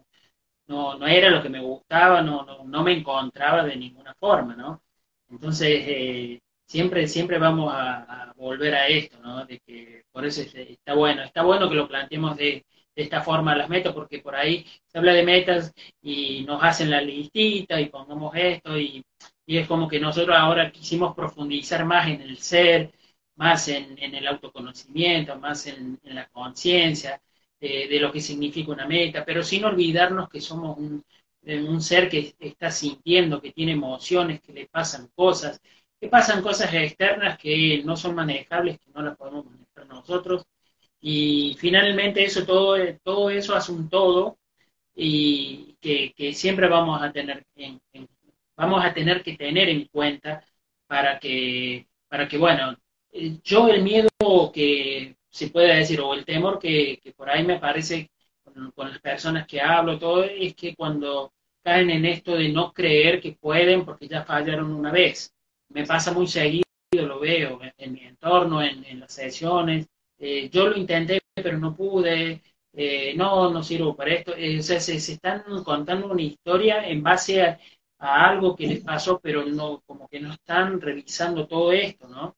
no, 0.67 0.99
no 0.99 1.07
era 1.07 1.31
lo 1.31 1.43
que 1.43 1.49
me 1.49 1.61
gustaba, 1.61 2.21
no, 2.21 2.45
no, 2.45 2.65
no 2.65 2.83
me 2.83 2.93
encontraba 2.93 3.65
de 3.65 3.77
ninguna 3.77 4.15
forma, 4.17 4.55
¿no? 4.55 4.83
Entonces, 5.31 5.69
eh, 5.87 6.41
siempre, 6.67 7.09
siempre 7.09 7.39
vamos 7.39 7.73
a, 7.73 8.29
a, 8.29 8.33
volver 8.35 8.75
a 8.75 8.87
esto, 8.87 9.19
¿no? 9.23 9.47
De 9.47 9.61
que 9.61 10.05
por 10.13 10.27
eso 10.27 10.43
está 10.43 10.93
bueno, 10.95 11.23
está 11.23 11.43
bueno 11.43 11.71
que 11.71 11.77
lo 11.77 11.89
planteemos 11.89 12.37
de 12.37 12.67
de 12.97 13.03
esta 13.03 13.23
forma 13.23 13.55
las 13.55 13.69
metas, 13.69 13.95
porque 13.95 14.21
por 14.21 14.35
ahí 14.35 14.67
se 14.87 14.99
habla 14.99 15.13
de 15.13 15.23
metas 15.23 15.73
y 16.03 16.45
nos 16.45 16.63
hacen 16.63 16.91
la 16.91 17.01
listita 17.03 17.81
y 17.81 17.91
pongamos 17.91 18.35
esto 18.35 18.79
y, 18.79 19.05
y 19.47 19.59
es 19.59 19.69
como 19.69 19.87
que 19.89 20.01
nosotros 20.01 20.37
ahora 20.37 20.73
quisimos 20.73 21.15
profundizar 21.15 21.85
más 21.85 22.09
en 22.09 22.23
el 22.23 22.39
ser, 22.39 22.93
más 23.37 23.69
en, 23.69 23.99
el 23.99 24.27
autoconocimiento, 24.27 25.39
más 25.39 25.67
en, 25.67 26.01
la 26.05 26.27
conciencia 26.29 27.21
de, 27.61 27.87
de, 27.89 28.01
lo 28.01 28.11
que 28.13 28.21
significa 28.21 28.73
una 28.73 28.87
meta, 28.87 29.25
pero 29.25 29.43
sin 29.43 29.65
olvidarnos 29.65 30.29
que 30.31 30.41
somos 30.41 30.79
un, 30.79 31.05
un 31.43 31.81
ser 31.83 32.09
que 32.09 32.35
está 32.39 32.71
sintiendo, 32.71 33.41
que 33.41 33.53
tiene 33.53 33.73
emociones, 33.73 34.41
que 34.41 34.53
le 34.53 34.67
pasan 34.67 35.09
cosas, 35.15 35.61
que 36.01 36.09
pasan 36.09 36.43
cosas 36.43 36.73
externas 36.75 37.39
que 37.39 37.83
no 37.85 37.97
son 37.97 38.15
manejables, 38.15 38.79
que 38.79 38.91
no 38.93 39.03
las 39.03 39.17
podemos 39.17 39.45
manejar 39.47 39.87
nosotros, 39.87 40.47
y 41.09 41.55
finalmente 41.61 42.25
eso 42.25 42.45
todo, 42.45 42.77
todo 43.05 43.31
eso 43.31 43.55
hace 43.55 43.71
un 43.71 43.89
todo 43.89 44.39
y 44.93 45.77
que, 45.81 46.13
siempre 46.35 46.67
vamos 46.69 47.01
a 47.01 47.13
tener 47.13 47.47
en, 47.55 47.81
vamos 48.57 48.85
a 48.85 48.93
tener 48.93 49.23
que 49.23 49.37
tener 49.37 49.69
en 49.69 49.87
cuenta 49.87 50.43
para 50.89 51.21
que 51.21 51.87
para 52.09 52.27
que 52.27 52.39
bueno 52.39 52.77
yo 53.45 53.69
el 53.69 53.85
miedo 53.85 54.09
que 54.53 55.17
se 55.31 55.49
puede 55.51 55.77
decir 55.77 56.01
o 56.01 56.13
el 56.13 56.25
temor 56.25 56.59
que, 56.59 57.01
por 57.17 57.31
ahí 57.31 57.45
me 57.45 57.61
parece 57.61 58.11
con, 58.43 58.91
las 58.91 58.99
personas 58.99 59.47
que 59.47 59.61
hablo 59.61 60.01
todo 60.01 60.25
es 60.25 60.57
que 60.57 60.75
cuando 60.75 61.33
caen 61.63 61.91
en 61.91 62.05
esto 62.05 62.35
de 62.35 62.49
no 62.49 62.73
creer 62.73 63.21
que 63.21 63.33
pueden 63.33 63.85
porque 63.85 64.09
ya 64.09 64.25
fallaron 64.25 64.73
una 64.73 64.91
vez. 64.93 65.33
Me 65.69 65.87
pasa 65.87 66.13
muy 66.13 66.27
seguido 66.27 66.65
lo 66.93 67.21
veo 67.21 67.61
en, 67.77 67.93
mi 67.93 68.01
entorno 68.01 68.63
en, 68.63 68.85
en 68.85 69.01
las 69.01 69.13
sesiones 69.13 69.87
eh, 70.19 70.49
yo 70.51 70.69
lo 70.69 70.77
intenté, 70.77 71.21
pero 71.35 71.59
no 71.59 71.75
pude, 71.75 72.43
eh, 72.73 73.15
no, 73.17 73.51
no 73.51 73.63
sirvo 73.63 73.97
para 73.97 74.15
esto. 74.15 74.35
Eh, 74.37 74.59
o 74.59 74.63
sea, 74.63 74.81
se, 74.81 74.99
se, 75.01 75.15
están 75.15 75.43
contando 75.65 76.09
una 76.09 76.23
historia 76.23 76.87
en 76.87 77.03
base 77.03 77.43
a, 77.43 77.59
algo 77.99 78.55
que 78.55 78.67
les 78.67 78.81
pasó, 78.85 79.19
pero 79.21 79.45
no, 79.45 79.83
como 79.87 80.07
que 80.09 80.21
no 80.21 80.33
están 80.33 80.81
revisando 80.81 81.47
todo 81.47 81.73
esto, 81.73 82.09
¿no? 82.09 82.37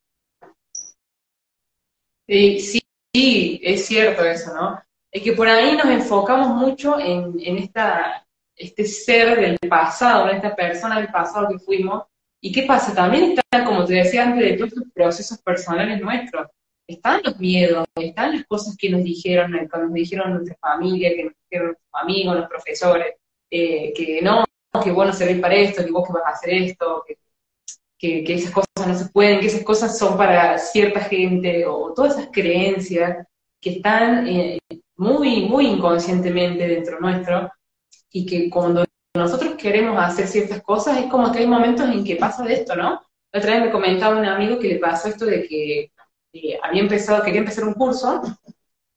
Sí, 2.26 2.60
sí, 2.60 3.60
es 3.62 3.86
cierto 3.86 4.24
eso, 4.24 4.54
¿no? 4.54 4.80
Es 5.10 5.22
que 5.22 5.32
por 5.32 5.48
ahí 5.48 5.76
nos 5.76 5.86
enfocamos 5.86 6.48
mucho 6.48 6.98
en, 7.00 7.34
en 7.40 7.58
esta, 7.58 8.26
este 8.54 8.84
ser 8.84 9.40
del 9.40 9.58
pasado, 9.68 10.28
en 10.28 10.36
esta 10.36 10.54
persona 10.54 10.98
del 10.98 11.08
pasado 11.08 11.48
que 11.48 11.58
fuimos. 11.58 12.04
¿Y 12.40 12.52
qué 12.52 12.62
pasa? 12.62 12.94
También 12.94 13.32
está, 13.32 13.64
como 13.64 13.84
te 13.84 13.94
decía 13.94 14.24
antes, 14.24 14.44
de 14.44 14.56
todos 14.56 14.72
estos 14.72 14.92
procesos 14.94 15.38
personales 15.42 16.00
nuestros 16.00 16.48
están 16.88 17.20
los 17.22 17.38
miedos, 17.38 17.86
están 17.96 18.34
las 18.34 18.46
cosas 18.46 18.76
que 18.76 18.88
nos 18.88 19.04
dijeron, 19.04 19.52
que 19.52 19.78
nos 19.78 19.92
dijeron 19.92 20.34
nuestra 20.34 20.56
familia, 20.60 21.14
que 21.14 21.24
nos 21.24 21.34
dijeron 21.44 21.66
nuestros 21.68 22.02
amigos, 22.02 22.36
los 22.36 22.48
profesores, 22.48 23.14
eh, 23.50 23.92
que 23.94 24.22
no, 24.22 24.44
que 24.82 24.90
vos 24.90 25.06
no 25.06 25.12
servís 25.12 25.40
para 25.40 25.54
esto, 25.54 25.84
que 25.84 25.90
vos 25.90 26.06
que 26.06 26.14
vas 26.14 26.24
a 26.24 26.30
hacer 26.30 26.54
esto, 26.54 27.04
que, 27.06 27.16
esas 28.00 28.52
cosas 28.52 28.86
no 28.86 28.94
se 28.94 29.08
pueden, 29.10 29.40
que 29.40 29.48
esas 29.48 29.64
cosas 29.64 29.98
son 29.98 30.16
para 30.16 30.56
cierta 30.56 31.00
gente, 31.00 31.66
o 31.66 31.92
todas 31.94 32.16
esas 32.16 32.30
creencias 32.32 33.26
que 33.60 33.70
están 33.70 34.26
eh, 34.26 34.58
muy, 34.96 35.46
muy 35.46 35.66
inconscientemente 35.66 36.66
dentro 36.66 37.00
nuestro, 37.00 37.50
y 38.10 38.24
que 38.24 38.48
cuando 38.48 38.84
nosotros 39.14 39.56
queremos 39.56 39.98
hacer 39.98 40.26
ciertas 40.26 40.62
cosas, 40.62 40.98
es 40.98 41.06
como 41.10 41.30
que 41.32 41.40
hay 41.40 41.46
momentos 41.46 41.86
en 41.90 42.02
que 42.02 42.16
pasa 42.16 42.44
de 42.44 42.54
esto, 42.54 42.74
¿no? 42.76 43.02
La 43.30 43.40
otra 43.40 43.54
vez 43.54 43.64
me 43.64 43.70
comentaba 43.70 44.18
un 44.18 44.24
amigo 44.24 44.58
que 44.58 44.68
le 44.68 44.78
pasó 44.78 45.08
esto 45.08 45.26
de 45.26 45.46
que 45.46 45.92
eh, 46.32 46.58
había 46.62 46.82
empezado, 46.82 47.22
quería 47.22 47.40
empezar 47.40 47.64
un 47.64 47.74
curso, 47.74 48.22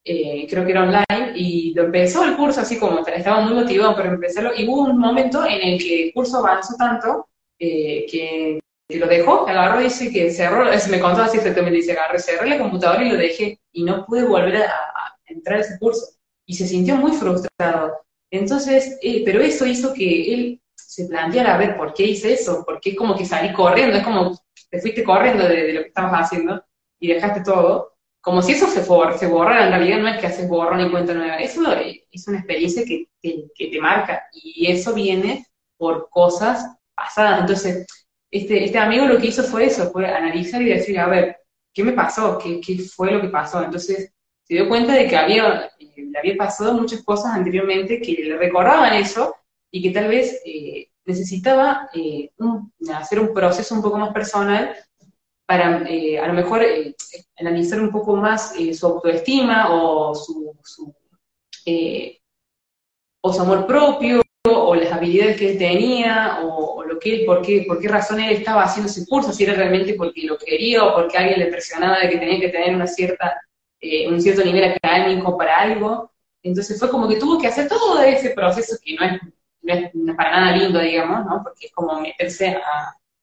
eh, 0.03 0.47
creo 0.49 0.65
que 0.65 0.71
era 0.71 0.83
online, 0.83 1.33
y 1.35 1.73
lo 1.73 1.83
empezó 1.83 2.23
el 2.23 2.35
curso 2.35 2.61
así 2.61 2.77
como, 2.79 3.05
estaba 3.05 3.41
muy 3.41 3.53
motivado 3.53 3.95
para 3.95 4.09
empezarlo, 4.09 4.51
y 4.55 4.67
hubo 4.67 4.83
un 4.83 4.97
momento 4.97 5.45
en 5.45 5.61
el 5.61 5.79
que 5.79 6.03
el 6.05 6.13
curso 6.13 6.37
avanzó 6.37 6.75
tanto 6.77 7.29
eh, 7.59 8.05
que 8.09 8.59
lo 8.89 9.07
dejó, 9.07 9.47
agarró, 9.47 9.79
dice 9.79 10.11
que 10.11 10.31
cerró, 10.31 10.65
me 10.89 10.99
contó 10.99 11.21
así 11.21 11.37
exactamente, 11.37 11.77
dice, 11.77 11.93
agarré, 11.93 12.19
cerré 12.19 12.49
la 12.49 12.59
computadora 12.59 13.03
y 13.03 13.09
lo 13.09 13.17
dejé, 13.17 13.59
y 13.71 13.83
no 13.83 14.05
pude 14.05 14.23
volver 14.23 14.57
a, 14.57 14.69
a 14.69 15.15
entrar 15.25 15.59
a 15.59 15.61
ese 15.61 15.79
curso. 15.79 16.05
Y 16.45 16.55
se 16.55 16.67
sintió 16.67 16.97
muy 16.97 17.13
frustrado. 17.13 18.01
Entonces, 18.29 18.97
eh, 19.01 19.21
pero 19.23 19.41
eso 19.41 19.65
hizo 19.65 19.93
que 19.93 20.33
él 20.33 20.61
se 20.75 21.05
planteara, 21.07 21.55
a 21.55 21.57
ver, 21.57 21.77
¿por 21.77 21.93
qué 21.93 22.03
hice 22.03 22.33
eso? 22.33 22.65
¿Por 22.65 22.81
qué 22.81 22.95
como 22.95 23.15
que 23.15 23.25
salí 23.25 23.53
corriendo? 23.53 23.97
Es 23.97 24.03
como, 24.03 24.37
te 24.69 24.81
fuiste 24.81 25.03
corriendo 25.03 25.47
de, 25.47 25.63
de 25.63 25.73
lo 25.73 25.81
que 25.81 25.87
estabas 25.87 26.25
haciendo 26.25 26.61
y 27.01 27.07
dejaste 27.07 27.41
todo. 27.41 27.91
Como 28.21 28.41
si 28.41 28.53
eso 28.53 28.67
se, 28.67 28.81
for, 28.81 29.17
se 29.17 29.27
borrara, 29.27 29.65
en 29.65 29.71
realidad 29.71 29.99
no 29.99 30.07
es 30.07 30.21
que 30.21 30.27
haces 30.27 30.47
borrón 30.47 30.79
y 30.79 30.91
cuenta 30.91 31.13
nueva, 31.13 31.37
eso 31.37 31.63
es 31.73 32.27
una 32.27 32.37
experiencia 32.37 32.85
que 32.85 33.07
te, 33.19 33.45
que 33.55 33.67
te 33.67 33.81
marca 33.81 34.23
y 34.31 34.71
eso 34.71 34.93
viene 34.93 35.47
por 35.75 36.07
cosas 36.09 36.77
pasadas. 36.95 37.41
Entonces, 37.41 37.87
este, 38.29 38.63
este 38.63 38.77
amigo 38.77 39.07
lo 39.07 39.17
que 39.17 39.27
hizo 39.27 39.43
fue 39.43 39.65
eso, 39.65 39.91
fue 39.91 40.05
analizar 40.05 40.61
y 40.61 40.65
decir, 40.65 40.99
a 40.99 41.07
ver, 41.07 41.37
¿qué 41.73 41.83
me 41.83 41.93
pasó? 41.93 42.37
¿Qué, 42.37 42.61
qué 42.61 42.77
fue 42.77 43.11
lo 43.11 43.21
que 43.21 43.29
pasó? 43.29 43.63
Entonces, 43.63 44.13
se 44.43 44.53
dio 44.53 44.69
cuenta 44.69 44.93
de 44.93 45.07
que 45.07 45.17
había, 45.17 45.71
eh, 45.79 45.93
le 45.95 46.19
había 46.19 46.37
pasado 46.37 46.75
muchas 46.75 47.03
cosas 47.03 47.33
anteriormente 47.33 47.99
que 47.99 48.13
le 48.23 48.37
recordaban 48.37 48.93
eso 48.93 49.35
y 49.71 49.81
que 49.81 49.89
tal 49.89 50.09
vez 50.09 50.39
eh, 50.45 50.89
necesitaba 51.05 51.89
eh, 51.95 52.31
hacer 52.93 53.19
un 53.19 53.33
proceso 53.33 53.73
un 53.73 53.81
poco 53.81 53.97
más 53.97 54.13
personal 54.13 54.75
para 55.51 55.83
eh, 55.89 56.17
a 56.17 56.27
lo 56.27 56.33
mejor 56.33 56.63
eh, 56.63 56.95
analizar 57.37 57.81
un 57.81 57.91
poco 57.91 58.15
más 58.15 58.55
eh, 58.57 58.73
su 58.73 58.85
autoestima 58.85 59.67
o 59.69 60.15
su, 60.15 60.55
su 60.63 60.95
o 63.23 63.33
su 63.33 63.41
amor 63.41 63.67
propio 63.67 64.21
o 64.47 64.73
las 64.75 64.93
habilidades 64.93 65.37
que 65.37 65.51
él 65.51 65.57
tenía, 65.57 66.39
o, 66.41 66.83
lo 66.85 66.97
que 66.97 67.13
él, 67.13 67.25
por 67.25 67.41
qué, 67.41 67.65
por 67.67 67.79
qué 67.79 67.89
razón 67.89 68.21
él 68.21 68.31
estaba 68.31 68.63
haciendo 68.63 68.89
ese 68.89 69.05
curso, 69.05 69.33
si 69.33 69.43
era 69.43 69.53
realmente 69.53 69.93
porque 69.95 70.21
lo 70.23 70.37
quería 70.37 70.85
o 70.85 70.95
porque 70.95 71.17
alguien 71.17 71.39
le 71.39 71.47
presionaba 71.47 71.99
de 71.99 72.09
que 72.09 72.17
tenía 72.17 72.39
que 72.39 72.49
tener 72.49 72.73
una 72.73 72.87
cierta, 72.87 73.41
un 74.09 74.21
cierto 74.21 74.43
nivel 74.45 74.71
académico 74.71 75.37
para 75.37 75.57
algo. 75.59 76.11
Entonces 76.41 76.79
fue 76.79 76.89
como 76.89 77.09
que 77.09 77.17
tuvo 77.17 77.37
que 77.37 77.47
hacer 77.47 77.67
todo 77.67 78.01
ese 78.01 78.29
proceso 78.29 78.77
que 78.81 78.95
no 78.95 79.05
es, 79.05 79.91
para 80.15 80.31
nada 80.31 80.55
lindo, 80.55 80.79
digamos, 80.79 81.25
¿no? 81.25 81.43
Porque 81.43 81.67
es 81.67 81.73
como 81.73 81.99
meterse 81.99 82.57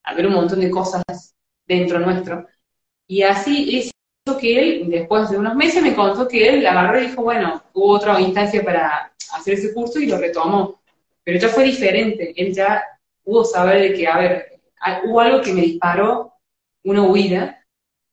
a 0.04 0.14
ver 0.14 0.26
un 0.26 0.34
montón 0.34 0.60
de 0.60 0.70
cosas 0.70 1.02
dentro 1.68 2.00
nuestro. 2.00 2.48
Y 3.06 3.22
así 3.22 3.76
hizo 3.76 4.38
que 4.38 4.58
él, 4.58 4.90
después 4.90 5.30
de 5.30 5.38
unos 5.38 5.54
meses, 5.54 5.82
me 5.82 5.94
contó 5.94 6.26
que 6.26 6.48
él 6.48 6.66
agarró 6.66 7.00
y 7.00 7.06
dijo, 7.06 7.22
bueno, 7.22 7.62
hubo 7.74 7.92
otra 7.92 8.20
instancia 8.20 8.64
para 8.64 9.12
hacer 9.32 9.54
ese 9.54 9.72
curso 9.72 10.00
y 10.00 10.06
lo 10.06 10.18
retomó 10.18 10.78
pero 11.28 11.40
ya 11.40 11.50
fue 11.50 11.64
diferente, 11.64 12.32
él 12.34 12.54
ya 12.54 12.82
pudo 13.22 13.44
saber 13.44 13.82
de 13.82 13.92
que, 13.92 14.06
a 14.06 14.16
ver, 14.16 14.60
hubo 15.04 15.20
algo 15.20 15.42
que 15.42 15.52
me 15.52 15.60
disparó 15.60 16.32
una 16.82 17.02
huida, 17.02 17.62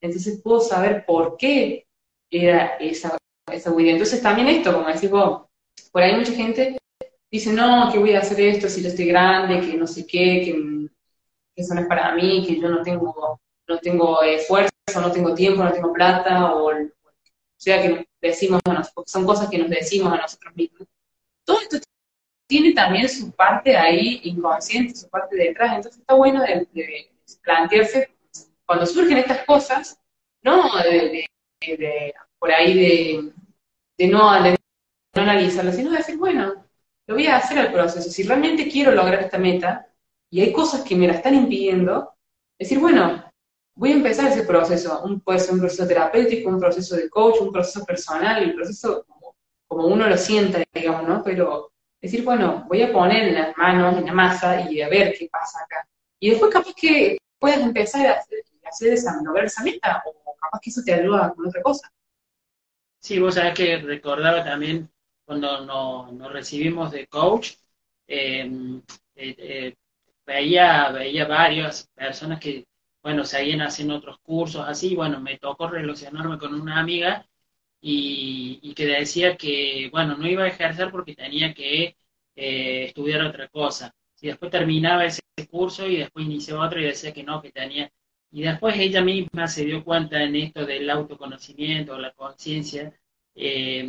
entonces 0.02 0.42
pudo 0.42 0.60
saber 0.60 1.06
por 1.06 1.38
qué 1.38 1.88
era 2.30 2.76
esa, 2.76 3.18
esa 3.50 3.72
huida. 3.72 3.92
Entonces 3.92 4.22
también 4.22 4.50
esto, 4.50 4.74
como 4.74 4.90
decís 4.90 5.10
vos, 5.10 5.44
por 5.94 6.04
ahí 6.04 6.14
mucha 6.14 6.34
gente 6.34 6.78
dice, 7.32 7.54
no, 7.54 7.90
que 7.90 8.00
voy 8.00 8.16
a 8.16 8.20
hacer 8.20 8.42
esto 8.42 8.68
si 8.68 8.82
yo 8.84 8.90
estoy 8.90 9.06
grande, 9.06 9.62
que 9.62 9.78
no 9.78 9.88
sé 9.88 10.06
qué, 10.06 10.42
que 10.44 10.90
eso 11.56 11.74
no 11.74 11.80
es 11.80 11.88
para 11.88 12.14
mí, 12.16 12.46
que 12.46 12.60
yo 12.60 12.68
no 12.68 12.82
tengo, 12.82 13.40
no 13.68 13.78
tengo 13.80 14.22
esfuerzo, 14.24 14.72
no 14.96 15.12
tengo 15.12 15.34
tiempo, 15.34 15.64
no 15.64 15.74
tengo 15.74 15.94
plata, 15.94 16.56
o, 16.56 16.72
sea, 17.58 17.82
que 17.82 18.08
decimos 18.22 18.62
son 19.06 19.26
cosas 19.26 19.50
que 19.50 19.58
nos 19.58 19.70
decimos 19.70 20.14
a 20.14 20.18
nosotros 20.18 20.56
mismos. 20.56 20.88
Todo 21.44 21.62
esto 21.62 21.78
tiene 22.48 22.74
también 22.74 23.10
su 23.10 23.32
parte 23.32 23.76
ahí 23.76 24.22
inconsciente, 24.24 24.96
su 24.96 25.10
parte 25.10 25.36
detrás. 25.36 25.76
Entonces 25.76 26.02
está 26.02 26.14
bueno 26.14 26.42
de, 26.42 26.68
plantearse 27.44 28.16
cuando 28.66 28.86
surgen 28.86 29.18
estas 29.18 29.46
cosas, 29.46 30.00
no 30.42 30.76
de, 30.78 31.26
por 32.38 32.52
ahí 32.52 33.32
de, 33.98 34.08
no, 34.08 34.40
no 34.40 34.56
analizarlas, 35.14 35.76
sino 35.76 35.92
de 35.92 35.98
decir, 35.98 36.18
bueno, 36.18 36.66
lo 37.08 37.16
voy 37.16 37.28
a 37.28 37.38
hacer 37.38 37.58
el 37.58 37.72
proceso. 37.72 38.10
Si 38.10 38.24
realmente 38.24 38.70
quiero 38.70 38.92
lograr 38.92 39.22
esta 39.22 39.38
meta 39.38 39.88
y 40.30 40.42
hay 40.42 40.52
cosas 40.52 40.82
que 40.82 40.96
me 40.96 41.08
la 41.08 41.14
están 41.14 41.36
impidiendo, 41.36 42.16
decir, 42.58 42.80
bueno, 42.80 43.24
voy 43.76 43.92
a 43.92 43.96
empezar 43.96 44.32
ese 44.32 44.44
proceso. 44.44 45.02
Un, 45.04 45.20
puede 45.22 45.40
ser 45.40 45.54
un 45.54 45.60
proceso 45.60 45.88
terapéutico, 45.88 46.50
un 46.50 46.60
proceso 46.60 46.96
de 46.96 47.10
coach, 47.10 47.42
un 47.42 47.52
proceso 47.52 47.86
personal, 47.86 48.42
el 48.42 48.56
proceso 48.56 49.06
como, 49.08 49.36
como 49.68 49.88
uno 49.88 50.08
lo 50.08 50.18
sienta, 50.18 50.64
digamos, 50.74 51.08
¿no? 51.08 51.24
Pero 51.24 51.72
decir, 52.02 52.24
bueno, 52.24 52.66
voy 52.68 52.82
a 52.84 52.92
poner 52.92 53.34
las 53.34 53.58
manos 53.58 53.98
en 53.98 54.06
la 54.06 54.14
masa 54.14 54.70
y 54.70 54.82
a 54.82 54.90
ver 54.90 55.16
qué 55.18 55.28
pasa 55.32 55.60
acá. 55.64 55.88
Y 56.20 56.30
después 56.32 56.52
capaz 56.52 56.74
que 56.76 57.18
puedas 57.40 57.60
empezar 57.60 58.08
a 58.08 58.14
hacer, 58.14 58.40
a 58.64 58.70
hacer 58.70 58.94
esa, 58.94 59.22
lograr 59.24 59.46
esa 59.46 59.64
meta, 59.64 60.04
o 60.06 60.36
capaz 60.36 60.60
que 60.62 60.70
eso 60.70 60.82
te 60.84 60.94
ayuda 60.94 61.34
con 61.36 61.48
otra 61.48 61.62
cosa. 61.62 61.92
Sí, 63.02 63.20
vos 63.20 63.36
sabés 63.36 63.54
que 63.54 63.78
recordaba 63.78 64.44
también 64.44 64.90
cuando 65.26 65.66
nos, 65.66 66.14
nos 66.14 66.32
recibimos 66.32 66.92
de 66.92 67.08
coach, 67.08 67.54
eh, 68.08 68.50
eh, 69.16 69.36
eh, 69.38 69.76
veía, 70.26 70.90
veía 70.90 71.28
varias 71.28 71.88
personas 71.96 72.40
que, 72.40 72.66
bueno, 73.06 73.24
seguían 73.24 73.62
haciendo 73.62 73.98
otros 73.98 74.18
cursos 74.20 74.66
así, 74.68 74.96
bueno, 74.96 75.20
me 75.22 75.38
tocó 75.38 75.68
relacionarme 75.68 76.40
con 76.40 76.56
una 76.60 76.80
amiga 76.80 77.28
y, 77.80 78.60
y, 78.64 78.74
que 78.74 78.88
decía 78.88 79.38
que, 79.38 79.90
bueno, 79.92 80.18
no 80.18 80.28
iba 80.28 80.44
a 80.44 80.48
ejercer 80.48 80.90
porque 80.92 81.14
tenía 81.16 81.54
que 81.54 81.98
eh, 82.36 82.86
estudiar 82.86 83.22
otra 83.22 83.48
cosa. 83.50 83.94
Y 84.20 84.28
después 84.28 84.50
terminaba 84.52 85.06
ese 85.06 85.22
curso 85.52 85.88
y 85.88 85.98
después 85.98 86.26
inició 86.26 86.60
otro 86.60 86.80
y 86.82 86.86
decía 86.86 87.14
que 87.14 87.24
no, 87.24 87.42
que 87.44 87.52
tenía. 87.52 87.92
Y 88.32 88.42
después 88.42 88.76
ella 88.80 89.02
misma 89.04 89.48
se 89.48 89.66
dio 89.66 89.84
cuenta 89.84 90.24
en 90.24 90.36
esto 90.38 90.66
del 90.66 90.90
autoconocimiento, 90.90 92.00
la 92.00 92.12
conciencia, 92.14 92.92
eh, 93.36 93.88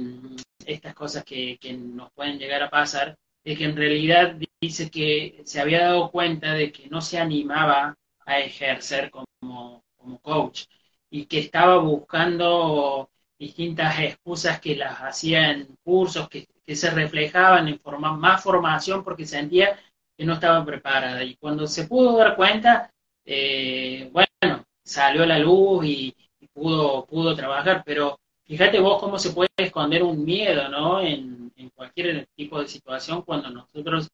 estas 0.67 0.95
cosas 0.95 1.25
que, 1.25 1.57
que 1.59 1.73
nos 1.73 2.13
pueden 2.13 2.39
llegar 2.39 2.63
a 2.63 2.71
pasar, 2.71 3.17
de 3.45 3.57
que 3.57 3.65
en 3.65 3.77
realidad 3.77 4.37
dice 4.61 4.91
que 4.91 5.41
se 5.45 5.61
había 5.61 5.81
dado 5.87 6.11
cuenta 6.11 6.53
de 6.53 6.71
que 6.71 6.89
no 6.89 7.01
se 7.01 7.19
animaba 7.19 7.97
a 8.27 8.41
ejercer 8.41 9.11
como, 9.11 9.83
como 9.97 10.19
coach 10.21 10.65
y 11.11 11.27
que 11.27 11.39
estaba 11.41 11.79
buscando 11.79 13.11
distintas 13.39 13.99
excusas 14.01 14.61
que 14.61 14.77
las 14.77 14.99
hacía 15.01 15.51
en 15.53 15.77
cursos, 15.85 16.29
que, 16.29 16.47
que 16.65 16.77
se 16.77 16.91
reflejaban 16.91 17.69
en 17.69 17.79
forma, 17.81 18.13
más 18.17 18.43
formación 18.43 19.05
porque 19.05 19.27
sentía 19.27 19.79
que 20.17 20.25
no 20.25 20.35
estaba 20.35 20.65
preparada. 20.65 21.23
Y 21.25 21.37
cuando 21.37 21.67
se 21.67 21.87
pudo 21.87 22.17
dar 22.17 22.37
cuenta, 22.37 22.93
eh, 23.25 24.11
bueno, 24.13 24.65
salió 24.83 25.23
a 25.25 25.27
la 25.27 25.39
luz 25.39 25.85
y, 25.87 26.15
y, 26.41 26.47
pudo, 26.49 27.07
pudo 27.07 27.35
trabajar, 27.37 27.83
pero 27.85 28.19
fíjate 28.45 28.81
vos 28.81 29.01
cómo 29.01 29.19
se 29.19 29.31
puede 29.31 29.51
esconder 29.57 30.03
un 30.03 30.25
miedo, 30.25 30.69
¿no? 30.69 31.01
En, 31.01 31.53
en 31.57 31.71
cualquier 31.71 32.27
tipo 32.35 32.61
de 32.61 32.69
situación 32.69 33.23
cuando 33.23 33.51
nosotros 33.51 34.09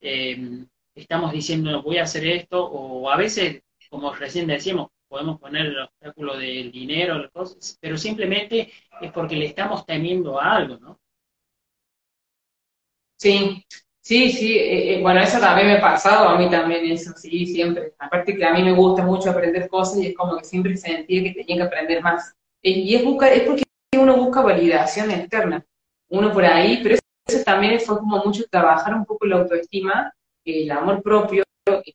eh, 0.00 0.64
estamos 1.00 1.32
diciendo 1.32 1.82
voy 1.82 1.98
a 1.98 2.04
hacer 2.04 2.26
esto, 2.26 2.64
o 2.64 3.10
a 3.10 3.16
veces, 3.16 3.62
como 3.90 4.14
recién 4.14 4.46
decíamos, 4.46 4.88
podemos 5.08 5.40
poner 5.40 5.66
el 5.66 5.78
obstáculo 5.80 6.36
del 6.36 6.70
dinero, 6.70 7.28
cosas, 7.32 7.78
pero 7.80 7.96
simplemente 7.96 8.72
es 9.00 9.12
porque 9.12 9.36
le 9.36 9.46
estamos 9.46 9.86
temiendo 9.86 10.40
a 10.40 10.56
algo, 10.56 10.76
¿no? 10.78 11.00
Sí, 13.16 13.64
sí, 14.00 14.30
sí, 14.32 14.56
eh, 14.56 14.94
eh, 14.94 15.02
bueno, 15.02 15.20
eso 15.20 15.40
también 15.40 15.66
me 15.68 15.78
ha 15.78 15.80
pasado, 15.80 16.28
a 16.28 16.38
mí 16.38 16.48
también 16.50 16.84
eso, 16.86 17.12
sí, 17.16 17.46
siempre. 17.46 17.94
Aparte 17.98 18.36
que 18.36 18.44
a 18.44 18.52
mí 18.52 18.62
me 18.62 18.72
gusta 18.72 19.02
mucho 19.02 19.30
aprender 19.30 19.68
cosas 19.68 19.98
y 19.98 20.08
es 20.08 20.14
como 20.16 20.38
que 20.38 20.44
siempre 20.44 20.76
sentía 20.76 21.22
que 21.24 21.32
tenía 21.32 21.56
que 21.56 21.62
aprender 21.62 22.02
más. 22.02 22.34
Y 22.62 22.94
es, 22.94 23.04
buscar, 23.04 23.32
es 23.32 23.42
porque 23.42 23.64
uno 23.96 24.16
busca 24.16 24.42
validación 24.42 25.10
externa, 25.10 25.64
uno 26.10 26.32
por 26.32 26.44
ahí, 26.44 26.80
pero 26.82 26.94
eso, 26.94 27.02
eso 27.26 27.44
también 27.44 27.80
fue 27.80 27.98
como 27.98 28.24
mucho 28.24 28.44
trabajar 28.50 28.94
un 28.94 29.04
poco 29.04 29.26
la 29.26 29.36
autoestima, 29.36 30.12
el 30.48 30.70
amor 30.70 31.02
propio, 31.02 31.44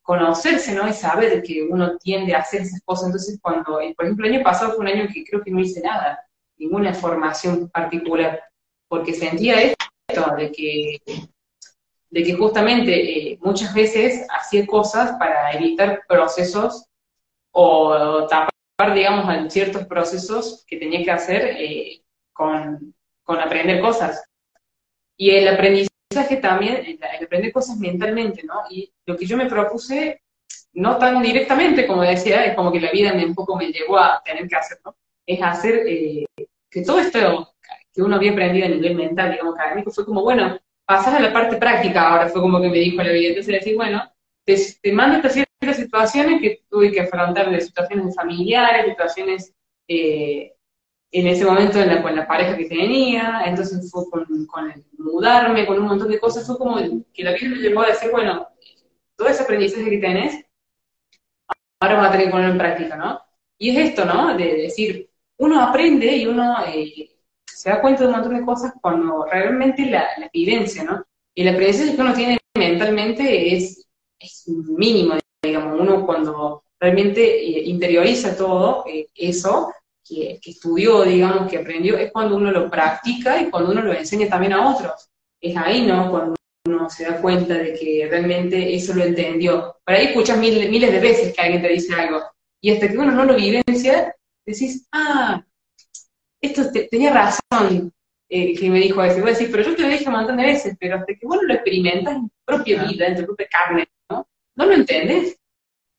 conocerse, 0.01 0.73
¿no? 0.73 0.87
Y 0.87 0.93
saber 0.93 1.41
que 1.41 1.63
uno 1.63 1.97
tiende 1.97 2.35
a 2.35 2.39
hacer 2.39 2.61
esas 2.61 2.81
cosas. 2.83 3.07
Entonces, 3.07 3.39
cuando, 3.41 3.79
por 3.95 4.05
ejemplo, 4.05 4.25
el 4.25 4.35
año 4.35 4.43
pasado 4.43 4.73
fue 4.73 4.85
un 4.85 4.87
año 4.87 5.07
que 5.11 5.23
creo 5.23 5.43
que 5.43 5.51
no 5.51 5.59
hice 5.59 5.81
nada, 5.81 6.19
ninguna 6.57 6.93
formación 6.93 7.69
particular, 7.69 8.43
porque 8.87 9.13
sentía 9.13 9.61
esto, 9.61 10.35
de 10.37 10.51
que, 10.51 11.01
de 12.09 12.23
que 12.23 12.33
justamente 12.33 13.31
eh, 13.31 13.39
muchas 13.41 13.73
veces 13.73 14.27
hacía 14.29 14.65
cosas 14.67 15.17
para 15.17 15.51
evitar 15.53 16.01
procesos 16.07 16.85
o 17.51 18.27
tapar, 18.27 18.93
digamos, 18.93 19.51
ciertos 19.51 19.85
procesos 19.85 20.63
que 20.67 20.77
tenía 20.77 21.03
que 21.03 21.11
hacer 21.11 21.55
eh, 21.57 22.01
con, 22.33 22.93
con 23.23 23.39
aprender 23.39 23.81
cosas. 23.81 24.23
Y 25.15 25.31
el 25.31 25.47
aprendizaje 25.47 25.92
que 26.27 26.37
también, 26.37 26.85
el, 26.85 27.25
aprender 27.25 27.51
cosas 27.51 27.77
mentalmente, 27.77 28.43
¿no? 28.43 28.53
Y 28.69 28.91
lo 29.05 29.17
que 29.17 29.25
yo 29.25 29.37
me 29.37 29.47
propuse, 29.47 30.21
no 30.73 30.97
tan 30.97 31.21
directamente, 31.21 31.87
como 31.87 32.01
decía, 32.01 32.45
es 32.45 32.55
como 32.55 32.71
que 32.71 32.79
la 32.79 32.91
vida 32.91 33.13
me, 33.13 33.25
un 33.25 33.35
poco 33.35 33.55
me 33.55 33.71
llevó 33.71 33.97
a 33.97 34.21
tener 34.23 34.47
que 34.47 34.55
hacer, 34.55 34.79
¿no? 34.85 34.95
Es 35.25 35.41
hacer 35.41 35.83
eh, 35.87 36.25
que 36.69 36.81
todo 36.83 36.99
esto 36.99 37.53
que 37.93 38.01
uno 38.01 38.15
había 38.15 38.31
aprendido 38.31 38.65
a 38.65 38.69
nivel 38.69 38.95
mental, 38.95 39.31
digamos, 39.31 39.55
académico, 39.55 39.91
fue 39.91 40.05
como, 40.05 40.23
bueno, 40.23 40.59
pasar 40.85 41.15
a 41.15 41.19
la 41.19 41.31
parte 41.31 41.57
práctica 41.57 42.09
ahora, 42.09 42.29
fue 42.29 42.41
como 42.41 42.59
que 42.59 42.69
me 42.69 42.79
dijo 42.79 43.01
la 43.03 43.11
vida. 43.11 43.29
Entonces 43.29 43.53
decir, 43.53 43.75
bueno, 43.75 44.03
te, 44.45 44.57
te 44.81 44.91
mando 44.91 45.17
esta 45.17 45.29
situaciones 45.71 46.41
que 46.41 46.63
tuve 46.69 46.91
que 46.91 47.01
afrontar, 47.01 47.49
de 47.49 47.61
situaciones 47.61 48.15
familiares, 48.15 48.87
situaciones 48.87 49.53
eh, 49.87 50.53
en 51.13 51.27
ese 51.27 51.45
momento 51.45 51.79
en 51.79 51.89
la, 51.89 52.01
con 52.01 52.15
la 52.15 52.27
pareja 52.27 52.57
que 52.57 52.65
tenía, 52.65 53.43
entonces 53.45 53.89
fue 53.91 54.09
con, 54.09 54.25
con 54.47 54.71
el 54.71 54.83
mudarme, 54.97 55.67
con 55.67 55.77
un 55.77 55.85
montón 55.85 56.09
de 56.09 56.19
cosas, 56.19 56.45
fue 56.45 56.57
como 56.57 56.77
que 57.13 57.23
la 57.23 57.33
vida 57.33 57.49
me 57.49 57.57
llevó 57.57 57.81
a 57.81 57.87
decir, 57.87 58.09
bueno, 58.11 58.47
todo 59.15 59.27
ese 59.27 59.43
aprendizaje 59.43 59.91
que 59.91 59.99
tenés, 59.99 60.43
ahora 61.79 61.97
vas 61.97 62.07
a 62.07 62.11
tener 62.13 62.25
que 62.25 62.31
ponerlo 62.31 62.53
en 62.53 62.57
práctica, 62.57 62.95
¿no? 62.95 63.21
Y 63.59 63.69
es 63.69 63.89
esto, 63.89 64.05
¿no? 64.05 64.35
De 64.35 64.55
decir, 64.55 65.07
uno 65.37 65.61
aprende 65.61 66.17
y 66.17 66.25
uno 66.25 66.55
eh, 66.65 67.11
se 67.45 67.69
da 67.69 67.79
cuenta 67.79 68.01
de 68.01 68.07
un 68.07 68.15
montón 68.15 68.35
de 68.35 68.43
cosas 68.43 68.73
cuando 68.81 69.25
realmente 69.25 69.85
la, 69.85 70.07
la 70.17 70.31
¿no? 70.83 71.05
Y 71.35 71.43
la 71.43 71.51
aprendizaje 71.51 71.95
que 71.95 72.01
uno 72.01 72.13
tiene 72.15 72.39
mentalmente 72.57 73.55
es, 73.55 73.85
es 74.17 74.47
mínimo, 74.47 75.13
digamos, 75.43 75.79
uno 75.79 76.07
cuando 76.07 76.63
realmente 76.79 77.21
eh, 77.39 77.65
interioriza 77.65 78.35
todo 78.35 78.83
eh, 78.87 79.09
eso 79.13 79.71
que, 80.07 80.39
que, 80.41 80.51
estudió, 80.51 81.03
digamos, 81.03 81.49
que 81.49 81.57
aprendió, 81.57 81.97
es 81.97 82.11
cuando 82.11 82.35
uno 82.35 82.51
lo 82.51 82.69
practica 82.69 83.41
y 83.41 83.49
cuando 83.49 83.71
uno 83.71 83.81
lo 83.81 83.93
enseña 83.93 84.27
también 84.29 84.53
a 84.53 84.69
otros. 84.69 85.09
Es 85.41 85.55
ahí, 85.57 85.85
¿no? 85.85 86.09
Cuando 86.09 86.35
uno 86.65 86.89
se 86.89 87.05
da 87.05 87.21
cuenta 87.21 87.55
de 87.55 87.73
que 87.73 88.07
realmente 88.09 88.73
eso 88.73 88.93
lo 88.93 89.03
entendió. 89.03 89.75
Por 89.85 89.95
ahí 89.95 90.07
escuchas 90.07 90.37
miles, 90.37 90.69
miles 90.69 90.91
de 90.91 90.99
veces 90.99 91.33
que 91.33 91.41
alguien 91.41 91.61
te 91.61 91.69
dice 91.69 91.93
algo, 91.93 92.21
y 92.61 92.71
hasta 92.71 92.87
que 92.87 92.97
uno 92.97 93.11
no 93.11 93.25
lo 93.25 93.35
vivencia, 93.35 94.15
decís, 94.45 94.87
ah, 94.93 95.43
esto 96.41 96.71
tenía 96.89 97.11
razón 97.11 97.91
eh, 98.29 98.55
que 98.57 98.69
me 98.69 98.79
dijo 98.79 99.03
eso. 99.03 99.17
Y 99.17 99.21
voy 99.21 99.31
a 99.31 99.33
decir, 99.33 99.49
pero 99.51 99.63
yo 99.63 99.75
te 99.75 99.83
lo 99.83 99.89
dije 99.89 100.07
un 100.07 100.13
montón 100.13 100.37
de 100.37 100.45
veces, 100.45 100.77
pero 100.79 100.95
hasta 100.95 101.13
que 101.13 101.25
vos 101.25 101.39
lo 101.41 101.53
experimentas 101.53 102.15
en 102.15 102.29
tu 102.29 102.35
propia 102.45 102.83
vida, 102.83 103.07
en 103.07 103.17
tu 103.17 103.25
propia 103.25 103.47
carne, 103.47 103.87
¿no? 104.09 104.27
No 104.55 104.65
lo 104.65 104.73
entendés. 104.73 105.37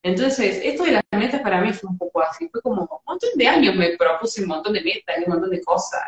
Entonces, 0.04 0.60
esto 0.62 0.84
de 0.84 0.92
las 0.92 1.02
metas 1.12 1.40
para 1.40 1.62
mí 1.62 1.72
fue 1.72 1.88
un 1.88 1.96
poco 1.96 2.20
así, 2.20 2.46
fue 2.50 2.60
como 2.60 2.82
un 2.82 2.88
montón 3.06 3.30
de 3.36 3.48
años 3.48 3.74
me 3.74 3.96
propuse 3.96 4.42
un 4.42 4.48
montón 4.48 4.74
de 4.74 4.82
metas 4.82 5.16
un 5.24 5.32
montón 5.32 5.48
de 5.48 5.62
cosas. 5.62 6.02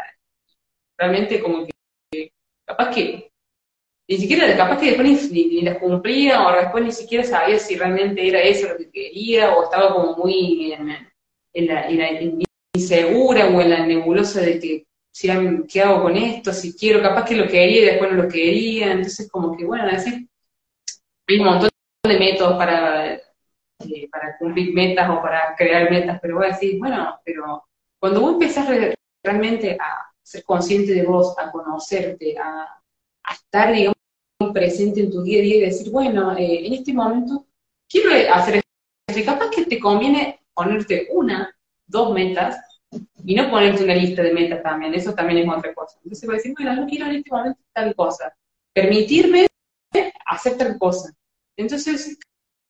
Realmente 0.98 1.40
como 1.40 1.66
que, 2.10 2.30
capaz 2.66 2.94
que, 2.94 3.32
ni 4.06 4.18
siquiera, 4.18 4.54
capaz 4.54 4.78
que 4.78 4.88
después 4.88 5.32
ni, 5.32 5.62
las 5.62 5.78
cumplía 5.78 6.46
o 6.46 6.52
después 6.52 6.84
ni 6.84 6.92
siquiera 6.92 7.24
sabía 7.24 7.58
si 7.58 7.76
realmente 7.76 8.28
era 8.28 8.42
eso 8.42 8.68
lo 8.68 8.76
que 8.76 8.90
quería 8.90 9.56
o 9.56 9.64
estaba 9.64 9.94
como 9.94 10.14
muy 10.16 10.74
en, 10.74 10.88
la, 11.66 11.88
en 11.88 11.98
la 11.98 12.40
insegura 12.74 13.46
o 13.46 13.60
en 13.62 13.70
la 13.70 13.86
nebulosa 13.86 14.42
de 14.42 14.60
que 14.60 14.86
si, 15.10 15.30
qué 15.72 15.80
hago 15.80 16.02
con 16.02 16.16
esto, 16.18 16.52
si 16.52 16.76
quiero, 16.76 17.00
capaz 17.00 17.24
que 17.24 17.36
lo 17.36 17.48
quería 17.48 17.80
y 17.80 17.84
después 17.86 18.12
no 18.12 18.22
lo 18.24 18.28
quería, 18.28 18.92
entonces 18.92 19.30
como 19.30 19.56
que 19.56 19.64
bueno, 19.64 19.86
decir, 19.90 20.28
hay 21.28 21.38
un 21.38 21.46
montón 21.46 21.70
de 22.06 22.18
métodos 22.18 22.58
para, 22.58 23.05
eh, 23.80 24.08
para 24.10 24.36
cumplir 24.38 24.72
metas 24.74 25.08
o 25.10 25.20
para 25.20 25.54
crear 25.56 25.90
metas, 25.90 26.18
pero 26.20 26.36
voy 26.36 26.46
a 26.46 26.50
decir, 26.50 26.78
bueno, 26.78 27.18
pero 27.24 27.64
cuando 27.98 28.20
vos 28.20 28.32
empezás 28.34 28.68
realmente 29.22 29.76
a 29.80 30.10
ser 30.22 30.44
consciente 30.44 30.92
de 30.92 31.04
vos, 31.04 31.34
a 31.38 31.50
conocerte, 31.50 32.36
a, 32.38 32.80
estar, 33.32 33.72
digamos, 33.72 33.96
presente 34.52 35.00
en 35.00 35.10
tu 35.10 35.22
día 35.22 35.40
a 35.40 35.42
día 35.42 35.56
y 35.56 35.60
decir, 35.60 35.90
bueno, 35.90 36.36
eh, 36.36 36.66
en 36.66 36.72
este 36.74 36.92
momento 36.92 37.46
quiero 37.88 38.10
hacer 38.32 38.62
esto, 39.08 39.24
capaz 39.24 39.50
que 39.50 39.66
te 39.66 39.78
conviene 39.78 40.40
ponerte 40.54 41.08
una, 41.12 41.54
dos 41.86 42.12
metas, 42.12 42.56
y 43.24 43.34
no 43.34 43.50
ponerte 43.50 43.84
una 43.84 43.94
lista 43.94 44.22
de 44.22 44.32
metas 44.32 44.62
también, 44.62 44.94
eso 44.94 45.12
también 45.12 45.40
es 45.40 45.56
otra 45.56 45.74
cosa. 45.74 45.98
Entonces 46.02 46.26
voy 46.26 46.36
a 46.36 46.38
decir, 46.38 46.54
bueno, 46.56 46.74
no 46.76 46.86
quiero 46.86 47.06
en 47.06 47.16
este 47.16 47.30
momento 47.30 47.60
tal 47.72 47.94
cosa, 47.94 48.34
permitirme 48.72 49.46
hacer 50.24 50.56
tal 50.56 50.78
cosa. 50.78 51.12
Entonces, 51.56 52.18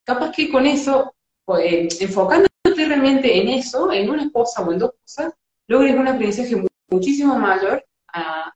capaz 0.07 0.31
que 0.31 0.49
con 0.49 0.65
eso, 0.67 1.15
pues, 1.45 2.01
enfocándote 2.01 2.51
realmente 2.75 3.39
en 3.39 3.49
eso, 3.49 3.93
en 3.93 4.09
una 4.09 4.31
cosa 4.31 4.63
o 4.63 4.73
en 4.73 4.79
dos 4.79 4.93
cosas, 5.03 5.35
logres 5.67 5.97
un 5.97 6.09
aprendizaje 6.09 6.57
muchísimo 6.89 7.37
mayor 7.37 7.85
a, 8.13 8.53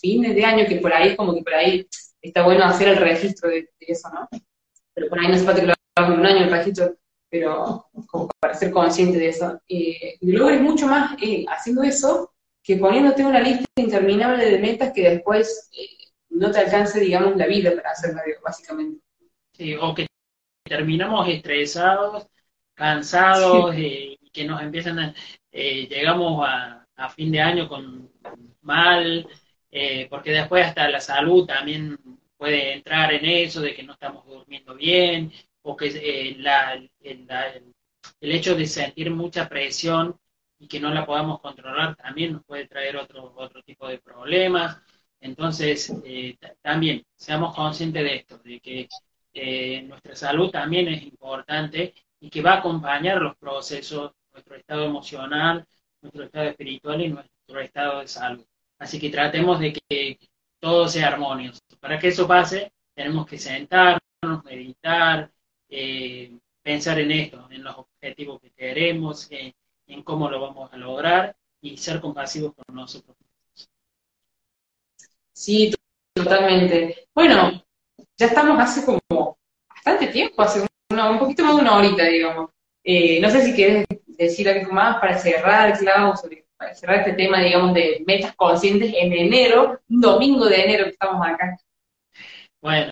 fines 0.00 0.34
de 0.34 0.44
año, 0.44 0.66
que 0.68 0.76
por 0.76 0.92
ahí 0.92 1.08
es 1.08 1.16
como 1.16 1.34
que 1.34 1.42
por 1.42 1.54
ahí 1.54 1.86
está 2.20 2.44
bueno 2.44 2.64
hacer 2.64 2.88
el 2.88 2.98
registro 2.98 3.48
de, 3.48 3.68
eso, 3.80 4.08
¿no? 4.10 4.28
Pero 4.94 5.08
por 5.08 5.18
ahí 5.18 5.28
no 5.28 5.36
se 5.36 5.44
falta 5.44 5.60
que 5.60 5.66
lo 5.66 5.74
hagamos 5.96 6.18
un 6.18 6.26
año 6.26 6.44
el 6.44 6.50
registro, 6.50 6.94
pero 7.28 7.86
como 8.06 8.28
para 8.38 8.54
ser 8.54 8.70
consciente 8.70 9.18
de 9.18 9.28
eso. 9.28 9.60
Eh, 9.68 10.18
y 10.20 10.32
logres 10.32 10.60
mucho 10.60 10.86
más 10.86 11.16
eh, 11.20 11.44
haciendo 11.48 11.82
eso 11.82 12.32
que 12.62 12.76
poniéndote 12.76 13.24
una 13.24 13.40
lista 13.40 13.64
interminable 13.76 14.44
de 14.44 14.58
metas 14.58 14.92
que 14.92 15.10
después 15.10 15.68
eh, 15.72 16.10
no 16.30 16.52
te 16.52 16.60
alcance, 16.60 17.00
digamos, 17.00 17.36
la 17.36 17.46
vida 17.46 17.74
para 17.74 17.90
hacerla, 17.90 18.22
básicamente. 18.44 19.00
Sí, 19.52 19.74
o 19.74 19.94
que 19.94 20.06
terminamos 20.64 21.28
estresados, 21.28 22.26
cansados, 22.74 23.74
sí. 23.74 24.18
y 24.20 24.30
que 24.30 24.44
nos 24.44 24.62
empiezan 24.62 24.98
a, 24.98 25.14
llegamos 25.52 26.46
a, 26.46 26.86
a, 26.96 27.08
fin 27.10 27.30
de 27.32 27.40
año 27.40 27.68
con 27.68 28.10
mal, 28.62 29.28
porque 30.10 30.30
después 30.30 30.66
hasta 30.66 30.88
la 30.88 31.00
salud 31.00 31.46
también 31.46 31.98
puede 32.42 32.72
entrar 32.72 33.12
en 33.12 33.24
eso, 33.24 33.60
de 33.60 33.72
que 33.72 33.84
no 33.84 33.92
estamos 33.92 34.26
durmiendo 34.26 34.74
bien, 34.74 35.32
o 35.62 35.76
que 35.76 35.86
eh, 35.94 36.36
la, 36.38 36.74
el, 37.00 37.26
la, 37.26 37.52
el, 37.52 37.72
hecho 38.20 38.56
de 38.56 38.66
sentir 38.66 39.12
mucha 39.12 39.48
presión 39.48 40.18
y 40.58 40.66
que 40.66 40.80
no 40.80 40.90
la 40.92 41.06
podamos 41.06 41.40
controlar 41.40 41.94
también 41.94 42.32
nos 42.32 42.44
puede 42.44 42.66
traer 42.66 42.96
otro, 42.96 43.32
otro 43.36 43.62
tipo 43.62 43.86
de 43.86 43.98
problemas. 43.98 44.76
Entonces, 45.20 45.92
eh, 46.04 46.36
también 46.60 47.04
seamos 47.14 47.54
conscientes 47.54 48.02
de 48.02 48.16
esto, 48.16 48.38
de 48.38 48.58
que 48.58 48.88
eh, 49.32 49.82
nuestra 49.82 50.14
salud 50.14 50.50
también 50.50 50.88
es 50.88 51.02
importante 51.02 51.94
y 52.20 52.30
que 52.30 52.42
va 52.42 52.54
a 52.54 52.58
acompañar 52.58 53.20
los 53.20 53.36
procesos, 53.36 54.12
nuestro 54.32 54.56
estado 54.56 54.84
emocional, 54.84 55.66
nuestro 56.00 56.24
estado 56.24 56.48
espiritual 56.48 57.00
y 57.00 57.08
nuestro 57.08 57.60
estado 57.60 58.00
de 58.00 58.08
salud. 58.08 58.44
Así 58.78 58.98
que 58.98 59.10
tratemos 59.10 59.60
de 59.60 59.72
que 59.72 60.18
todo 60.60 60.88
sea 60.88 61.08
armonioso. 61.08 61.60
Para 61.80 61.98
que 61.98 62.08
eso 62.08 62.26
pase, 62.26 62.72
tenemos 62.94 63.26
que 63.26 63.38
sentarnos, 63.38 64.44
meditar, 64.44 65.30
eh, 65.68 66.38
pensar 66.62 66.98
en 67.00 67.10
esto, 67.10 67.48
en 67.50 67.64
los 67.64 67.76
objetivos 67.76 68.40
que 68.40 68.50
queremos, 68.50 69.28
en, 69.30 69.54
cómo 70.04 70.30
lo 70.30 70.40
vamos 70.40 70.72
a 70.72 70.76
lograr 70.76 71.36
y 71.60 71.76
ser 71.76 72.00
compasivos 72.00 72.54
con 72.54 72.74
nosotros 72.74 73.14
mismos. 73.18 73.70
Sí, 75.32 75.74
totalmente. 76.14 77.08
Bueno, 77.14 77.62
ya 78.16 78.26
estamos 78.26 78.58
hace 78.58 78.86
como 78.86 79.01
bastante 79.84 80.12
tiempo, 80.12 80.42
hace 80.42 80.64
una, 80.90 81.10
un 81.10 81.18
poquito 81.18 81.44
más 81.44 81.56
de 81.56 81.62
una 81.62 81.76
horita, 81.76 82.04
digamos. 82.04 82.50
Eh, 82.84 83.20
no 83.20 83.30
sé 83.30 83.42
si 83.44 83.54
quieres 83.54 83.84
decir 84.06 84.48
algo 84.48 84.72
más 84.72 85.00
para 85.00 85.18
cerrar, 85.18 85.76
Clau, 85.78 86.16
sobre, 86.16 86.46
para 86.56 86.74
cerrar 86.74 86.98
este 87.00 87.14
tema, 87.14 87.40
digamos, 87.40 87.74
de 87.74 88.02
metas 88.06 88.34
conscientes 88.36 88.92
en 88.96 89.12
enero, 89.12 89.80
un 89.88 90.00
domingo 90.00 90.46
de 90.46 90.62
enero 90.62 90.84
que 90.84 90.90
estamos 90.90 91.26
acá. 91.26 91.56
Bueno, 92.60 92.90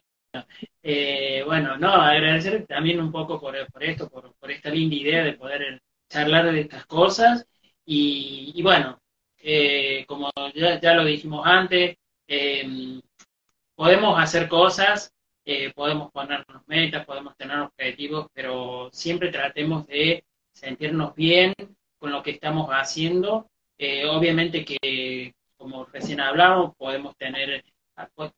eh, 0.83 1.43
bueno, 1.47 1.77
no, 1.77 1.93
agradecer 1.93 2.67
también 2.67 3.01
un 3.01 3.13
poco 3.13 3.41
por, 3.41 3.55
por 3.71 3.85
esto, 3.85 4.09
por, 4.09 4.35
por, 4.35 4.51
esta 4.51 4.71
linda 4.71 4.97
idea 4.97 5.23
de 5.23 5.35
poder 5.35 5.81
charlar 6.09 6.51
de 6.53 6.63
estas 6.63 6.87
cosas. 6.87 7.47
Y, 7.85 8.61
bueno, 8.63 9.01
eh, 9.39 10.05
como 10.07 10.31
ya, 10.55 10.81
ya, 10.81 10.95
lo 10.95 11.05
dijimos 11.05 11.47
antes, 11.47 11.97
eh, 12.27 13.01
podemos 13.75 14.21
hacer 14.23 14.49
cosas, 14.49 15.13
eh, 15.53 15.73
podemos 15.75 16.13
ponernos 16.13 16.63
metas, 16.69 17.05
podemos 17.05 17.37
tener 17.37 17.59
objetivos, 17.59 18.29
pero 18.33 18.89
siempre 18.93 19.33
tratemos 19.33 19.85
de 19.89 20.23
sentirnos 20.53 21.13
bien 21.17 21.53
con 21.99 22.13
lo 22.13 22.23
que 22.23 22.31
estamos 22.31 22.69
haciendo. 22.71 23.51
Eh, 23.77 24.07
obviamente 24.07 24.65
que, 24.65 25.35
como 25.57 25.87
recién 25.87 26.21
hablamos, 26.21 26.77
podemos 26.77 27.17
tener 27.17 27.65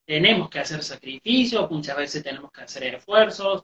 tenemos 0.06 0.48
que 0.48 0.58
hacer 0.58 0.82
sacrificios, 0.82 1.70
muchas 1.70 1.98
veces 1.98 2.24
tenemos 2.24 2.50
que 2.50 2.62
hacer 2.62 2.94
esfuerzos, 2.94 3.62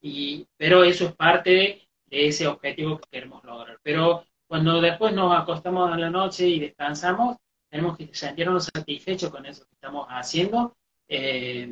y, 0.00 0.46
pero 0.56 0.82
eso 0.82 1.06
es 1.06 1.14
parte 1.14 1.50
de, 1.50 1.88
de 2.06 2.26
ese 2.26 2.48
objetivo 2.48 2.98
que 2.98 3.08
queremos 3.12 3.44
lograr. 3.44 3.78
Pero 3.80 4.24
cuando 4.48 4.80
después 4.80 5.14
nos 5.14 5.40
acostamos 5.40 5.90
a 5.90 5.96
la 5.96 6.10
noche 6.10 6.48
y 6.48 6.58
descansamos, 6.58 7.36
tenemos 7.70 7.96
que 7.96 8.12
sentirnos 8.12 8.68
satisfechos 8.74 9.30
con 9.30 9.46
eso 9.46 9.64
que 9.66 9.74
estamos 9.74 10.06
haciendo 10.10 10.76
eh, 11.08 11.68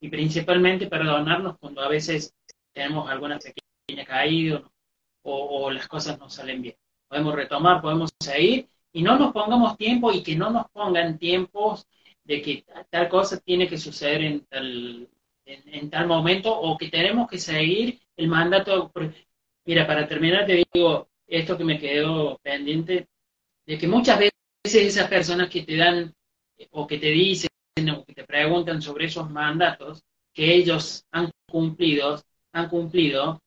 y 0.00 0.08
principalmente 0.08 0.86
perdonarnos 0.86 1.58
cuando 1.58 1.82
a 1.82 1.88
veces 1.88 2.34
tenemos 2.72 3.08
alguna 3.10 3.38
pequeña 3.38 4.04
caída 4.04 4.62
o, 5.22 5.64
o, 5.64 5.70
las 5.70 5.88
cosas 5.88 6.18
no 6.18 6.30
salen 6.30 6.62
bien. 6.62 6.76
Podemos 7.08 7.34
retomar, 7.34 7.80
podemos 7.82 8.10
seguir 8.20 8.68
y 8.92 9.02
no 9.02 9.18
nos 9.18 9.32
pongamos 9.32 9.76
tiempo 9.76 10.12
y 10.12 10.22
que 10.22 10.36
no 10.36 10.50
nos 10.50 10.70
pongan 10.70 11.18
tiempos 11.18 11.86
de 12.24 12.42
que 12.42 12.64
tal 12.90 13.08
cosa 13.08 13.38
tiene 13.40 13.68
que 13.68 13.78
suceder 13.78 14.22
en 14.22 14.46
tal, 14.46 15.08
en, 15.44 15.74
en 15.74 15.90
tal 15.90 16.06
momento 16.06 16.56
o 16.58 16.76
que 16.76 16.88
tenemos 16.88 17.28
que 17.28 17.38
seguir 17.38 18.00
el 18.16 18.28
mandato. 18.28 18.92
Mira, 19.64 19.86
para 19.86 20.06
terminar 20.06 20.46
te 20.46 20.64
digo 20.72 21.08
esto 21.26 21.56
que 21.56 21.64
me 21.64 21.78
quedó 21.78 22.38
pendiente, 22.38 23.08
de 23.66 23.78
que 23.78 23.86
muchas 23.86 24.18
veces 24.18 24.32
esas 24.64 25.08
personas 25.08 25.50
que 25.50 25.62
te 25.62 25.76
dan 25.76 26.14
o 26.70 26.86
que 26.86 26.98
te 26.98 27.08
dicen 27.08 27.48
que 28.06 28.14
te 28.14 28.24
preguntan 28.24 28.82
sobre 28.82 29.06
esos 29.06 29.30
mandatos 29.30 30.02
que 30.32 30.54
ellos 30.54 31.04
han 31.12 31.30
cumplido, 31.50 32.20
han 32.52 32.68
cumplido, 32.68 33.40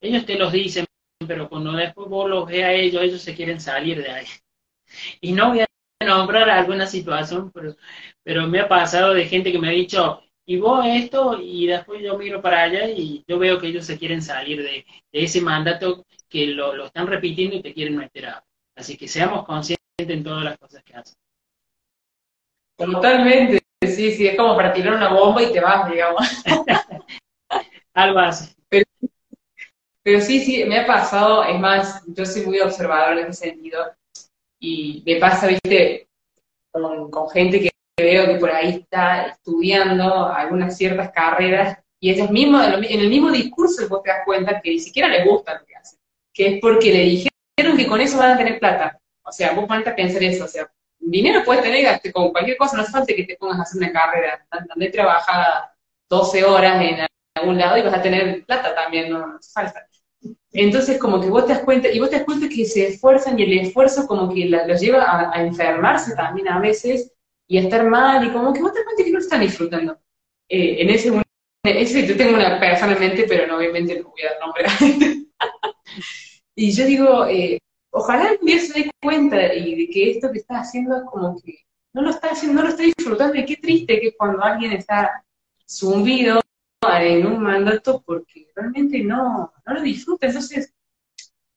ellos 0.00 0.26
te 0.26 0.36
los 0.36 0.52
dicen, 0.52 0.84
pero 1.26 1.48
cuando 1.48 1.72
después 1.72 2.08
vos 2.08 2.28
los 2.28 2.46
ve 2.46 2.64
a 2.64 2.72
ellos, 2.72 3.02
ellos 3.02 3.22
se 3.22 3.34
quieren 3.34 3.60
salir 3.60 4.02
de 4.02 4.10
ahí. 4.10 4.26
Y 5.20 5.32
no 5.32 5.50
voy 5.50 5.60
a 5.60 5.66
nombrar 6.04 6.50
alguna 6.50 6.86
situación, 6.86 7.50
pero, 7.52 7.76
pero 8.22 8.46
me 8.48 8.60
ha 8.60 8.68
pasado 8.68 9.14
de 9.14 9.26
gente 9.26 9.52
que 9.52 9.58
me 9.58 9.68
ha 9.68 9.72
dicho, 9.72 10.22
y 10.44 10.56
vos 10.56 10.84
esto, 10.86 11.40
y 11.40 11.66
después 11.66 12.02
yo 12.02 12.18
miro 12.18 12.42
para 12.42 12.62
allá 12.64 12.88
y 12.88 13.24
yo 13.28 13.38
veo 13.38 13.58
que 13.58 13.68
ellos 13.68 13.86
se 13.86 13.98
quieren 13.98 14.22
salir 14.22 14.62
de, 14.62 14.84
ese 15.12 15.40
mandato 15.40 16.04
que 16.28 16.46
lo, 16.48 16.74
lo, 16.74 16.86
están 16.86 17.06
repitiendo 17.06 17.56
y 17.56 17.62
te 17.62 17.72
quieren 17.72 17.96
meter 17.96 18.26
a. 18.26 18.44
Así 18.74 18.96
que 18.96 19.06
seamos 19.06 19.44
conscientes 19.44 19.78
en 19.98 20.24
todas 20.24 20.44
las 20.44 20.58
cosas 20.58 20.82
que 20.82 20.94
hacen. 20.94 21.21
Totalmente, 22.84 23.60
sí, 23.82 24.12
sí, 24.12 24.26
es 24.26 24.36
como 24.36 24.56
para 24.56 24.72
tirar 24.72 24.94
una 24.94 25.12
bomba 25.12 25.42
y 25.42 25.52
te 25.52 25.60
vas, 25.60 25.90
digamos. 25.90 26.22
Algo 27.94 28.18
así. 28.18 28.54
Pero, 28.68 28.84
pero 30.02 30.20
sí, 30.20 30.40
sí, 30.40 30.64
me 30.64 30.80
ha 30.80 30.86
pasado, 30.86 31.44
es 31.44 31.58
más, 31.58 32.02
yo 32.06 32.24
soy 32.24 32.46
muy 32.46 32.60
observador 32.60 33.18
en 33.18 33.28
ese 33.28 33.50
sentido, 33.50 33.92
y 34.58 35.02
me 35.04 35.16
pasa, 35.16 35.48
viste, 35.48 36.08
con, 36.72 37.10
con 37.10 37.28
gente 37.30 37.60
que 37.60 37.70
veo 37.98 38.26
que 38.26 38.36
por 38.36 38.50
ahí 38.50 38.80
está 38.80 39.26
estudiando 39.26 40.26
algunas 40.26 40.76
ciertas 40.76 41.10
carreras 41.10 41.78
y 42.00 42.10
ellos 42.10 42.30
mismos, 42.30 42.66
en 42.66 43.00
el 43.00 43.08
mismo 43.08 43.30
discurso 43.30 43.88
vos 43.88 44.02
te 44.02 44.10
das 44.10 44.24
cuenta 44.24 44.60
que 44.60 44.70
ni 44.70 44.80
siquiera 44.80 45.08
les 45.08 45.24
gusta 45.24 45.58
lo 45.58 45.66
que 45.66 45.76
hacen, 45.76 45.98
que 46.32 46.46
es 46.46 46.60
porque 46.60 46.92
le 46.92 47.02
dijeron 47.02 47.76
que 47.76 47.86
con 47.86 48.00
eso 48.00 48.18
van 48.18 48.32
a 48.32 48.36
tener 48.36 48.58
plata. 48.58 48.98
O 49.24 49.30
sea, 49.30 49.52
vos 49.52 49.66
ponete 49.66 49.90
a 49.90 49.94
pensar 49.94 50.22
eso, 50.22 50.44
o 50.44 50.48
sea, 50.48 50.68
dinero 51.02 51.42
puedes 51.44 51.62
tener 51.62 52.00
con 52.12 52.30
cualquier 52.30 52.56
cosa, 52.56 52.76
no 52.76 52.82
hace 52.82 52.92
falta 52.92 53.14
que 53.14 53.24
te 53.24 53.36
pongas 53.36 53.58
a 53.58 53.62
hacer 53.62 53.82
una 53.82 53.92
carrera, 53.92 54.46
donde 54.68 54.90
trabaja 54.90 55.74
12 56.08 56.44
horas 56.44 56.82
en 56.82 57.06
algún 57.34 57.58
lado 57.58 57.76
y 57.78 57.82
vas 57.82 57.94
a 57.94 58.02
tener 58.02 58.44
plata 58.44 58.74
también, 58.74 59.10
no, 59.10 59.36
hace 59.36 59.52
falta. 59.52 59.86
Entonces, 60.52 60.98
como 60.98 61.20
que 61.20 61.28
vos 61.28 61.46
te 61.46 61.54
das 61.54 61.62
cuenta, 61.62 61.88
y 61.88 61.98
vos 61.98 62.10
te 62.10 62.16
das 62.16 62.24
cuenta 62.24 62.48
que 62.48 62.64
se 62.64 62.88
esfuerzan 62.88 63.38
y 63.38 63.42
el 63.42 63.58
esfuerzo 63.58 64.06
como 64.06 64.32
que 64.32 64.46
los 64.46 64.80
lleva 64.80 65.02
a, 65.02 65.36
a 65.36 65.42
enfermarse 65.42 66.14
también 66.14 66.48
a 66.48 66.60
veces 66.60 67.12
y 67.48 67.58
estar 67.58 67.84
mal, 67.84 68.24
y 68.24 68.30
como 68.30 68.52
que 68.52 68.60
vos 68.60 68.72
te 68.72 68.84
cuenta 68.84 69.04
que 69.04 69.10
no 69.10 69.18
están 69.18 69.40
disfrutando. 69.40 69.98
Eh, 70.48 70.82
en 70.82 70.90
ese, 70.90 71.10
ese 71.64 72.06
yo 72.06 72.16
tengo 72.16 72.34
una 72.34 72.60
persona 72.60 72.92
en 72.92 73.00
mente, 73.00 73.24
pero 73.28 73.56
obviamente 73.56 74.00
no 74.00 74.10
voy 74.10 74.22
a 74.22 74.38
nombre 74.38 74.64
y 76.54 76.72
yo 76.72 76.84
digo, 76.84 77.26
eh, 77.26 77.58
ojalá 77.92 78.36
día 78.42 78.58
se 78.58 78.72
dé 78.72 78.90
cuenta 79.00 79.54
y 79.54 79.74
de 79.74 79.92
que 79.92 80.10
esto 80.12 80.32
que 80.32 80.38
está 80.38 80.60
haciendo 80.60 80.96
es 80.96 81.02
como 81.04 81.40
que 81.40 81.58
no 81.92 82.02
lo 82.02 82.10
está 82.10 82.30
haciendo, 82.30 82.60
no 82.60 82.68
lo 82.68 82.74
está 82.74 82.82
disfrutando, 82.82 83.36
y 83.36 83.44
qué 83.44 83.56
triste 83.56 84.00
que 84.00 84.16
cuando 84.16 84.42
alguien 84.42 84.72
está 84.72 85.24
zumbido 85.68 86.40
en 87.00 87.26
un 87.26 87.42
mandato 87.42 88.02
porque 88.04 88.48
realmente 88.56 89.00
no, 89.00 89.52
no 89.66 89.74
lo 89.74 89.82
disfruta. 89.82 90.26
Entonces, 90.26 90.72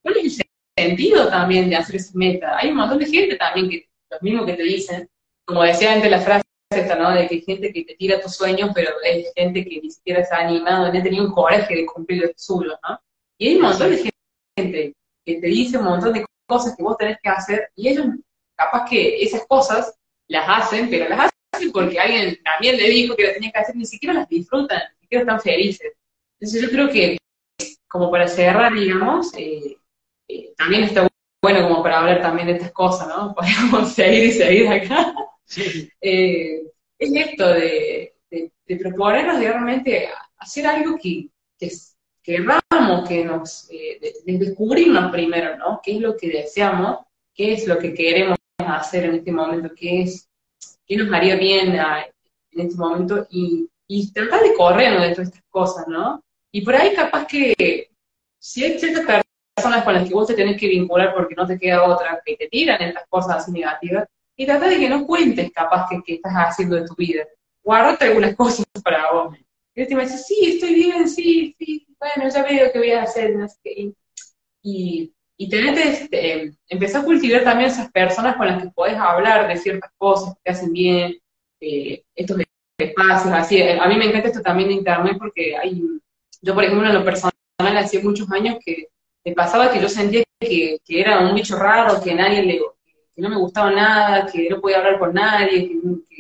¿cuál 0.02 0.18
es 0.18 0.40
el 0.40 0.45
sentido 0.78 1.30
también 1.30 1.70
de 1.70 1.78
hacer 1.78 1.95
esa 1.95 2.12
meta? 2.16 2.57
Hay 2.57 2.70
un 2.70 2.78
montón 2.78 2.99
de 2.99 3.06
gente 3.06 3.36
también 3.38 3.70
que, 3.70 3.90
lo 4.12 4.18
mismo 4.22 4.45
que 4.45 4.53
te 4.53 4.64
dicen, 4.64 5.10
como 5.45 5.64
decía 5.64 5.94
antes 5.94 6.12
la 6.12 6.20
frase 6.20 6.44
esta, 6.70 6.95
¿no? 6.95 7.12
De 7.12 7.28
que 7.28 7.36
hay 7.36 7.41
gente 7.41 7.72
que 7.72 7.86
te 7.86 7.95
tira 7.95 8.20
tus 8.20 8.36
sueños, 8.36 8.72
pero 8.76 8.91
hay 9.06 9.26
gente 9.36 9.64
que 9.64 9.80
ni 9.82 9.90
siquiera 9.90 10.20
está 10.20 10.40
animado, 10.40 10.91
ni 10.91 10.99
ha 10.99 11.03
tenido 11.03 11.26
un 11.26 11.32
coraje 11.32 11.76
de 11.76 11.86
cumplir 11.86 12.24
los 12.24 12.32
suyos, 12.36 12.78
¿no? 12.88 12.99
Y 13.38 13.48
hay 13.48 13.56
un 13.56 13.62
montón 13.62 13.91
de 13.91 14.12
gente 14.57 14.95
que 15.26 15.42
te 15.42 15.48
dice 15.48 15.78
un 15.78 15.86
montón 15.86 16.14
de 16.14 16.26
cosas 16.48 16.76
que 16.76 16.84
vos 16.84 16.98
tenés 16.98 17.18
que 17.22 17.30
hacer, 17.30 17.70
y 17.76 17.90
ellos 17.90 18.08
capaz 18.56 18.88
que 18.90 19.22
esas 19.24 19.46
cosas 19.48 19.94
las 20.28 20.46
hacen, 20.48 20.90
pero 20.90 21.10
las 21.10 21.32
hacen 21.54 21.72
porque 21.72 22.00
alguien 22.00 22.38
también 22.44 22.78
le 22.78 22.90
dijo 22.90 23.16
que 23.16 23.24
las 23.24 23.34
tenían 23.34 23.52
que 23.52 23.60
hacer, 23.60 23.76
ni 23.76 23.86
siquiera 23.86 24.14
las 24.14 24.30
disfrutan, 24.30 24.82
ni 24.94 25.02
siquiera 25.02 25.22
están 25.24 25.42
felices. 25.42 25.94
Entonces 26.40 26.62
yo 26.62 26.70
creo 26.70 26.90
que, 26.90 27.18
como 27.88 28.12
para 28.12 28.28
cerrar, 28.28 28.74
digamos, 28.74 29.34
eh, 29.38 29.78
eh, 30.28 30.54
también 30.58 30.84
está 30.84 31.08
bueno 31.42 31.68
como 31.68 31.84
para 31.84 32.00
hablar 32.00 32.22
también 32.22 32.48
de 32.48 32.54
estas 32.54 32.72
cosas, 32.72 33.08
¿no? 33.08 33.34
Podemos 33.36 33.94
seguir 33.94 34.26
y 34.26 34.32
seguir 34.32 34.68
acá. 34.68 35.14
Eh, 36.02 36.60
es 36.98 37.16
esto 37.16 37.48
de, 37.48 38.16
de, 38.32 38.76
proponernos 38.78 39.40
de 39.40 39.48
realmente 39.48 40.10
hacer 40.38 40.66
algo 40.66 40.98
que, 40.98 41.30
que, 41.60 41.70
queramos, 42.26 43.08
que 43.08 43.24
nos, 43.24 43.70
eh, 43.70 44.00
de, 44.26 44.38
descubrirnos 44.38 45.12
primero, 45.12 45.58
¿no? 45.58 45.80
¿Qué 45.84 45.96
es 45.96 46.02
lo 46.02 46.18
que 46.18 46.28
deseamos? 46.30 47.06
¿Qué 47.34 47.54
es 47.54 47.68
lo 47.68 47.78
que 47.78 47.94
queremos 47.94 48.38
hacer 48.58 49.06
en 49.06 49.16
este 49.16 49.32
momento? 49.32 49.70
¿Qué 49.76 50.02
es, 50.02 50.28
qué 50.88 50.98
nos 50.98 51.14
haría 51.14 51.36
bien 51.36 51.76
en 51.76 52.66
este 52.66 52.78
momento? 52.78 53.28
Y, 53.30 53.70
y 53.88 54.12
tratar 54.12 54.42
de 54.42 54.54
corrernos 54.56 55.04
de 55.04 55.14
todas 55.14 55.28
estas 55.28 55.44
cosas, 55.50 55.88
¿no? 55.88 56.24
Y 56.52 56.62
por 56.62 56.76
ahí 56.76 56.96
capaz 56.96 57.28
que 57.28 57.92
si 58.40 58.64
hay 58.64 58.80
ciertas 58.80 59.24
personas 59.54 59.84
con 59.84 59.94
las 59.94 60.08
que 60.08 60.14
vos 60.14 60.28
te 60.28 60.34
tenés 60.34 60.60
que 60.60 60.68
vincular 60.68 61.14
porque 61.14 61.36
no 61.36 61.46
te 61.46 61.60
queda 61.60 61.84
otra, 61.84 62.22
que 62.26 62.36
te 62.38 62.48
tiran 62.48 62.82
estas 62.82 63.06
cosas 63.08 63.38
así 63.38 63.52
negativas, 63.52 64.08
y 64.36 64.46
trata 64.46 64.68
de 64.68 64.78
que 64.78 64.90
no 64.90 65.06
cuentes 65.06 65.52
capaz 65.52 65.88
que, 65.90 66.02
que 66.04 66.16
estás 66.16 66.34
haciendo 66.34 66.76
de 66.76 66.86
tu 66.86 66.96
vida. 66.96 67.24
Guardate 67.64 68.06
algunas 68.06 68.36
cosas 68.38 68.66
para 68.84 69.12
vos. 69.12 69.38
Y 69.76 69.82
este 69.82 69.96
me 69.96 70.04
dice, 70.04 70.18
sí, 70.18 70.38
estoy 70.54 70.74
bien, 70.74 71.10
sí, 71.10 71.56
sí, 71.60 71.86
bueno, 72.00 72.32
ya 72.34 72.44
veo 72.44 72.72
qué 72.72 72.80
voy 72.80 72.92
a 72.92 73.04
hacer. 73.04 73.36
Y, 74.64 75.14
y 75.38 75.50
tenés, 75.50 76.02
este, 76.02 76.54
empezar 76.70 77.02
a 77.02 77.06
cultivar 77.06 77.44
también 77.44 77.70
esas 77.70 77.92
personas 77.92 78.38
con 78.38 78.48
las 78.48 78.64
que 78.64 78.70
podés 78.70 78.96
hablar 78.96 79.48
de 79.48 79.58
ciertas 79.58 79.92
cosas 79.98 80.34
que 80.36 80.40
te 80.44 80.52
hacen 80.52 80.72
bien, 80.72 81.18
eh, 81.60 82.04
estos 82.16 82.38
espacios, 82.78 83.34
así. 83.34 83.62
A 83.62 83.88
mí 83.88 83.98
me 83.98 84.06
encanta 84.06 84.30
esto 84.30 84.42
también 84.42 84.70
de 84.70 84.76
internet 84.76 85.18
porque 85.20 85.58
hay, 85.58 85.82
yo 86.42 86.54
por 86.54 86.64
ejemplo 86.64 86.88
en 86.88 86.96
lo 86.96 87.04
personal 87.04 87.34
hacía 87.60 88.02
muchos 88.02 88.32
años 88.32 88.58
que 88.66 88.88
me 89.26 89.34
pasaba 89.34 89.72
que 89.72 89.82
yo 89.82 89.90
sentía 89.90 90.24
que, 90.40 90.78
que 90.86 91.02
era 91.02 91.20
un 91.20 91.36
bicho 91.36 91.58
raro, 91.58 92.02
que 92.02 92.14
nadie 92.14 92.44
le, 92.44 92.62
que 93.16 93.22
no 93.22 93.30
me 93.30 93.38
gustaba 93.38 93.72
nada, 93.72 94.26
que 94.32 94.50
no 94.50 94.62
podía 94.62 94.78
hablar 94.78 95.00
con 95.00 95.14
nadie, 95.14 95.70
que, 95.70 96.15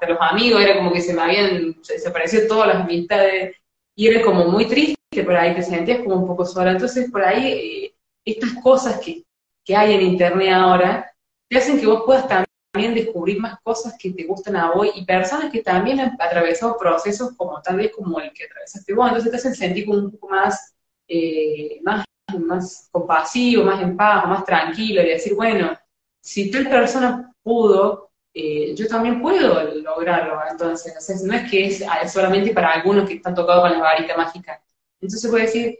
hasta 0.00 0.14
los 0.14 0.18
amigos 0.20 0.62
era 0.62 0.78
como 0.78 0.92
que 0.92 1.02
se 1.02 1.12
me 1.12 1.22
habían 1.22 1.76
desaparecido 1.86 2.48
todas 2.48 2.68
las 2.68 2.84
amistades, 2.84 3.56
y 3.94 4.08
era 4.08 4.22
como 4.22 4.46
muy 4.46 4.66
triste 4.66 4.96
por 5.24 5.36
ahí, 5.36 5.54
te 5.54 5.62
sentías 5.62 5.98
como 6.00 6.16
un 6.16 6.26
poco 6.26 6.46
sola. 6.46 6.70
Entonces, 6.72 7.10
por 7.10 7.22
ahí, 7.22 7.46
eh, 7.46 7.94
estas 8.24 8.54
cosas 8.62 9.00
que, 9.00 9.24
que 9.64 9.76
hay 9.76 9.94
en 9.94 10.02
Internet 10.02 10.52
ahora, 10.52 11.12
te 11.48 11.58
hacen 11.58 11.78
que 11.78 11.86
vos 11.86 12.04
puedas 12.06 12.26
también 12.26 12.94
descubrir 12.94 13.40
más 13.40 13.58
cosas 13.62 13.96
que 13.98 14.12
te 14.12 14.24
gustan 14.24 14.56
a 14.56 14.70
vos 14.70 14.88
y 14.94 15.04
personas 15.04 15.50
que 15.52 15.62
también 15.62 16.00
han 16.00 16.16
atravesado 16.18 16.78
procesos 16.78 17.32
como 17.36 17.60
tal 17.60 17.76
vez 17.76 17.92
como 17.94 18.20
el 18.20 18.32
que 18.32 18.44
atravesaste 18.44 18.94
vos, 18.94 19.08
entonces 19.08 19.30
te 19.30 19.36
hacen 19.36 19.54
sentir 19.54 19.84
como 19.84 19.98
un 19.98 20.12
poco 20.12 20.28
más, 20.28 20.72
eh, 21.08 21.80
más, 21.82 22.04
más 22.38 22.88
compasivo, 22.90 23.64
más 23.64 23.82
en 23.82 23.96
paz, 23.96 24.26
más 24.26 24.44
tranquilo, 24.44 25.02
y 25.02 25.08
decir, 25.08 25.34
bueno, 25.34 25.76
si 26.22 26.50
tal 26.50 26.68
persona 26.70 27.34
pudo, 27.42 28.09
eh, 28.32 28.74
yo 28.74 28.86
también 28.86 29.20
puedo 29.20 29.62
lograrlo. 29.74 30.38
Entonces, 30.50 31.22
no 31.24 31.34
es 31.34 31.50
que 31.50 31.66
es 31.66 31.84
solamente 32.12 32.52
para 32.52 32.72
algunos 32.72 33.08
que 33.08 33.16
están 33.16 33.34
tocados 33.34 33.62
con 33.62 33.72
la 33.72 33.80
varita 33.80 34.16
mágica. 34.16 34.62
Entonces, 35.00 35.30
puedo 35.30 35.44
decir, 35.44 35.78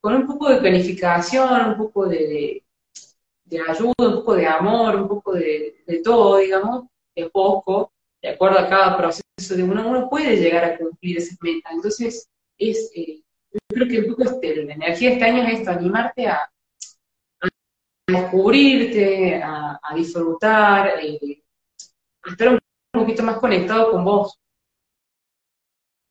con 0.00 0.14
un 0.14 0.26
poco 0.26 0.48
de 0.48 0.58
planificación, 0.58 1.70
un 1.70 1.76
poco 1.76 2.06
de, 2.06 2.62
ayuda, 3.68 3.94
un 3.98 4.14
poco 4.14 4.34
de 4.34 4.46
amor, 4.46 4.96
un 4.96 5.08
poco 5.08 5.34
de, 5.34 5.82
todo, 6.02 6.38
digamos, 6.38 6.86
de 7.14 7.28
poco, 7.30 7.92
de 8.22 8.30
acuerdo 8.30 8.58
a 8.58 8.68
cada 8.68 8.96
proceso 8.96 9.56
de 9.56 9.62
uno, 9.62 9.88
uno 9.88 10.08
puede 10.08 10.36
llegar 10.36 10.64
a 10.64 10.78
cumplir 10.78 11.18
esas 11.18 11.38
metas. 11.42 11.72
Entonces, 11.72 12.28
es, 12.56 12.90
eh, 12.94 13.22
yo 13.52 13.58
creo 13.68 13.88
que 13.88 14.00
un 14.00 14.16
poco 14.16 14.24
este, 14.24 14.64
la 14.64 14.74
energía 14.74 15.08
de 15.10 15.14
este 15.14 15.24
año 15.26 15.42
es 15.42 15.58
esto, 15.60 15.70
animarte 15.70 16.28
a, 16.28 16.50
descubrirte, 18.06 19.42
a, 19.42 19.78
disfrutar, 19.94 21.00
eh, 21.02 21.18
a 21.18 21.49
estar 22.24 22.48
un 22.48 22.60
poquito 22.92 23.22
más 23.22 23.38
conectado 23.38 23.90
con 23.90 24.04
vos. 24.04 24.38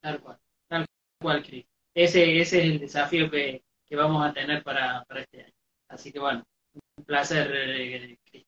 Tal 0.01 0.21
cual, 0.21 0.37
tal 0.67 0.85
cual, 1.21 1.43
Cris. 1.43 1.65
Ese, 1.93 2.39
ese 2.39 2.59
es 2.59 2.65
el 2.65 2.79
desafío 2.79 3.29
que, 3.29 3.63
vamos 3.91 4.25
a 4.25 4.33
tener 4.33 4.63
para, 4.63 5.05
este 5.15 5.43
año. 5.43 5.53
Así 5.89 6.11
que 6.11 6.19
bueno, 6.19 6.43
un 6.97 7.05
placer, 7.05 7.51
eh, 7.53 8.17
Cris. 8.29 8.45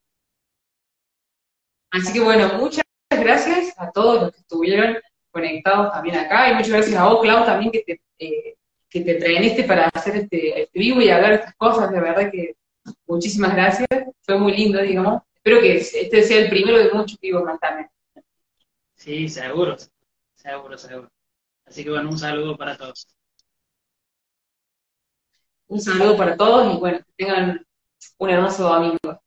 Así 1.92 2.14
que 2.14 2.22
bueno, 2.22 2.54
muchas 2.58 2.84
gracias 3.10 3.74
a 3.78 3.92
todos 3.92 4.22
los 4.22 4.32
que 4.32 4.40
estuvieron 4.40 4.98
conectados 5.32 5.92
también 5.92 6.18
acá 6.18 6.50
y 6.50 6.54
muchas 6.54 6.70
gracias 6.70 6.96
a 6.96 7.06
vos, 7.06 7.22
Clau, 7.22 7.46
también 7.46 7.72
que 7.72 7.82
te, 7.82 8.02
eh, 8.20 8.56
que 8.90 9.02
te 9.02 9.64
para 9.64 9.88
hacer 9.94 10.16
este, 10.16 10.62
este 10.62 10.80
vivo 10.80 11.02
y 11.02 11.10
hablar 11.10 11.34
estas 11.34 11.56
cosas, 11.56 11.92
de 11.92 12.00
verdad 12.00 12.32
que 12.32 12.56
Muchísimas 13.08 13.54
gracias, 13.54 13.88
fue 14.22 14.38
muy 14.38 14.56
lindo, 14.56 14.82
digamos. 14.82 15.22
Espero 15.44 15.60
que 15.60 15.78
este 15.78 16.24
sea 16.24 16.38
el 16.38 16.50
primero 16.50 16.78
de 16.78 16.92
muchos 16.92 17.18
que 17.20 17.34
más 17.34 17.60
también. 17.60 17.90
Sí, 18.94 19.28
seguro, 19.28 19.76
seguro, 20.36 20.78
seguro. 20.78 21.12
Así 21.66 21.84
que 21.84 21.90
bueno, 21.90 22.10
un 22.10 22.20
saludo 22.20 22.56
para 22.56 22.78
todos. 22.78 23.08
Un 25.68 25.82
saludo 25.82 26.16
para 26.16 26.38
todos 26.38 26.76
y 26.76 26.78
bueno, 26.78 27.00
que 27.00 27.26
tengan 27.26 27.66
un 28.20 28.30
hermoso 28.30 28.64
domingo. 28.66 29.24